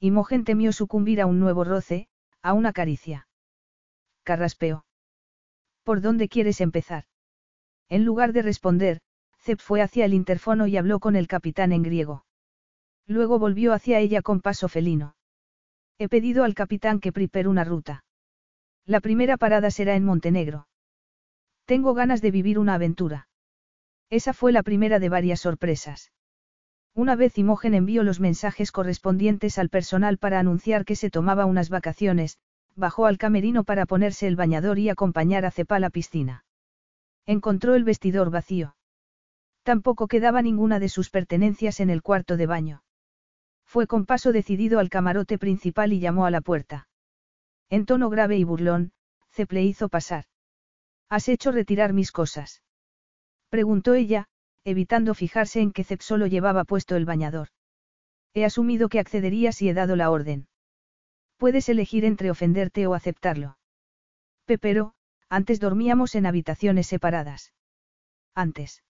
[0.00, 2.08] Imogen temió sucumbir a un nuevo roce,
[2.42, 3.28] a una caricia.
[4.22, 4.84] Carraspeó.
[5.82, 7.04] ¿Por dónde quieres empezar?
[7.88, 9.00] En lugar de responder,
[9.38, 12.24] Zep fue hacia el interfono y habló con el capitán en griego.
[13.06, 15.16] Luego volvió hacia ella con paso felino.
[15.98, 18.04] He pedido al capitán que prepare una ruta.
[18.86, 20.68] La primera parada será en Montenegro.
[21.64, 23.28] Tengo ganas de vivir una aventura.
[24.08, 26.12] Esa fue la primera de varias sorpresas.
[26.94, 31.68] Una vez Imogen envió los mensajes correspondientes al personal para anunciar que se tomaba unas
[31.68, 32.38] vacaciones,
[32.74, 36.44] bajó al camerino para ponerse el bañador y acompañar a Cepa a la piscina.
[37.26, 38.76] Encontró el vestidor vacío.
[39.64, 42.82] Tampoco quedaba ninguna de sus pertenencias en el cuarto de baño.
[43.68, 46.88] Fue con paso decidido al camarote principal y llamó a la puerta.
[47.68, 48.92] En tono grave y burlón,
[49.30, 50.24] Cep le hizo pasar.
[51.10, 52.62] ¿Has hecho retirar mis cosas?
[53.50, 54.26] Preguntó ella,
[54.64, 57.48] evitando fijarse en que Cep solo llevaba puesto el bañador.
[58.32, 60.48] He asumido que accederías y he dado la orden.
[61.36, 63.58] Puedes elegir entre ofenderte o aceptarlo.
[64.46, 64.94] Pepero,
[65.28, 67.52] antes dormíamos en habitaciones separadas.
[68.34, 68.82] Antes.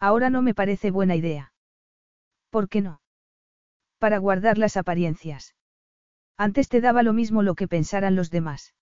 [0.00, 1.52] Ahora no me parece buena idea.
[2.50, 3.01] ¿Por qué no?
[4.02, 5.54] Para guardar las apariencias.
[6.36, 8.74] Antes te daba lo mismo lo que pensaran los demás.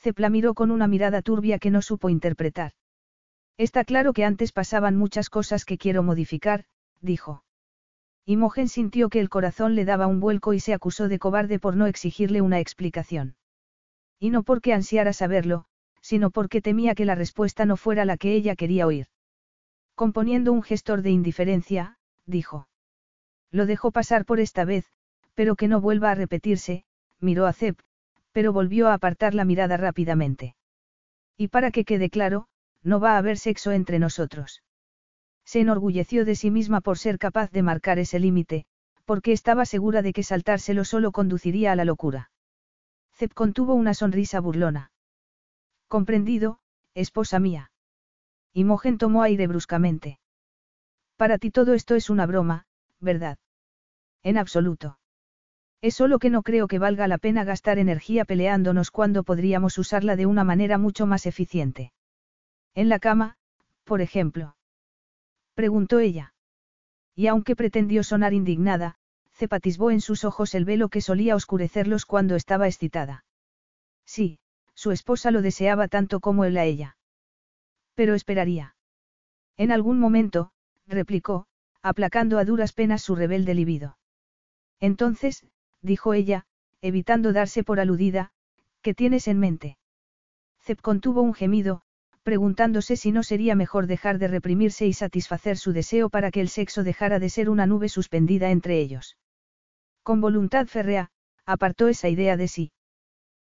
[0.00, 2.72] Cepla miró con una mirada turbia que no supo interpretar.
[3.56, 6.64] Está claro que antes pasaban muchas cosas que quiero modificar,
[7.00, 7.44] dijo.
[8.26, 11.76] Imogen sintió que el corazón le daba un vuelco y se acusó de cobarde por
[11.76, 13.36] no exigirle una explicación.
[14.18, 15.66] Y no porque ansiara saberlo,
[16.00, 19.06] sino porque temía que la respuesta no fuera la que ella quería oír.
[19.94, 21.96] Componiendo un gestor de indiferencia,
[22.26, 22.66] dijo.
[23.52, 24.86] Lo dejó pasar por esta vez,
[25.34, 26.84] pero que no vuelva a repetirse,
[27.20, 27.76] miró a Zeb,
[28.32, 30.56] pero volvió a apartar la mirada rápidamente.
[31.36, 32.48] Y para que quede claro,
[32.82, 34.62] no va a haber sexo entre nosotros.
[35.44, 38.64] Se enorgulleció de sí misma por ser capaz de marcar ese límite,
[39.04, 42.30] porque estaba segura de que saltárselo solo conduciría a la locura.
[43.14, 44.92] Zeb contuvo una sonrisa burlona.
[45.88, 46.60] Comprendido,
[46.94, 47.70] esposa mía.
[48.54, 50.20] Imogen tomó aire bruscamente.
[51.16, 52.66] Para ti todo esto es una broma,
[53.00, 53.38] ¿verdad?
[54.22, 54.98] En absoluto.
[55.80, 60.14] Es solo que no creo que valga la pena gastar energía peleándonos cuando podríamos usarla
[60.14, 61.92] de una manera mucho más eficiente.
[62.74, 63.36] En la cama,
[63.84, 64.56] por ejemplo.
[65.54, 66.34] Preguntó ella.
[67.16, 68.96] Y aunque pretendió sonar indignada,
[69.32, 73.24] cepatisbó en sus ojos el velo que solía oscurecerlos cuando estaba excitada.
[74.06, 74.38] Sí,
[74.74, 76.96] su esposa lo deseaba tanto como él a ella.
[77.94, 78.76] Pero esperaría.
[79.56, 80.52] En algún momento,
[80.86, 81.46] replicó,
[81.82, 83.98] aplacando a duras penas su rebelde libido.
[84.82, 85.46] Entonces,
[85.80, 86.44] dijo ella,
[86.80, 88.32] evitando darse por aludida,
[88.82, 89.78] ¿qué tienes en mente?
[90.60, 91.82] Zep contuvo un gemido,
[92.24, 96.48] preguntándose si no sería mejor dejar de reprimirse y satisfacer su deseo para que el
[96.48, 99.16] sexo dejara de ser una nube suspendida entre ellos.
[100.02, 101.12] Con voluntad férrea,
[101.46, 102.72] apartó esa idea de sí.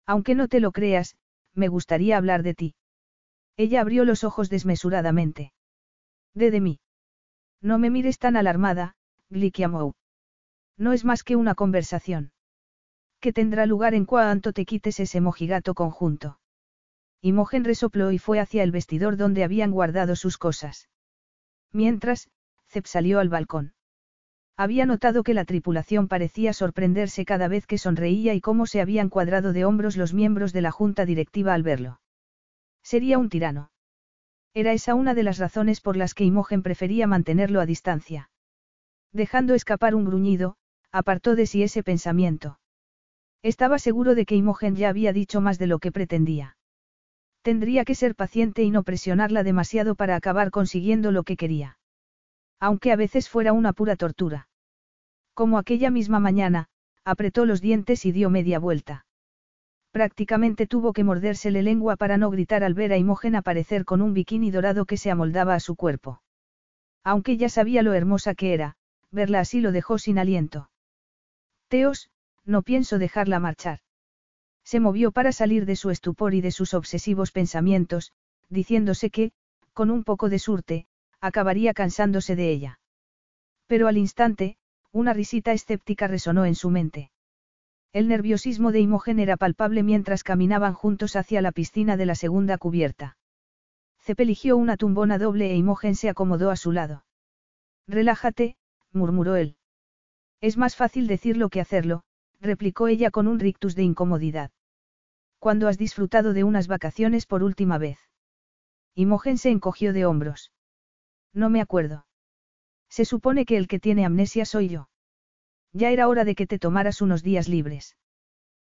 [0.05, 1.17] Aunque no te lo creas,
[1.53, 2.75] me gustaría hablar de ti.
[3.57, 5.51] Ella abrió los ojos desmesuradamente.
[6.33, 6.79] De de mí.
[7.61, 8.95] No me mires tan alarmada,
[9.29, 9.95] Glikiamou.
[10.77, 12.31] No es más que una conversación.
[13.19, 16.39] Que tendrá lugar en cuanto te quites ese mojigato conjunto.
[17.21, 20.89] Imogen resopló y fue hacia el vestidor donde habían guardado sus cosas.
[21.71, 22.29] Mientras,
[22.67, 23.73] Zep salió al balcón.
[24.57, 29.09] Había notado que la tripulación parecía sorprenderse cada vez que sonreía y cómo se habían
[29.09, 31.99] cuadrado de hombros los miembros de la junta directiva al verlo.
[32.81, 33.71] Sería un tirano.
[34.53, 38.29] Era esa una de las razones por las que Imogen prefería mantenerlo a distancia.
[39.11, 40.55] Dejando escapar un gruñido,
[40.95, 42.57] apartó de sí ese pensamiento.
[43.43, 46.55] Estaba seguro de que Imogen ya había dicho más de lo que pretendía.
[47.41, 51.77] Tendría que ser paciente y no presionarla demasiado para acabar consiguiendo lo que quería.
[52.61, 54.47] Aunque a veces fuera una pura tortura.
[55.33, 56.69] Como aquella misma mañana,
[57.03, 59.05] apretó los dientes y dio media vuelta.
[59.91, 64.13] Prácticamente tuvo que mordérsele lengua para no gritar al ver a Imogen aparecer con un
[64.13, 66.21] bikini dorado que se amoldaba a su cuerpo.
[67.03, 68.77] Aunque ya sabía lo hermosa que era,
[69.11, 70.69] verla así lo dejó sin aliento.
[71.67, 72.09] Teos,
[72.45, 73.79] no pienso dejarla marchar.
[74.63, 78.11] Se movió para salir de su estupor y de sus obsesivos pensamientos,
[78.49, 79.31] diciéndose que,
[79.73, 80.87] con un poco de surte,
[81.21, 82.79] acabaría cansándose de ella.
[83.67, 84.57] Pero al instante,
[84.91, 87.11] una risita escéptica resonó en su mente.
[87.93, 92.57] El nerviosismo de Imogen era palpable mientras caminaban juntos hacia la piscina de la segunda
[92.57, 93.17] cubierta.
[94.05, 97.05] Eligió una tumbona doble e Imogen se acomodó a su lado.
[97.87, 98.55] Relájate,
[98.91, 99.57] murmuró él.
[100.41, 102.03] Es más fácil decirlo que hacerlo,
[102.39, 104.51] replicó ella con un rictus de incomodidad.
[105.39, 107.99] ¿Cuándo has disfrutado de unas vacaciones por última vez?
[108.95, 110.51] Imogen se encogió de hombros.
[111.33, 112.05] No me acuerdo.
[112.89, 114.89] Se supone que el que tiene amnesia soy yo.
[115.73, 117.97] Ya era hora de que te tomaras unos días libres.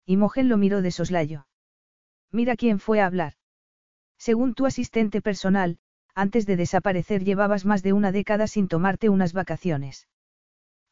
[0.06, 1.48] Imogen lo miró de soslayo.
[2.32, 3.34] Mira quién fue a hablar.
[4.18, 5.80] Según tu asistente personal,
[6.14, 10.08] antes de desaparecer llevabas más de una década sin tomarte unas vacaciones.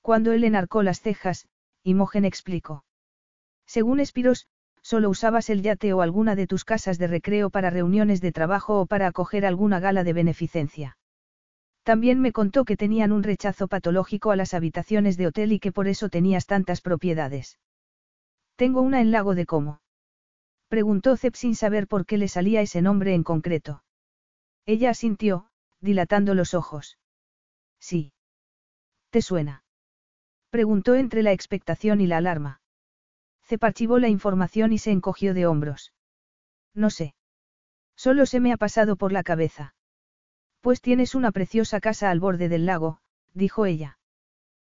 [0.09, 1.47] Cuando él enarcó las cejas,
[1.83, 2.83] Imogen explicó.
[3.67, 4.47] Según Espiros,
[4.81, 8.81] solo usabas el yate o alguna de tus casas de recreo para reuniones de trabajo
[8.81, 10.97] o para acoger alguna gala de beneficencia.
[11.83, 15.71] También me contó que tenían un rechazo patológico a las habitaciones de hotel y que
[15.71, 17.59] por eso tenías tantas propiedades.
[18.55, 19.79] Tengo una en Lago de Como.
[20.69, 23.83] Preguntó Zep sin saber por qué le salía ese nombre en concreto.
[24.65, 26.97] Ella asintió, dilatando los ojos.
[27.79, 28.11] Sí.
[29.11, 29.61] ¿Te suena?
[30.49, 32.61] Preguntó entre la expectación y la alarma.
[33.43, 35.93] Zep archivó la información y se encogió de hombros.
[36.73, 37.15] No sé.
[37.95, 39.75] Solo se me ha pasado por la cabeza.
[40.61, 42.99] Pues tienes una preciosa casa al borde del lago,
[43.33, 43.99] dijo ella.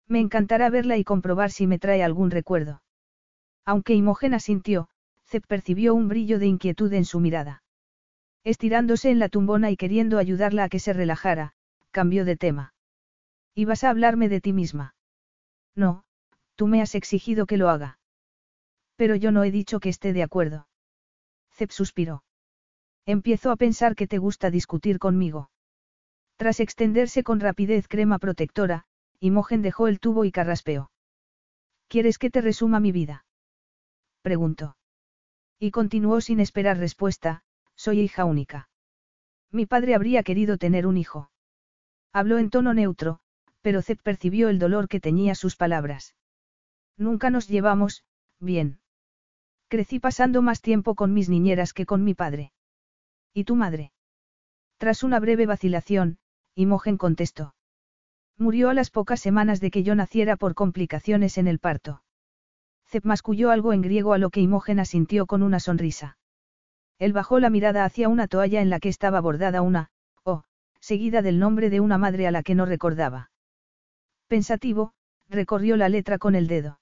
[0.08, 2.82] Me encantará verla y comprobar si me trae algún recuerdo.
[3.64, 4.88] Aunque Imogen asintió,
[5.26, 7.62] Zep percibió un brillo de inquietud en su mirada.
[8.44, 11.54] Estirándose en la tumbona y queriendo ayudarla a que se relajara,
[11.90, 12.74] cambió de tema.
[13.54, 14.95] ¿Ibas a hablarme de ti misma?
[15.76, 16.04] No,
[16.56, 17.98] tú me has exigido que lo haga.
[18.96, 20.66] Pero yo no he dicho que esté de acuerdo.
[21.52, 22.24] Zep suspiró.
[23.04, 25.50] Empiezo a pensar que te gusta discutir conmigo.
[26.36, 28.84] Tras extenderse con rapidez crema protectora,
[29.20, 30.90] Imogen dejó el tubo y carraspeó.
[31.88, 33.24] ¿Quieres que te resuma mi vida?
[34.22, 34.76] Preguntó.
[35.58, 37.42] Y continuó sin esperar respuesta,
[37.76, 38.68] soy hija única.
[39.50, 41.30] Mi padre habría querido tener un hijo.
[42.12, 43.20] Habló en tono neutro,
[43.66, 46.14] pero Zep percibió el dolor que teñía sus palabras.
[46.96, 48.04] Nunca nos llevamos,
[48.38, 48.78] bien.
[49.66, 52.52] Crecí pasando más tiempo con mis niñeras que con mi padre.
[53.34, 53.90] ¿Y tu madre?
[54.78, 56.18] Tras una breve vacilación,
[56.54, 57.56] Imogen contestó.
[58.38, 62.04] Murió a las pocas semanas de que yo naciera por complicaciones en el parto.
[62.86, 66.18] Zep masculló algo en griego a lo que Imogen asintió con una sonrisa.
[67.00, 69.90] Él bajó la mirada hacia una toalla en la que estaba bordada una,
[70.22, 70.44] oh,
[70.78, 73.32] seguida del nombre de una madre a la que no recordaba.
[74.28, 74.92] Pensativo,
[75.28, 76.80] recorrió la letra con el dedo.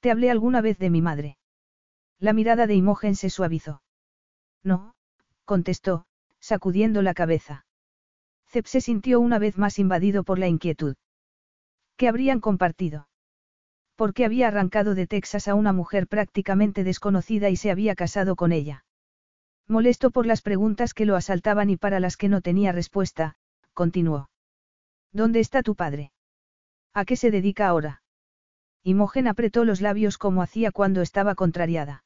[0.00, 1.38] ¿Te hablé alguna vez de mi madre?
[2.18, 3.82] La mirada de Imogen se suavizó.
[4.62, 4.94] No,
[5.44, 6.06] contestó,
[6.40, 7.66] sacudiendo la cabeza.
[8.48, 10.96] Zep se sintió una vez más invadido por la inquietud.
[11.96, 13.08] ¿Qué habrían compartido?
[13.94, 18.52] Porque había arrancado de Texas a una mujer prácticamente desconocida y se había casado con
[18.52, 18.84] ella.
[19.66, 23.34] Molesto por las preguntas que lo asaltaban y para las que no tenía respuesta,
[23.74, 24.30] continuó.
[25.12, 26.12] ¿Dónde está tu padre?
[26.94, 28.02] ¿A qué se dedica ahora?
[28.82, 32.04] Imogen apretó los labios como hacía cuando estaba contrariada.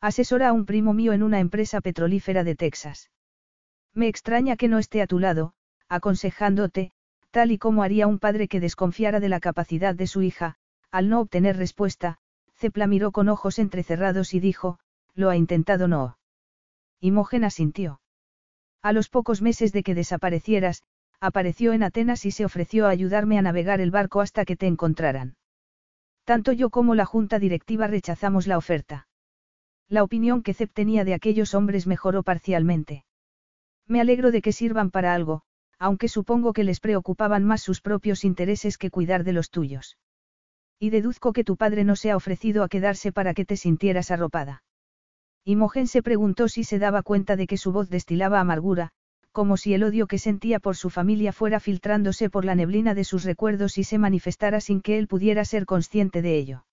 [0.00, 3.10] Asesora a un primo mío en una empresa petrolífera de Texas.
[3.94, 5.54] Me extraña que no esté a tu lado,
[5.88, 6.92] aconsejándote,
[7.30, 10.56] tal y como haría un padre que desconfiara de la capacidad de su hija,
[10.90, 12.18] al no obtener respuesta,
[12.54, 14.78] Cepla miró con ojos entrecerrados y dijo,
[15.14, 16.18] lo ha intentado no.
[17.00, 18.00] Imogen asintió.
[18.82, 20.82] A los pocos meses de que desaparecieras,
[21.24, 24.66] apareció en Atenas y se ofreció a ayudarme a navegar el barco hasta que te
[24.66, 25.36] encontraran.
[26.24, 29.08] Tanto yo como la junta directiva rechazamos la oferta.
[29.88, 33.04] La opinión que Cep tenía de aquellos hombres mejoró parcialmente.
[33.86, 35.42] Me alegro de que sirvan para algo,
[35.78, 39.96] aunque supongo que les preocupaban más sus propios intereses que cuidar de los tuyos.
[40.78, 44.10] Y deduzco que tu padre no se ha ofrecido a quedarse para que te sintieras
[44.10, 44.62] arropada.
[45.44, 48.92] Imogen se preguntó si se daba cuenta de que su voz destilaba amargura,
[49.34, 53.02] como si el odio que sentía por su familia fuera filtrándose por la neblina de
[53.02, 56.66] sus recuerdos y se manifestara sin que él pudiera ser consciente de ello.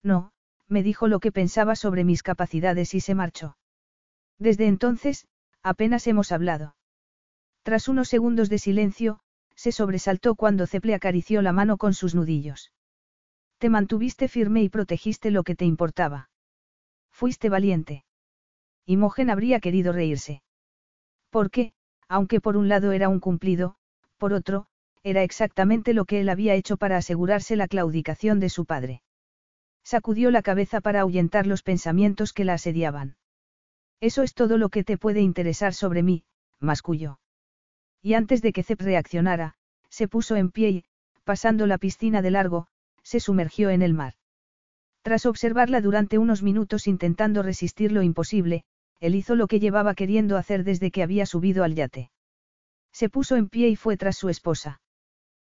[0.00, 0.30] No,
[0.68, 3.56] me dijo lo que pensaba sobre mis capacidades y se marchó.
[4.38, 5.26] Desde entonces,
[5.64, 6.76] apenas hemos hablado.
[7.64, 9.18] Tras unos segundos de silencio,
[9.56, 12.72] se sobresaltó cuando Ceple acarició la mano con sus nudillos.
[13.58, 16.30] Te mantuviste firme y protegiste lo que te importaba.
[17.10, 18.04] Fuiste valiente.
[18.86, 20.42] Imogen habría querido reírse.
[21.30, 21.72] Porque,
[22.10, 23.76] aunque por un lado era un cumplido,
[24.18, 24.66] por otro,
[25.04, 29.02] era exactamente lo que él había hecho para asegurarse la claudicación de su padre.
[29.84, 33.16] Sacudió la cabeza para ahuyentar los pensamientos que la asediaban.
[34.00, 36.24] Eso es todo lo que te puede interesar sobre mí,
[36.58, 37.20] masculló.
[38.02, 39.54] Y antes de que Zep reaccionara,
[39.88, 40.84] se puso en pie y,
[41.22, 42.66] pasando la piscina de largo,
[43.04, 44.14] se sumergió en el mar.
[45.02, 48.64] Tras observarla durante unos minutos intentando resistir lo imposible,
[49.00, 52.10] él hizo lo que llevaba queriendo hacer desde que había subido al yate.
[52.92, 54.80] Se puso en pie y fue tras su esposa.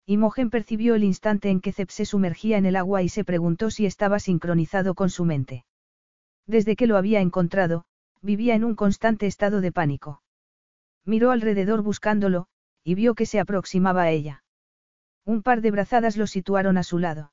[0.07, 3.71] Imogen percibió el instante en que Zep se sumergía en el agua y se preguntó
[3.71, 5.65] si estaba sincronizado con su mente.
[6.47, 7.85] Desde que lo había encontrado,
[8.21, 10.23] vivía en un constante estado de pánico.
[11.05, 12.47] Miró alrededor buscándolo,
[12.83, 14.45] y vio que se aproximaba a ella.
[15.25, 17.33] Un par de brazadas lo situaron a su lado.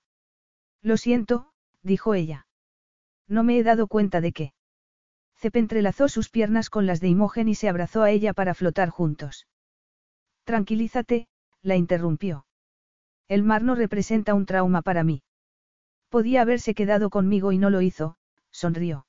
[0.82, 1.52] Lo siento,
[1.84, 2.48] dijo ella.
[3.28, 4.54] No me he dado cuenta de que.
[5.42, 8.90] Cep entrelazó sus piernas con las de Imogen y se abrazó a ella para flotar
[8.90, 9.48] juntos.
[10.44, 11.28] Tranquilízate,
[11.64, 12.46] la interrumpió.
[13.28, 15.24] El mar no representa un trauma para mí.
[16.10, 18.18] Podía haberse quedado conmigo y no lo hizo,
[18.52, 19.08] sonrió.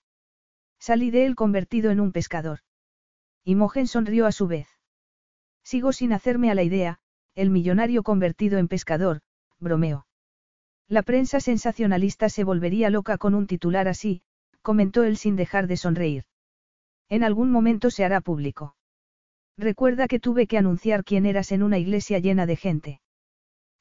[0.78, 2.60] Salí de él convertido en un pescador.
[3.44, 4.68] Imogen sonrió a su vez.
[5.62, 6.98] Sigo sin hacerme a la idea,
[7.34, 9.20] el millonario convertido en pescador,
[9.58, 10.06] bromeó.
[10.88, 14.22] La prensa sensacionalista se volvería loca con un titular así,
[14.62, 16.24] comentó él sin dejar de sonreír.
[17.08, 18.74] En algún momento se hará público.
[19.58, 23.00] Recuerda que tuve que anunciar quién eras en una iglesia llena de gente.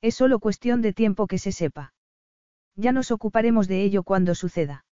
[0.02, 1.94] Es solo cuestión de tiempo que se sepa.
[2.76, 4.86] Ya nos ocuparemos de ello cuando suceda.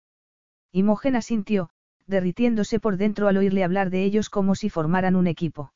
[0.72, 1.70] Imogen asintió,
[2.06, 5.74] derritiéndose por dentro al oírle hablar de ellos como si formaran un equipo.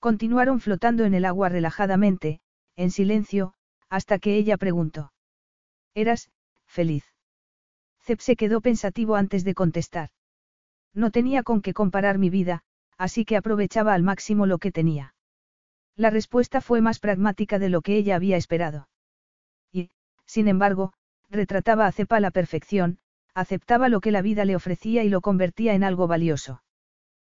[0.00, 2.40] Continuaron flotando en el agua relajadamente,
[2.76, 3.54] en silencio,
[3.88, 5.12] hasta que ella preguntó.
[5.94, 6.30] ¿Eras,
[6.66, 7.04] feliz?
[8.08, 10.08] Zep se quedó pensativo antes de contestar.
[10.94, 12.62] No tenía con qué comparar mi vida,
[12.96, 15.14] así que aprovechaba al máximo lo que tenía.
[15.94, 18.88] La respuesta fue más pragmática de lo que ella había esperado.
[19.72, 19.90] Y,
[20.24, 20.94] sin embargo,
[21.28, 22.98] retrataba a Cepa a la perfección,
[23.34, 26.62] aceptaba lo que la vida le ofrecía y lo convertía en algo valioso.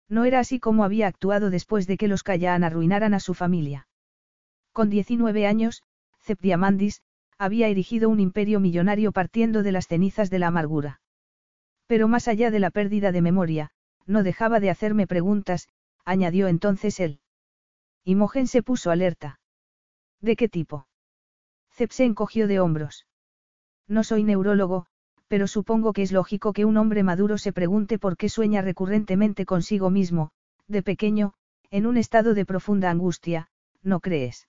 [0.09, 3.89] No era así como había actuado después de que los Cayaan arruinaran a su familia.
[4.73, 5.83] Con 19 años,
[6.21, 7.03] Cep Diamandis,
[7.43, 11.01] había erigido un imperio millonario partiendo de las cenizas de la amargura.
[11.89, 13.71] Pero más allá de la pérdida de memoria,
[14.07, 15.69] no dejaba de hacerme preguntas,
[16.05, 17.19] añadió entonces él.
[18.05, 19.41] Imogen se puso alerta.
[20.21, 20.87] ¿De qué tipo?
[21.73, 23.09] Cep se encogió de hombros.
[23.89, 24.87] No soy neurólogo,
[25.27, 29.47] pero supongo que es lógico que un hombre maduro se pregunte por qué sueña recurrentemente
[29.47, 30.31] consigo mismo,
[30.69, 31.35] de pequeño,
[31.71, 33.49] en un estado de profunda angustia,
[33.83, 34.47] ¿no crees?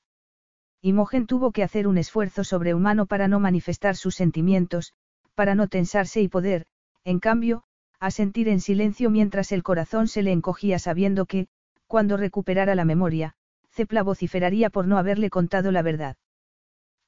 [0.85, 4.91] Imogen tuvo que hacer un esfuerzo sobrehumano para no manifestar sus sentimientos,
[5.33, 6.65] para no tensarse y poder,
[7.05, 7.63] en cambio,
[8.01, 11.47] asentir en silencio mientras el corazón se le encogía sabiendo que,
[11.87, 13.33] cuando recuperara la memoria,
[13.71, 16.17] Cepla vociferaría por no haberle contado la verdad.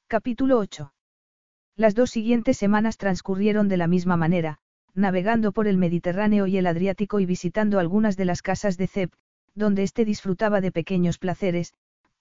[0.08, 0.94] Capítulo 8.
[1.76, 4.60] Las dos siguientes semanas transcurrieron de la misma manera,
[4.94, 9.12] navegando por el Mediterráneo y el Adriático y visitando algunas de las casas de Cep,
[9.54, 11.74] donde éste disfrutaba de pequeños placeres,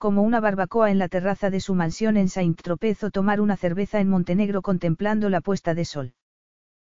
[0.05, 4.01] como una barbacoa en la terraza de su mansión en Saint-Tropez o tomar una cerveza
[4.01, 6.13] en Montenegro contemplando la puesta de sol.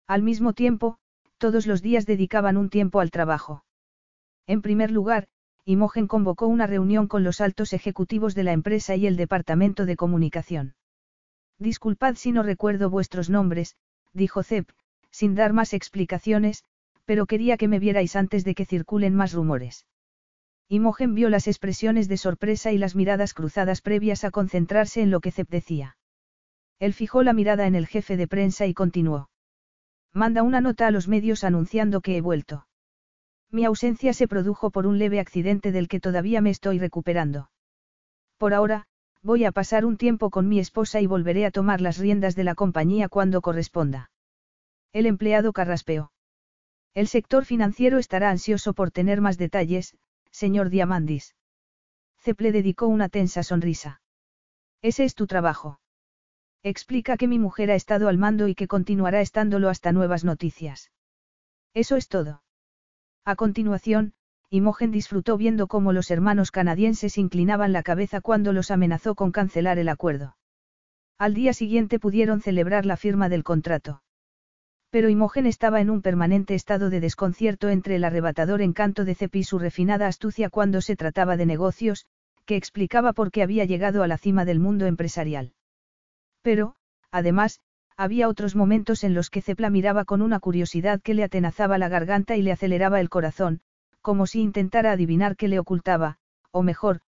[0.07, 0.97] Al mismo tiempo,
[1.37, 3.65] todos los días dedicaban un tiempo al trabajo.
[4.47, 5.27] En primer lugar,
[5.63, 9.95] Imogen convocó una reunión con los altos ejecutivos de la empresa y el departamento de
[9.95, 10.73] comunicación.
[11.59, 13.75] Disculpad si no recuerdo vuestros nombres,
[14.13, 14.71] dijo Zep,
[15.11, 16.63] sin dar más explicaciones,
[17.05, 19.85] pero quería que me vierais antes de que circulen más rumores.
[20.69, 25.19] Imogen vio las expresiones de sorpresa y las miradas cruzadas previas a concentrarse en lo
[25.19, 25.97] que Zep decía.
[26.79, 29.29] Él fijó la mirada en el jefe de prensa y continuó.
[30.13, 32.67] Manda una nota a los medios anunciando que he vuelto.
[33.51, 37.49] Mi ausencia se produjo por un leve accidente del que todavía me estoy recuperando.
[38.37, 38.85] Por ahora,
[39.21, 42.43] voy a pasar un tiempo con mi esposa y volveré a tomar las riendas de
[42.43, 44.11] la compañía cuando corresponda.
[44.91, 46.11] El empleado carraspeó.
[46.93, 49.95] El sector financiero estará ansioso por tener más detalles,
[50.33, 51.35] señor Diamandis.
[52.19, 54.01] Ceple dedicó una tensa sonrisa.
[54.81, 55.79] Ese es tu trabajo.
[56.63, 60.91] Explica que mi mujer ha estado al mando y que continuará estándolo hasta nuevas noticias.
[61.73, 62.43] Eso es todo.
[63.25, 64.13] A continuación,
[64.49, 69.79] Imogen disfrutó viendo cómo los hermanos canadienses inclinaban la cabeza cuando los amenazó con cancelar
[69.79, 70.37] el acuerdo.
[71.17, 74.02] Al día siguiente pudieron celebrar la firma del contrato.
[74.93, 79.39] Pero Imogen estaba en un permanente estado de desconcierto entre el arrebatador encanto de Cepi
[79.39, 82.05] y su refinada astucia cuando se trataba de negocios,
[82.45, 85.53] que explicaba por qué había llegado a la cima del mundo empresarial.
[86.43, 86.75] Pero,
[87.09, 87.59] además,
[87.97, 91.89] había otros momentos en los que Cepla miraba con una curiosidad que le atenazaba la
[91.89, 93.61] garganta y le aceleraba el corazón,
[94.03, 96.19] como si intentara adivinar qué le ocultaba,
[96.51, 96.99] o mejor,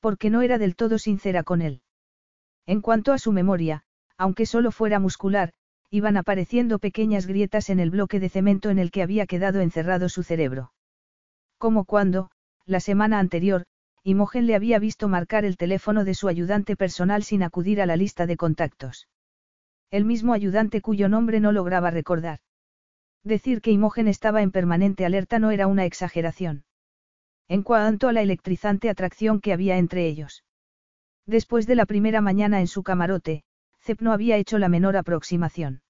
[0.00, 1.82] porque no era del todo sincera con él.
[2.64, 3.84] En cuanto a su memoria,
[4.16, 5.52] aunque solo fuera muscular,
[5.94, 10.08] iban apareciendo pequeñas grietas en el bloque de cemento en el que había quedado encerrado
[10.08, 10.72] su cerebro.
[11.56, 12.32] Como cuando,
[12.66, 13.64] la semana anterior,
[14.02, 17.94] Imogen le había visto marcar el teléfono de su ayudante personal sin acudir a la
[17.94, 19.06] lista de contactos.
[19.92, 22.40] El mismo ayudante cuyo nombre no lograba recordar.
[23.22, 26.64] Decir que Imogen estaba en permanente alerta no era una exageración.
[27.46, 30.42] En cuanto a la electrizante atracción que había entre ellos.
[31.24, 33.44] Después de la primera mañana en su camarote,
[33.80, 35.83] Zep no había hecho la menor aproximación.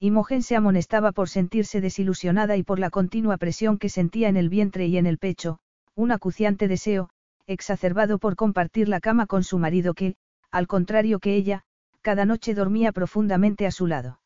[0.00, 4.48] Imogen se amonestaba por sentirse desilusionada y por la continua presión que sentía en el
[4.48, 5.58] vientre y en el pecho,
[5.96, 7.10] un acuciante deseo,
[7.48, 10.14] exacerbado por compartir la cama con su marido que,
[10.52, 11.64] al contrario que ella,
[12.00, 14.20] cada noche dormía profundamente a su lado.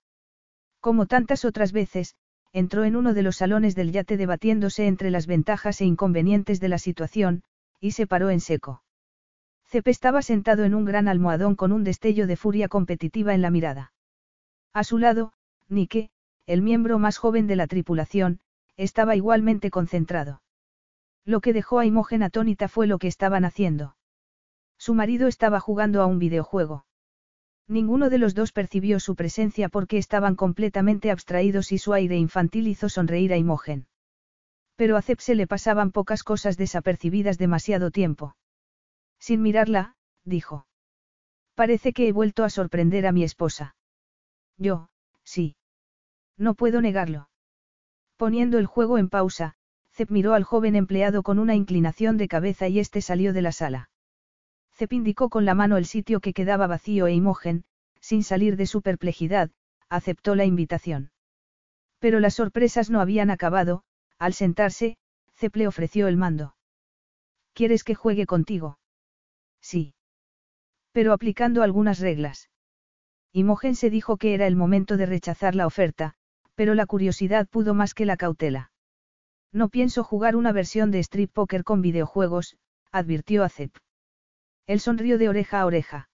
[0.81, 2.17] Como tantas otras veces,
[2.52, 6.68] entró en uno de los salones del yate debatiéndose entre las ventajas e inconvenientes de
[6.68, 7.44] la situación,
[7.81, 8.83] y se paró en seco.
[9.65, 13.51] Cep estaba sentado en un gran almohadón con un destello de furia competitiva en la
[13.51, 13.92] mirada.
[14.75, 15.33] A su lado,
[15.73, 16.10] Nike,
[16.47, 18.41] el miembro más joven de la tripulación,
[18.76, 20.42] estaba igualmente concentrado.
[21.25, 23.97] Lo que dejó a Imogen atónita fue lo que estaban haciendo.
[24.76, 26.84] Su marido estaba jugando a un videojuego.
[27.68, 32.67] Ninguno de los dos percibió su presencia porque estaban completamente abstraídos y su aire infantil
[32.68, 33.86] hizo sonreír a Imogen.
[34.76, 38.36] Pero a Cep se le pasaban pocas cosas desapercibidas demasiado tiempo.
[39.18, 39.94] Sin mirarla,
[40.25, 40.67] dijo.
[41.55, 43.76] Parece que he vuelto a sorprender a mi esposa.
[44.59, 44.89] Yo,
[45.23, 45.55] sí.
[46.42, 47.28] No puedo negarlo.
[48.16, 49.54] Poniendo el juego en pausa,
[49.92, 53.52] Cep miró al joven empleado con una inclinación de cabeza y éste salió de la
[53.52, 53.90] sala.
[54.72, 57.62] Cep indicó con la mano el sitio que quedaba vacío e Imogen,
[58.00, 59.52] sin salir de su perplejidad,
[59.88, 61.12] aceptó la invitación.
[62.00, 63.84] Pero las sorpresas no habían acabado,
[64.18, 64.96] al sentarse,
[65.34, 66.56] Cep le ofreció el mando.
[67.52, 68.80] ¿Quieres que juegue contigo?
[69.60, 69.94] Sí.
[70.90, 72.50] Pero aplicando algunas reglas.
[73.30, 76.16] Imogen se dijo que era el momento de rechazar la oferta,
[76.55, 78.72] pero la curiosidad pudo más que la cautela.
[79.52, 82.56] No pienso jugar una versión de strip poker con videojuegos,
[82.90, 83.76] advirtió a Cep.
[84.66, 86.08] Él sonrió de oreja a oreja.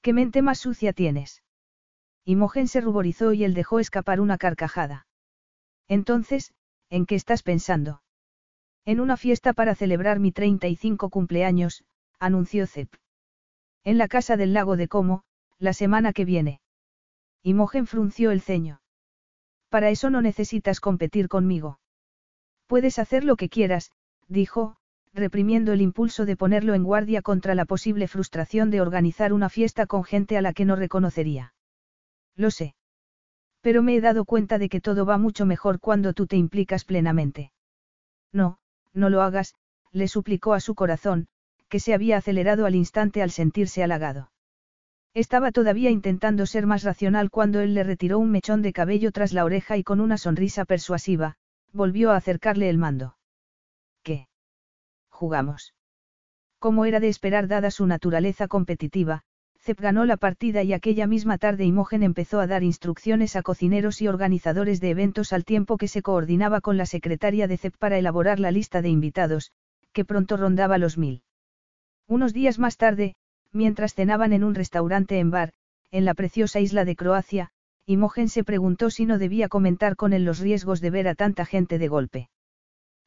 [0.00, 1.42] ¿Qué mente más sucia tienes?
[2.24, 5.06] Imogen se ruborizó y él dejó escapar una carcajada.
[5.88, 6.52] Entonces,
[6.90, 8.02] ¿en qué estás pensando?
[8.84, 11.84] En una fiesta para celebrar mi 35 cumpleaños,
[12.18, 12.94] anunció Zep.
[13.84, 15.24] En la casa del lago de Como,
[15.58, 16.60] la semana que viene.
[17.42, 18.80] Imogen frunció el ceño.
[19.68, 21.80] Para eso no necesitas competir conmigo.
[22.66, 23.92] Puedes hacer lo que quieras,
[24.28, 24.76] dijo,
[25.12, 29.86] reprimiendo el impulso de ponerlo en guardia contra la posible frustración de organizar una fiesta
[29.86, 31.54] con gente a la que no reconocería.
[32.36, 32.74] Lo sé.
[33.60, 36.84] Pero me he dado cuenta de que todo va mucho mejor cuando tú te implicas
[36.84, 37.52] plenamente.
[38.32, 38.58] No,
[38.92, 39.54] no lo hagas,
[39.90, 41.26] le suplicó a su corazón,
[41.68, 44.30] que se había acelerado al instante al sentirse halagado.
[45.14, 49.32] Estaba todavía intentando ser más racional cuando él le retiró un mechón de cabello tras
[49.32, 51.36] la oreja y con una sonrisa persuasiva,
[51.72, 53.16] volvió a acercarle el mando.
[54.02, 54.28] ¿Qué?
[55.08, 55.74] Jugamos.
[56.58, 59.22] Como era de esperar dada su naturaleza competitiva,
[59.60, 64.00] Cep ganó la partida y aquella misma tarde Imogen empezó a dar instrucciones a cocineros
[64.00, 67.98] y organizadores de eventos al tiempo que se coordinaba con la secretaria de Cep para
[67.98, 69.52] elaborar la lista de invitados,
[69.92, 71.22] que pronto rondaba los mil.
[72.06, 73.14] Unos días más tarde,
[73.52, 75.52] mientras cenaban en un restaurante en bar,
[75.90, 77.50] en la preciosa isla de Croacia,
[77.86, 81.46] Imogen se preguntó si no debía comentar con él los riesgos de ver a tanta
[81.46, 82.28] gente de golpe.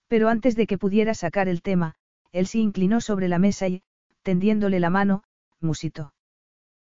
[0.07, 1.93] Pero antes de que pudiera sacar el tema,
[2.31, 3.83] él se inclinó sobre la mesa y,
[4.23, 5.23] tendiéndole la mano,
[5.59, 6.13] musitó.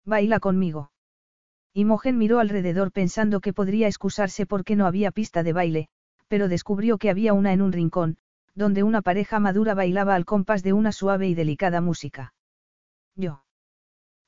[0.05, 0.93] Baila conmigo.
[1.75, 5.89] Imogen miró alrededor pensando que podría excusarse porque no había pista de baile,
[6.29, 8.17] pero descubrió que había una en un rincón,
[8.55, 12.35] donde una pareja madura bailaba al compás de una suave y delicada música.
[13.21, 13.45] Yo.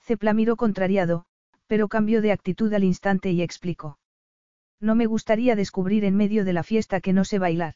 [0.01, 1.25] Cepla miró contrariado,
[1.67, 3.99] pero cambió de actitud al instante y explicó.
[4.81, 7.75] No me gustaría descubrir en medio de la fiesta que no sé bailar.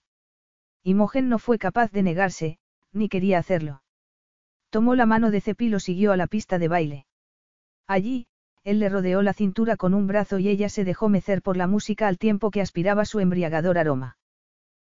[0.82, 2.58] Imogen no fue capaz de negarse,
[2.92, 3.82] ni quería hacerlo.
[4.70, 7.06] Tomó la mano de Cepil y siguió a la pista de baile.
[7.86, 8.26] Allí,
[8.64, 11.66] él le rodeó la cintura con un brazo y ella se dejó mecer por la
[11.66, 14.18] música al tiempo que aspiraba su embriagador aroma.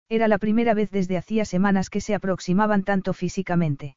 [0.08, 3.96] Era la primera vez desde hacía semanas que se aproximaban tanto físicamente.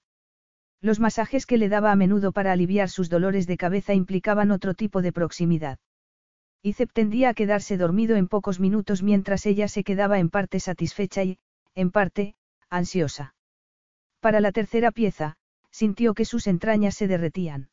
[0.82, 4.74] Los masajes que le daba a menudo para aliviar sus dolores de cabeza implicaban otro
[4.74, 5.78] tipo de proximidad.
[6.62, 11.24] Icep tendía a quedarse dormido en pocos minutos mientras ella se quedaba en parte satisfecha
[11.24, 11.38] y,
[11.76, 12.36] en parte,
[12.70, 13.36] ansiosa.
[14.20, 15.38] Para la tercera pieza,
[15.72, 17.70] sintió que sus entrañas se derretían.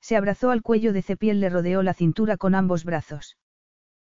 [0.00, 3.36] Se abrazó al cuello de Cepiel, le rodeó la cintura con ambos brazos.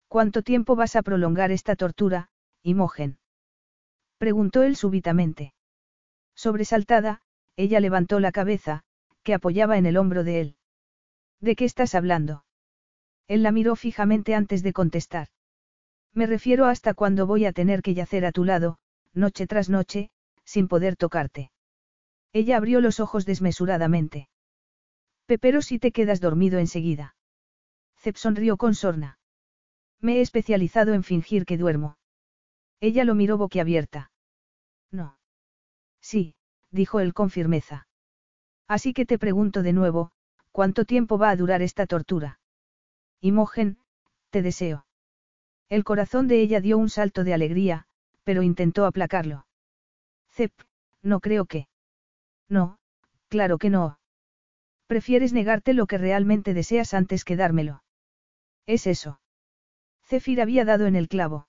[0.07, 2.29] ¿Cuánto tiempo vas a prolongar esta tortura,
[2.63, 3.17] Imogen?
[4.17, 5.53] Preguntó él súbitamente.
[6.35, 7.21] Sobresaltada,
[7.55, 8.83] ella levantó la cabeza,
[9.23, 10.55] que apoyaba en el hombro de él.
[11.39, 12.45] ¿De qué estás hablando?
[13.27, 15.27] Él la miró fijamente antes de contestar.
[16.13, 18.77] Me refiero hasta cuando voy a tener que yacer a tu lado,
[19.13, 20.09] noche tras noche,
[20.43, 21.51] sin poder tocarte.
[22.33, 24.29] Ella abrió los ojos desmesuradamente.
[25.25, 27.15] Pero si te quedas dormido enseguida.
[27.95, 29.19] Cep sonrió con sorna.
[30.01, 31.97] Me he especializado en fingir que duermo.
[32.81, 34.11] Ella lo miró boquiabierta.
[34.91, 35.17] No.
[36.01, 36.35] Sí,
[36.71, 37.87] dijo él con firmeza.
[38.67, 40.11] Así que te pregunto de nuevo,
[40.51, 42.39] ¿cuánto tiempo va a durar esta tortura?
[43.19, 43.77] Imogen,
[44.29, 44.85] te deseo.
[45.69, 47.85] El corazón de ella dio un salto de alegría,
[48.23, 49.45] pero intentó aplacarlo.
[50.31, 50.51] Cep,
[51.01, 51.67] no creo que.
[52.49, 52.77] No,
[53.27, 53.99] claro que no.
[54.87, 57.83] Prefieres negarte lo que realmente deseas antes que dármelo.
[58.65, 59.21] Es eso.
[60.05, 61.47] Zephyr había dado en el clavo.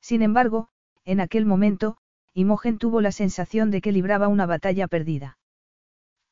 [0.00, 0.68] Sin embargo,
[1.04, 1.96] en aquel momento,
[2.34, 5.38] Imogen tuvo la sensación de que libraba una batalla perdida.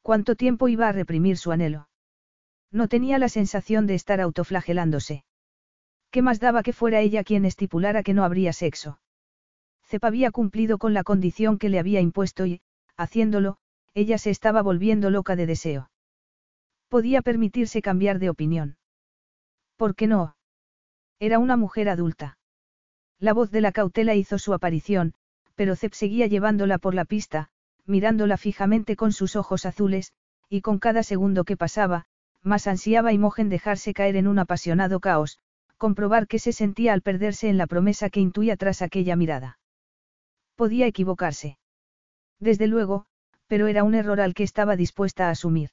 [0.03, 1.89] ¿Cuánto tiempo iba a reprimir su anhelo?
[2.71, 5.25] No tenía la sensación de estar autoflagelándose.
[6.11, 8.99] ¿Qué más daba que fuera ella quien estipulara que no habría sexo?
[9.85, 12.63] Cep había cumplido con la condición que le había impuesto y,
[12.97, 13.59] haciéndolo,
[13.93, 15.91] ella se estaba volviendo loca de deseo.
[16.89, 18.79] Podía permitirse cambiar de opinión.
[19.77, 20.37] ¿Por qué no?
[21.19, 22.39] Era una mujer adulta.
[23.19, 25.15] La voz de la cautela hizo su aparición,
[25.61, 27.51] pero Zep seguía llevándola por la pista,
[27.85, 30.15] mirándola fijamente con sus ojos azules,
[30.49, 32.07] y con cada segundo que pasaba,
[32.43, 35.39] más ansiaba Imogen dejarse caer en un apasionado caos,
[35.77, 39.59] comprobar qué se sentía al perderse en la promesa que intuía tras aquella mirada.
[40.55, 41.59] Podía equivocarse.
[42.39, 43.05] Desde luego,
[43.47, 45.69] pero era un error al que estaba dispuesta a asumir.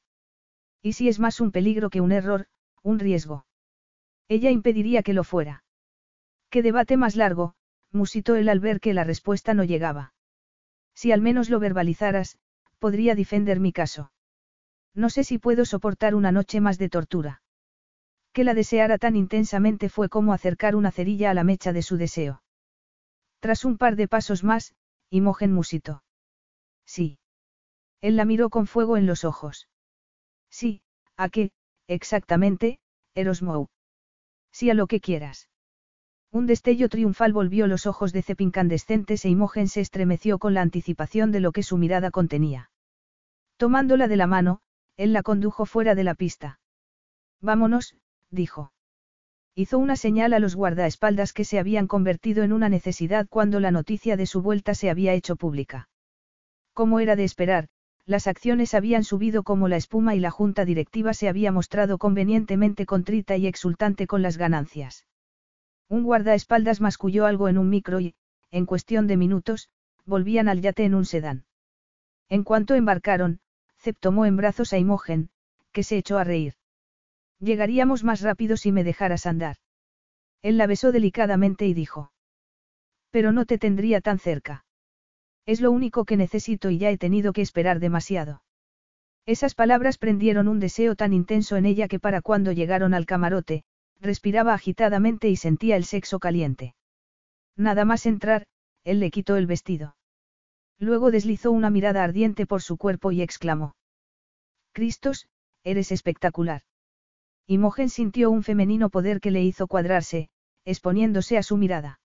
[0.82, 2.48] ¿Y si es más un peligro que un error,
[2.84, 3.46] un riesgo?
[4.28, 5.64] Ella impediría que lo fuera.
[6.50, 7.56] ¿Qué debate más largo?
[7.92, 10.14] Musitó él al ver que la respuesta no llegaba.
[10.94, 12.38] Si al menos lo verbalizaras,
[12.80, 14.12] podría defender mi caso.
[14.94, 17.42] No sé si puedo soportar una noche más de tortura.
[18.34, 21.98] Que la deseara tan intensamente fue como acercar una cerilla a la mecha de su
[21.98, 22.42] deseo.
[23.40, 24.74] Tras un par de pasos más,
[25.10, 26.04] Imogen musitó.
[26.86, 27.20] Sí.
[28.02, 29.68] Él la miró con fuego en los ojos.
[30.50, 30.82] Sí,
[31.16, 31.52] ¿a qué,
[31.88, 32.80] exactamente,
[33.14, 33.68] Erosmou?
[34.52, 35.50] Sí a lo que quieras.
[36.32, 40.62] Un destello triunfal volvió los ojos de Cep incandescentes e Imogen se estremeció con la
[40.62, 42.70] anticipación de lo que su mirada contenía.
[43.58, 44.60] Tomándola de la mano,
[44.98, 46.60] él la condujo fuera de la pista.
[47.42, 47.96] Vámonos,
[48.30, 48.72] dijo.
[49.56, 53.72] Hizo una señal a los guardaespaldas que se habían convertido en una necesidad cuando la
[53.72, 55.90] noticia de su vuelta se había hecho pública.
[56.74, 57.70] Como era de esperar,
[58.06, 62.86] las acciones habían subido como la espuma y la junta directiva se había mostrado convenientemente
[62.86, 65.08] contrita y exultante con las ganancias.
[65.90, 68.16] Un guardaespaldas masculló algo en un micro y,
[68.52, 69.70] en cuestión de minutos,
[70.06, 71.46] volvían al yate en un sedán.
[72.30, 73.40] En cuanto embarcaron,
[73.80, 75.30] Zep tomó en brazos a Imogen,
[75.72, 76.56] que se echó a reír.
[77.40, 79.58] Llegaríamos más rápido si me dejaras andar.
[80.42, 82.12] Él la besó delicadamente y dijo.
[83.12, 84.66] Pero no te tendría tan cerca.
[85.46, 88.42] Es lo único que necesito y ya he tenido que esperar demasiado.
[89.26, 93.64] Esas palabras prendieron un deseo tan intenso en ella que para cuando llegaron al camarote,
[94.00, 96.76] respiraba agitadamente y sentía el sexo caliente.
[97.56, 98.46] Nada más entrar,
[98.84, 99.96] él le quitó el vestido.
[100.80, 103.76] Luego deslizó una mirada ardiente por su cuerpo y exclamó.
[104.74, 105.28] Cristos,
[105.64, 106.62] eres espectacular.
[107.48, 110.30] Imogen sintió un femenino poder que le hizo cuadrarse,
[110.66, 112.00] exponiéndose a su mirada.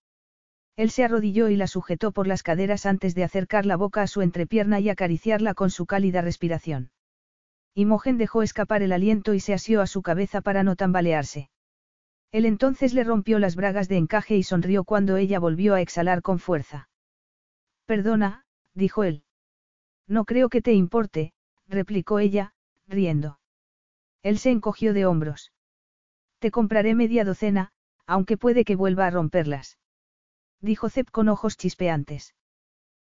[0.76, 4.06] Él se arrodilló y la sujetó por las caderas antes de acercar la boca a
[4.06, 6.90] su entrepierna y acariciarla con su cálida respiración.
[7.74, 11.50] Imogen dejó escapar el aliento y se asió a su cabeza para no tambalearse.
[12.32, 16.22] Él entonces le rompió las bragas de encaje y sonrió cuando ella volvió a exhalar
[16.22, 16.88] con fuerza.
[17.84, 19.22] Perdona, dijo él.
[20.08, 21.34] No creo que te importe,
[21.68, 22.54] replicó ella,
[22.88, 23.38] riendo.
[24.22, 25.52] Él se encogió de hombros.
[26.38, 27.70] Te compraré media docena,
[28.06, 29.78] aunque puede que vuelva a romperlas.
[30.60, 32.34] Dijo Zep con ojos chispeantes.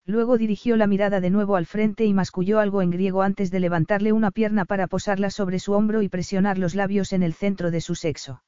[0.06, 3.60] Luego dirigió la mirada de nuevo al frente y masculló algo en griego antes de
[3.60, 7.70] levantarle una pierna para posarla sobre su hombro y presionar los labios en el centro
[7.70, 8.42] de su sexo.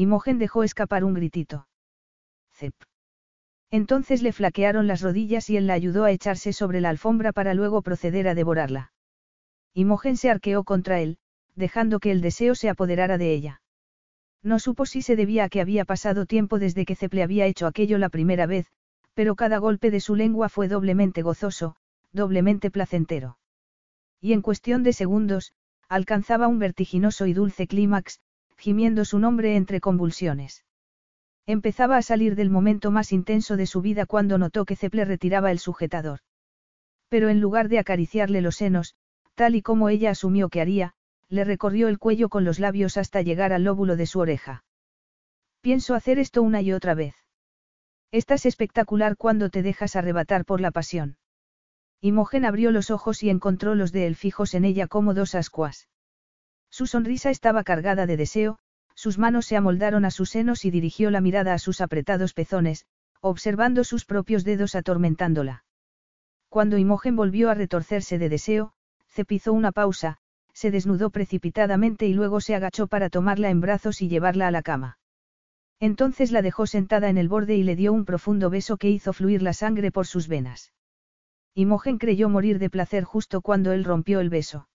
[0.00, 1.68] Imogen dejó escapar un gritito.
[2.54, 2.72] Zep.
[3.70, 7.52] Entonces le flaquearon las rodillas y él la ayudó a echarse sobre la alfombra para
[7.52, 8.94] luego proceder a devorarla.
[9.74, 11.18] Imogen se arqueó contra él,
[11.54, 13.60] dejando que el deseo se apoderara de ella.
[14.42, 17.44] No supo si se debía a que había pasado tiempo desde que Zep le había
[17.44, 18.68] hecho aquello la primera vez,
[19.12, 21.76] pero cada golpe de su lengua fue doblemente gozoso,
[22.10, 23.36] doblemente placentero.
[24.18, 25.52] Y en cuestión de segundos,
[25.90, 28.18] alcanzaba un vertiginoso y dulce clímax,
[28.60, 30.64] gimiendo su nombre entre convulsiones.
[31.46, 35.50] Empezaba a salir del momento más intenso de su vida cuando notó que Zeple retiraba
[35.50, 36.20] el sujetador.
[37.08, 38.94] Pero en lugar de acariciarle los senos,
[39.34, 40.92] tal y como ella asumió que haría,
[41.28, 44.62] le recorrió el cuello con los labios hasta llegar al lóbulo de su oreja.
[45.62, 47.14] Pienso hacer esto una y otra vez.
[48.12, 51.16] Estás espectacular cuando te dejas arrebatar por la pasión.
[52.02, 55.88] Imogen abrió los ojos y encontró los de él fijos en ella como dos ascuas.
[56.70, 58.58] Su sonrisa estaba cargada de deseo,
[58.94, 62.86] sus manos se amoldaron a sus senos y dirigió la mirada a sus apretados pezones,
[63.20, 65.64] observando sus propios dedos atormentándola.
[66.48, 68.72] Cuando Imogen volvió a retorcerse de deseo,
[69.08, 70.18] cepizó una pausa,
[70.52, 74.62] se desnudó precipitadamente y luego se agachó para tomarla en brazos y llevarla a la
[74.62, 74.98] cama.
[75.80, 79.12] Entonces la dejó sentada en el borde y le dio un profundo beso que hizo
[79.12, 80.72] fluir la sangre por sus venas.
[81.54, 84.68] Imogen creyó morir de placer justo cuando él rompió el beso.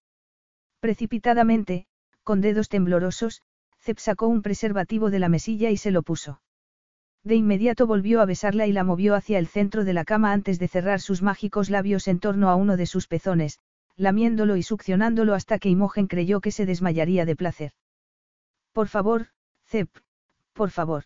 [0.85, 1.87] Precipitadamente,
[2.21, 3.41] con dedos temblorosos,
[3.81, 6.43] Zep sacó un preservativo de la mesilla y se lo puso.
[7.23, 10.59] De inmediato volvió a besarla y la movió hacia el centro de la cama antes
[10.59, 13.57] de cerrar sus mágicos labios en torno a uno de sus pezones,
[13.95, 17.71] lamiéndolo y succionándolo hasta que Imogen creyó que se desmayaría de placer.
[18.71, 19.29] Por favor,
[19.65, 19.89] Zep,
[20.53, 21.05] por favor.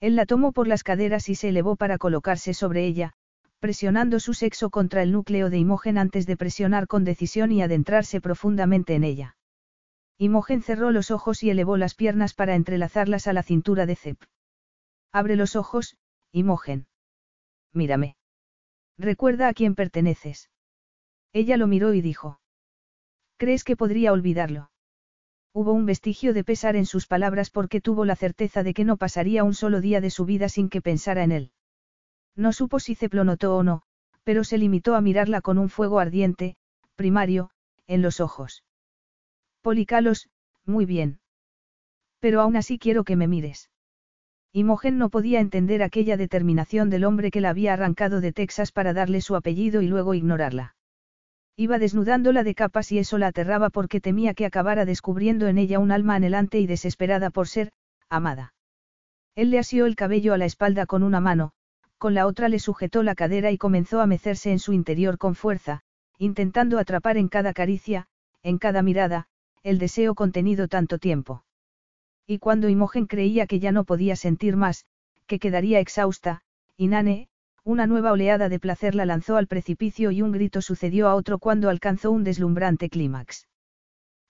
[0.00, 3.12] Él la tomó por las caderas y se elevó para colocarse sobre ella,
[3.58, 8.20] presionando su sexo contra el núcleo de Imogen antes de presionar con decisión y adentrarse
[8.20, 9.36] profundamente en ella.
[10.18, 14.22] Imogen cerró los ojos y elevó las piernas para entrelazarlas a la cintura de Zep.
[15.12, 15.96] Abre los ojos,
[16.32, 16.86] Imogen.
[17.72, 18.16] Mírame.
[18.98, 20.50] Recuerda a quién perteneces.
[21.32, 22.40] Ella lo miró y dijo.
[23.36, 24.70] ¿Crees que podría olvidarlo?
[25.52, 28.96] Hubo un vestigio de pesar en sus palabras porque tuvo la certeza de que no
[28.96, 31.52] pasaría un solo día de su vida sin que pensara en él.
[32.36, 33.82] No supo si Zep lo notó o no,
[34.22, 36.56] pero se limitó a mirarla con un fuego ardiente,
[36.94, 37.50] primario,
[37.86, 38.62] en los ojos.
[39.62, 40.28] Policalos,
[40.64, 41.20] muy bien.
[42.20, 43.70] Pero aún así quiero que me mires.
[44.52, 48.92] Imogen no podía entender aquella determinación del hombre que la había arrancado de Texas para
[48.92, 50.76] darle su apellido y luego ignorarla.
[51.56, 55.78] Iba desnudándola de capas y eso la aterraba porque temía que acabara descubriendo en ella
[55.78, 57.72] un alma anhelante y desesperada por ser,
[58.08, 58.54] amada.
[59.34, 61.52] Él le asió el cabello a la espalda con una mano,
[61.98, 65.34] con la otra le sujetó la cadera y comenzó a mecerse en su interior con
[65.34, 65.82] fuerza,
[66.18, 68.06] intentando atrapar en cada caricia,
[68.42, 69.28] en cada mirada,
[69.62, 71.44] el deseo contenido tanto tiempo.
[72.26, 74.84] Y cuando Imogen creía que ya no podía sentir más,
[75.26, 76.42] que quedaría exhausta,
[76.76, 77.28] Inane,
[77.64, 81.38] una nueva oleada de placer la lanzó al precipicio y un grito sucedió a otro
[81.38, 83.48] cuando alcanzó un deslumbrante clímax.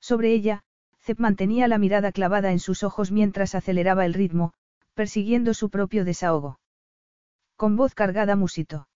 [0.01, 0.63] Sobre ella,
[1.03, 4.55] Zep mantenía la mirada clavada en sus ojos mientras aceleraba el ritmo,
[4.95, 6.59] persiguiendo su propio desahogo.
[7.57, 8.89] Con voz cargada musitó.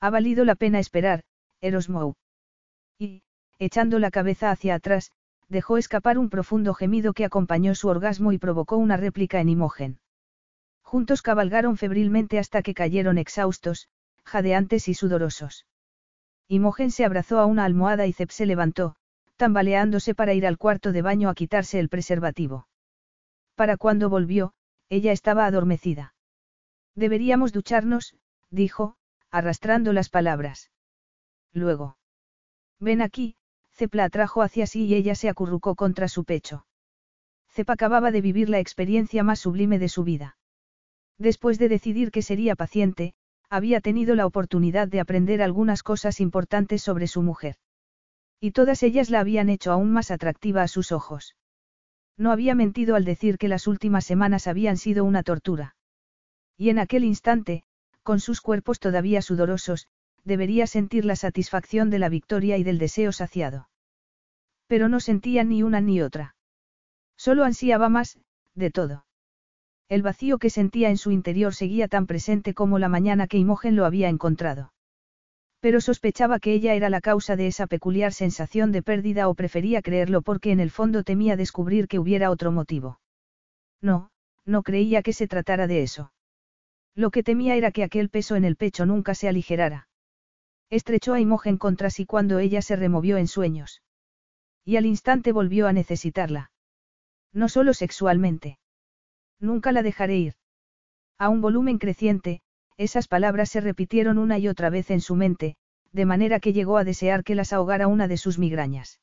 [0.00, 1.22] Ha valido la pena esperar,
[1.60, 2.14] Erosmou.
[2.98, 3.22] Y,
[3.58, 5.12] echando la cabeza hacia atrás,
[5.48, 10.00] dejó escapar un profundo gemido que acompañó su orgasmo y provocó una réplica en Imogen.
[10.82, 13.88] Juntos cabalgaron febrilmente hasta que cayeron exhaustos,
[14.24, 15.66] jadeantes y sudorosos.
[16.48, 18.96] Imogen se abrazó a una almohada y Zep se levantó,
[19.36, 22.66] tambaleándose para ir al cuarto de baño a quitarse el preservativo.
[23.54, 24.54] Para cuando volvió,
[24.88, 26.14] ella estaba adormecida.
[26.96, 28.16] Deberíamos ducharnos,
[28.50, 28.96] dijo,
[29.30, 30.70] arrastrando las palabras.
[31.52, 31.98] Luego.
[32.80, 33.36] Ven aquí,
[33.72, 36.66] Cepla atrajo hacia sí y ella se acurrucó contra su pecho.
[37.50, 40.38] Cep acababa de vivir la experiencia más sublime de su vida.
[41.18, 43.14] Después de decidir que sería paciente,
[43.48, 47.56] había tenido la oportunidad de aprender algunas cosas importantes sobre su mujer.
[48.40, 51.36] Y todas ellas la habían hecho aún más atractiva a sus ojos.
[52.16, 55.75] No había mentido al decir que las últimas semanas habían sido una tortura.
[56.56, 57.64] Y en aquel instante,
[58.02, 59.88] con sus cuerpos todavía sudorosos,
[60.24, 63.68] debería sentir la satisfacción de la victoria y del deseo saciado.
[64.66, 66.34] Pero no sentía ni una ni otra.
[67.16, 68.18] Solo ansiaba más,
[68.54, 69.06] de todo.
[69.88, 73.76] El vacío que sentía en su interior seguía tan presente como la mañana que Imogen
[73.76, 74.72] lo había encontrado.
[75.60, 79.82] Pero sospechaba que ella era la causa de esa peculiar sensación de pérdida o prefería
[79.82, 83.00] creerlo porque en el fondo temía descubrir que hubiera otro motivo.
[83.80, 84.10] No,
[84.44, 86.12] no creía que se tratara de eso.
[86.96, 89.86] Lo que temía era que aquel peso en el pecho nunca se aligerara.
[90.70, 93.82] Estrechó a Imogen contra sí cuando ella se removió en sueños.
[94.64, 96.50] Y al instante volvió a necesitarla.
[97.32, 98.58] No solo sexualmente.
[99.38, 100.34] Nunca la dejaré ir.
[101.18, 102.40] A un volumen creciente,
[102.78, 105.56] esas palabras se repitieron una y otra vez en su mente,
[105.92, 109.00] de manera que llegó a desear que las ahogara una de sus migrañas.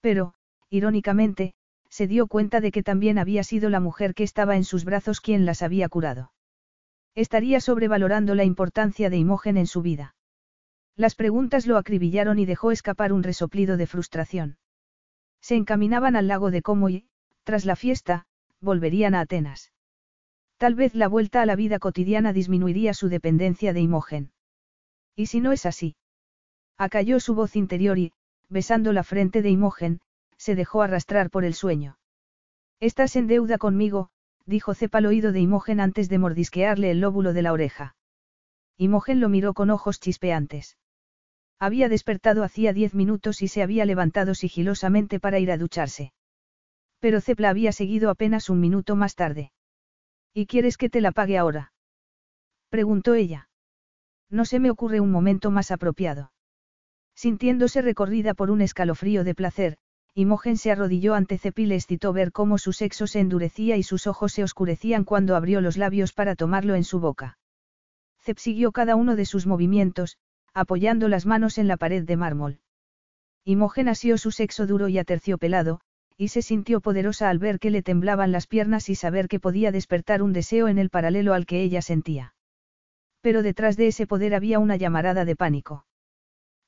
[0.00, 0.34] Pero,
[0.70, 1.54] irónicamente,
[1.88, 5.20] se dio cuenta de que también había sido la mujer que estaba en sus brazos
[5.20, 6.32] quien las había curado.
[7.14, 10.14] Estaría sobrevalorando la importancia de Imogen en su vida.
[10.96, 14.58] Las preguntas lo acribillaron y dejó escapar un resoplido de frustración.
[15.40, 17.06] Se encaminaban al lago de Como y,
[17.44, 18.26] tras la fiesta,
[18.60, 19.72] volverían a Atenas.
[20.58, 24.32] Tal vez la vuelta a la vida cotidiana disminuiría su dependencia de Imogen.
[25.16, 25.96] ¿Y si no es así?
[26.76, 28.12] Acalló su voz interior y,
[28.48, 30.00] besando la frente de Imogen,
[30.36, 31.98] se dejó arrastrar por el sueño.
[32.78, 34.10] Estás en deuda conmigo,
[34.50, 37.96] dijo Cepa al oído de Imogen antes de mordisquearle el lóbulo de la oreja.
[38.76, 40.76] Imogen lo miró con ojos chispeantes.
[41.58, 46.12] Había despertado hacía diez minutos y se había levantado sigilosamente para ir a ducharse.
[46.98, 49.52] Pero Cepla había seguido apenas un minuto más tarde.
[50.34, 51.72] ¿Y quieres que te la pague ahora?
[52.68, 53.48] preguntó ella.
[54.30, 56.32] No se me ocurre un momento más apropiado.
[57.14, 59.76] Sintiéndose recorrida por un escalofrío de placer,
[60.20, 63.82] Imogen se arrodilló ante Cep y le excitó ver cómo su sexo se endurecía y
[63.82, 67.38] sus ojos se oscurecían cuando abrió los labios para tomarlo en su boca.
[68.18, 70.18] Cep siguió cada uno de sus movimientos,
[70.52, 72.60] apoyando las manos en la pared de mármol.
[73.46, 75.80] Imogen asió su sexo duro y aterciopelado,
[76.18, 79.72] y se sintió poderosa al ver que le temblaban las piernas y saber que podía
[79.72, 82.34] despertar un deseo en el paralelo al que ella sentía.
[83.22, 85.86] Pero detrás de ese poder había una llamarada de pánico.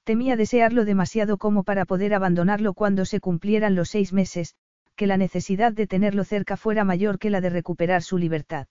[0.05, 4.57] Temía desearlo demasiado como para poder abandonarlo cuando se cumplieran los seis meses,
[4.97, 8.67] que la necesidad de tenerlo cerca fuera mayor que la de recuperar su libertad.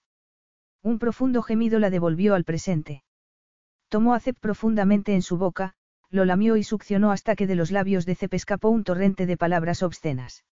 [0.82, 3.02] Un profundo gemido la devolvió al presente.
[3.88, 5.74] Tomó a Cep profundamente en su boca,
[6.10, 9.36] lo lamió y succionó hasta que de los labios de Cep escapó un torrente de
[9.36, 10.44] palabras obscenas.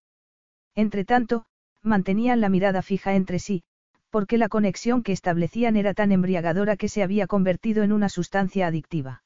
[0.74, 1.44] Entretanto,
[1.82, 3.62] mantenían la mirada fija entre sí,
[4.08, 8.66] porque la conexión que establecían era tan embriagadora que se había convertido en una sustancia
[8.66, 9.22] adictiva.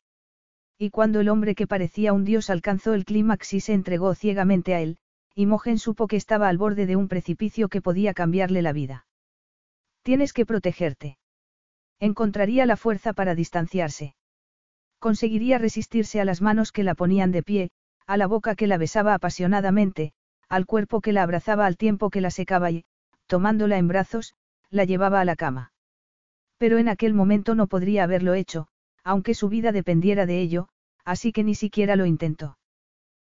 [0.78, 4.74] Y cuando el hombre que parecía un dios alcanzó el clímax y se entregó ciegamente
[4.74, 4.98] a él,
[5.36, 9.06] Imogen supo que estaba al borde de un precipicio que podía cambiarle la vida.
[10.02, 11.18] Tienes que protegerte.
[11.98, 14.14] Encontraría la fuerza para distanciarse.
[14.98, 17.70] Conseguiría resistirse a las manos que la ponían de pie,
[18.06, 20.12] a la boca que la besaba apasionadamente,
[20.48, 22.84] al cuerpo que la abrazaba al tiempo que la secaba y,
[23.26, 24.34] tomándola en brazos,
[24.70, 25.72] la llevaba a la cama.
[26.58, 28.68] Pero en aquel momento no podría haberlo hecho,
[29.04, 30.68] aunque su vida dependiera de ello,
[31.04, 32.58] así que ni siquiera lo intentó.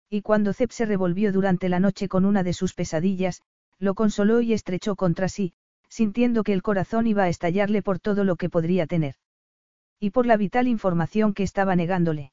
[0.08, 3.42] Y cuando Zep se revolvió durante la noche con una de sus pesadillas,
[3.78, 5.52] lo consoló y estrechó contra sí,
[5.88, 9.16] sintiendo que el corazón iba a estallarle por todo lo que podría tener.
[9.98, 12.32] Y por la vital información que estaba negándole.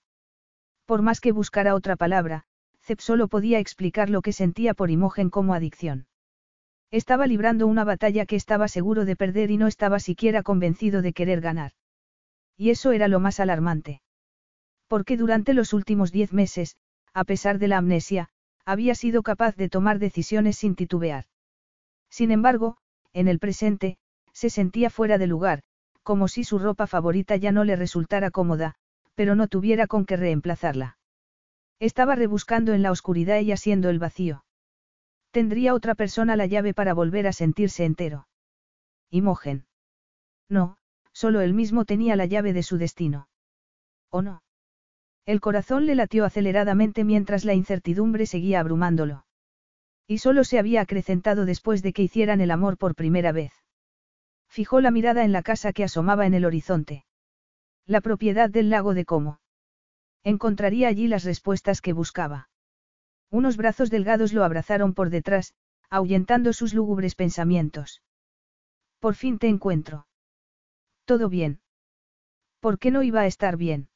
[0.85, 2.45] Por más que buscara otra palabra,
[2.83, 6.07] Zep solo podía explicar lo que sentía por Imogen como adicción.
[6.91, 11.13] Estaba librando una batalla que estaba seguro de perder y no estaba siquiera convencido de
[11.13, 11.71] querer ganar.
[12.61, 14.03] Y eso era lo más alarmante.
[14.87, 16.77] Porque durante los últimos diez meses,
[17.11, 18.29] a pesar de la amnesia,
[18.65, 21.25] había sido capaz de tomar decisiones sin titubear.
[22.11, 22.77] Sin embargo,
[23.13, 23.97] en el presente,
[24.31, 25.63] se sentía fuera de lugar,
[26.03, 28.75] como si su ropa favorita ya no le resultara cómoda,
[29.15, 30.99] pero no tuviera con qué reemplazarla.
[31.79, 34.45] Estaba rebuscando en la oscuridad y haciendo el vacío.
[35.31, 38.27] Tendría otra persona la llave para volver a sentirse entero.
[39.09, 39.65] Imogen.
[40.47, 40.77] No,
[41.13, 43.27] solo él mismo tenía la llave de su destino.
[44.09, 44.43] ¿O no?
[45.25, 49.25] El corazón le latió aceleradamente mientras la incertidumbre seguía abrumándolo.
[50.07, 53.53] Y solo se había acrecentado después de que hicieran el amor por primera vez.
[54.49, 57.05] Fijó la mirada en la casa que asomaba en el horizonte.
[57.85, 59.39] La propiedad del lago de Como.
[60.23, 62.49] Encontraría allí las respuestas que buscaba.
[63.29, 65.53] Unos brazos delgados lo abrazaron por detrás,
[65.89, 68.01] ahuyentando sus lúgubres pensamientos.
[68.99, 70.05] Por fin te encuentro.
[71.11, 71.59] ¿Todo bien?
[72.61, 73.89] ¿Por qué no iba a estar bien?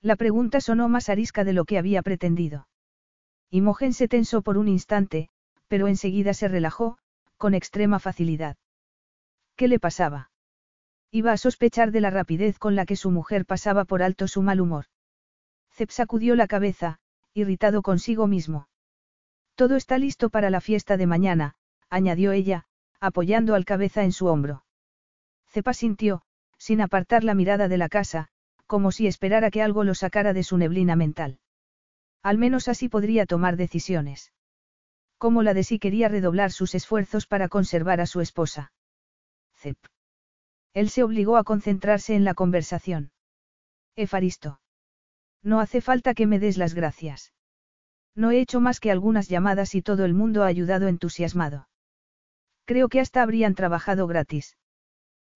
[0.00, 2.66] La pregunta sonó más arisca de lo que había pretendido.
[3.50, 5.28] Imogen se tensó por un instante,
[5.68, 6.96] pero enseguida se relajó,
[7.36, 8.56] con extrema facilidad.
[9.54, 10.30] ¿Qué le pasaba?
[11.10, 14.40] Iba a sospechar de la rapidez con la que su mujer pasaba por alto su
[14.40, 14.86] mal humor.
[15.74, 17.00] Zep sacudió la cabeza,
[17.34, 18.66] irritado consigo mismo.
[19.56, 21.56] Todo está listo para la fiesta de mañana,
[21.90, 22.64] añadió ella,
[22.98, 24.64] apoyando al cabeza en su hombro.
[25.50, 26.22] Cepa sintió,
[26.60, 28.28] sin apartar la mirada de la casa,
[28.66, 31.40] como si esperara que algo lo sacara de su neblina mental.
[32.22, 34.32] Al menos así podría tomar decisiones.
[35.16, 38.72] Como la de si quería redoblar sus esfuerzos para conservar a su esposa.
[39.54, 39.78] Cep.
[40.74, 43.10] Él se obligó a concentrarse en la conversación.
[43.96, 44.60] Efaristo.
[45.42, 47.32] No hace falta que me des las gracias.
[48.14, 51.68] No he hecho más que algunas llamadas y todo el mundo ha ayudado entusiasmado.
[52.66, 54.58] Creo que hasta habrían trabajado gratis.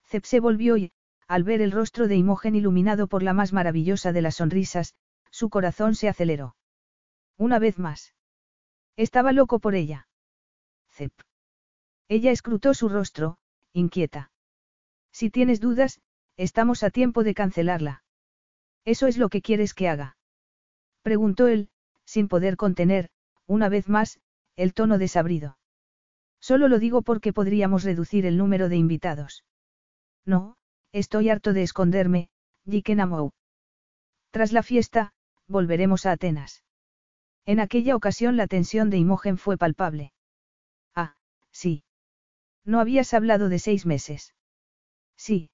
[0.05, 0.93] Cep se volvió y,
[1.35, 4.95] al ver el rostro de Imogen iluminado por la más maravillosa de las sonrisas,
[5.33, 6.55] su corazón se aceleró.
[7.37, 8.15] Una vez más.
[8.95, 10.07] Estaba loco por ella.
[10.93, 11.11] Zep.
[12.07, 13.39] Ella escrutó su rostro,
[13.73, 14.31] inquieta.
[15.11, 16.01] Si tienes dudas,
[16.37, 18.05] estamos a tiempo de cancelarla.
[18.85, 20.17] ¿Eso es lo que quieres que haga?
[21.03, 21.69] Preguntó él,
[22.05, 23.11] sin poder contener,
[23.49, 24.21] una vez más,
[24.55, 25.59] el tono desabrido.
[26.39, 29.43] Solo lo digo porque podríamos reducir el número de invitados.
[30.25, 30.57] No,
[30.95, 32.29] Estoy harto de esconderme,
[32.71, 33.33] Jikenamou.
[34.31, 35.13] Tras la fiesta,
[35.49, 36.63] volveremos a Atenas.
[37.47, 40.13] En aquella ocasión la tensión de Imogen fue palpable.
[40.95, 41.17] Ah,
[41.51, 41.83] sí.
[42.65, 44.37] No habías hablado de seis meses.
[45.17, 45.51] Sí,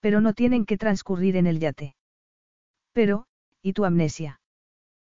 [0.00, 1.96] pero no tienen que transcurrir en el yate.
[2.92, 3.24] Pero,
[3.62, 4.42] ¿y tu amnesia?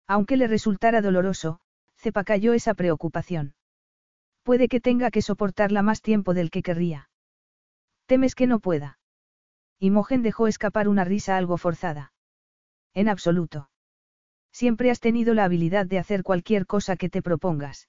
[0.08, 1.60] Aunque le resultara doloroso,
[1.94, 3.54] Cepa cayó esa preocupación.
[4.42, 7.10] Puede que tenga que soportarla más tiempo del que querría.
[8.06, 8.97] ¿Temes que no pueda?
[9.80, 12.12] Imogen dejó escapar una risa algo forzada.
[12.94, 13.70] En absoluto.
[14.52, 17.88] Siempre has tenido la habilidad de hacer cualquier cosa que te propongas.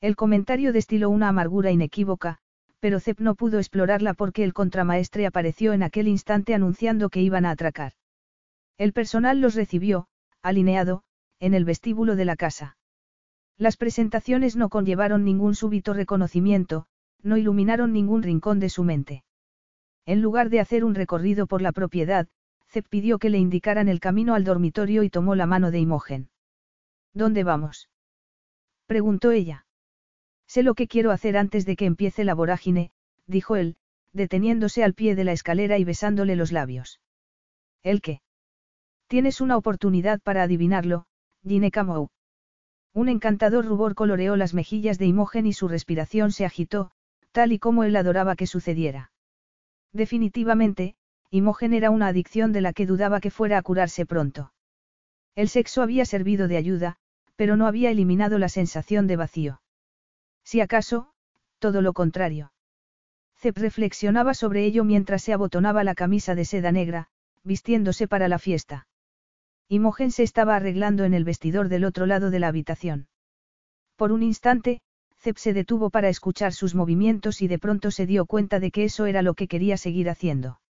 [0.00, 2.38] El comentario destiló una amargura inequívoca,
[2.78, 7.46] pero Zep no pudo explorarla porque el contramaestre apareció en aquel instante anunciando que iban
[7.46, 7.92] a atracar.
[8.76, 10.08] El personal los recibió,
[10.42, 11.02] alineado,
[11.40, 12.76] en el vestíbulo de la casa.
[13.56, 16.86] Las presentaciones no conllevaron ningún súbito reconocimiento,
[17.22, 19.24] no iluminaron ningún rincón de su mente.
[20.08, 22.28] En lugar de hacer un recorrido por la propiedad,
[22.70, 26.30] Zep pidió que le indicaran el camino al dormitorio y tomó la mano de Imogen.
[27.12, 27.90] ¿Dónde vamos?
[28.86, 29.66] preguntó ella.
[30.46, 32.90] Sé lo que quiero hacer antes de que empiece la vorágine,
[33.26, 33.76] dijo él,
[34.14, 37.02] deteniéndose al pie de la escalera y besándole los labios.
[37.82, 38.22] ¿El qué?
[39.08, 41.04] Tienes una oportunidad para adivinarlo,
[41.46, 42.08] Ginekamou.
[42.94, 46.92] Un encantador rubor coloreó las mejillas de Imogen y su respiración se agitó,
[47.30, 49.10] tal y como él adoraba que sucediera.
[49.92, 50.96] Definitivamente,
[51.30, 54.52] Imogen era una adicción de la que dudaba que fuera a curarse pronto.
[55.34, 56.96] El sexo había servido de ayuda,
[57.36, 59.62] pero no había eliminado la sensación de vacío.
[60.42, 61.12] Si acaso,
[61.58, 62.52] todo lo contrario.
[63.36, 67.08] Zep reflexionaba sobre ello mientras se abotonaba la camisa de seda negra,
[67.44, 68.88] vistiéndose para la fiesta.
[69.68, 73.06] Imogen se estaba arreglando en el vestidor del otro lado de la habitación.
[73.96, 74.80] Por un instante,
[75.20, 78.84] Zep se detuvo para escuchar sus movimientos y de pronto se dio cuenta de que
[78.84, 80.60] eso era lo que quería seguir haciendo.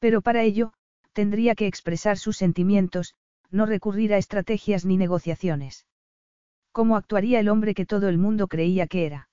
[0.00, 0.72] Pero para ello,
[1.12, 3.14] tendría que expresar sus sentimientos,
[3.50, 5.86] no recurrir a estrategias ni negociaciones.
[6.72, 9.28] ¿Cómo actuaría el hombre que todo el mundo creía que era?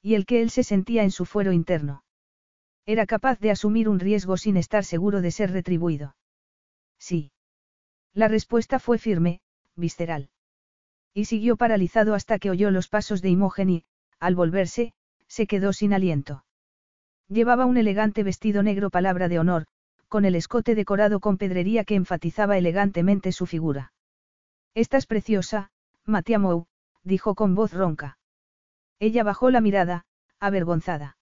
[0.00, 2.04] Y el que él se sentía en su fuero interno.
[2.84, 6.16] Era capaz de asumir un riesgo sin estar seguro de ser retribuido.
[6.98, 7.30] Sí.
[8.12, 9.40] La respuesta fue firme,
[9.76, 10.30] visceral.
[11.14, 13.84] Y siguió paralizado hasta que oyó los pasos de Imogen y,
[14.18, 14.94] al volverse,
[15.26, 16.44] se quedó sin aliento.
[17.28, 19.66] Llevaba un elegante vestido negro palabra de honor,
[20.08, 23.92] con el escote decorado con pedrería que enfatizaba elegantemente su figura.
[24.74, 25.70] Estás preciosa,
[26.04, 26.66] Matiamou,
[27.02, 28.18] dijo con voz ronca.
[28.98, 30.04] Ella bajó la mirada,
[30.38, 31.16] avergonzada.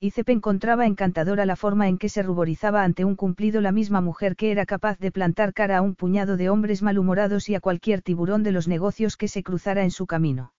[0.00, 4.36] Izep encontraba encantadora la forma en que se ruborizaba ante un cumplido la misma mujer
[4.36, 8.02] que era capaz de plantar cara a un puñado de hombres malhumorados y a cualquier
[8.02, 10.52] tiburón de los negocios que se cruzara en su camino.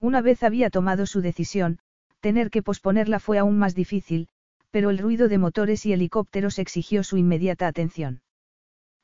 [0.00, 1.78] Una vez había tomado su decisión,
[2.20, 4.28] tener que posponerla fue aún más difícil,
[4.70, 8.20] pero el ruido de motores y helicópteros exigió su inmediata atención.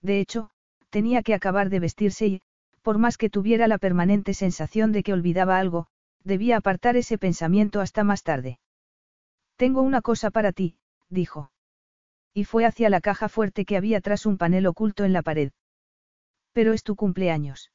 [0.02, 0.50] De hecho,
[0.91, 2.42] tenía que acabar de vestirse y,
[2.83, 5.86] por más que tuviera la permanente sensación de que olvidaba algo,
[6.23, 8.58] debía apartar ese pensamiento hasta más tarde.
[9.57, 10.76] Tengo una cosa para ti,
[11.08, 11.50] dijo.
[12.33, 15.52] Y fue hacia la caja fuerte que había tras un panel oculto en la pared.
[16.52, 17.70] Pero es tu cumpleaños.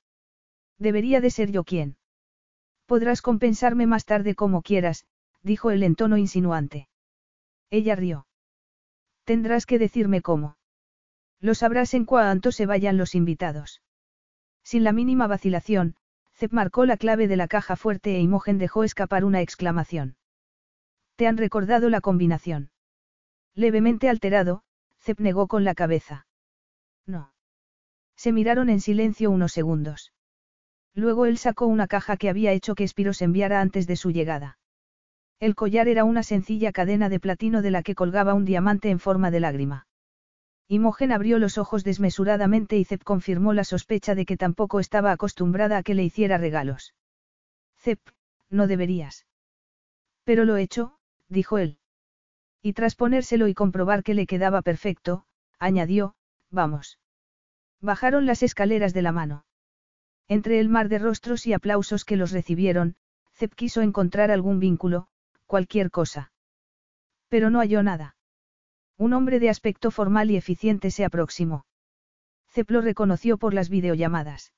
[0.77, 1.98] Debería de ser yo quien.
[2.85, 5.06] Podrás compensarme más tarde como quieras,
[5.41, 6.90] dijo él en tono insinuante.
[7.69, 8.27] Ella rió.
[9.24, 10.58] Tendrás que decirme cómo.
[11.40, 13.82] Lo sabrás en cuanto se vayan los invitados.
[14.64, 15.95] Sin la mínima vacilación,
[16.33, 20.16] Zep marcó la clave de la caja fuerte e Imogen dejó escapar una exclamación.
[21.19, 22.72] ¿Te han recordado la combinación?
[23.53, 24.64] Levemente alterado,
[25.01, 26.27] Zep negó con la cabeza.
[27.06, 27.33] No.
[28.15, 30.14] Se miraron en silencio unos segundos.
[30.93, 34.59] Luego él sacó una caja que había hecho que Spiros enviara antes de su llegada.
[35.41, 38.99] El collar era una sencilla cadena de platino de la que colgaba un diamante en
[38.99, 39.88] forma de lágrima.
[40.69, 45.80] Imogen abrió los ojos desmesuradamente y Zep confirmó la sospecha de que tampoco estaba acostumbrada
[45.80, 46.95] a que le hiciera regalos.
[47.77, 47.99] Zep,
[48.49, 49.25] no deberías.
[50.23, 50.99] Pero lo he hecho,
[51.30, 51.77] dijo él.
[52.61, 55.25] Y tras ponérselo y comprobar que le quedaba perfecto,
[55.59, 56.16] añadió,
[56.49, 56.99] vamos.
[57.80, 59.45] Bajaron las escaleras de la mano.
[60.27, 62.95] Entre el mar de rostros y aplausos que los recibieron,
[63.33, 65.08] Zep quiso encontrar algún vínculo,
[65.45, 66.32] cualquier cosa.
[67.30, 68.17] Pero no halló nada.
[68.98, 71.66] Un hombre de aspecto formal y eficiente se aproximó.
[72.49, 74.53] Zep lo reconoció por las videollamadas.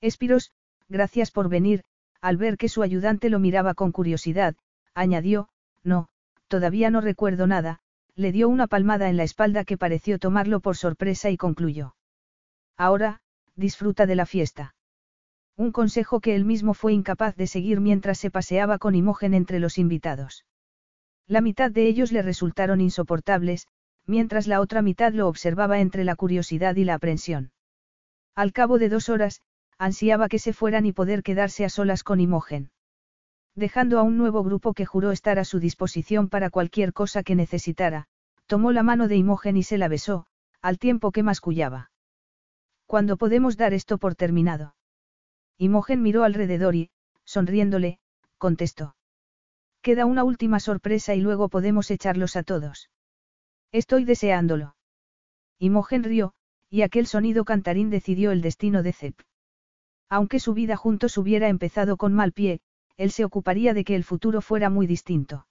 [0.00, 0.52] Espiros,
[0.88, 1.84] gracias por venir,
[2.20, 4.54] al ver que su ayudante lo miraba con curiosidad,
[4.94, 5.48] añadió,
[5.84, 6.08] no,
[6.48, 7.80] todavía no recuerdo nada,
[8.16, 11.94] le dio una palmada en la espalda que pareció tomarlo por sorpresa y concluyó.
[12.76, 13.20] Ahora,
[13.54, 14.74] disfruta de la fiesta.
[15.56, 19.60] Un consejo que él mismo fue incapaz de seguir mientras se paseaba con Imogen entre
[19.60, 20.44] los invitados.
[21.26, 23.68] La mitad de ellos le resultaron insoportables,
[24.06, 27.52] mientras la otra mitad lo observaba entre la curiosidad y la aprensión.
[28.34, 29.42] Al cabo de dos horas,
[29.78, 32.70] ansiaba que se fueran y poder quedarse a solas con Imogen
[33.54, 37.34] dejando a un nuevo grupo que juró estar a su disposición para cualquier cosa que
[37.34, 38.06] necesitara,
[38.46, 40.26] tomó la mano de Imogen y se la besó,
[40.60, 41.90] al tiempo que mascullaba.
[42.86, 44.74] ¿Cuándo podemos dar esto por terminado?
[45.56, 46.90] Imogen miró alrededor y,
[47.24, 47.98] sonriéndole,
[48.38, 48.96] contestó.
[49.82, 52.90] Queda una última sorpresa y luego podemos echarlos a todos.
[53.70, 54.76] Estoy deseándolo.
[55.58, 56.32] Imogen rió,
[56.70, 59.20] y aquel sonido cantarín decidió el destino de Zep.
[60.08, 62.60] Aunque su vida juntos hubiera empezado con mal pie,
[62.96, 65.46] él se ocuparía de que el futuro fuera muy distinto.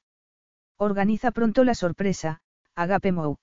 [0.77, 2.41] Organiza pronto la sorpresa,
[2.75, 3.37] Agape Mou.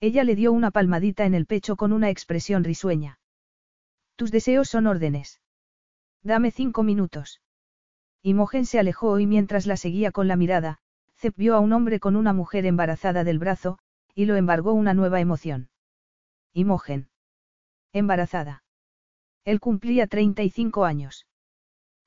[0.00, 3.20] Ella le dio una palmadita en el pecho con una expresión risueña.
[4.16, 5.40] Tus deseos son órdenes.
[6.22, 7.40] Dame cinco minutos.
[8.22, 10.78] Imogen se alejó y mientras la seguía con la mirada,
[11.16, 13.78] Zep vio a un hombre con una mujer embarazada del brazo,
[14.14, 15.70] y lo embargó una nueva emoción.
[16.52, 17.08] Imogen.
[17.92, 18.64] Embarazada.
[19.44, 21.26] Él cumplía 35 años.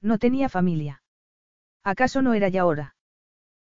[0.02, 1.02] No tenía familia.
[1.86, 2.96] ¿Acaso no era ya hora?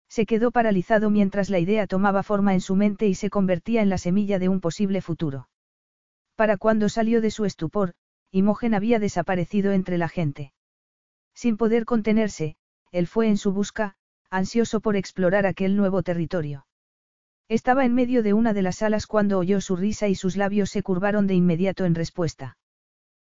[0.09, 3.89] Se quedó paralizado mientras la idea tomaba forma en su mente y se convertía en
[3.89, 5.49] la semilla de un posible futuro.
[6.35, 7.93] Para cuando salió de su estupor,
[8.31, 10.51] Imogen había desaparecido entre la gente.
[11.35, 12.55] Sin poder contenerse,
[12.91, 13.95] él fue en su busca,
[14.31, 16.65] ansioso por explorar aquel nuevo territorio.
[17.49, 20.71] Estaba en medio de una de las salas cuando oyó su risa y sus labios
[20.71, 22.57] se curvaron de inmediato en respuesta.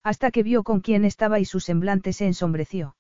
[0.03, 2.97] Hasta que vio con quién estaba y su semblante se ensombreció.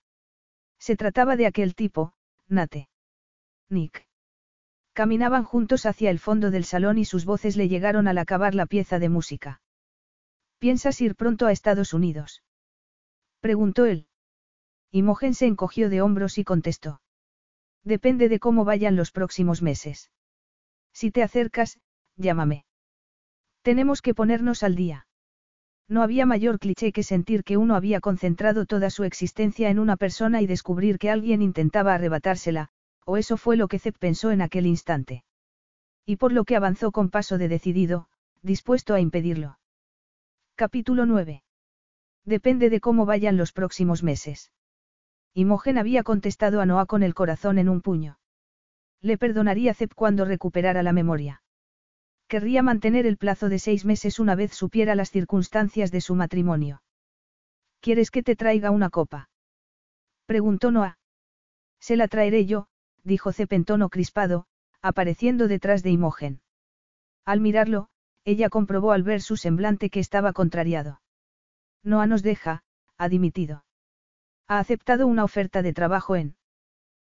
[0.82, 2.12] Se trataba de aquel tipo,
[2.48, 2.88] Nate.
[3.68, 4.08] Nick.
[4.92, 8.66] Caminaban juntos hacia el fondo del salón y sus voces le llegaron al acabar la
[8.66, 9.62] pieza de música.
[10.58, 12.42] ¿Piensas ir pronto a Estados Unidos?
[13.38, 14.08] Preguntó él.
[14.90, 17.00] Imogen se encogió de hombros y contestó.
[17.84, 20.10] Depende de cómo vayan los próximos meses.
[20.92, 21.78] Si te acercas,
[22.16, 22.64] llámame.
[23.62, 25.06] Tenemos que ponernos al día.
[25.92, 29.98] No había mayor cliché que sentir que uno había concentrado toda su existencia en una
[29.98, 32.70] persona y descubrir que alguien intentaba arrebatársela,
[33.04, 35.22] o eso fue lo que Zep pensó en aquel instante.
[36.06, 38.08] Y por lo que avanzó con paso de decidido,
[38.40, 39.58] dispuesto a impedirlo.
[40.54, 41.42] Capítulo 9.
[42.24, 44.50] Depende de cómo vayan los próximos meses.
[45.34, 48.18] Imogen había contestado a Noah con el corazón en un puño.
[49.02, 51.42] Le perdonaría Zep cuando recuperara la memoria.
[52.32, 56.82] Querría mantener el plazo de seis meses una vez supiera las circunstancias de su matrimonio.
[57.80, 59.28] ¿Quieres que te traiga una copa?
[60.24, 60.96] Preguntó Noah.
[61.78, 62.68] Se la traeré yo,
[63.04, 63.32] dijo
[63.66, 64.46] tono crispado,
[64.80, 66.40] apareciendo detrás de Imogen.
[67.26, 67.90] Al mirarlo,
[68.24, 71.02] ella comprobó al ver su semblante que estaba contrariado.
[71.82, 72.64] Noah nos deja,
[72.96, 73.66] ha dimitido.
[74.48, 76.34] Ha aceptado una oferta de trabajo en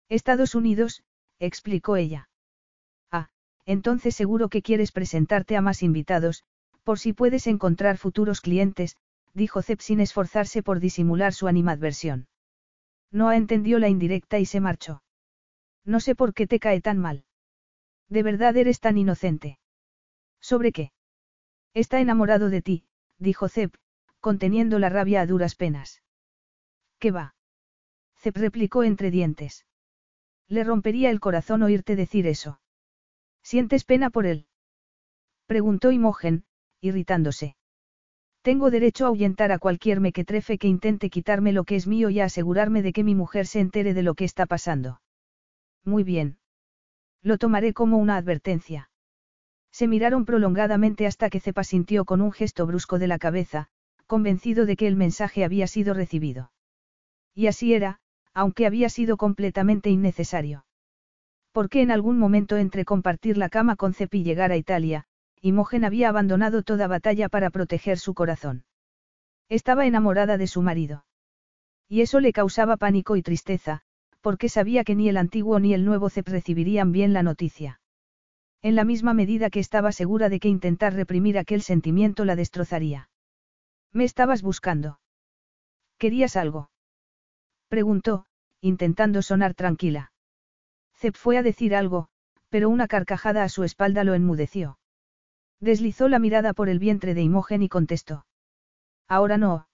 [0.09, 1.03] Estados Unidos,
[1.37, 2.30] explicó ella.
[3.65, 6.43] Entonces seguro que quieres presentarte a más invitados,
[6.83, 8.97] por si puedes encontrar futuros clientes,
[9.33, 12.27] dijo Zep sin esforzarse por disimular su animadversión.
[13.11, 15.03] Noah entendió la indirecta y se marchó.
[15.85, 17.25] No sé por qué te cae tan mal.
[18.09, 19.59] De verdad eres tan inocente.
[20.39, 20.91] ¿Sobre qué?
[21.73, 22.85] Está enamorado de ti,
[23.19, 23.75] dijo Zep,
[24.19, 26.01] conteniendo la rabia a duras penas.
[26.99, 27.35] ¿Qué va?
[28.17, 29.65] Zep replicó entre dientes.
[30.47, 32.59] Le rompería el corazón oírte decir eso.
[33.43, 34.45] ¿Sientes pena por él?
[35.45, 36.45] Preguntó Imogen,
[36.79, 37.55] irritándose.
[38.41, 42.19] Tengo derecho a ahuyentar a cualquier mequetrefe que intente quitarme lo que es mío y
[42.19, 45.01] a asegurarme de que mi mujer se entere de lo que está pasando.
[45.85, 46.37] Muy bien.
[47.21, 48.89] Lo tomaré como una advertencia.
[49.71, 53.67] Se miraron prolongadamente hasta que Cepa sintió con un gesto brusco de la cabeza,
[54.07, 56.51] convencido de que el mensaje había sido recibido.
[57.33, 57.99] Y así era,
[58.33, 60.65] aunque había sido completamente innecesario.
[61.51, 65.05] Porque en algún momento entre compartir la cama con Cepi y llegar a Italia,
[65.41, 68.63] Imogen había abandonado toda batalla para proteger su corazón.
[69.49, 71.05] Estaba enamorada de su marido.
[71.89, 73.81] Y eso le causaba pánico y tristeza,
[74.21, 77.81] porque sabía que ni el antiguo ni el nuevo Cep recibirían bien la noticia.
[78.61, 83.09] En la misma medida que estaba segura de que intentar reprimir aquel sentimiento la destrozaría.
[83.91, 84.99] Me estabas buscando.
[85.97, 86.69] ¿Querías algo?
[87.67, 88.25] Preguntó,
[88.61, 90.10] intentando sonar tranquila.
[91.01, 92.09] Zep fue a decir algo,
[92.49, 94.77] pero una carcajada a su espalda lo enmudeció.
[95.59, 98.27] Deslizó la mirada por el vientre de Imogen y contestó.
[99.07, 99.67] Ahora no.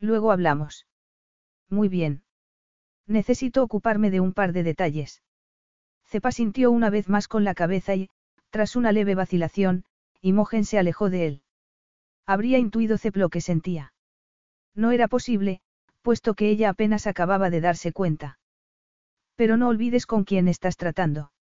[0.00, 0.88] Luego hablamos.
[1.68, 2.24] Muy bien.
[3.06, 5.22] Necesito ocuparme de un par de detalles.
[6.04, 8.10] Cepa sintió una vez más con la cabeza y,
[8.50, 9.84] tras una leve vacilación,
[10.20, 11.42] Imogen se alejó de él.
[12.26, 13.92] Habría intuido Cep lo que sentía.
[14.74, 15.60] No era posible,
[16.02, 18.39] puesto que ella apenas acababa de darse cuenta.
[19.40, 21.32] Pero no olvides con quién estás tratando.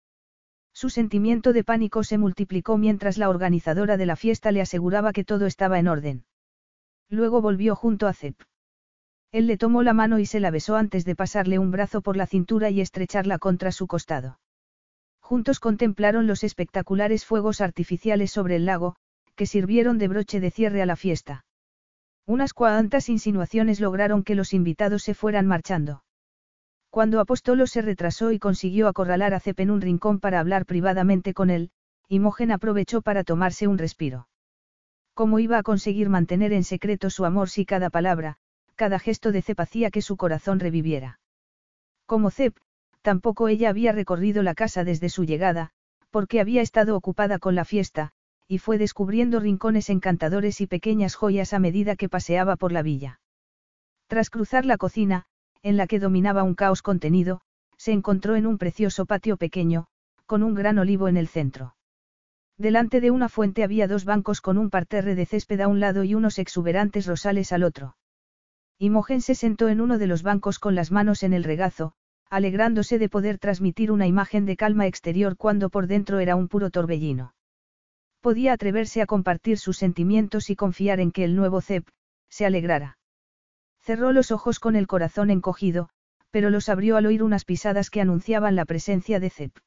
[0.73, 5.25] Su sentimiento de pánico se multiplicó mientras la organizadora de la fiesta le aseguraba que
[5.25, 6.23] todo estaba en orden.
[7.09, 8.41] Luego volvió junto a Zep.
[9.33, 12.15] Él le tomó la mano y se la besó antes de pasarle un brazo por
[12.15, 14.39] la cintura y estrecharla contra su costado.
[15.19, 18.95] Juntos contemplaron los espectaculares fuegos artificiales sobre el lago,
[19.35, 21.43] que sirvieron de broche de cierre a la fiesta.
[22.25, 26.01] Unas cuantas insinuaciones lograron que los invitados se fueran marchando.
[26.89, 31.33] Cuando Apostolo se retrasó y consiguió acorralar a Cep en un rincón para hablar privadamente
[31.33, 31.71] con él,
[32.07, 34.27] Imogen aprovechó para tomarse un respiro.
[35.13, 38.37] ¿Cómo iba a conseguir mantener en secreto su amor si cada palabra,
[38.75, 41.19] cada gesto de Cep hacía que su corazón reviviera?
[42.07, 42.57] Como Cep,
[43.03, 45.71] tampoco ella había recorrido la casa desde su llegada,
[46.09, 48.13] porque había estado ocupada con la fiesta,
[48.47, 53.19] y fue descubriendo rincones encantadores y pequeñas joyas a medida que paseaba por la villa.
[54.07, 55.27] Tras cruzar la cocina,
[55.63, 57.41] en la que dominaba un caos contenido,
[57.77, 59.88] se encontró en un precioso patio pequeño,
[60.25, 61.75] con un gran olivo en el centro.
[62.57, 66.03] Delante de una fuente había dos bancos con un parterre de césped a un lado
[66.03, 67.95] y unos exuberantes rosales al otro.
[68.77, 71.93] Imogen se sentó en uno de los bancos con las manos en el regazo,
[72.29, 76.69] alegrándose de poder transmitir una imagen de calma exterior cuando por dentro era un puro
[76.69, 77.33] torbellino.
[78.21, 81.88] Podía atreverse a compartir sus sentimientos y confiar en que el nuevo Zep,
[82.29, 82.98] se alegrara.
[83.89, 85.89] Cerró los ojos con el corazón encogido,
[86.29, 89.57] pero los abrió al oír unas pisadas que anunciaban la presencia de Zep.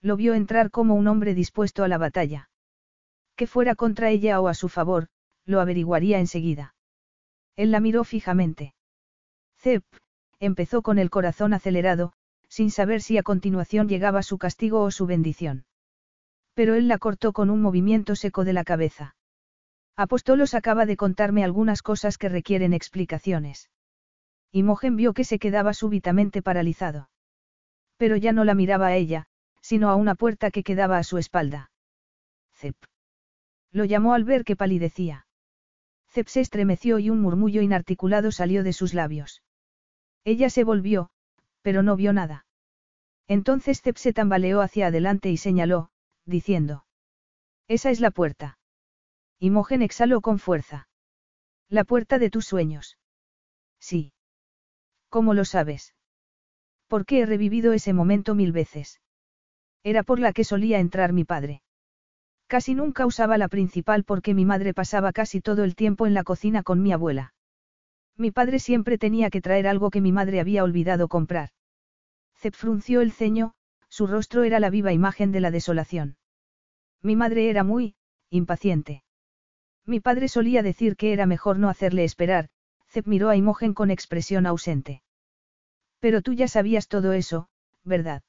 [0.00, 2.48] Lo vio entrar como un hombre dispuesto a la batalla.
[3.36, 5.08] Que fuera contra ella o a su favor,
[5.44, 6.74] lo averiguaría enseguida.
[7.54, 8.74] Él la miró fijamente.
[9.58, 9.84] Zep,
[10.40, 12.14] empezó con el corazón acelerado,
[12.48, 15.66] sin saber si a continuación llegaba su castigo o su bendición.
[16.54, 19.16] Pero él la cortó con un movimiento seco de la cabeza.
[19.96, 23.70] Apostolos acaba de contarme algunas cosas que requieren explicaciones.
[24.50, 27.10] Imogen vio que se quedaba súbitamente paralizado.
[27.96, 29.26] Pero ya no la miraba a ella,
[29.60, 31.70] sino a una puerta que quedaba a su espalda.
[32.54, 32.76] Zep.
[33.70, 35.26] Lo llamó al ver que palidecía.
[36.10, 39.42] Zep se estremeció y un murmullo inarticulado salió de sus labios.
[40.24, 41.10] Ella se volvió,
[41.62, 42.46] pero no vio nada.
[43.26, 45.90] Entonces Zep se tambaleó hacia adelante y señaló,
[46.24, 46.84] diciendo.
[47.68, 48.58] Esa es la puerta.
[49.44, 50.88] Imogen exhaló con fuerza.
[51.68, 52.96] La puerta de tus sueños.
[53.78, 54.14] Sí.
[55.10, 55.94] ¿Cómo lo sabes?
[56.88, 59.02] Porque he revivido ese momento mil veces.
[59.82, 61.60] Era por la que solía entrar mi padre.
[62.46, 66.24] Casi nunca usaba la principal porque mi madre pasaba casi todo el tiempo en la
[66.24, 67.34] cocina con mi abuela.
[68.16, 71.50] Mi padre siempre tenía que traer algo que mi madre había olvidado comprar.
[72.38, 73.52] Zep frunció el ceño,
[73.90, 76.16] su rostro era la viva imagen de la desolación.
[77.02, 77.94] Mi madre era muy,
[78.30, 79.03] impaciente.
[79.86, 82.48] Mi padre solía decir que era mejor no hacerle esperar,
[82.88, 85.02] Zep miró a Imogen con expresión ausente.
[86.00, 87.48] Pero tú ya sabías todo eso,
[87.84, 88.22] ¿verdad?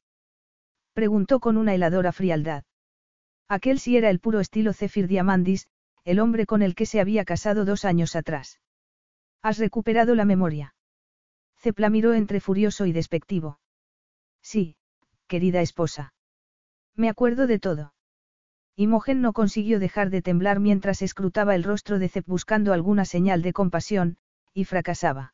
[0.94, 2.64] Preguntó con una heladora frialdad.
[3.48, 5.68] Aquel sí era el puro estilo Zephyr Diamandis,
[6.04, 8.60] el hombre con el que se había casado dos años atrás.
[9.42, 10.76] ¿Has recuperado la memoria?
[11.58, 13.60] Cepla miró entre furioso y despectivo.
[14.42, 14.78] Sí,
[15.28, 16.14] querida esposa.
[16.96, 17.95] Me acuerdo de todo.
[18.78, 23.42] Imogen no consiguió dejar de temblar mientras escrutaba el rostro de Cep buscando alguna señal
[23.42, 24.18] de compasión,
[24.54, 25.34] y fracasaba.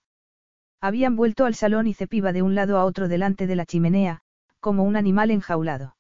[0.79, 3.65] Habían vuelto al salón y Cep iba de un lado a otro delante de la
[3.65, 4.21] chimenea,
[4.59, 5.95] como un animal enjaulado.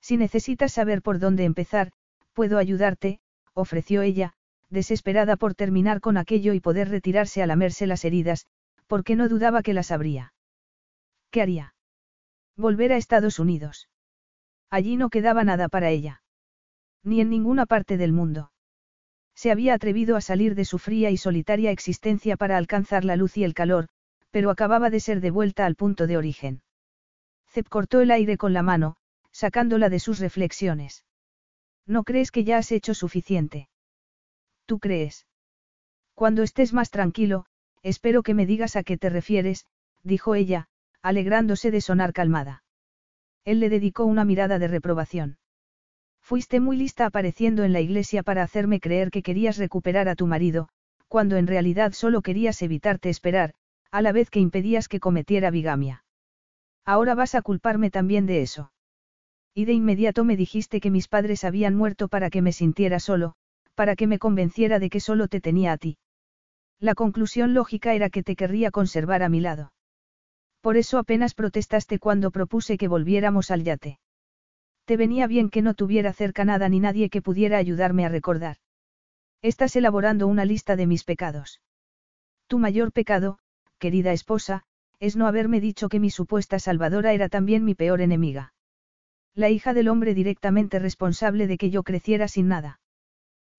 [0.00, 1.92] Si necesitas saber por dónde empezar,
[2.32, 3.20] puedo ayudarte,
[3.52, 4.32] ofreció ella,
[4.70, 8.46] desesperada por terminar con aquello y poder retirarse a lamerse las heridas,
[8.86, 10.32] porque no dudaba que las habría.
[11.30, 11.74] ¿Qué haría?
[12.56, 13.88] Volver a Estados Unidos.
[14.70, 16.22] Allí no quedaba nada para ella.
[17.04, 18.50] Ni en ninguna parte del mundo.
[19.34, 23.36] Se había atrevido a salir de su fría y solitaria existencia para alcanzar la luz
[23.36, 23.88] y el calor,
[24.30, 26.62] pero acababa de ser devuelta al punto de origen.
[27.50, 28.96] Zep cortó el aire con la mano,
[29.32, 31.04] sacándola de sus reflexiones.
[31.86, 33.68] ¿No crees que ya has hecho suficiente?
[34.66, 35.26] ¿Tú crees?
[36.14, 37.44] Cuando estés más tranquilo,
[37.82, 39.66] espero que me digas a qué te refieres,
[40.02, 40.68] dijo ella,
[41.02, 42.64] alegrándose de sonar calmada.
[43.44, 45.36] Él le dedicó una mirada de reprobación.
[46.24, 50.26] Fuiste muy lista apareciendo en la iglesia para hacerme creer que querías recuperar a tu
[50.26, 50.70] marido,
[51.06, 53.52] cuando en realidad solo querías evitarte esperar,
[53.90, 56.02] a la vez que impedías que cometiera bigamia.
[56.86, 58.72] Ahora vas a culparme también de eso.
[59.52, 63.34] Y de inmediato me dijiste que mis padres habían muerto para que me sintiera solo,
[63.74, 65.98] para que me convenciera de que solo te tenía a ti.
[66.80, 69.74] La conclusión lógica era que te querría conservar a mi lado.
[70.62, 73.98] Por eso apenas protestaste cuando propuse que volviéramos al yate.
[74.84, 78.58] Te venía bien que no tuviera cerca nada ni nadie que pudiera ayudarme a recordar.
[79.40, 81.62] Estás elaborando una lista de mis pecados.
[82.46, 83.38] Tu mayor pecado,
[83.78, 84.64] querida esposa,
[85.00, 88.52] es no haberme dicho que mi supuesta salvadora era también mi peor enemiga.
[89.34, 92.80] La hija del hombre directamente responsable de que yo creciera sin nada.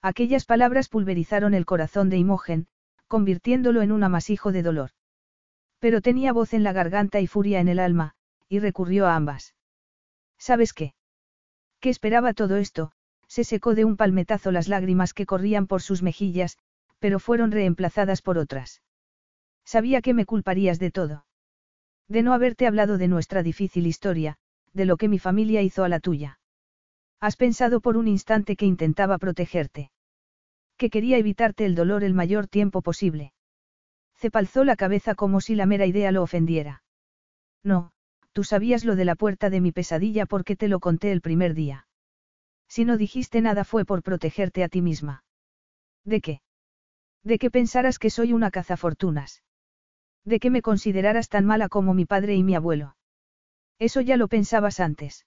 [0.02, 2.68] Aquellas palabras pulverizaron el corazón de Imogen,
[3.08, 4.92] convirtiéndolo en un amasijo de dolor.
[5.80, 8.16] Pero tenía voz en la garganta y furia en el alma,
[8.48, 9.56] y recurrió a ambas.
[10.38, 10.94] ¿Sabes qué?
[11.86, 12.92] ¿Qué esperaba todo esto?
[13.28, 16.58] Se secó de un palmetazo las lágrimas que corrían por sus mejillas,
[16.98, 18.82] pero fueron reemplazadas por otras.
[19.66, 21.28] Sabía que me culparías de todo.
[22.08, 24.38] De no haberte hablado de nuestra difícil historia,
[24.74, 26.40] de lo que mi familia hizo a la tuya.
[27.20, 29.92] Has pensado por un instante que intentaba protegerte.
[30.78, 33.32] Que quería evitarte el dolor el mayor tiempo posible.
[34.16, 36.82] Cepalzó la cabeza como si la mera idea lo ofendiera.
[37.64, 37.92] No,
[38.36, 41.54] tú sabías lo de la puerta de mi pesadilla porque te lo conté el primer
[41.54, 41.88] día.
[42.68, 45.24] Si no dijiste nada fue por protegerte a ti misma.
[46.04, 46.42] ¿De qué?
[47.24, 49.42] De que pensaras que soy una cazafortunas.
[50.26, 52.98] De que me consideraras tan mala como mi padre y mi abuelo.
[53.80, 55.26] Eso ya lo pensabas antes.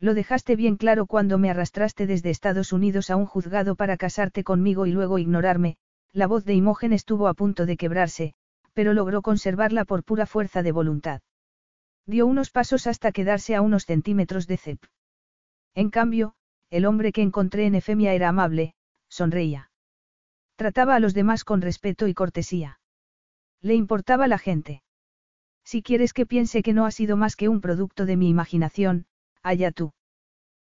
[0.00, 4.42] Lo dejaste bien claro cuando me arrastraste desde Estados Unidos a un juzgado para casarte
[4.42, 5.76] conmigo y luego ignorarme,
[6.12, 8.34] la voz de Imogen estuvo a punto de quebrarse,
[8.72, 11.20] pero logró conservarla por pura fuerza de voluntad.
[12.06, 14.84] Dio unos pasos hasta quedarse a unos centímetros de Cep.
[15.74, 16.34] En cambio,
[16.70, 18.74] el hombre que encontré en Efemia era amable,
[19.08, 19.70] sonreía.
[20.54, 22.80] Trataba a los demás con respeto y cortesía.
[23.60, 24.82] Le importaba la gente.
[25.64, 29.06] Si quieres que piense que no ha sido más que un producto de mi imaginación,
[29.42, 29.92] allá tú.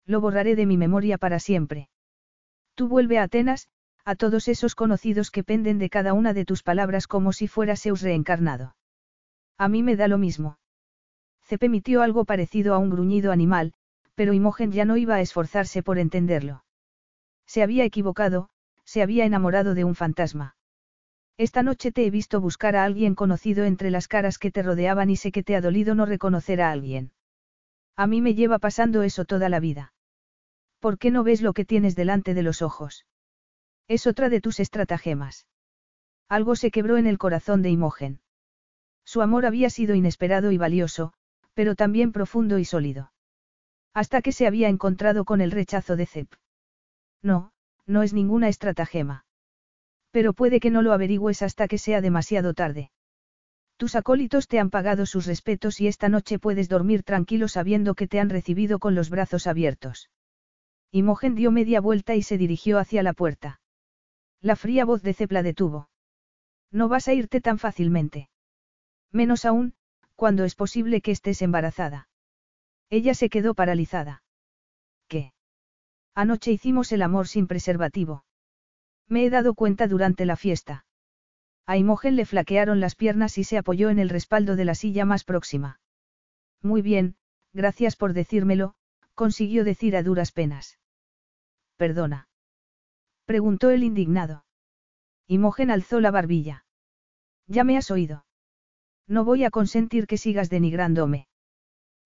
[0.06, 1.90] Lo borraré de mi memoria para siempre.
[2.74, 3.68] Tú vuelve a Atenas,
[4.04, 7.76] a todos esos conocidos que penden de cada una de tus palabras como si fuera
[7.76, 8.76] Zeus reencarnado.
[9.58, 10.58] A mí me da lo mismo.
[11.46, 13.72] Cep emitió algo parecido a un gruñido animal,
[14.16, 16.64] pero Imogen ya no iba a esforzarse por entenderlo.
[17.46, 18.48] Se había equivocado,
[18.84, 20.56] se había enamorado de un fantasma.
[21.38, 25.08] Esta noche te he visto buscar a alguien conocido entre las caras que te rodeaban
[25.08, 27.12] y sé que te ha dolido no reconocer a alguien.
[27.94, 29.92] A mí me lleva pasando eso toda la vida.
[30.80, 33.06] ¿Por qué no ves lo que tienes delante de los ojos?
[33.86, 35.46] Es otra de tus estratagemas.
[36.28, 38.20] Algo se quebró en el corazón de Imogen.
[39.04, 41.12] Su amor había sido inesperado y valioso,
[41.56, 43.12] pero también profundo y sólido.
[43.94, 46.28] Hasta que se había encontrado con el rechazo de Zep.
[47.22, 47.50] No,
[47.86, 49.24] no es ninguna estratagema.
[50.10, 52.90] Pero puede que no lo averigües hasta que sea demasiado tarde.
[53.78, 58.06] Tus acólitos te han pagado sus respetos y esta noche puedes dormir tranquilo sabiendo que
[58.06, 60.10] te han recibido con los brazos abiertos.
[60.92, 63.60] Imogen dio media vuelta y se dirigió hacia la puerta.
[64.42, 65.88] La fría voz de Cepla detuvo.
[66.70, 68.28] No vas a irte tan fácilmente.
[69.10, 69.74] Menos aún,
[70.16, 72.08] cuando es posible que estés embarazada.
[72.90, 74.22] Ella se quedó paralizada.
[75.08, 75.32] ¿Qué?
[76.14, 78.24] Anoche hicimos el amor sin preservativo.
[79.06, 80.86] Me he dado cuenta durante la fiesta.
[81.66, 85.04] A Imogen le flaquearon las piernas y se apoyó en el respaldo de la silla
[85.04, 85.80] más próxima.
[86.62, 87.16] Muy bien,
[87.52, 88.74] gracias por decírmelo,
[89.14, 90.78] consiguió decir a duras penas.
[91.76, 92.28] Perdona.
[93.24, 94.44] Preguntó el indignado.
[95.26, 96.64] Imogen alzó la barbilla.
[97.46, 98.25] Ya me has oído.
[99.08, 101.28] No voy a consentir que sigas denigrándome.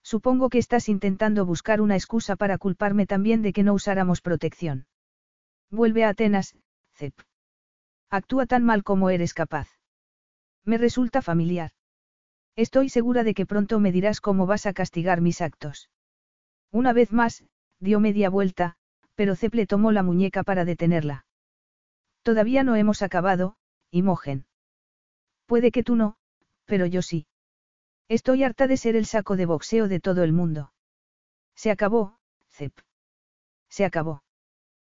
[0.03, 4.87] Supongo que estás intentando buscar una excusa para culparme también de que no usáramos protección.
[5.71, 6.57] Vuelve a Atenas,
[6.95, 7.15] Cep.
[8.11, 9.69] Actúa tan mal como eres capaz.
[10.65, 11.73] Me resulta familiar.
[12.57, 15.91] Estoy segura de que pronto me dirás cómo vas a castigar mis actos.
[16.73, 17.45] Una vez más,
[17.79, 18.77] dio media vuelta,
[19.15, 21.25] pero Cep le tomó la muñeca para detenerla.
[22.23, 23.57] Todavía no hemos acabado,
[23.91, 24.45] Imogen.
[25.47, 26.17] Puede que tú no,
[26.71, 27.27] pero yo sí.
[28.09, 30.73] Estoy harta de ser el saco de boxeo de todo el mundo.
[31.57, 32.17] Se acabó,
[32.53, 32.73] Zep.
[33.69, 34.23] Se acabó.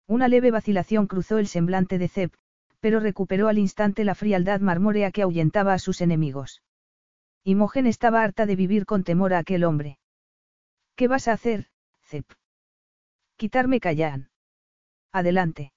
[0.07, 2.35] Una leve vacilación cruzó el semblante de Zep,
[2.81, 6.63] pero recuperó al instante la frialdad marmórea que ahuyentaba a sus enemigos.
[7.43, 9.99] Imogen estaba harta de vivir con temor a aquel hombre.
[10.95, 11.69] ¿Qué vas a hacer,
[12.05, 12.27] Zep?
[13.37, 14.29] Quitarme Callan.
[15.11, 15.73] Adelante.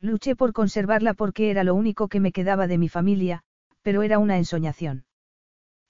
[0.00, 3.42] Luché por conservarla porque era lo único que me quedaba de mi familia,
[3.82, 5.06] pero era una ensoñación.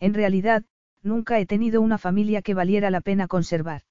[0.00, 0.64] En realidad,
[1.02, 3.82] nunca he tenido una familia que valiera la pena conservar.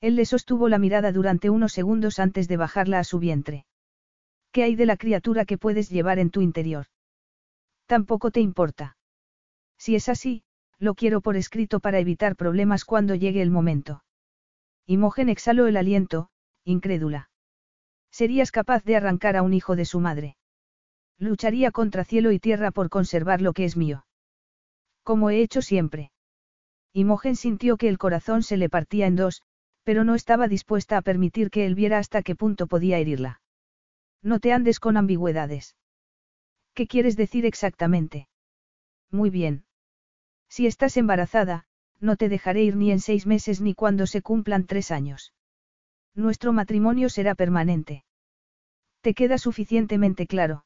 [0.00, 3.66] Él le sostuvo la mirada durante unos segundos antes de bajarla a su vientre.
[4.50, 6.86] ¿Qué hay de la criatura que puedes llevar en tu interior?
[7.86, 8.96] Tampoco te importa.
[9.78, 10.42] Si es así,
[10.78, 14.02] lo quiero por escrito para evitar problemas cuando llegue el momento.
[14.86, 16.28] Imogen exhaló el aliento,
[16.64, 17.30] incrédula.
[18.10, 20.36] ¿Serías capaz de arrancar a un hijo de su madre?
[21.18, 24.04] Lucharía contra cielo y tierra por conservar lo que es mío.
[25.02, 26.12] Como he hecho siempre.
[26.92, 29.42] Imogen sintió que el corazón se le partía en dos,
[29.82, 33.40] pero no estaba dispuesta a permitir que él viera hasta qué punto podía herirla.
[34.22, 35.76] No te andes con ambigüedades.
[36.74, 38.28] ¿Qué quieres decir exactamente?
[39.10, 39.64] Muy bien.
[40.48, 41.64] Si estás embarazada,
[42.00, 45.32] no te dejaré ir ni en seis meses ni cuando se cumplan tres años.
[46.14, 48.04] Nuestro matrimonio será permanente.
[49.00, 50.64] ¿Te queda suficientemente claro?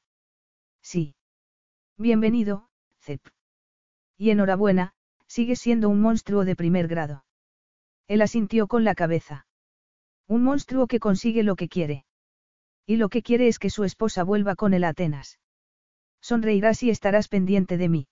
[0.83, 1.15] Sí.
[1.97, 2.69] Bienvenido,
[3.01, 3.21] Zep.
[4.17, 4.93] Y enhorabuena,
[5.27, 7.25] sigue siendo un monstruo de primer grado.
[8.09, 9.47] Él asintió con la cabeza.
[10.29, 12.05] Un monstruo que consigue lo que quiere.
[12.87, 15.39] Y lo que quiere es que su esposa vuelva con el Atenas.
[16.21, 18.09] Sonreirás y estarás pendiente de mí.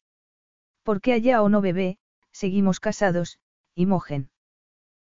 [0.82, 1.98] Porque allá o no bebé,
[2.32, 3.38] seguimos casados,
[3.74, 4.30] Imogen.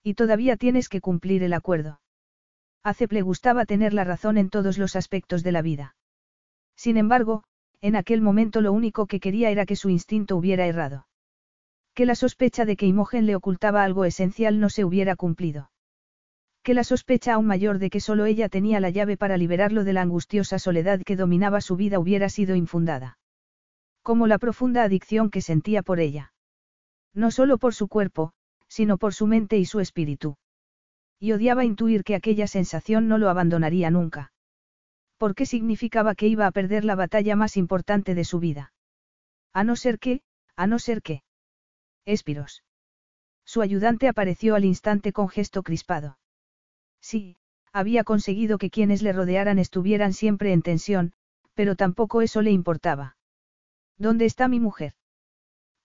[0.03, 2.01] Y todavía tienes que cumplir el acuerdo.
[2.83, 5.95] A Cep le gustaba tener la razón en todos los aspectos de la vida.
[6.75, 7.45] Sin embargo,
[7.83, 11.05] en aquel momento lo único que quería era que su instinto hubiera errado.
[11.93, 15.69] Que la sospecha de que Imogen le ocultaba algo esencial no se hubiera cumplido.
[16.63, 19.91] Que la sospecha aún mayor de que solo ella tenía la llave para liberarlo de
[19.91, 23.17] la angustiosa soledad que dominaba su vida hubiera sido infundada.
[24.01, 26.31] Como la profunda adicción que sentía por ella.
[27.13, 28.31] No solo por su cuerpo,
[28.69, 30.37] sino por su mente y su espíritu.
[31.19, 34.32] Y odiaba intuir que aquella sensación no lo abandonaría nunca
[35.23, 38.73] porque significaba que iba a perder la batalla más importante de su vida.
[39.53, 40.21] A no ser que,
[40.57, 41.23] a no ser que.
[42.03, 42.61] Espiros.
[43.45, 46.17] Su ayudante apareció al instante con gesto crispado.
[46.99, 47.37] Sí,
[47.71, 51.13] había conseguido que quienes le rodearan estuvieran siempre en tensión,
[51.53, 53.15] pero tampoco eso le importaba.
[53.97, 54.91] ¿Dónde está mi mujer?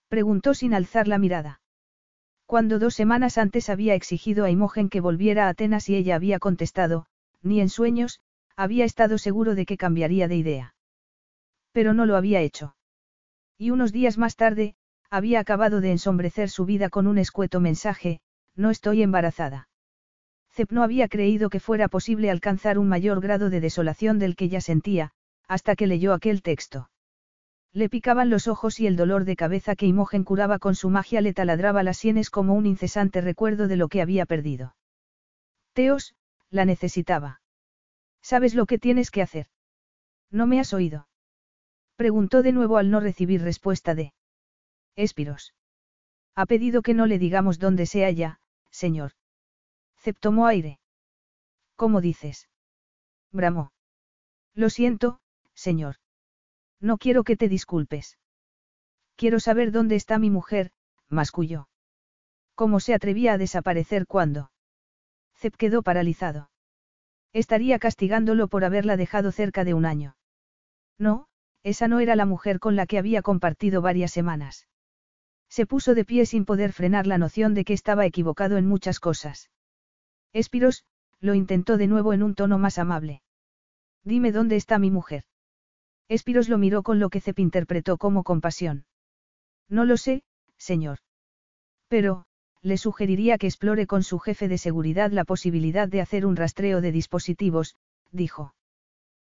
[0.08, 1.60] Preguntó sin alzar la mirada.
[2.44, 6.41] Cuando dos semanas antes había exigido a Imogen que volviera a Atenas y ella había
[6.41, 7.07] contestado,
[7.41, 8.20] ni en sueños,
[8.59, 10.75] había estado seguro de que cambiaría de idea.
[11.70, 12.75] Pero no lo había hecho.
[13.57, 14.75] Y unos días más tarde,
[15.11, 18.20] había acabado de ensombrecer su vida con un escueto mensaje,
[18.57, 19.69] no estoy embarazada.
[20.51, 24.49] Cep no había creído que fuera posible alcanzar un mayor grado de desolación del que
[24.49, 25.12] ya sentía,
[25.47, 26.91] hasta que leyó aquel texto.
[27.73, 31.20] Le picaban los ojos y el dolor de cabeza que Imogen curaba con su magia
[31.20, 34.75] le taladraba las sienes como un incesante recuerdo de lo que había perdido.
[35.75, 36.17] Teos,
[36.51, 37.41] la necesitaba.
[38.23, 39.47] ¿Sabes lo que tienes que hacer?
[40.31, 41.09] ¿No me has oído?
[41.97, 44.13] Preguntó de nuevo al no recibir respuesta de.
[44.95, 45.55] Espiros.
[46.35, 48.41] Ha pedido que no le digamos dónde sea ya,
[48.71, 49.13] señor.
[49.97, 50.79] Cep tomó aire.
[51.75, 52.49] ¿Cómo dices?
[53.33, 53.73] Bramó.
[54.55, 55.21] Lo siento,
[55.55, 55.97] señor.
[56.81, 58.19] No quiero que te disculpes.
[59.17, 60.71] Quiero saber dónde está mi mujer,
[61.09, 61.69] masculló.
[62.55, 64.53] ¿Cómo se atrevía a desaparecer cuando?
[65.37, 66.51] Zep quedó paralizado.
[67.32, 70.16] Estaría castigándolo por haberla dejado cerca de un año.
[70.98, 71.28] No,
[71.62, 74.66] esa no era la mujer con la que había compartido varias semanas.
[75.48, 79.00] Se puso de pie sin poder frenar la noción de que estaba equivocado en muchas
[79.00, 79.50] cosas.
[80.32, 80.84] Espiros,
[81.20, 83.23] lo intentó de nuevo en un tono más amable.
[84.05, 85.24] Dime dónde está mi mujer.
[86.08, 88.86] Espiros lo miró con lo que Cep interpretó como compasión.
[89.68, 90.23] No lo sé,
[90.57, 90.98] señor.
[91.89, 92.24] Pero,
[92.62, 96.81] le sugeriría que explore con su jefe de seguridad la posibilidad de hacer un rastreo
[96.81, 97.77] de dispositivos,
[98.11, 98.55] dijo.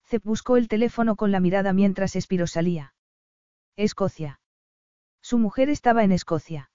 [0.04, 2.94] Cep buscó el teléfono con la mirada mientras Espiros salía.
[3.76, 4.40] Escocia.
[5.22, 6.70] Su mujer estaba en Escocia.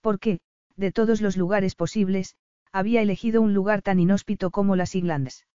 [0.00, 0.40] ¿Por qué,
[0.76, 2.34] de todos los lugares posibles,
[2.72, 5.46] había elegido un lugar tan inhóspito como las Islands?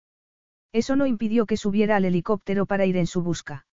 [0.72, 3.66] Eso no impidió que subiera al helicóptero para ir en su busca.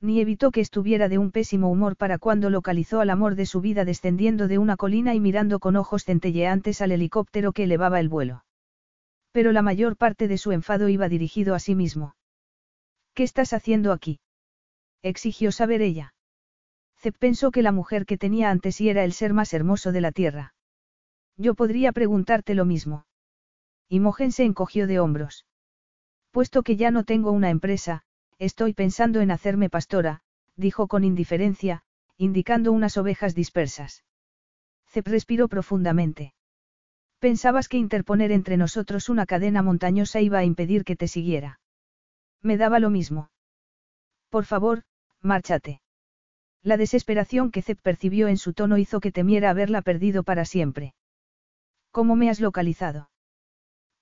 [0.00, 3.60] Ni evitó que estuviera de un pésimo humor para cuando localizó al amor de su
[3.60, 8.08] vida descendiendo de una colina y mirando con ojos centelleantes al helicóptero que elevaba el
[8.08, 8.44] vuelo.
[9.32, 12.14] Pero la mayor parte de su enfado iba dirigido a sí mismo.
[13.14, 14.20] ¿Qué estás haciendo aquí?
[15.02, 16.14] exigió saber ella.
[16.98, 20.00] Zep pensó que la mujer que tenía ante sí era el ser más hermoso de
[20.00, 20.54] la tierra.
[21.36, 23.06] Yo podría preguntarte lo mismo.
[23.88, 25.46] Imogen se encogió de hombros.
[26.30, 28.04] Puesto que ya no tengo una empresa,
[28.38, 30.20] estoy pensando en hacerme pastora,
[30.56, 31.82] dijo con indiferencia,
[32.16, 34.04] indicando unas ovejas dispersas.
[34.86, 36.34] Cep respiró profundamente.
[37.18, 41.60] Pensabas que interponer entre nosotros una cadena montañosa iba a impedir que te siguiera.
[42.42, 43.30] Me daba lo mismo.
[44.28, 44.84] Por favor,
[45.20, 45.80] márchate.
[46.62, 50.94] La desesperación que Cep percibió en su tono hizo que temiera haberla perdido para siempre.
[51.90, 53.10] ¿Cómo me has localizado?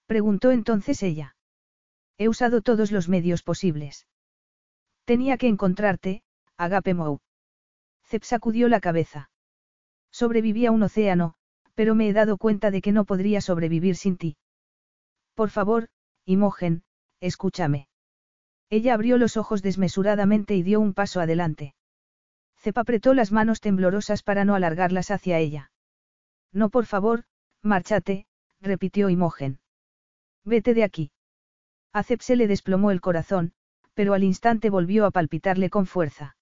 [0.07, 1.37] Preguntó entonces ella.
[2.19, 4.07] He usado todos los medios posibles.
[5.07, 6.23] Tenía que encontrarte,
[6.57, 7.21] Agape Mou.
[8.09, 9.31] Zep sacudió la cabeza.
[10.11, 11.35] Sobreviví a un océano,
[11.75, 14.37] pero me he dado cuenta de que no podría sobrevivir sin ti.
[15.35, 15.89] Por favor,
[16.25, 16.83] Imogen,
[17.21, 17.89] escúchame.
[18.69, 21.77] Ella abrió los ojos desmesuradamente y dio un paso adelante.
[22.59, 25.71] Zep apretó las manos temblorosas para no alargarlas hacia ella.
[26.53, 27.25] No, por favor,
[27.63, 28.27] márchate,
[28.61, 29.61] repitió Imogen.
[30.45, 31.13] Vete de aquí.
[31.93, 33.53] A Cep se le desplomó el corazón,
[33.97, 36.37] pero al instante volvió a palpitarle con fuerza.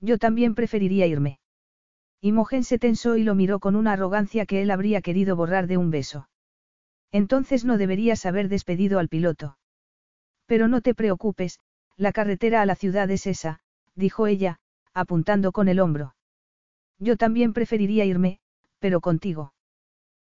[0.00, 1.40] Yo también preferiría irme.
[2.20, 5.76] Imogen se tensó y lo miró con una arrogancia que él habría querido borrar de
[5.76, 6.28] un beso.
[7.10, 9.58] Entonces no deberías haber despedido al piloto.
[10.46, 11.58] Pero no te preocupes,
[11.96, 13.58] la carretera a la ciudad es esa,
[13.96, 14.60] dijo ella,
[14.94, 16.14] apuntando con el hombro.
[17.00, 18.38] Yo también preferiría irme,
[18.78, 19.52] pero contigo.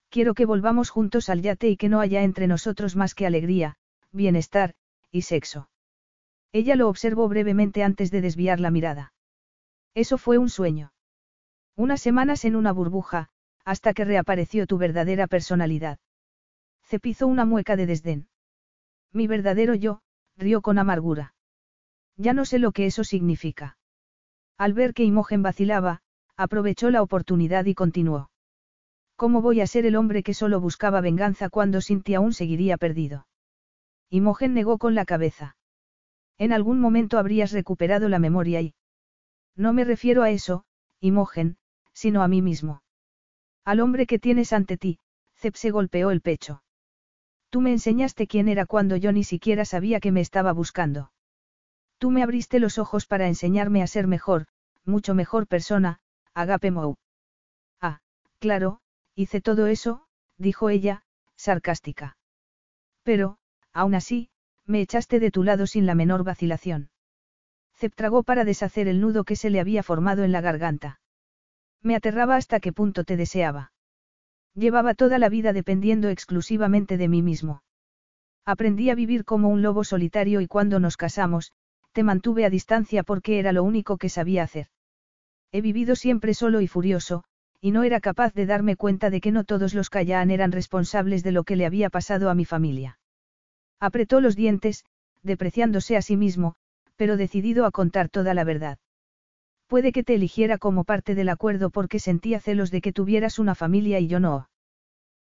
[0.09, 3.77] Quiero que volvamos juntos al yate y que no haya entre nosotros más que alegría,
[4.13, 4.75] bienestar,
[5.11, 5.69] y sexo.
[6.53, 9.13] Ella lo observó brevemente antes de desviar la mirada.
[9.95, 10.93] Eso fue un sueño.
[11.77, 13.29] Unas semanas en una burbuja,
[13.65, 15.99] hasta que reapareció tu verdadera personalidad.
[16.83, 18.29] Cepizó una mueca de desdén.
[19.13, 20.01] Mi verdadero yo,
[20.37, 21.35] rió con amargura.
[22.17, 23.77] Ya no sé lo que eso significa.
[24.57, 26.01] Al ver que Imogen vacilaba,
[26.37, 28.31] aprovechó la oportunidad y continuó.
[29.17, 33.27] ¿Cómo voy a ser el hombre que solo buscaba venganza cuando Cintia aún seguiría perdido?
[34.09, 35.58] Imogen negó con la cabeza.
[36.39, 38.75] En algún momento habrías recuperado la memoria y...
[39.57, 40.65] No me refiero a eso,
[41.01, 41.59] Imogen,
[41.93, 42.83] sino a mí mismo.
[43.65, 45.01] Al hombre que tienes ante ti,
[45.37, 46.63] Zep se golpeó el pecho.
[47.51, 51.13] Tú me enseñaste quién era cuando yo ni siquiera sabía que me estaba buscando.
[51.99, 54.47] Tú me abriste los ojos para enseñarme a ser mejor,
[54.85, 56.01] mucho mejor persona,
[56.35, 56.97] Agape Mou.
[57.81, 58.01] Ah,
[58.39, 58.81] claro,
[59.15, 61.03] hice todo eso, dijo ella,
[61.37, 62.17] sarcástica.
[63.03, 63.39] Pero,
[63.73, 64.31] aún así,
[64.69, 66.91] me echaste de tu lado sin la menor vacilación.
[67.75, 71.01] Zep tragó para deshacer el nudo que se le había formado en la garganta.
[71.83, 73.73] Me aterraba hasta qué punto te deseaba.
[74.55, 77.63] Llevaba toda la vida dependiendo exclusivamente de mí mismo.
[78.45, 81.53] Aprendí a vivir como un lobo solitario y cuando nos casamos,
[81.93, 84.67] te mantuve a distancia porque era lo único que sabía hacer.
[85.51, 87.25] He vivido siempre solo y furioso,
[87.61, 91.23] y no era capaz de darme cuenta de que no todos los Cayán eran responsables
[91.23, 92.98] de lo que le había pasado a mi familia.
[93.81, 94.85] Apretó los dientes,
[95.23, 96.55] depreciándose a sí mismo,
[96.97, 98.79] pero decidido a contar toda la verdad.
[99.69, 103.55] Puede que te eligiera como parte del acuerdo porque sentía celos de que tuvieras una
[103.55, 104.49] familia y yo no.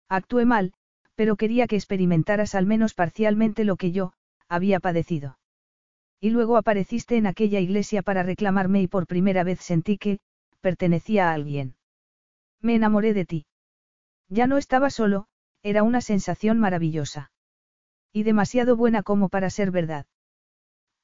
[0.07, 0.73] Actué mal,
[1.15, 4.13] pero quería que experimentaras al menos parcialmente lo que yo,
[4.47, 5.39] había padecido.
[6.21, 10.19] Y luego apareciste en aquella iglesia para reclamarme y por primera vez sentí que,
[10.61, 11.75] pertenecía a alguien.
[12.61, 13.45] Me enamoré de ti.
[14.29, 15.27] Ya no estaba solo,
[15.61, 17.31] era una sensación maravillosa.
[18.15, 20.05] Y demasiado buena como para ser verdad.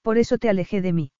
[0.01, 1.11] Por eso te alejé de mí.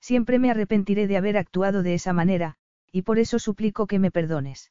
[0.00, 2.54] Siempre me arrepentiré de haber actuado de esa manera,
[2.92, 4.70] y por eso suplico que me perdones.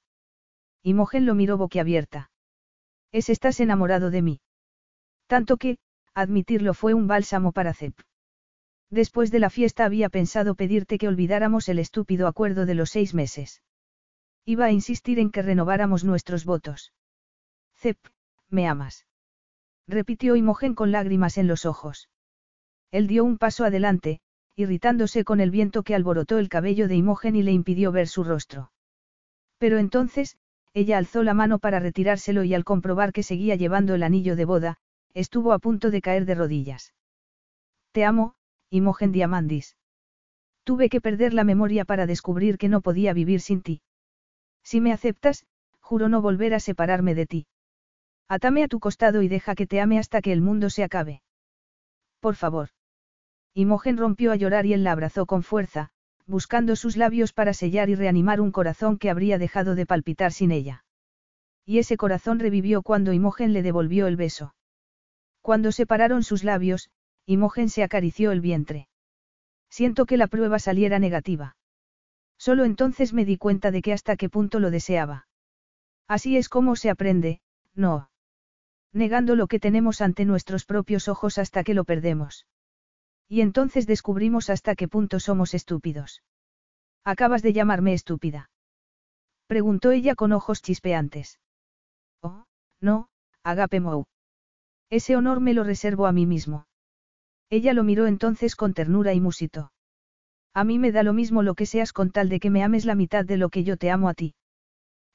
[0.83, 2.31] Imogen lo miró boquiabierta.
[3.11, 4.39] Es estás enamorado de mí.
[5.25, 5.79] Tanto que,
[6.13, 7.99] admitirlo fue un bálsamo para Zep.
[8.89, 13.13] Después de la fiesta había pensado pedirte que olvidáramos el estúpido acuerdo de los seis
[13.13, 13.63] meses.
[14.45, 16.93] Iba a insistir en que renováramos nuestros votos.
[17.75, 17.97] Zep,
[18.49, 19.06] me amas.
[19.87, 22.09] Repitió Imogen con lágrimas en los ojos.
[22.91, 24.19] Él dio un paso adelante,
[24.55, 28.23] irritándose con el viento que alborotó el cabello de Imogen y le impidió ver su
[28.23, 28.71] rostro.
[29.57, 30.37] Pero entonces,
[30.73, 34.45] ella alzó la mano para retirárselo y al comprobar que seguía llevando el anillo de
[34.45, 34.77] boda,
[35.13, 36.93] estuvo a punto de caer de rodillas.
[37.91, 38.35] Te amo,
[38.69, 39.77] Imogen Diamandis.
[40.63, 43.81] Tuve que perder la memoria para descubrir que no podía vivir sin ti.
[44.63, 45.45] Si me aceptas,
[45.79, 47.47] juro no volver a separarme de ti.
[48.29, 51.21] Atame a tu costado y deja que te ame hasta que el mundo se acabe.
[52.19, 52.69] Por favor.
[53.53, 55.89] Imogen rompió a llorar y él la abrazó con fuerza,
[56.25, 60.51] buscando sus labios para sellar y reanimar un corazón que habría dejado de palpitar sin
[60.51, 60.83] ella.
[61.65, 64.53] Y ese corazón revivió cuando Imogen le devolvió el beso.
[65.41, 66.89] Cuando separaron sus labios,
[67.25, 68.89] Imogen se acarició el vientre.
[69.69, 71.55] Siento que la prueba saliera negativa.
[72.37, 75.27] Solo entonces me di cuenta de que hasta qué punto lo deseaba.
[76.07, 77.41] Así es como se aprende,
[77.73, 78.09] no.
[78.97, 82.47] Negando lo que tenemos ante nuestros propios ojos hasta que lo perdemos.
[83.29, 86.23] Y entonces descubrimos hasta qué punto somos estúpidos.
[87.03, 88.49] Acabas de llamarme estúpida.
[89.45, 91.39] Preguntó ella con ojos chispeantes.
[92.23, 92.45] Oh,
[92.81, 93.09] no,
[93.43, 94.05] Agape Mou.
[94.89, 96.65] Ese honor me lo reservo a mí mismo.
[97.51, 99.71] Ella lo miró entonces con ternura y musito.
[100.55, 102.83] A mí me da lo mismo lo que seas con tal de que me ames
[102.83, 104.33] la mitad de lo que yo te amo a ti.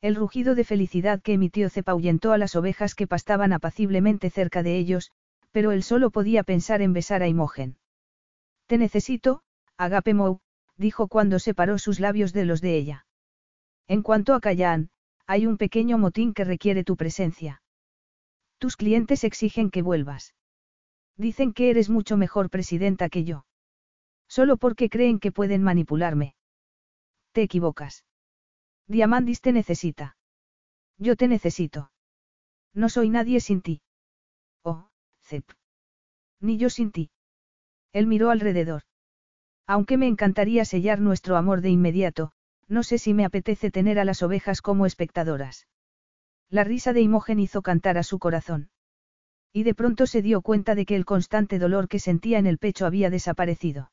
[0.02, 4.64] El rugido de felicidad que emitió Cepa ahuyentó a las ovejas que pastaban apaciblemente cerca
[4.64, 5.12] de ellos,
[5.52, 7.78] pero él solo podía pensar en besar a Imogen.
[8.66, 9.42] Te necesito,
[9.76, 10.40] Agape Mou,
[10.76, 13.06] dijo cuando separó sus labios de los de ella.
[13.86, 14.90] En cuanto a Callahan,
[15.28, 17.62] hay un pequeño motín que requiere tu presencia.
[18.58, 20.34] Tus clientes exigen que vuelvas.
[21.16, 23.44] Dicen que eres mucho mejor presidenta que yo.
[24.26, 26.34] Solo porque creen que pueden manipularme.
[27.30, 28.04] Te equivocas.
[28.92, 30.16] Diamandis te necesita.
[30.98, 31.90] Yo te necesito.
[32.74, 33.80] No soy nadie sin ti.
[34.62, 34.90] Oh,
[35.24, 35.44] Zep.
[36.40, 37.10] Ni yo sin ti.
[37.94, 38.82] Él miró alrededor.
[39.66, 42.32] Aunque me encantaría sellar nuestro amor de inmediato,
[42.68, 45.66] no sé si me apetece tener a las ovejas como espectadoras.
[46.50, 48.68] La risa de Imogen hizo cantar a su corazón.
[49.54, 52.58] Y de pronto se dio cuenta de que el constante dolor que sentía en el
[52.58, 53.90] pecho había desaparecido.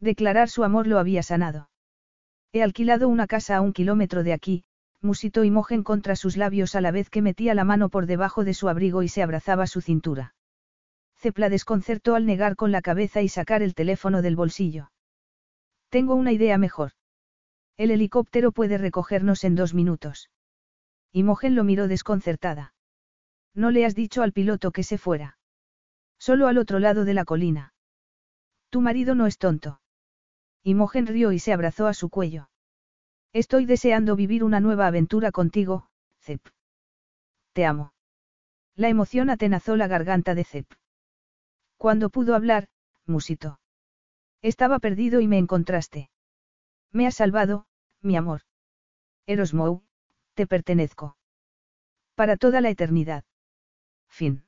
[0.00, 1.70] Declarar su amor lo había sanado.
[2.52, 4.64] He alquilado una casa a un kilómetro de aquí,
[5.00, 8.54] musitó Imogen contra sus labios a la vez que metía la mano por debajo de
[8.54, 10.34] su abrigo y se abrazaba su cintura.
[11.16, 14.90] Cepla desconcertó al negar con la cabeza y sacar el teléfono del bolsillo.
[15.88, 16.92] Tengo una idea mejor.
[17.76, 20.30] El helicóptero puede recogernos en dos minutos.
[21.12, 22.74] Imogen lo miró desconcertada.
[23.54, 25.38] No le has dicho al piloto que se fuera.
[26.18, 27.72] Solo al otro lado de la colina.
[28.70, 29.80] Tu marido no es tonto.
[30.62, 32.50] Imogen rió y se abrazó a su cuello.
[33.32, 35.88] Estoy deseando vivir una nueva aventura contigo,
[36.20, 36.40] Zep.
[37.52, 37.92] Te amo.
[38.74, 40.66] La emoción atenazó la garganta de Zep.
[41.76, 42.68] Cuando pudo hablar,
[43.06, 43.60] musitó.
[44.42, 46.10] Estaba perdido y me encontraste.
[46.92, 47.66] Me has salvado,
[48.00, 48.42] mi amor.
[49.26, 49.82] Erosmou,
[50.34, 51.16] te pertenezco.
[52.14, 53.24] Para toda la eternidad.
[54.08, 54.47] Fin.